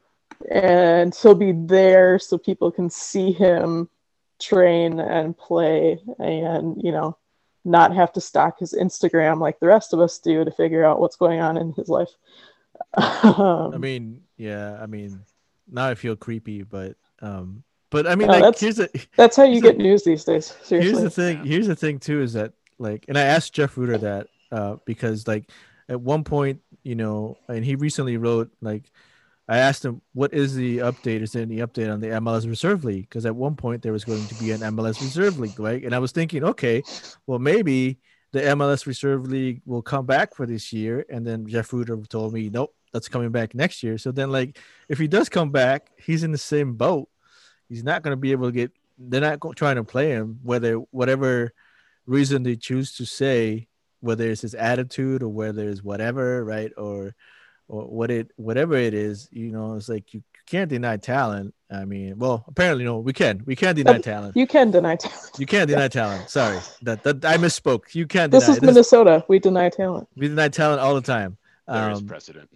and 0.50 1.16
he'll 1.16 1.36
be 1.36 1.52
there 1.52 2.20
so 2.20 2.38
people 2.38 2.72
can 2.72 2.90
see 2.90 3.32
him 3.32 3.90
train 4.40 5.00
and 5.00 5.38
play 5.38 6.00
and 6.20 6.82
you 6.82 6.92
know 6.92 7.18
not 7.66 7.96
have 7.96 8.14
to 8.14 8.22
stalk 8.22 8.60
his 8.60 8.74
instagram 8.74 9.40
like 9.42 9.60
the 9.60 9.66
rest 9.66 9.94
of 9.94 10.00
us 10.00 10.20
do 10.20 10.46
to 10.46 10.52
figure 10.52 10.86
out 10.86 11.00
what's 11.00 11.16
going 11.16 11.40
on 11.40 11.58
in 11.58 11.74
his 11.74 11.90
life 11.90 12.12
Um, 12.98 13.74
I 13.74 13.78
mean, 13.78 14.22
yeah. 14.38 14.78
I 14.82 14.86
mean, 14.86 15.20
now 15.70 15.88
I 15.88 15.96
feel 15.96 16.16
creepy, 16.16 16.64
but 16.64 16.96
um, 17.22 17.64
but 17.90 18.08
I 18.08 18.16
mean, 18.16 18.28
No, 18.28 18.34
like, 18.34 18.44
that's- 18.44 18.60
here's 18.60 18.76
the 18.78 18.90
that's 19.16 19.36
how 19.36 19.44
you 19.44 19.54
here's 19.54 19.64
get 19.64 19.78
news 19.78 20.04
these 20.04 20.24
days 20.24 20.56
seriously 20.64 20.82
here's 20.92 21.02
the 21.04 21.10
thing. 21.10 21.46
Here's 21.46 21.68
the 21.68 21.76
thing 21.76 22.00
too 22.00 22.22
is 22.22 22.34
that 22.34 22.54
like, 22.80 23.06
and 23.08 23.18
I 23.18 23.22
asked 23.24 23.54
Jeff 23.54 23.78
Rueter 23.78 23.98
that 24.00 24.28
uh, 24.52 24.76
because 24.86 25.28
like 25.28 25.50
at 25.90 26.00
one 26.00 26.24
point, 26.24 26.62
you 26.84 26.96
know, 26.96 27.38
and 27.48 27.64
he 27.64 27.76
recently 27.76 28.18
wrote 28.18 28.50
like, 28.62 28.92
I 29.48 29.58
asked 29.60 29.86
him 29.86 30.02
what 30.14 30.34
is 30.34 30.56
the 30.56 30.80
update? 30.80 31.22
Is 31.22 31.32
there 31.32 31.42
any 31.44 31.58
update 31.58 31.92
on 31.92 32.00
the 32.02 32.08
MLS 32.08 32.48
Reserve 32.48 32.84
League? 32.84 33.10
Because 33.10 33.26
at 33.26 33.36
one 33.36 33.56
point 33.56 33.82
there 33.82 33.94
was 33.94 34.04
going 34.06 34.28
to 34.28 34.36
be 34.36 34.52
an 34.52 34.62
MLS 34.62 35.02
Reserve 35.02 35.40
League, 35.40 35.60
right? 35.60 35.84
And 35.84 35.96
I 35.96 36.00
was 36.00 36.12
thinking, 36.12 36.44
okay, 36.44 36.84
well 37.26 37.40
maybe 37.40 38.00
the 38.32 38.42
MLS 38.42 38.86
Reserve 38.86 39.28
League 39.28 39.62
will 39.66 39.82
come 39.82 40.06
back 40.06 40.36
for 40.36 40.46
this 40.46 40.74
year, 40.74 41.06
and 41.10 41.26
then 41.26 41.48
Jeff 41.48 41.72
Rueter 41.72 41.98
told 42.08 42.34
me, 42.34 42.50
nope, 42.50 42.74
that's 42.94 43.08
coming 43.08 43.32
back 43.32 43.56
next 43.56 43.84
year. 43.84 43.98
So 43.98 44.12
then, 44.12 44.32
like, 44.32 44.58
if 44.90 44.98
he 44.98 45.08
does 45.08 45.30
come 45.30 45.52
back, 45.52 45.92
he's 45.98 46.24
in 46.24 46.32
the 46.32 46.38
same 46.38 46.74
boat. 46.74 47.10
He's 47.70 47.84
not 47.84 48.02
going 48.02 48.12
to 48.12 48.18
be 48.18 48.32
able 48.32 48.48
to 48.48 48.52
get. 48.52 48.72
They're 48.98 49.22
not 49.22 49.40
go- 49.40 49.54
trying 49.54 49.76
to 49.76 49.84
play 49.84 50.10
him, 50.10 50.40
whether 50.44 50.76
whatever 50.76 51.54
reason 52.06 52.44
they 52.44 52.56
choose 52.56 52.96
to 52.98 53.06
say, 53.06 53.68
whether 54.00 54.30
it's 54.30 54.42
his 54.42 54.56
attitude 54.56 55.24
or 55.24 55.30
whether 55.30 55.70
it's 55.70 55.84
whatever, 55.84 56.44
right? 56.44 56.72
Or 56.78 57.14
or 57.68 57.84
what 57.86 58.12
it 58.12 58.32
whatever 58.36 58.76
it 58.76 58.94
is, 58.94 59.28
you 59.32 59.52
know, 59.52 59.76
it's 59.76 59.90
like 59.90 60.14
you 60.14 60.24
can't 60.48 60.70
deny 60.70 60.98
talent. 60.98 61.54
I 61.70 61.84
mean, 61.86 62.18
well, 62.18 62.46
apparently 62.48 62.86
no, 62.86 63.00
we 63.00 63.12
can. 63.14 63.44
We 63.46 63.56
can't 63.56 63.76
deny 63.76 63.96
Um, 63.96 64.02
talent. 64.02 64.38
you 64.38 64.48
can 64.48 64.72
deny 64.72 64.96
talent 64.96 65.32
You 65.38 65.46
can't 65.46 65.68
deny 65.70 65.88
talent. 65.90 66.30
Sorry, 66.30 66.60
that, 66.84 67.04
that 67.04 67.26
I 67.26 67.36
misspoke. 67.38 67.94
You 67.94 68.08
can't 68.08 68.32
deny. 68.32 68.40
this 68.40 68.46
deny. 68.56 68.58
is 68.58 68.62
minnesota 68.62 69.26
we 69.28 69.38
deny 69.40 69.70
talent 69.70 70.08
we 70.16 70.28
deny 70.30 70.48
talent 70.48 70.80
all 70.82 70.96
the 70.96 71.02
time. 71.02 71.38
There 71.68 71.92
is 71.92 72.00
Um, 72.00 72.08
precedent. 72.08 72.50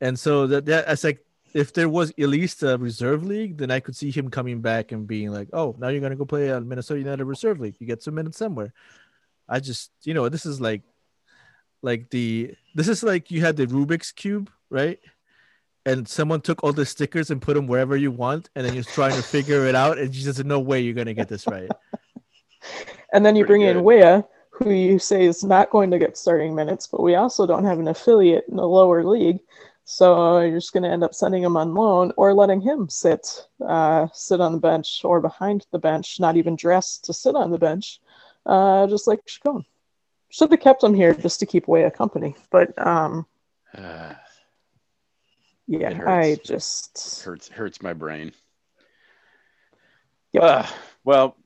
and 0.00 0.18
so 0.18 0.46
that, 0.48 0.66
that 0.66 0.86
that's 0.88 1.04
like 1.04 1.24
if 1.54 1.72
there 1.72 1.88
was 1.88 2.10
at 2.10 2.28
least 2.28 2.62
a 2.62 2.78
reserve 2.78 3.24
league, 3.24 3.56
then 3.58 3.70
I 3.70 3.80
could 3.80 3.96
see 3.96 4.10
him 4.10 4.28
coming 4.30 4.60
back 4.60 4.92
and 4.92 5.06
being 5.06 5.30
like, 5.32 5.48
"Oh, 5.52 5.74
now 5.78 5.88
you're 5.88 6.00
gonna 6.00 6.16
go 6.16 6.24
play 6.24 6.50
on 6.52 6.66
Minnesota 6.68 6.98
United 7.00 7.24
reserve 7.24 7.58
league. 7.60 7.76
You 7.80 7.86
get 7.86 8.02
some 8.02 8.14
minutes 8.14 8.38
somewhere." 8.38 8.72
I 9.48 9.58
just, 9.58 9.90
you 10.04 10.14
know, 10.14 10.28
this 10.28 10.46
is 10.46 10.60
like, 10.60 10.82
like 11.82 12.10
the 12.10 12.54
this 12.74 12.86
is 12.88 13.02
like 13.02 13.30
you 13.32 13.40
had 13.40 13.56
the 13.56 13.66
Rubik's 13.66 14.12
cube, 14.12 14.48
right? 14.70 14.98
And 15.86 16.06
someone 16.06 16.42
took 16.42 16.62
all 16.62 16.72
the 16.72 16.84
stickers 16.84 17.30
and 17.30 17.40
put 17.40 17.54
them 17.54 17.66
wherever 17.66 17.96
you 17.96 18.10
want, 18.10 18.50
and 18.54 18.66
then 18.66 18.74
you're 18.74 18.84
trying 18.84 19.16
to 19.16 19.22
figure 19.22 19.66
it 19.66 19.74
out, 19.74 19.98
and 19.98 20.14
you 20.14 20.22
just 20.22 20.44
no 20.44 20.60
way 20.60 20.80
you're 20.80 20.94
gonna 20.94 21.14
get 21.14 21.28
this 21.28 21.46
right. 21.46 21.70
And 23.12 23.24
then 23.26 23.36
you 23.36 23.44
Pretty 23.44 23.64
bring 23.64 23.68
in 23.68 23.76
good. 23.78 23.84
Weah, 23.84 24.24
who 24.50 24.70
you 24.70 24.98
say 24.98 25.24
is 25.24 25.42
not 25.42 25.70
going 25.70 25.90
to 25.90 25.98
get 25.98 26.16
starting 26.16 26.54
minutes, 26.54 26.86
but 26.86 27.02
we 27.02 27.14
also 27.14 27.46
don't 27.46 27.64
have 27.64 27.78
an 27.78 27.88
affiliate 27.88 28.44
in 28.48 28.56
the 28.56 28.66
lower 28.66 29.04
league. 29.04 29.40
So 29.84 30.40
you're 30.40 30.58
just 30.58 30.72
going 30.72 30.84
to 30.84 30.90
end 30.90 31.02
up 31.02 31.14
sending 31.14 31.42
him 31.42 31.56
on 31.56 31.74
loan 31.74 32.12
or 32.16 32.32
letting 32.34 32.60
him 32.60 32.88
sit, 32.88 33.46
uh, 33.66 34.06
sit 34.12 34.40
on 34.40 34.52
the 34.52 34.58
bench 34.58 35.00
or 35.02 35.20
behind 35.20 35.66
the 35.72 35.78
bench, 35.78 36.20
not 36.20 36.36
even 36.36 36.54
dressed 36.54 37.04
to 37.06 37.12
sit 37.12 37.34
on 37.34 37.50
the 37.50 37.58
bench, 37.58 38.00
uh, 38.46 38.86
just 38.86 39.08
like 39.08 39.24
Chacon. 39.26 39.64
Should 40.28 40.52
have 40.52 40.60
kept 40.60 40.84
him 40.84 40.94
here 40.94 41.12
just 41.12 41.40
to 41.40 41.46
keep 41.46 41.66
Weah 41.66 41.90
company. 41.90 42.36
But 42.50 42.74
um, 42.86 43.26
Uh, 43.76 44.14
yeah, 45.70 45.90
It 45.90 45.96
hurts. 45.98 46.08
I 46.08 46.34
just 46.42 47.22
hurts 47.22 47.48
hurts 47.48 47.80
my 47.80 47.92
brain. 47.92 48.32
Yep. 50.32 50.42
Uh, 50.42 50.66
well, 51.04 51.36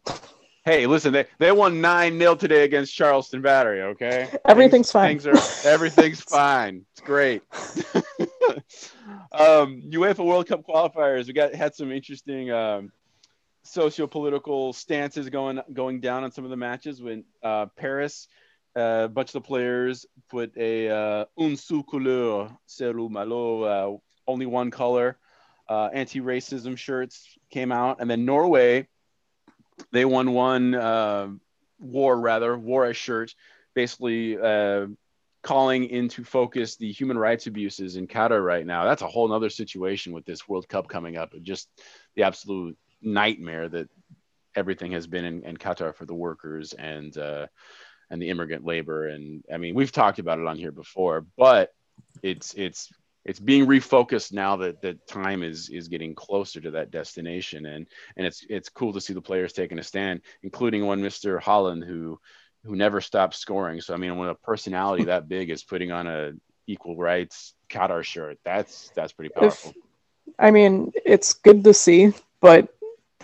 hey, 0.65 0.87
listen, 0.87 1.13
they, 1.13 1.27
they 1.39 1.53
won 1.53 1.83
9 1.83 2.19
0 2.19 2.35
today 2.37 2.65
against 2.65 2.95
Charleston 2.95 3.43
Battery, 3.43 3.83
okay? 3.83 4.31
Everything's 4.47 4.91
fine. 4.91 5.19
Things 5.19 5.27
are, 5.27 5.69
everything's 5.69 6.21
fine. 6.41 6.87
It's 6.93 7.03
great. 7.03 7.43
um, 9.33 9.83
UEFA 9.91 10.25
World 10.25 10.49
Cup 10.49 10.67
qualifiers, 10.67 11.27
we 11.27 11.35
got 11.35 11.55
had 11.55 11.75
some 11.75 11.93
interesting 11.93 12.51
um, 12.51 12.93
socio-political 13.63 14.73
stances 14.73 15.29
going 15.29 15.61
going 15.75 16.01
down 16.01 16.25
on 16.25 16.33
some 16.33 16.45
of 16.45 16.51
the 16.51 16.57
matches 16.57 17.03
when 17.03 17.25
uh, 17.43 17.67
Paris, 17.77 18.29
uh, 18.75 19.03
a 19.05 19.09
bunch 19.09 19.29
of 19.29 19.35
the 19.35 19.41
players 19.43 20.07
put 20.31 20.57
a 20.57 20.89
uh, 20.89 21.25
un 21.39 21.57
seul 21.57 21.83
couleur, 21.83 22.51
c'est 22.67 22.91
le 22.91 23.09
malo, 23.11 23.63
uh, 23.63 23.97
only 24.27 24.47
one 24.47 24.71
color 24.71 25.17
uh, 25.69 25.89
anti-racism 25.93 26.77
shirts 26.77 27.37
came 27.51 27.73
out, 27.73 28.01
and 28.01 28.11
then 28.11 28.25
Norway, 28.25 28.87
they 29.93 30.05
won 30.05 30.33
one 30.33 30.75
uh, 30.75 31.29
war 31.79 32.19
rather 32.19 32.57
war 32.57 32.87
a 32.87 32.95
shirt, 32.95 33.35
basically 33.75 34.39
uh, 34.39 34.87
calling 35.43 35.89
into 35.89 36.25
focus 36.25 36.77
the 36.77 36.91
human 36.91 37.19
rights 37.19 37.47
abuses 37.47 37.97
in 37.97 38.07
Qatar 38.07 38.45
right 38.45 38.67
now. 38.67 38.85
That's 38.85 39.03
a 39.03 39.09
whole 39.09 39.29
nother 39.29 39.51
situation 39.51 40.13
with 40.13 40.25
this 40.25 40.49
World 40.49 40.69
Cup 40.69 40.89
coming 40.89 41.17
up, 41.17 41.33
just 41.43 41.69
the 42.15 42.23
absolute 42.23 42.77
nightmare 43.03 43.69
that 43.69 43.89
everything 44.55 44.93
has 44.93 45.07
been 45.07 45.25
in, 45.25 45.45
in 45.45 45.57
Qatar 45.57 45.95
for 45.95 46.07
the 46.07 46.15
workers 46.15 46.73
and 46.73 47.17
uh, 47.17 47.47
and 48.11 48.21
the 48.21 48.29
immigrant 48.29 48.65
labor. 48.65 49.09
And 49.09 49.43
I 49.53 49.57
mean, 49.57 49.75
we've 49.75 49.93
talked 49.93 50.19
about 50.19 50.39
it 50.39 50.47
on 50.47 50.57
here 50.57 50.73
before, 50.73 51.27
but 51.37 51.73
it's 52.23 52.55
it's 52.55 52.93
it's 53.25 53.41
being 53.41 53.67
refocused 53.67 54.33
now 54.33 54.57
that 54.57 54.83
that 54.83 55.07
time 55.07 55.43
is 55.43 55.69
is 55.71 55.89
getting 55.89 56.15
closer 56.15 56.61
to 56.61 56.71
that 56.73 56.91
destination. 56.91 57.67
And 57.67 57.87
and 58.17 58.27
it's 58.27 58.45
it's 58.49 58.69
cool 58.69 58.93
to 58.93 59.01
see 59.01 59.15
the 59.15 59.21
players 59.23 59.53
taking 59.53 59.79
a 59.79 59.83
stand 59.83 60.21
including 60.43 60.85
one 60.87 61.03
mr 61.03 61.41
holland 61.41 61.85
who 61.85 62.19
who 62.65 62.77
never 62.77 63.01
stops 63.01 63.39
scoring. 63.39 63.81
So 63.81 63.95
i 63.95 63.97
mean 63.97 64.17
when 64.17 64.29
a 64.29 64.35
personality 64.35 65.05
that 65.13 65.29
big 65.29 65.51
is 65.51 65.65
putting 65.65 65.91
on 65.93 66.07
a 66.07 66.33
equal 66.67 66.97
rights 66.97 67.55
qatar 67.69 68.03
shirt 68.05 68.39
that's 68.45 68.91
that's 68.95 69.13
pretty 69.13 69.33
powerful. 69.35 69.75
I 70.39 70.51
mean, 70.51 70.91
it's 71.05 71.35
good 71.35 71.63
to 71.65 71.75
see, 71.75 72.15
but 72.41 72.69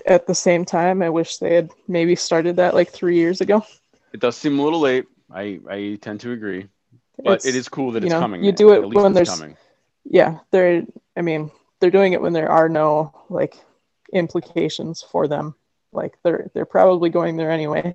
at 0.05 0.27
the 0.27 0.35
same 0.35 0.67
time, 0.67 1.01
I 1.03 1.09
wish 1.09 1.39
they 1.39 1.55
had 1.55 1.71
maybe 1.89 2.15
started 2.15 2.57
that 2.57 2.75
like 2.75 2.91
three 2.91 3.17
years 3.17 3.41
ago. 3.41 3.65
it 4.13 4.21
does 4.21 4.37
seem 4.37 4.59
a 4.59 4.63
little 4.63 4.81
late. 4.81 5.07
I 5.33 5.61
i 5.71 5.99
tend 6.03 6.21
to 6.21 6.33
agree. 6.33 6.69
But 7.17 7.39
It's- 7.41 7.47
it 7.47 7.55
is 7.57 7.69
cool 7.69 7.93
that 7.93 8.05
it's 8.05 8.13
know, 8.13 8.21
coming 8.21 8.45
you 8.45 8.53
do 8.53 8.73
it 8.75 8.87
when 8.87 9.13
there's- 9.15 9.29
coming 9.31 9.57
yeah 10.05 10.39
they're 10.51 10.85
i 11.17 11.23
mean 11.23 11.51
they're 11.81 11.91
doing 11.91 12.13
it 12.13 12.21
when 12.21 12.33
there 12.33 12.51
are 12.51 12.69
no 12.69 13.13
like 13.29 13.57
implications 14.13 15.03
for 15.03 15.27
them. 15.27 15.55
Like 15.93 16.19
they're 16.23 16.51
they're 16.55 16.67
probably 16.67 17.11
going 17.11 17.37
there 17.37 17.51
anyway. 17.51 17.95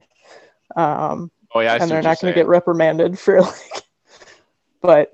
Um 0.76 1.32
oh 1.54 1.62
yeah 1.62 1.74
I 1.74 1.78
and 1.78 1.90
they're 1.90 2.02
not 2.02 2.20
going 2.20 2.34
to 2.34 2.40
get 2.40 2.48
reprimanded 2.48 3.18
for 3.18 3.42
like 3.42 3.84
but 4.82 5.12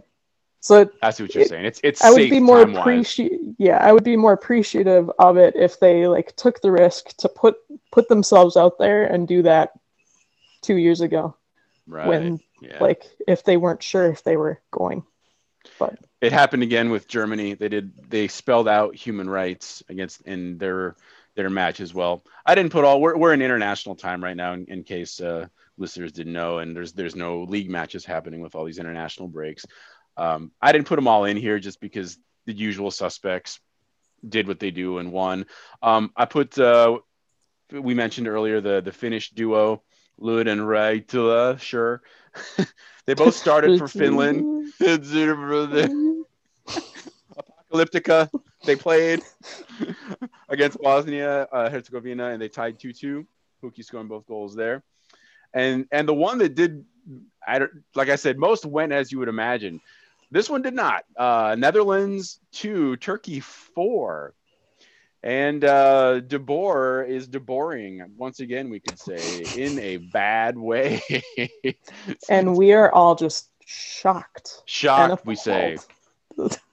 so 0.59 0.89
i 1.01 1.09
see 1.09 1.23
what 1.23 1.33
you're 1.33 1.43
it- 1.43 1.49
saying. 1.49 1.65
It's 1.65 1.79
it's 1.83 2.03
i 2.03 2.09
would 2.09 2.29
be 2.29 2.39
more 2.39 2.61
appreciate 2.61 3.39
yeah 3.57 3.77
i 3.77 3.91
would 3.91 4.03
be 4.03 4.15
more 4.15 4.33
appreciative 4.33 5.09
of 5.17 5.37
it 5.37 5.55
if 5.55 5.79
they 5.79 6.07
like 6.07 6.35
took 6.35 6.61
the 6.61 6.71
risk 6.71 7.17
to 7.17 7.29
put 7.29 7.57
put 7.91 8.07
themselves 8.07 8.57
out 8.57 8.77
there 8.79 9.05
and 9.05 9.27
do 9.27 9.41
that 9.43 9.71
two 10.61 10.75
years 10.75 11.01
ago. 11.01 11.35
Right. 11.87 12.07
When 12.07 12.39
yeah. 12.61 12.77
like 12.79 13.03
if 13.27 13.43
they 13.43 13.57
weren't 13.57 13.83
sure 13.83 14.05
if 14.05 14.23
they 14.23 14.37
were 14.37 14.61
going. 14.71 15.03
But 15.77 15.99
it 16.21 16.31
happened 16.31 16.63
again 16.63 16.91
with 16.91 17.07
Germany. 17.07 17.55
They 17.55 17.67
did 17.67 17.91
they 18.09 18.27
spelled 18.27 18.67
out 18.67 18.95
human 18.95 19.29
rights 19.29 19.83
against 19.89 20.21
in 20.21 20.57
their 20.59 20.95
their 21.35 21.49
match 21.49 21.79
as 21.79 21.93
well. 21.93 22.23
I 22.45 22.55
didn't 22.55 22.71
put 22.71 22.85
all 22.85 23.01
we're 23.01 23.17
we're 23.17 23.33
in 23.33 23.41
international 23.41 23.95
time 23.95 24.23
right 24.23 24.37
now 24.37 24.53
in, 24.53 24.65
in 24.65 24.83
case 24.83 25.19
uh, 25.19 25.47
listeners 25.77 26.11
didn't 26.11 26.33
know, 26.33 26.59
and 26.59 26.75
there's 26.75 26.93
there's 26.93 27.15
no 27.15 27.43
league 27.43 27.69
matches 27.69 28.05
happening 28.05 28.41
with 28.41 28.55
all 28.55 28.65
these 28.65 28.77
international 28.77 29.27
breaks. 29.27 29.65
Um, 30.15 30.51
I 30.61 30.71
didn't 30.71 30.87
put 30.87 30.97
them 30.97 31.07
all 31.07 31.25
in 31.25 31.37
here 31.37 31.59
just 31.59 31.81
because 31.81 32.17
the 32.45 32.53
usual 32.53 32.91
suspects 32.91 33.59
did 34.27 34.47
what 34.47 34.59
they 34.59 34.71
do 34.71 34.99
and 34.99 35.11
won. 35.11 35.45
Um, 35.81 36.11
I 36.15 36.25
put 36.25 36.57
uh, 36.59 36.99
we 37.71 37.95
mentioned 37.95 38.27
earlier 38.27 38.61
the 38.61 38.81
the 38.81 38.91
Finnish 38.91 39.31
duo 39.31 39.81
Lod 40.19 40.47
and 40.47 40.61
Raitala. 40.61 41.59
Sure, 41.59 42.03
they 43.05 43.15
both 43.15 43.35
started 43.35 43.79
for 43.79 43.87
Finland. 43.99 44.73
Apocalyptica. 47.71 48.29
They 48.65 48.75
played 48.75 49.21
against 50.49 50.79
Bosnia 50.81 51.47
uh, 51.51 51.69
Herzegovina 51.69 52.29
and 52.29 52.41
they 52.41 52.49
tied 52.49 52.79
2-2. 52.79 53.25
Pukki 53.63 53.83
scoring 53.83 54.07
both 54.07 54.25
goals 54.27 54.55
there. 54.55 54.83
And 55.53 55.85
and 55.91 56.07
the 56.07 56.13
one 56.13 56.37
that 56.39 56.55
did, 56.55 56.85
I 57.45 57.59
don't, 57.59 57.71
like 57.95 58.09
I 58.09 58.15
said, 58.15 58.37
most 58.37 58.65
went 58.65 58.91
as 58.91 59.11
you 59.11 59.19
would 59.19 59.27
imagine. 59.27 59.81
This 60.31 60.49
one 60.49 60.61
did 60.61 60.73
not. 60.73 61.03
Uh, 61.17 61.55
Netherlands 61.59 62.39
two, 62.51 62.95
Turkey 62.97 63.41
four, 63.41 64.33
and 65.23 65.63
uh, 65.65 66.21
De 66.21 66.39
Boer 66.39 67.03
is 67.03 67.27
De 67.27 67.39
deboring 67.39 68.15
once 68.15 68.39
again. 68.39 68.69
We 68.69 68.79
could 68.79 68.97
say 68.97 69.41
in 69.55 69.77
a 69.79 69.97
bad 69.97 70.57
way. 70.57 71.01
and 72.29 72.55
we 72.55 72.71
are 72.71 72.91
all 72.91 73.15
just 73.15 73.49
shocked 73.65 74.63
shocked. 74.65 75.25
We 75.25 75.35
say. 75.35 75.77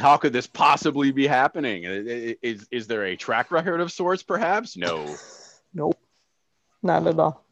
appalled. 0.00 0.10
how 0.12 0.16
could 0.16 0.32
this 0.32 0.46
possibly 0.46 1.10
be 1.12 1.26
happening? 1.26 1.86
I- 1.86 1.90
I- 2.30 2.36
Is 2.42 2.66
is 2.70 2.86
there 2.86 3.04
a 3.04 3.16
track 3.16 3.50
record 3.50 3.80
of 3.80 3.92
sorts? 3.92 4.22
Perhaps 4.22 4.76
no. 4.76 5.14
Nope, 5.72 6.00
not 6.82 7.06
at 7.06 7.16
all. 7.20 7.44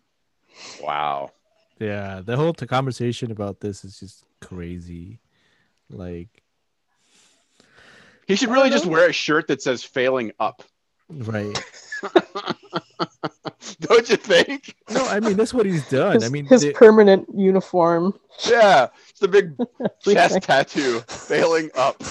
Wow. 0.82 1.30
Yeah, 1.78 2.20
the 2.24 2.36
whole 2.36 2.52
t- 2.52 2.66
conversation 2.66 3.30
about 3.30 3.60
this 3.60 3.84
is 3.84 4.00
just 4.00 4.24
crazy. 4.40 5.20
Like, 5.88 6.42
He 8.26 8.34
should 8.34 8.48
really 8.50 8.70
just 8.70 8.86
wear 8.86 9.08
a 9.08 9.12
shirt 9.12 9.46
that 9.46 9.62
says 9.62 9.84
"failing 9.84 10.32
up." 10.40 10.64
right? 11.08 11.56
Don't 13.80 14.08
you 14.10 14.16
think? 14.16 14.74
No, 14.90 15.06
I 15.06 15.20
mean 15.20 15.36
that's 15.36 15.54
what 15.54 15.64
he's 15.66 15.88
done. 15.88 16.14
His, 16.14 16.24
I 16.24 16.28
mean, 16.28 16.46
his 16.46 16.62
they- 16.62 16.72
permanent 16.72 17.28
uniform. 17.34 18.18
Yeah, 18.48 18.88
it's 19.10 19.20
the 19.20 19.28
big 19.28 19.56
chest 20.02 20.42
tattoo. 20.42 21.00
Failing 21.06 21.70
up. 21.76 22.02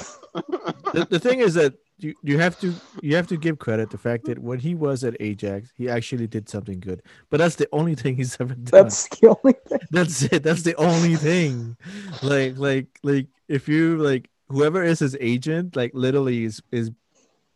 The, 0.94 1.08
the 1.10 1.20
thing 1.20 1.40
is 1.40 1.54
that 1.56 1.74
you, 2.00 2.14
you 2.22 2.38
have 2.38 2.60
to 2.60 2.74
you 3.02 3.16
have 3.16 3.28
to 3.28 3.38
give 3.38 3.58
credit 3.58 3.90
the 3.90 3.98
fact 3.98 4.26
that 4.26 4.40
when 4.40 4.60
he 4.60 4.76
was 4.76 5.04
at 5.04 5.18
Ajax, 5.20 5.72
he 5.76 5.90
actually 5.90 6.28
did 6.28 6.48
something 6.48 6.80
good. 6.80 7.02
But 7.30 7.38
that's 7.38 7.56
the 7.56 7.68
only 7.72 7.96
thing 7.96 8.16
he's 8.16 8.38
ever 8.40 8.54
done. 8.54 8.66
That's 8.66 9.08
the 9.10 9.36
only 9.44 9.58
thing. 9.68 9.80
that's 9.92 10.24
it. 10.24 10.44
That's 10.44 10.64
the 10.64 10.76
only 10.76 11.16
thing. 11.16 11.76
Like 12.22 12.58
like 12.58 12.88
like 13.04 13.28
if 13.48 13.68
you 13.68 13.98
like 13.98 14.30
whoever 14.50 14.84
is 14.84 15.00
his 15.00 15.18
agent, 15.20 15.76
like 15.76 15.92
literally 15.94 16.44
is 16.44 16.62
is 16.72 16.92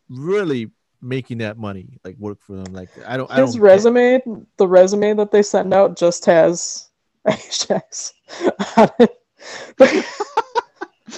really 0.10 0.72
making 1.02 1.40
that 1.40 1.58
money 1.58 2.00
like 2.04 2.16
work 2.18 2.40
for 2.42 2.56
them. 2.56 2.74
Like 2.74 2.90
I 3.06 3.18
don't 3.18 3.30
I 3.32 3.42
His 3.42 3.54
don't 3.54 3.62
resume, 3.62 4.48
the 4.58 4.68
resume 4.68 5.14
that 5.16 5.32
they 5.32 5.44
send 5.44 5.74
out, 5.74 5.98
just 5.98 6.26
has 6.26 6.90
Ajax 7.28 8.14
on 8.78 8.90
it. 9.00 10.06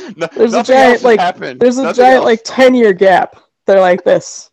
No, 0.17 0.27
There's 0.35 0.53
a 0.53 0.63
giant, 0.63 1.03
like, 1.03 1.19
happened. 1.19 1.59
There's 1.59 1.77
a 1.77 1.84
Nothing 1.84 1.95
giant 2.03 2.15
else. 2.17 2.25
like 2.25 2.41
ten 2.43 2.75
year 2.75 2.93
gap. 2.93 3.35
They're 3.65 3.80
like 3.80 4.03
this. 4.03 4.49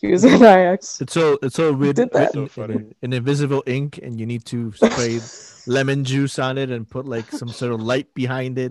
He 0.00 0.08
was 0.12 0.24
in 0.24 0.34
Ajax. 0.34 1.00
It's 1.00 1.16
all 1.16 1.38
it's 1.42 1.58
all 1.58 1.72
written, 1.72 2.06
did 2.06 2.12
that. 2.12 2.34
written 2.34 2.48
So 2.48 2.62
in, 2.62 2.68
funny. 2.68 2.94
in 3.02 3.12
invisible 3.12 3.64
ink, 3.66 3.98
and 4.02 4.18
you 4.20 4.26
need 4.26 4.44
to 4.46 4.72
spray 4.74 5.18
lemon 5.66 6.04
juice 6.04 6.38
on 6.38 6.56
it 6.58 6.70
and 6.70 6.88
put 6.88 7.06
like 7.06 7.30
some 7.32 7.48
sort 7.48 7.72
of 7.72 7.80
light 7.82 8.12
behind 8.14 8.58
it, 8.58 8.70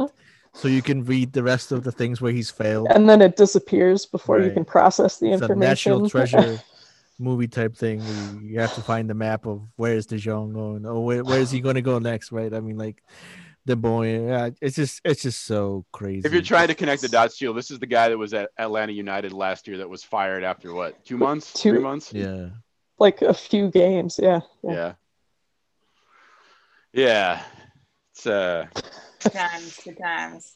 so 0.53 0.67
you 0.69 0.81
can 0.81 1.03
read 1.03 1.33
the 1.33 1.43
rest 1.43 1.71
of 1.73 1.83
the 1.83 1.91
things 1.91 2.21
where 2.21 2.31
he's 2.31 2.49
failed. 2.49 2.87
and 2.91 3.09
then 3.09 3.21
it 3.21 3.35
disappears 3.35 4.05
before 4.05 4.39
you 4.39 4.51
can 4.51 4.63
process 4.63 5.19
the 5.19 5.31
It's 5.33 5.41
a 5.41 5.45
information. 5.45 5.59
national 5.59 6.09
treasure 6.09 6.61
movie 7.19 7.47
type 7.49 7.75
thing. 7.75 7.99
where 7.99 8.41
You 8.43 8.59
have 8.61 8.73
to 8.75 8.81
find 8.81 9.09
the 9.09 9.13
map 9.15 9.45
of 9.47 9.61
where's 9.75 10.05
De 10.05 10.17
Jong 10.17 10.53
going. 10.53 10.85
Oh, 10.85 11.01
where, 11.01 11.23
where 11.25 11.39
is 11.41 11.51
he 11.51 11.59
going 11.59 11.75
to 11.75 11.81
go 11.81 11.99
next? 11.99 12.31
Right? 12.31 12.53
I 12.53 12.61
mean, 12.61 12.77
like 12.77 13.03
the 13.67 13.75
boy. 13.75 14.25
Yeah, 14.27 14.49
it's 14.61 14.75
just 14.75 15.01
it's 15.05 15.21
just 15.21 15.45
so 15.45 15.85
crazy. 15.93 16.25
If 16.25 16.33
you're 16.33 16.41
trying 16.41 16.69
to 16.69 16.75
connect 16.75 17.01
the 17.03 17.09
dots, 17.09 17.37
Shield, 17.37 17.55
this 17.55 17.69
is 17.69 17.77
the 17.79 17.85
guy 17.85 18.09
that 18.09 18.17
was 18.17 18.33
at 18.33 18.49
Atlanta 18.57 18.93
United 18.93 19.31
last 19.33 19.67
year 19.67 19.77
that 19.77 19.89
was 19.89 20.03
fired 20.03 20.43
after 20.43 20.73
what? 20.73 21.05
Two 21.05 21.17
months? 21.17 21.53
Two- 21.53 21.73
Three 21.73 21.79
months? 21.81 22.11
yeah. 22.13 22.49
like 22.99 23.21
a 23.21 23.33
few 23.33 23.69
games, 23.69 24.19
yeah. 24.21 24.39
yeah. 24.63 24.73
Yeah. 24.73 24.93
Yeah. 26.93 27.43
It's 28.13 28.25
uh 28.25 28.65
Good 29.23 29.33
times, 29.33 29.79
good 29.83 29.97
times. 29.99 30.53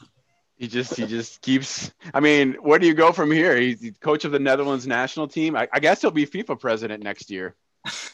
he 0.58 0.68
just 0.68 0.96
he 0.96 1.06
just 1.06 1.42
keeps 1.42 1.92
I 2.14 2.20
mean, 2.20 2.54
where 2.62 2.80
do 2.80 2.88
you 2.88 2.94
go 2.94 3.12
from 3.12 3.32
here? 3.32 3.56
He's 3.58 3.80
the 3.82 3.92
coach 3.92 4.26
of 4.26 4.32
the 4.32 4.40
Netherlands 4.40 4.88
national 4.88 5.28
team. 5.28 5.56
I, 5.56 5.68
I 5.72 5.80
guess 5.80 6.02
he'll 6.02 6.12
be 6.12 6.26
FIFA 6.26 6.60
president 6.60 7.04
next 7.04 7.30
year. 7.30 7.56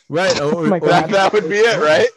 Right. 0.10 0.40
Or, 0.42 0.64
my 0.68 0.78
or- 0.78 0.88
That, 0.88 1.04
God. 1.04 1.12
that 1.12 1.34
would 1.34 1.50
be 1.50 1.58
it, 1.58 1.80
right? 1.80 2.08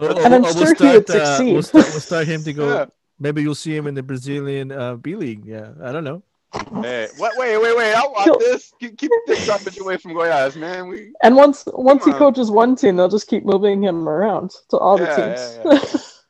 Or- 0.00 0.12
or- 0.12 0.20
And 0.24 0.34
I'm 0.34 0.44
or 0.44 0.52
sure 0.52 0.74
he 0.74 0.84
would 0.86 1.10
uh, 1.10 1.36
we'll, 1.40 1.62
succeed. 1.62 1.64
start, 1.64 1.84
we'll 1.92 2.00
start 2.00 2.26
him 2.26 2.42
to 2.44 2.52
go. 2.52 2.74
Yeah. 2.74 2.86
Maybe 3.18 3.42
you'll 3.42 3.54
see 3.54 3.74
him 3.76 3.86
in 3.86 3.94
the 3.94 4.02
Brazilian 4.02 4.72
uh, 4.72 4.96
B 4.96 5.14
League. 5.16 5.44
Yeah, 5.44 5.70
I 5.82 5.92
don't 5.92 6.04
know. 6.04 6.22
Hey, 6.82 7.08
what 7.16 7.32
wait, 7.36 7.58
wait, 7.60 7.76
wait. 7.76 7.94
I 7.94 8.02
want 8.02 8.24
He'll- 8.24 8.38
this. 8.38 8.72
Keep, 8.80 8.98
keep 8.98 9.10
this 9.26 9.46
garbage 9.46 9.78
away 9.78 9.96
from 9.96 10.12
Goiás, 10.12 10.54
man. 10.56 10.88
We 10.88 11.12
And 11.22 11.34
once 11.36 11.64
once 11.72 12.04
he 12.04 12.12
on. 12.12 12.18
coaches 12.18 12.50
one 12.50 12.76
team, 12.76 12.96
they'll 12.96 13.08
just 13.08 13.26
keep 13.28 13.44
moving 13.44 13.82
him 13.82 14.08
around 14.08 14.50
to 14.70 14.76
all 14.78 14.96
the 14.98 15.04
Yeah, 15.04 15.16
teams. 15.16 15.58
yeah, 15.64 15.72
it's 15.82 16.22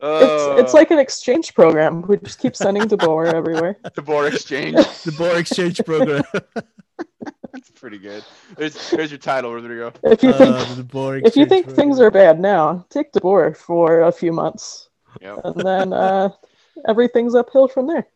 it's 0.00 0.74
uh, 0.74 0.76
like 0.76 0.90
an 0.90 0.98
exchange 0.98 1.54
program. 1.54 2.02
We 2.02 2.18
just 2.18 2.38
keep 2.38 2.54
sending 2.54 2.86
De 2.86 2.96
Boer 2.98 3.26
everywhere. 3.26 3.78
the 3.94 4.02
board 4.02 4.32
exchange. 4.34 4.76
The 5.04 5.12
Boer 5.12 5.36
Exchange 5.38 5.80
Program. 5.86 6.22
That's 7.68 7.80
pretty 7.80 7.98
good. 7.98 8.24
There's 8.56 8.90
there's 8.90 9.10
your 9.10 9.18
title, 9.18 9.52
Rodrigo. 9.52 9.92
If 10.04 10.22
you 10.22 10.32
think 10.32 10.94
Uh, 10.94 11.20
if 11.24 11.36
you 11.36 11.46
think 11.46 11.68
things 11.72 11.98
are 11.98 12.10
bad 12.12 12.38
now, 12.38 12.86
take 12.90 13.10
De 13.12 13.20
Boer 13.20 13.54
for 13.54 14.02
a 14.02 14.12
few 14.12 14.32
months, 14.32 14.88
Yep. 15.20 15.40
and 15.44 15.60
then 15.60 15.92
uh, 15.92 16.28
everything's 16.86 17.34
uphill 17.34 17.66
from 17.66 17.88
there. 17.88 18.06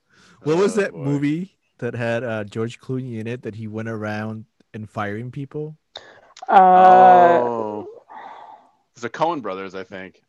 What 0.44 0.56
was 0.56 0.78
Oh, 0.78 0.82
that 0.82 0.92
boy. 0.92 0.98
movie 0.98 1.56
that 1.78 1.94
had 1.94 2.22
uh, 2.22 2.44
George 2.44 2.78
Clooney 2.80 3.18
in 3.18 3.26
it 3.26 3.42
that 3.42 3.56
he 3.56 3.66
went 3.66 3.88
around 3.88 4.44
and 4.72 4.88
firing 4.88 5.32
people? 5.32 5.76
Uh, 6.48 7.40
oh, 7.42 7.88
it's 8.92 9.02
the 9.02 9.10
Coen 9.10 9.42
brothers, 9.42 9.74
I 9.74 9.82
think. 9.82 10.22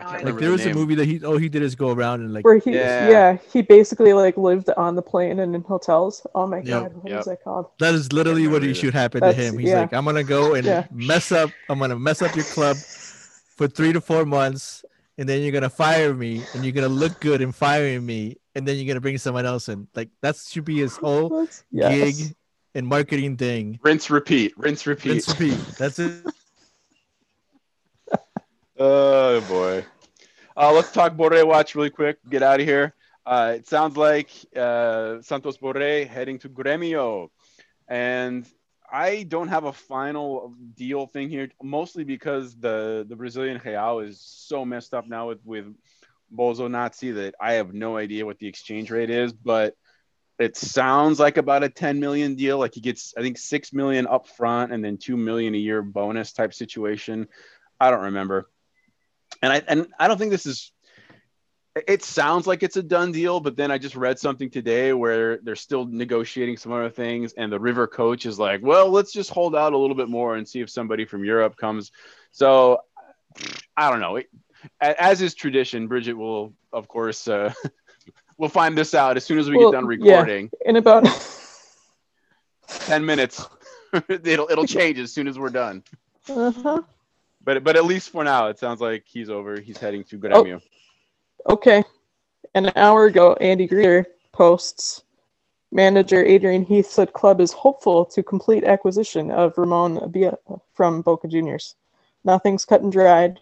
I 0.00 0.02
can't 0.02 0.12
I 0.12 0.16
Like 0.16 0.20
remember 0.24 0.40
there 0.40 0.48
the 0.50 0.52
was 0.52 0.66
a 0.66 0.74
movie 0.74 0.94
that 0.96 1.04
he 1.06 1.22
oh 1.24 1.36
he 1.36 1.48
did 1.48 1.62
is 1.62 1.74
go 1.74 1.90
around 1.92 2.20
and 2.20 2.32
like 2.32 2.44
where 2.44 2.58
he 2.58 2.72
Yeah. 2.72 3.08
yeah. 3.08 3.36
he 3.52 3.62
basically 3.62 4.12
like 4.12 4.36
lived 4.36 4.70
on 4.76 4.96
the 4.96 5.02
plane 5.02 5.38
and 5.38 5.54
in 5.54 5.62
hotels. 5.62 6.26
Oh 6.34 6.46
my 6.46 6.58
Yep, 6.58 6.66
god, 6.66 6.94
what 7.02 7.06
is 7.12 7.16
yep. 7.16 7.24
that 7.26 7.44
called? 7.44 7.66
that 7.78 7.94
is 7.94 8.12
literally 8.12 8.48
what 8.48 8.62
he 8.62 8.72
should 8.74 8.94
happen 8.94 9.20
to 9.20 9.32
him. 9.32 9.58
He's 9.58 9.68
yeah. 9.70 9.80
like, 9.82 9.92
I'm 9.92 10.04
gonna 10.04 10.24
go 10.24 10.54
and 10.54 10.64
Yeah. 10.66 10.86
mess 10.90 11.30
up. 11.32 11.50
I'm 11.68 11.78
gonna 11.78 11.98
mess 11.98 12.22
up 12.22 12.34
your 12.34 12.44
club 12.46 12.76
for 13.56 13.68
three 13.68 13.92
to 13.92 14.00
four 14.00 14.24
months, 14.24 14.84
and 15.18 15.28
then 15.28 15.42
you're 15.42 15.52
gonna 15.52 15.68
fire 15.70 16.14
me, 16.14 16.42
and 16.54 16.64
you're 16.64 16.72
gonna 16.72 16.88
look 16.88 17.20
good 17.20 17.40
in 17.42 17.52
firing 17.52 18.04
me, 18.06 18.36
and 18.54 18.66
then 18.66 18.76
you're 18.76 18.86
gonna 18.86 19.00
bring 19.02 19.18
someone 19.18 19.44
else 19.46 19.68
in. 19.68 19.86
Like 19.94 20.08
that 20.22 20.36
should 20.36 20.64
be 20.64 20.78
his 20.78 20.96
whole 20.96 21.46
Yes. 21.70 21.92
gig 22.18 22.34
and 22.74 22.86
marketing 22.86 23.36
thing. 23.36 23.78
Rinse, 23.82 24.08
repeat, 24.10 24.54
rinse, 24.56 24.86
repeat. 24.86 25.10
Rinse, 25.10 25.28
repeat. 25.28 25.58
That's 25.76 25.98
it. 25.98 26.24
Oh 28.82 29.42
boy. 29.42 29.84
Uh, 30.56 30.72
let's 30.72 30.90
talk 30.90 31.14
Borre 31.14 31.44
watch 31.44 31.74
really 31.74 31.90
quick. 31.90 32.16
Get 32.30 32.42
out 32.42 32.60
of 32.60 32.66
here. 32.66 32.94
Uh, 33.26 33.52
it 33.56 33.68
sounds 33.68 33.94
like 33.94 34.30
uh, 34.56 35.20
Santos 35.20 35.58
Borre 35.58 36.06
heading 36.06 36.38
to 36.38 36.48
Gremio, 36.48 37.28
and 37.88 38.46
I 38.90 39.24
don't 39.24 39.48
have 39.48 39.64
a 39.64 39.72
final 39.74 40.54
deal 40.74 41.06
thing 41.06 41.28
here, 41.28 41.50
mostly 41.62 42.04
because 42.04 42.56
the 42.56 43.04
the 43.06 43.16
Brazilian 43.16 43.60
real 43.62 43.98
is 43.98 44.18
so 44.18 44.64
messed 44.64 44.94
up 44.94 45.06
now 45.06 45.28
with 45.28 45.40
with 45.44 45.66
Bozo 46.34 46.70
Nazi 46.70 47.10
that 47.10 47.34
I 47.38 47.54
have 47.54 47.74
no 47.74 47.98
idea 47.98 48.24
what 48.24 48.38
the 48.38 48.48
exchange 48.48 48.90
rate 48.90 49.10
is, 49.10 49.34
but 49.34 49.76
it 50.38 50.56
sounds 50.56 51.20
like 51.20 51.36
about 51.36 51.64
a 51.64 51.68
10 51.68 52.00
million 52.00 52.34
deal. 52.34 52.56
Like 52.58 52.72
he 52.72 52.80
gets, 52.80 53.12
I 53.14 53.20
think, 53.20 53.36
six 53.36 53.74
million 53.74 54.06
up 54.06 54.26
front 54.26 54.72
and 54.72 54.82
then 54.82 54.96
two 54.96 55.18
million 55.18 55.54
a 55.54 55.58
year 55.58 55.82
bonus 55.82 56.32
type 56.32 56.54
situation. 56.54 57.28
I 57.78 57.90
don't 57.90 58.04
remember 58.04 58.48
and 59.42 59.52
I 59.52 59.62
and 59.68 59.86
I 59.98 60.08
don't 60.08 60.18
think 60.18 60.30
this 60.30 60.46
is. 60.46 60.72
It 61.86 62.02
sounds 62.02 62.48
like 62.48 62.64
it's 62.64 62.76
a 62.76 62.82
done 62.82 63.12
deal, 63.12 63.38
but 63.38 63.56
then 63.56 63.70
I 63.70 63.78
just 63.78 63.94
read 63.94 64.18
something 64.18 64.50
today 64.50 64.92
where 64.92 65.38
they're 65.38 65.54
still 65.54 65.84
negotiating 65.86 66.56
some 66.56 66.72
other 66.72 66.90
things, 66.90 67.32
and 67.34 67.50
the 67.50 67.60
River 67.60 67.86
coach 67.86 68.26
is 68.26 68.38
like, 68.40 68.60
"Well, 68.62 68.90
let's 68.90 69.12
just 69.12 69.30
hold 69.30 69.54
out 69.54 69.72
a 69.72 69.78
little 69.78 69.94
bit 69.94 70.08
more 70.08 70.34
and 70.34 70.48
see 70.48 70.60
if 70.60 70.68
somebody 70.68 71.04
from 71.04 71.24
Europe 71.24 71.56
comes." 71.56 71.92
So 72.32 72.80
I 73.76 73.88
don't 73.90 74.00
know. 74.00 74.16
It- 74.16 74.30
As 74.80 75.22
is 75.22 75.34
tradition, 75.34 75.86
Bridget 75.86 76.14
will, 76.14 76.52
of 76.72 76.86
course, 76.88 77.28
uh, 77.28 77.52
we'll 78.36 78.50
find 78.50 78.76
this 78.76 78.92
out 78.92 79.16
as 79.16 79.24
soon 79.24 79.38
as 79.38 79.48
we 79.48 79.56
Well, 79.56 79.70
get 79.70 79.80
done 79.80 79.84
yeah. 80.02 80.12
recording. 80.16 80.50
In 80.66 80.76
about 80.76 81.06
Ten 82.66 83.04
minutes, 83.06 83.44
it'll 84.08 84.48
it'll 84.50 84.66
change 84.78 84.98
as 84.98 85.12
soon 85.12 85.28
as 85.28 85.38
we're 85.38 85.50
done. 85.50 85.82
uh-huh. 86.28 86.82
But 87.42 87.64
but 87.64 87.76
at 87.76 87.84
least 87.84 88.10
for 88.10 88.24
now, 88.24 88.48
it 88.48 88.58
sounds 88.58 88.80
like 88.80 89.04
he's 89.06 89.30
over. 89.30 89.60
He's 89.60 89.78
heading 89.78 90.04
to 90.04 90.18
Gremio. 90.18 90.60
Okay. 91.48 91.82
An 92.54 92.72
hour 92.76 93.06
ago, 93.06 93.34
Andy 93.34 93.66
Greder 93.66 94.04
posts 94.32 95.04
manager 95.72 96.24
Adrian 96.24 96.64
Heath 96.64 96.90
said 96.90 97.12
club 97.12 97.40
is 97.40 97.52
hopeful 97.52 98.04
to 98.06 98.22
complete 98.22 98.64
acquisition 98.64 99.30
of 99.30 99.56
Ramon 99.56 99.98
Abila 99.98 100.36
from 100.74 101.02
Boca 101.02 101.28
Juniors. 101.28 101.76
Nothing's 102.24 102.64
cut 102.64 102.82
and 102.82 102.92
dried, 102.92 103.40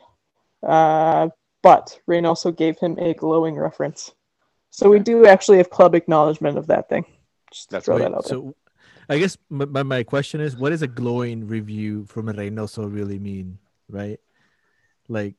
uh, 0.62 1.28
but 1.62 1.98
also 2.08 2.52
gave 2.52 2.78
him 2.78 2.98
a 2.98 3.14
glowing 3.14 3.56
reference. 3.56 4.12
So 4.70 4.90
we 4.90 4.98
do 4.98 5.26
actually 5.26 5.56
have 5.58 5.70
club 5.70 5.94
acknowledgement 5.94 6.58
of 6.58 6.66
that 6.68 6.88
thing. 6.88 7.04
Just 7.52 7.70
That's 7.70 7.86
throw 7.86 7.96
right. 7.96 8.02
that 8.02 8.14
out 8.14 8.24
there. 8.24 8.36
So, 8.36 8.54
I 9.08 9.18
guess 9.18 9.38
my, 9.48 9.64
my, 9.64 9.82
my 9.82 10.02
question 10.02 10.40
is, 10.40 10.54
what 10.54 10.70
does 10.70 10.82
a 10.82 10.86
glowing 10.86 11.48
review 11.48 12.04
from 12.04 12.28
a 12.28 12.34
Reynoso 12.34 12.92
really 12.92 13.18
mean, 13.18 13.58
right? 13.89 14.20
Like, 15.09 15.35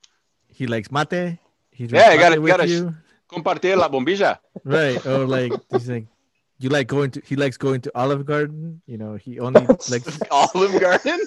he 0.47 0.67
likes 0.67 0.91
mate. 0.91 1.39
He 1.71 1.85
Yeah, 1.85 2.13
you 2.13 2.19
gotta- 2.19 2.41
gotta 2.41 2.67
you, 2.67 2.95
Compartir 3.31 3.77
la 3.77 3.87
bombilla. 3.89 4.39
right? 4.63 5.03
Or 5.05 5.25
like 5.27 5.53
he's 5.71 5.87
like, 5.89 6.07
you 6.59 6.69
like 6.69 6.87
going 6.87 7.11
to 7.11 7.21
he 7.23 7.35
likes 7.35 7.57
going 7.57 7.81
to 7.81 7.91
Olive 7.95 8.25
Garden. 8.25 8.81
You 8.87 8.97
know, 8.97 9.15
he 9.15 9.39
only 9.39 9.61
likes. 9.89 10.19
Olive 10.31 10.79
Garden. 10.79 11.19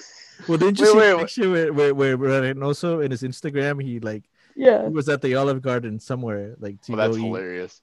Well, 0.49 0.59
didn't 0.59 0.79
you 0.81 0.87
Wait, 0.87 0.93
see 0.93 0.99
wait, 0.99 1.15
wait. 1.15 1.21
picture 1.21 1.51
where 1.51 1.73
where, 1.73 1.95
where 1.95 2.17
where 2.19 2.43
Reynoso 2.55 3.05
in 3.05 3.11
his 3.13 3.23
Instagram 3.23 3.81
he 3.83 4.01
like 4.01 4.25
Yeah. 4.57 4.83
he 4.89 4.93
was 4.93 5.09
at 5.09 5.23
the 5.23 5.37
Olive 5.37 5.63
Garden 5.63 6.01
somewhere 6.01 6.57
like 6.59 6.81
to 6.83 6.93
Well, 6.93 7.07
that's 7.09 7.17
eat, 7.19 7.23
hilarious. 7.25 7.81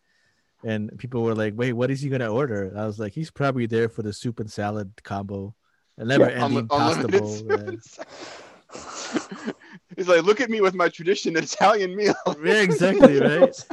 and 0.65 0.91
people 0.99 1.23
were 1.23 1.33
like, 1.35 1.53
"Wait, 1.55 1.71
what 1.73 1.89
is 1.89 2.01
he 2.01 2.09
gonna 2.09 2.27
order?" 2.31 2.73
I 2.75 2.85
was 2.85 2.99
like, 2.99 3.13
"He's 3.13 3.31
probably 3.31 3.65
there 3.67 3.87
for 3.87 4.03
the 4.03 4.11
soup 4.11 4.41
and 4.41 4.51
salad 4.51 4.91
combo, 5.03 5.55
a 5.97 6.03
never-ending 6.03 6.67
Unli- 6.67 6.69
pasta 6.69 7.07
bowl." 7.07 7.79
Man. 8.73 9.53
He's 9.95 10.07
like, 10.07 10.23
look 10.23 10.39
at 10.41 10.49
me 10.49 10.61
with 10.61 10.75
my 10.75 10.89
traditional 10.89 11.41
Italian 11.43 11.95
meal. 11.95 12.15
Yeah, 12.43 12.61
exactly, 12.61 13.19
right? 13.19 13.65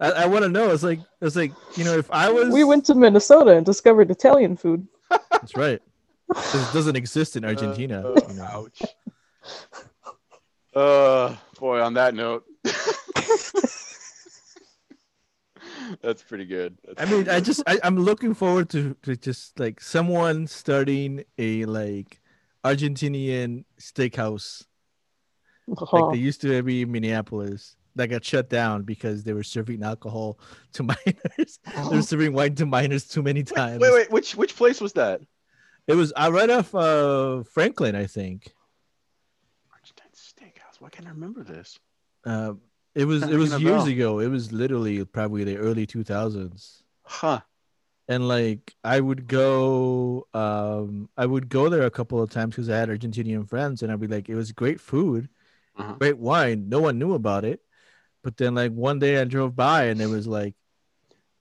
I, 0.00 0.10
I 0.10 0.26
want 0.26 0.42
to 0.42 0.48
know. 0.48 0.70
It's 0.70 0.82
like 0.82 1.00
it's 1.20 1.36
like 1.36 1.52
you 1.76 1.84
know, 1.84 1.96
if 1.96 2.10
I 2.10 2.28
was, 2.30 2.52
We 2.52 2.64
went 2.64 2.84
to 2.86 2.94
Minnesota 2.94 3.52
and 3.56 3.64
discovered 3.64 4.10
Italian 4.10 4.56
food. 4.56 4.86
That's 5.30 5.56
right. 5.56 5.80
This 6.28 6.72
doesn't 6.72 6.96
exist 6.96 7.36
in 7.36 7.44
Argentina. 7.44 8.02
Uh, 8.02 8.20
you 8.28 8.34
know. 8.34 8.44
Ouch. 8.44 8.82
Uh, 10.74 11.36
boy, 11.58 11.80
on 11.80 11.94
that 11.94 12.14
note. 12.14 12.44
That's 16.00 16.22
pretty 16.22 16.46
good. 16.46 16.78
That's 16.84 17.00
I 17.00 17.04
mean, 17.04 17.24
pretty 17.24 17.30
I 17.30 17.40
just 17.40 17.62
I, 17.66 17.78
I'm 17.84 17.96
looking 17.96 18.32
forward 18.34 18.70
to, 18.70 18.96
to 19.02 19.16
just 19.16 19.60
like 19.60 19.80
someone 19.80 20.46
starting 20.46 21.24
a 21.38 21.66
like 21.66 22.21
Argentinian 22.64 23.64
steakhouse 23.80 24.64
like 25.66 25.88
Oh, 25.92 26.12
they 26.12 26.18
used 26.18 26.40
to 26.42 26.62
be 26.62 26.82
in 26.82 26.92
Minneapolis 26.92 27.76
that 27.94 28.08
got 28.08 28.24
shut 28.24 28.48
down 28.48 28.82
because 28.82 29.22
they 29.24 29.32
were 29.32 29.42
serving 29.42 29.82
alcohol 29.82 30.38
to 30.72 30.82
minors. 30.82 31.58
they 31.66 31.96
were 31.96 32.02
serving 32.02 32.32
wine 32.32 32.54
to 32.56 32.66
minors 32.66 33.06
too 33.06 33.22
many 33.22 33.42
times. 33.42 33.80
Wait, 33.80 33.92
wait, 33.92 34.10
which 34.10 34.34
which 34.34 34.56
place 34.56 34.80
was 34.80 34.92
that? 34.94 35.20
It 35.86 35.94
was 35.94 36.12
I 36.16 36.30
right 36.30 36.50
off 36.50 36.74
uh, 36.74 37.42
Franklin, 37.42 37.94
I 37.96 38.06
think. 38.06 38.52
Argentine 39.72 40.08
Steakhouse. 40.14 40.80
Why 40.80 40.88
can't 40.88 41.06
I 41.06 41.10
remember 41.10 41.42
this? 41.42 41.78
Uh, 42.24 42.54
it 42.94 43.04
was 43.04 43.22
it 43.22 43.36
was 43.36 43.60
years 43.60 43.86
ago. 43.86 44.20
It 44.20 44.28
was 44.28 44.52
literally 44.52 45.04
probably 45.04 45.44
the 45.44 45.56
early 45.56 45.86
2000s. 45.86 46.82
Huh. 47.04 47.40
And 48.08 48.28
like 48.28 48.74
I 48.84 49.00
would 49.00 49.26
go, 49.28 50.26
um, 50.34 51.08
I 51.16 51.26
would 51.26 51.48
go 51.48 51.68
there 51.68 51.82
a 51.82 51.90
couple 51.90 52.20
of 52.22 52.30
times 52.30 52.54
because 52.54 52.68
I 52.68 52.76
had 52.78 52.88
Argentinian 52.88 53.48
friends, 53.48 53.82
and 53.82 53.92
I'd 53.92 54.00
be 54.00 54.06
like, 54.08 54.28
it 54.28 54.34
was 54.34 54.52
great 54.52 54.80
food, 54.80 55.28
Uh-huh. 55.76 55.94
great 55.98 56.18
wine. 56.18 56.68
No 56.68 56.80
one 56.80 56.98
knew 56.98 57.14
about 57.14 57.44
it, 57.44 57.60
but 58.22 58.36
then 58.36 58.54
like 58.54 58.72
one 58.72 58.98
day 58.98 59.20
I 59.20 59.24
drove 59.24 59.56
by 59.56 59.84
and 59.84 60.00
it 60.02 60.08
was 60.08 60.26
like 60.26 60.54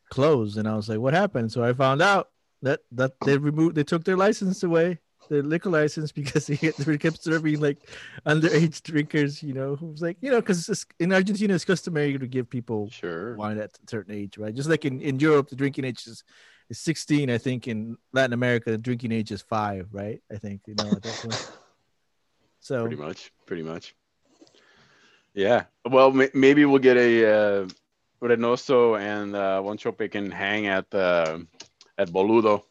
closed, 0.09 0.57
and 0.57 0.67
I 0.67 0.75
was 0.75 0.89
like, 0.89 0.99
"What 0.99 1.13
happened?" 1.13 1.51
So 1.51 1.63
I 1.63 1.73
found 1.73 2.01
out 2.01 2.29
that 2.61 2.81
that 2.91 3.13
they 3.21 3.37
removed, 3.37 3.75
they 3.75 3.83
took 3.83 4.03
their 4.03 4.17
license 4.17 4.63
away, 4.63 4.99
their 5.31 5.41
liquor 5.41 5.69
license 5.69 6.11
because 6.21 6.45
they, 6.45 6.55
they 6.55 6.97
kept 6.97 7.23
serving 7.23 7.59
like 7.59 7.79
underage 8.25 8.83
drinkers. 8.83 9.41
You 9.41 9.53
know, 9.53 9.75
who's 9.75 10.01
like, 10.01 10.17
you 10.21 10.29
know, 10.29 10.41
because 10.41 10.85
in 10.99 11.13
Argentina 11.13 11.55
it's 11.55 11.65
customary 11.65 12.17
to 12.17 12.27
give 12.27 12.49
people 12.49 12.89
Sure. 12.91 13.35
wine 13.35 13.57
at 13.57 13.77
a 13.83 13.89
certain 13.89 14.13
age, 14.13 14.37
right? 14.37 14.53
Just 14.53 14.69
like 14.69 14.85
in, 14.85 15.01
in 15.01 15.19
Europe, 15.19 15.49
the 15.49 15.55
drinking 15.55 15.85
age 15.85 16.05
is, 16.05 16.23
is 16.69 16.79
16. 16.79 17.29
I 17.29 17.37
think 17.37 17.67
in 17.67 17.97
Latin 18.11 18.33
America, 18.33 18.71
the 18.71 18.77
drinking 18.77 19.13
age 19.13 19.31
is 19.31 19.41
five, 19.41 19.87
right? 19.91 20.21
I 20.31 20.37
think, 20.37 20.61
you 20.67 20.75
know, 20.75 20.91
at 20.91 21.01
that 21.01 21.19
point. 21.23 21.51
So, 22.63 22.81
Pretty 22.81 23.01
much. 23.01 23.31
Pretty 23.47 23.63
much. 23.63 23.95
Yeah. 25.33 25.63
Well, 25.83 26.11
ma- 26.11 26.27
maybe 26.35 26.63
we'll 26.65 26.77
get 26.77 26.95
a 26.95 27.25
uh, 27.25 27.67
Reynoso 28.21 28.99
and 28.99 29.35
uh, 29.35 29.75
Chope 29.77 30.11
can 30.11 30.29
hang 30.29 30.67
at 30.67 30.87
the 30.91 31.47
at 31.97 32.09
Boludo 32.09 32.61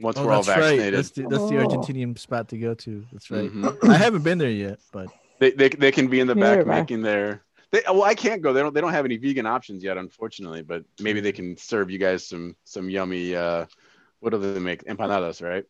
once 0.00 0.16
oh, 0.18 0.26
we're 0.26 0.32
all 0.32 0.42
that's 0.42 0.48
right. 0.48 0.78
vaccinated. 0.78 0.94
That's 0.98 1.10
the, 1.10 1.22
that's 1.22 1.48
the 1.50 1.58
Oh. 1.58 1.66
Argentinian 1.66 2.18
spot 2.18 2.48
to 2.50 2.58
go 2.58 2.74
to. 2.74 3.04
That's 3.12 3.30
right. 3.30 3.50
Mhm. 3.52 3.88
I 3.90 3.96
haven't 3.96 4.22
been 4.22 4.38
there 4.38 4.50
yet, 4.50 4.78
but 4.92 5.08
They, 5.38 5.50
they 5.52 5.68
they 5.68 5.92
can 5.92 6.08
be 6.08 6.20
in 6.20 6.26
the 6.26 6.34
back 6.34 6.58
Neither 6.58 6.64
making 6.66 7.02
their. 7.02 7.42
They, 7.70 7.82
well, 7.86 8.04
I 8.04 8.14
can't 8.14 8.40
go. 8.40 8.52
They 8.52 8.60
don't. 8.60 8.72
They 8.74 8.80
don't 8.80 8.92
have 8.92 9.04
any 9.04 9.16
vegan 9.18 9.44
options 9.46 9.84
yet, 9.84 9.98
unfortunately. 9.98 10.62
But 10.62 10.84
maybe 11.00 11.20
they 11.20 11.32
can 11.32 11.56
serve 11.56 11.90
you 11.90 11.98
guys 11.98 12.26
some 12.26 12.56
some 12.64 12.88
yummy. 12.88 13.36
Uh, 13.36 13.66
what 14.20 14.30
do 14.30 14.38
they 14.38 14.58
make? 14.60 14.84
Empanadas, 14.84 15.42
right? 15.42 15.64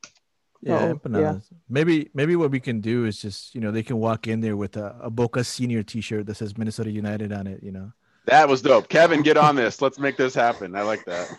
yeah, 0.63 0.79
Oh, 0.79 0.87
yeah. 0.87 0.93
empanadas. 0.93 1.43
Maybe 1.69 2.09
maybe 2.15 2.37
what 2.37 2.51
we 2.51 2.61
can 2.61 2.81
do 2.81 3.05
is 3.05 3.21
just 3.21 3.55
you 3.55 3.61
know 3.61 3.71
they 3.73 3.83
can 3.83 3.99
walk 3.99 4.29
in 4.29 4.41
there 4.41 4.57
with 4.57 4.77
a, 4.77 4.95
a 5.01 5.11
Boca 5.11 5.43
Senior 5.43 5.83
T-shirt 5.83 6.27
that 6.27 6.37
says 6.37 6.57
Minnesota 6.57 6.91
United 6.91 7.33
on 7.33 7.47
it. 7.49 7.63
You 7.63 7.73
know. 7.73 7.93
That 8.27 8.49
was 8.49 8.61
dope. 8.63 8.89
Kevin, 8.89 9.23
get 9.23 9.37
on 9.37 9.57
this. 9.57 9.81
Let's 9.83 9.99
make 9.99 10.17
this 10.17 10.35
happen. 10.35 10.77
I 10.77 10.83
like 10.83 11.05
that. 11.07 11.35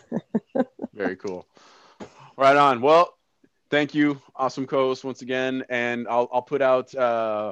Very 0.94 1.16
cool. 1.16 1.45
Right 2.40 2.56
on. 2.56 2.80
Well, 2.80 3.18
thank 3.70 3.94
you, 3.94 4.22
awesome 4.34 4.66
co-host 4.66 5.03
once 5.03 5.22
again, 5.22 5.66
and 5.68 6.07
I'll 6.07 6.30
I'll 6.32 6.41
put 6.41 6.61
out. 6.61 6.95
Uh, 6.95 7.52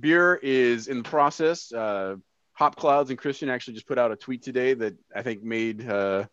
beer 0.00 0.40
is 0.42 0.88
in 0.88 0.96
the 0.96 1.02
process. 1.02 1.70
Uh, 1.70 2.16
Hop 2.54 2.74
Clouds 2.74 3.10
and 3.10 3.18
Christian 3.18 3.50
actually 3.50 3.74
just 3.74 3.86
put 3.86 3.98
out 3.98 4.12
a 4.12 4.16
tweet 4.16 4.42
today 4.42 4.72
that 4.72 4.94
I 5.14 5.20
think 5.20 5.42
made 5.42 5.86
uh, 5.86 6.24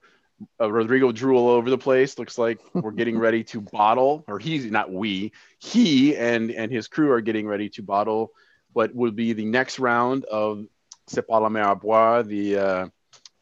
Rodrigo 0.58 1.12
drool 1.12 1.50
all 1.50 1.50
over 1.50 1.70
the 1.70 1.78
place. 1.78 2.18
Looks 2.18 2.38
like 2.38 2.62
we're 2.74 2.92
getting 2.92 3.20
ready 3.20 3.44
to 3.44 3.60
bottle, 3.60 4.24
or 4.26 4.40
he's 4.40 4.64
not 4.72 4.90
we, 4.90 5.34
he 5.60 6.16
and 6.16 6.50
and 6.50 6.72
his 6.72 6.88
crew 6.88 7.12
are 7.12 7.20
getting 7.20 7.46
ready 7.46 7.68
to 7.72 7.84
bottle 7.84 8.32
what 8.72 8.96
will 8.96 9.12
be 9.12 9.34
the 9.34 9.44
next 9.44 9.80
round 9.80 10.24
of 10.24 10.66
C'est 11.08 11.28
pas 11.28 11.42
la 11.42 11.50
mer 11.50 11.66
à 11.66 11.78
boire, 11.78 12.24
the 12.24 12.58
uh, 12.58 12.88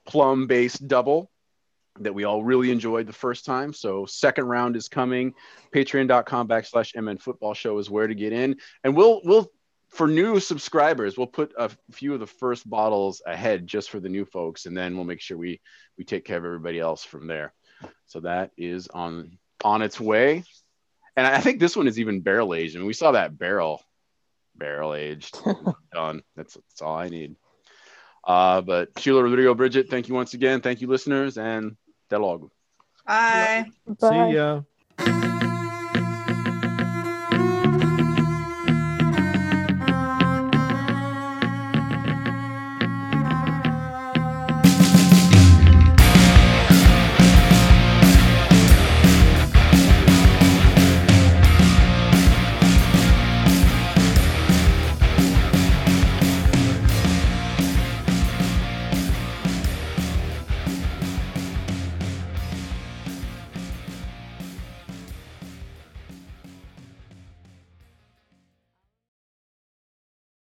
plum-based 0.07 0.87
double 0.87 1.29
that 1.99 2.13
we 2.13 2.23
all 2.23 2.43
really 2.43 2.71
enjoyed 2.71 3.07
the 3.07 3.13
first 3.13 3.45
time. 3.45 3.73
So 3.73 4.05
second 4.05 4.45
round 4.45 4.75
is 4.75 4.87
coming. 4.87 5.33
Patreon.com 5.73 6.47
backslash 6.47 6.99
MN 6.99 7.17
Football 7.17 7.53
Show 7.53 7.77
is 7.77 7.89
where 7.89 8.07
to 8.07 8.15
get 8.15 8.33
in, 8.33 8.57
and 8.83 8.95
we'll 8.95 9.21
we'll 9.23 9.51
for 9.89 10.07
new 10.07 10.39
subscribers 10.39 11.17
we'll 11.17 11.25
put 11.25 11.51
a 11.57 11.71
few 11.91 12.13
of 12.13 12.19
the 12.19 12.27
first 12.27 12.69
bottles 12.69 13.23
ahead 13.25 13.65
just 13.65 13.89
for 13.89 13.99
the 13.99 14.09
new 14.09 14.25
folks, 14.25 14.65
and 14.65 14.77
then 14.77 14.95
we'll 14.95 15.05
make 15.05 15.21
sure 15.21 15.37
we 15.37 15.61
we 15.97 16.03
take 16.03 16.25
care 16.25 16.37
of 16.37 16.45
everybody 16.45 16.79
else 16.79 17.03
from 17.03 17.27
there. 17.27 17.53
So 18.07 18.21
that 18.21 18.51
is 18.57 18.87
on 18.87 19.37
on 19.63 19.81
its 19.81 19.99
way, 19.99 20.43
and 21.15 21.27
I 21.27 21.39
think 21.39 21.59
this 21.59 21.75
one 21.75 21.87
is 21.87 21.99
even 21.99 22.21
barrel 22.21 22.53
aged. 22.53 22.75
and 22.75 22.85
we 22.85 22.93
saw 22.93 23.11
that 23.11 23.37
barrel 23.37 23.83
barrel 24.55 24.93
aged 24.93 25.39
done. 25.93 26.21
That's, 26.35 26.53
that's 26.53 26.81
all 26.81 26.95
I 26.95 27.09
need. 27.09 27.35
Uh, 28.23 28.61
but 28.61 28.89
Sheila 28.99 29.23
Rodrigo 29.23 29.55
Bridget, 29.55 29.89
thank 29.89 30.07
you 30.07 30.13
once 30.13 30.33
again. 30.33 30.61
Thank 30.61 30.81
you, 30.81 30.87
listeners, 30.87 31.37
and 31.37 31.77
até 32.09 32.17
logo. 32.17 32.51
Bye. 33.05 33.71
Bye. 33.85 33.95
See 34.09 34.33
ya. 34.33 34.65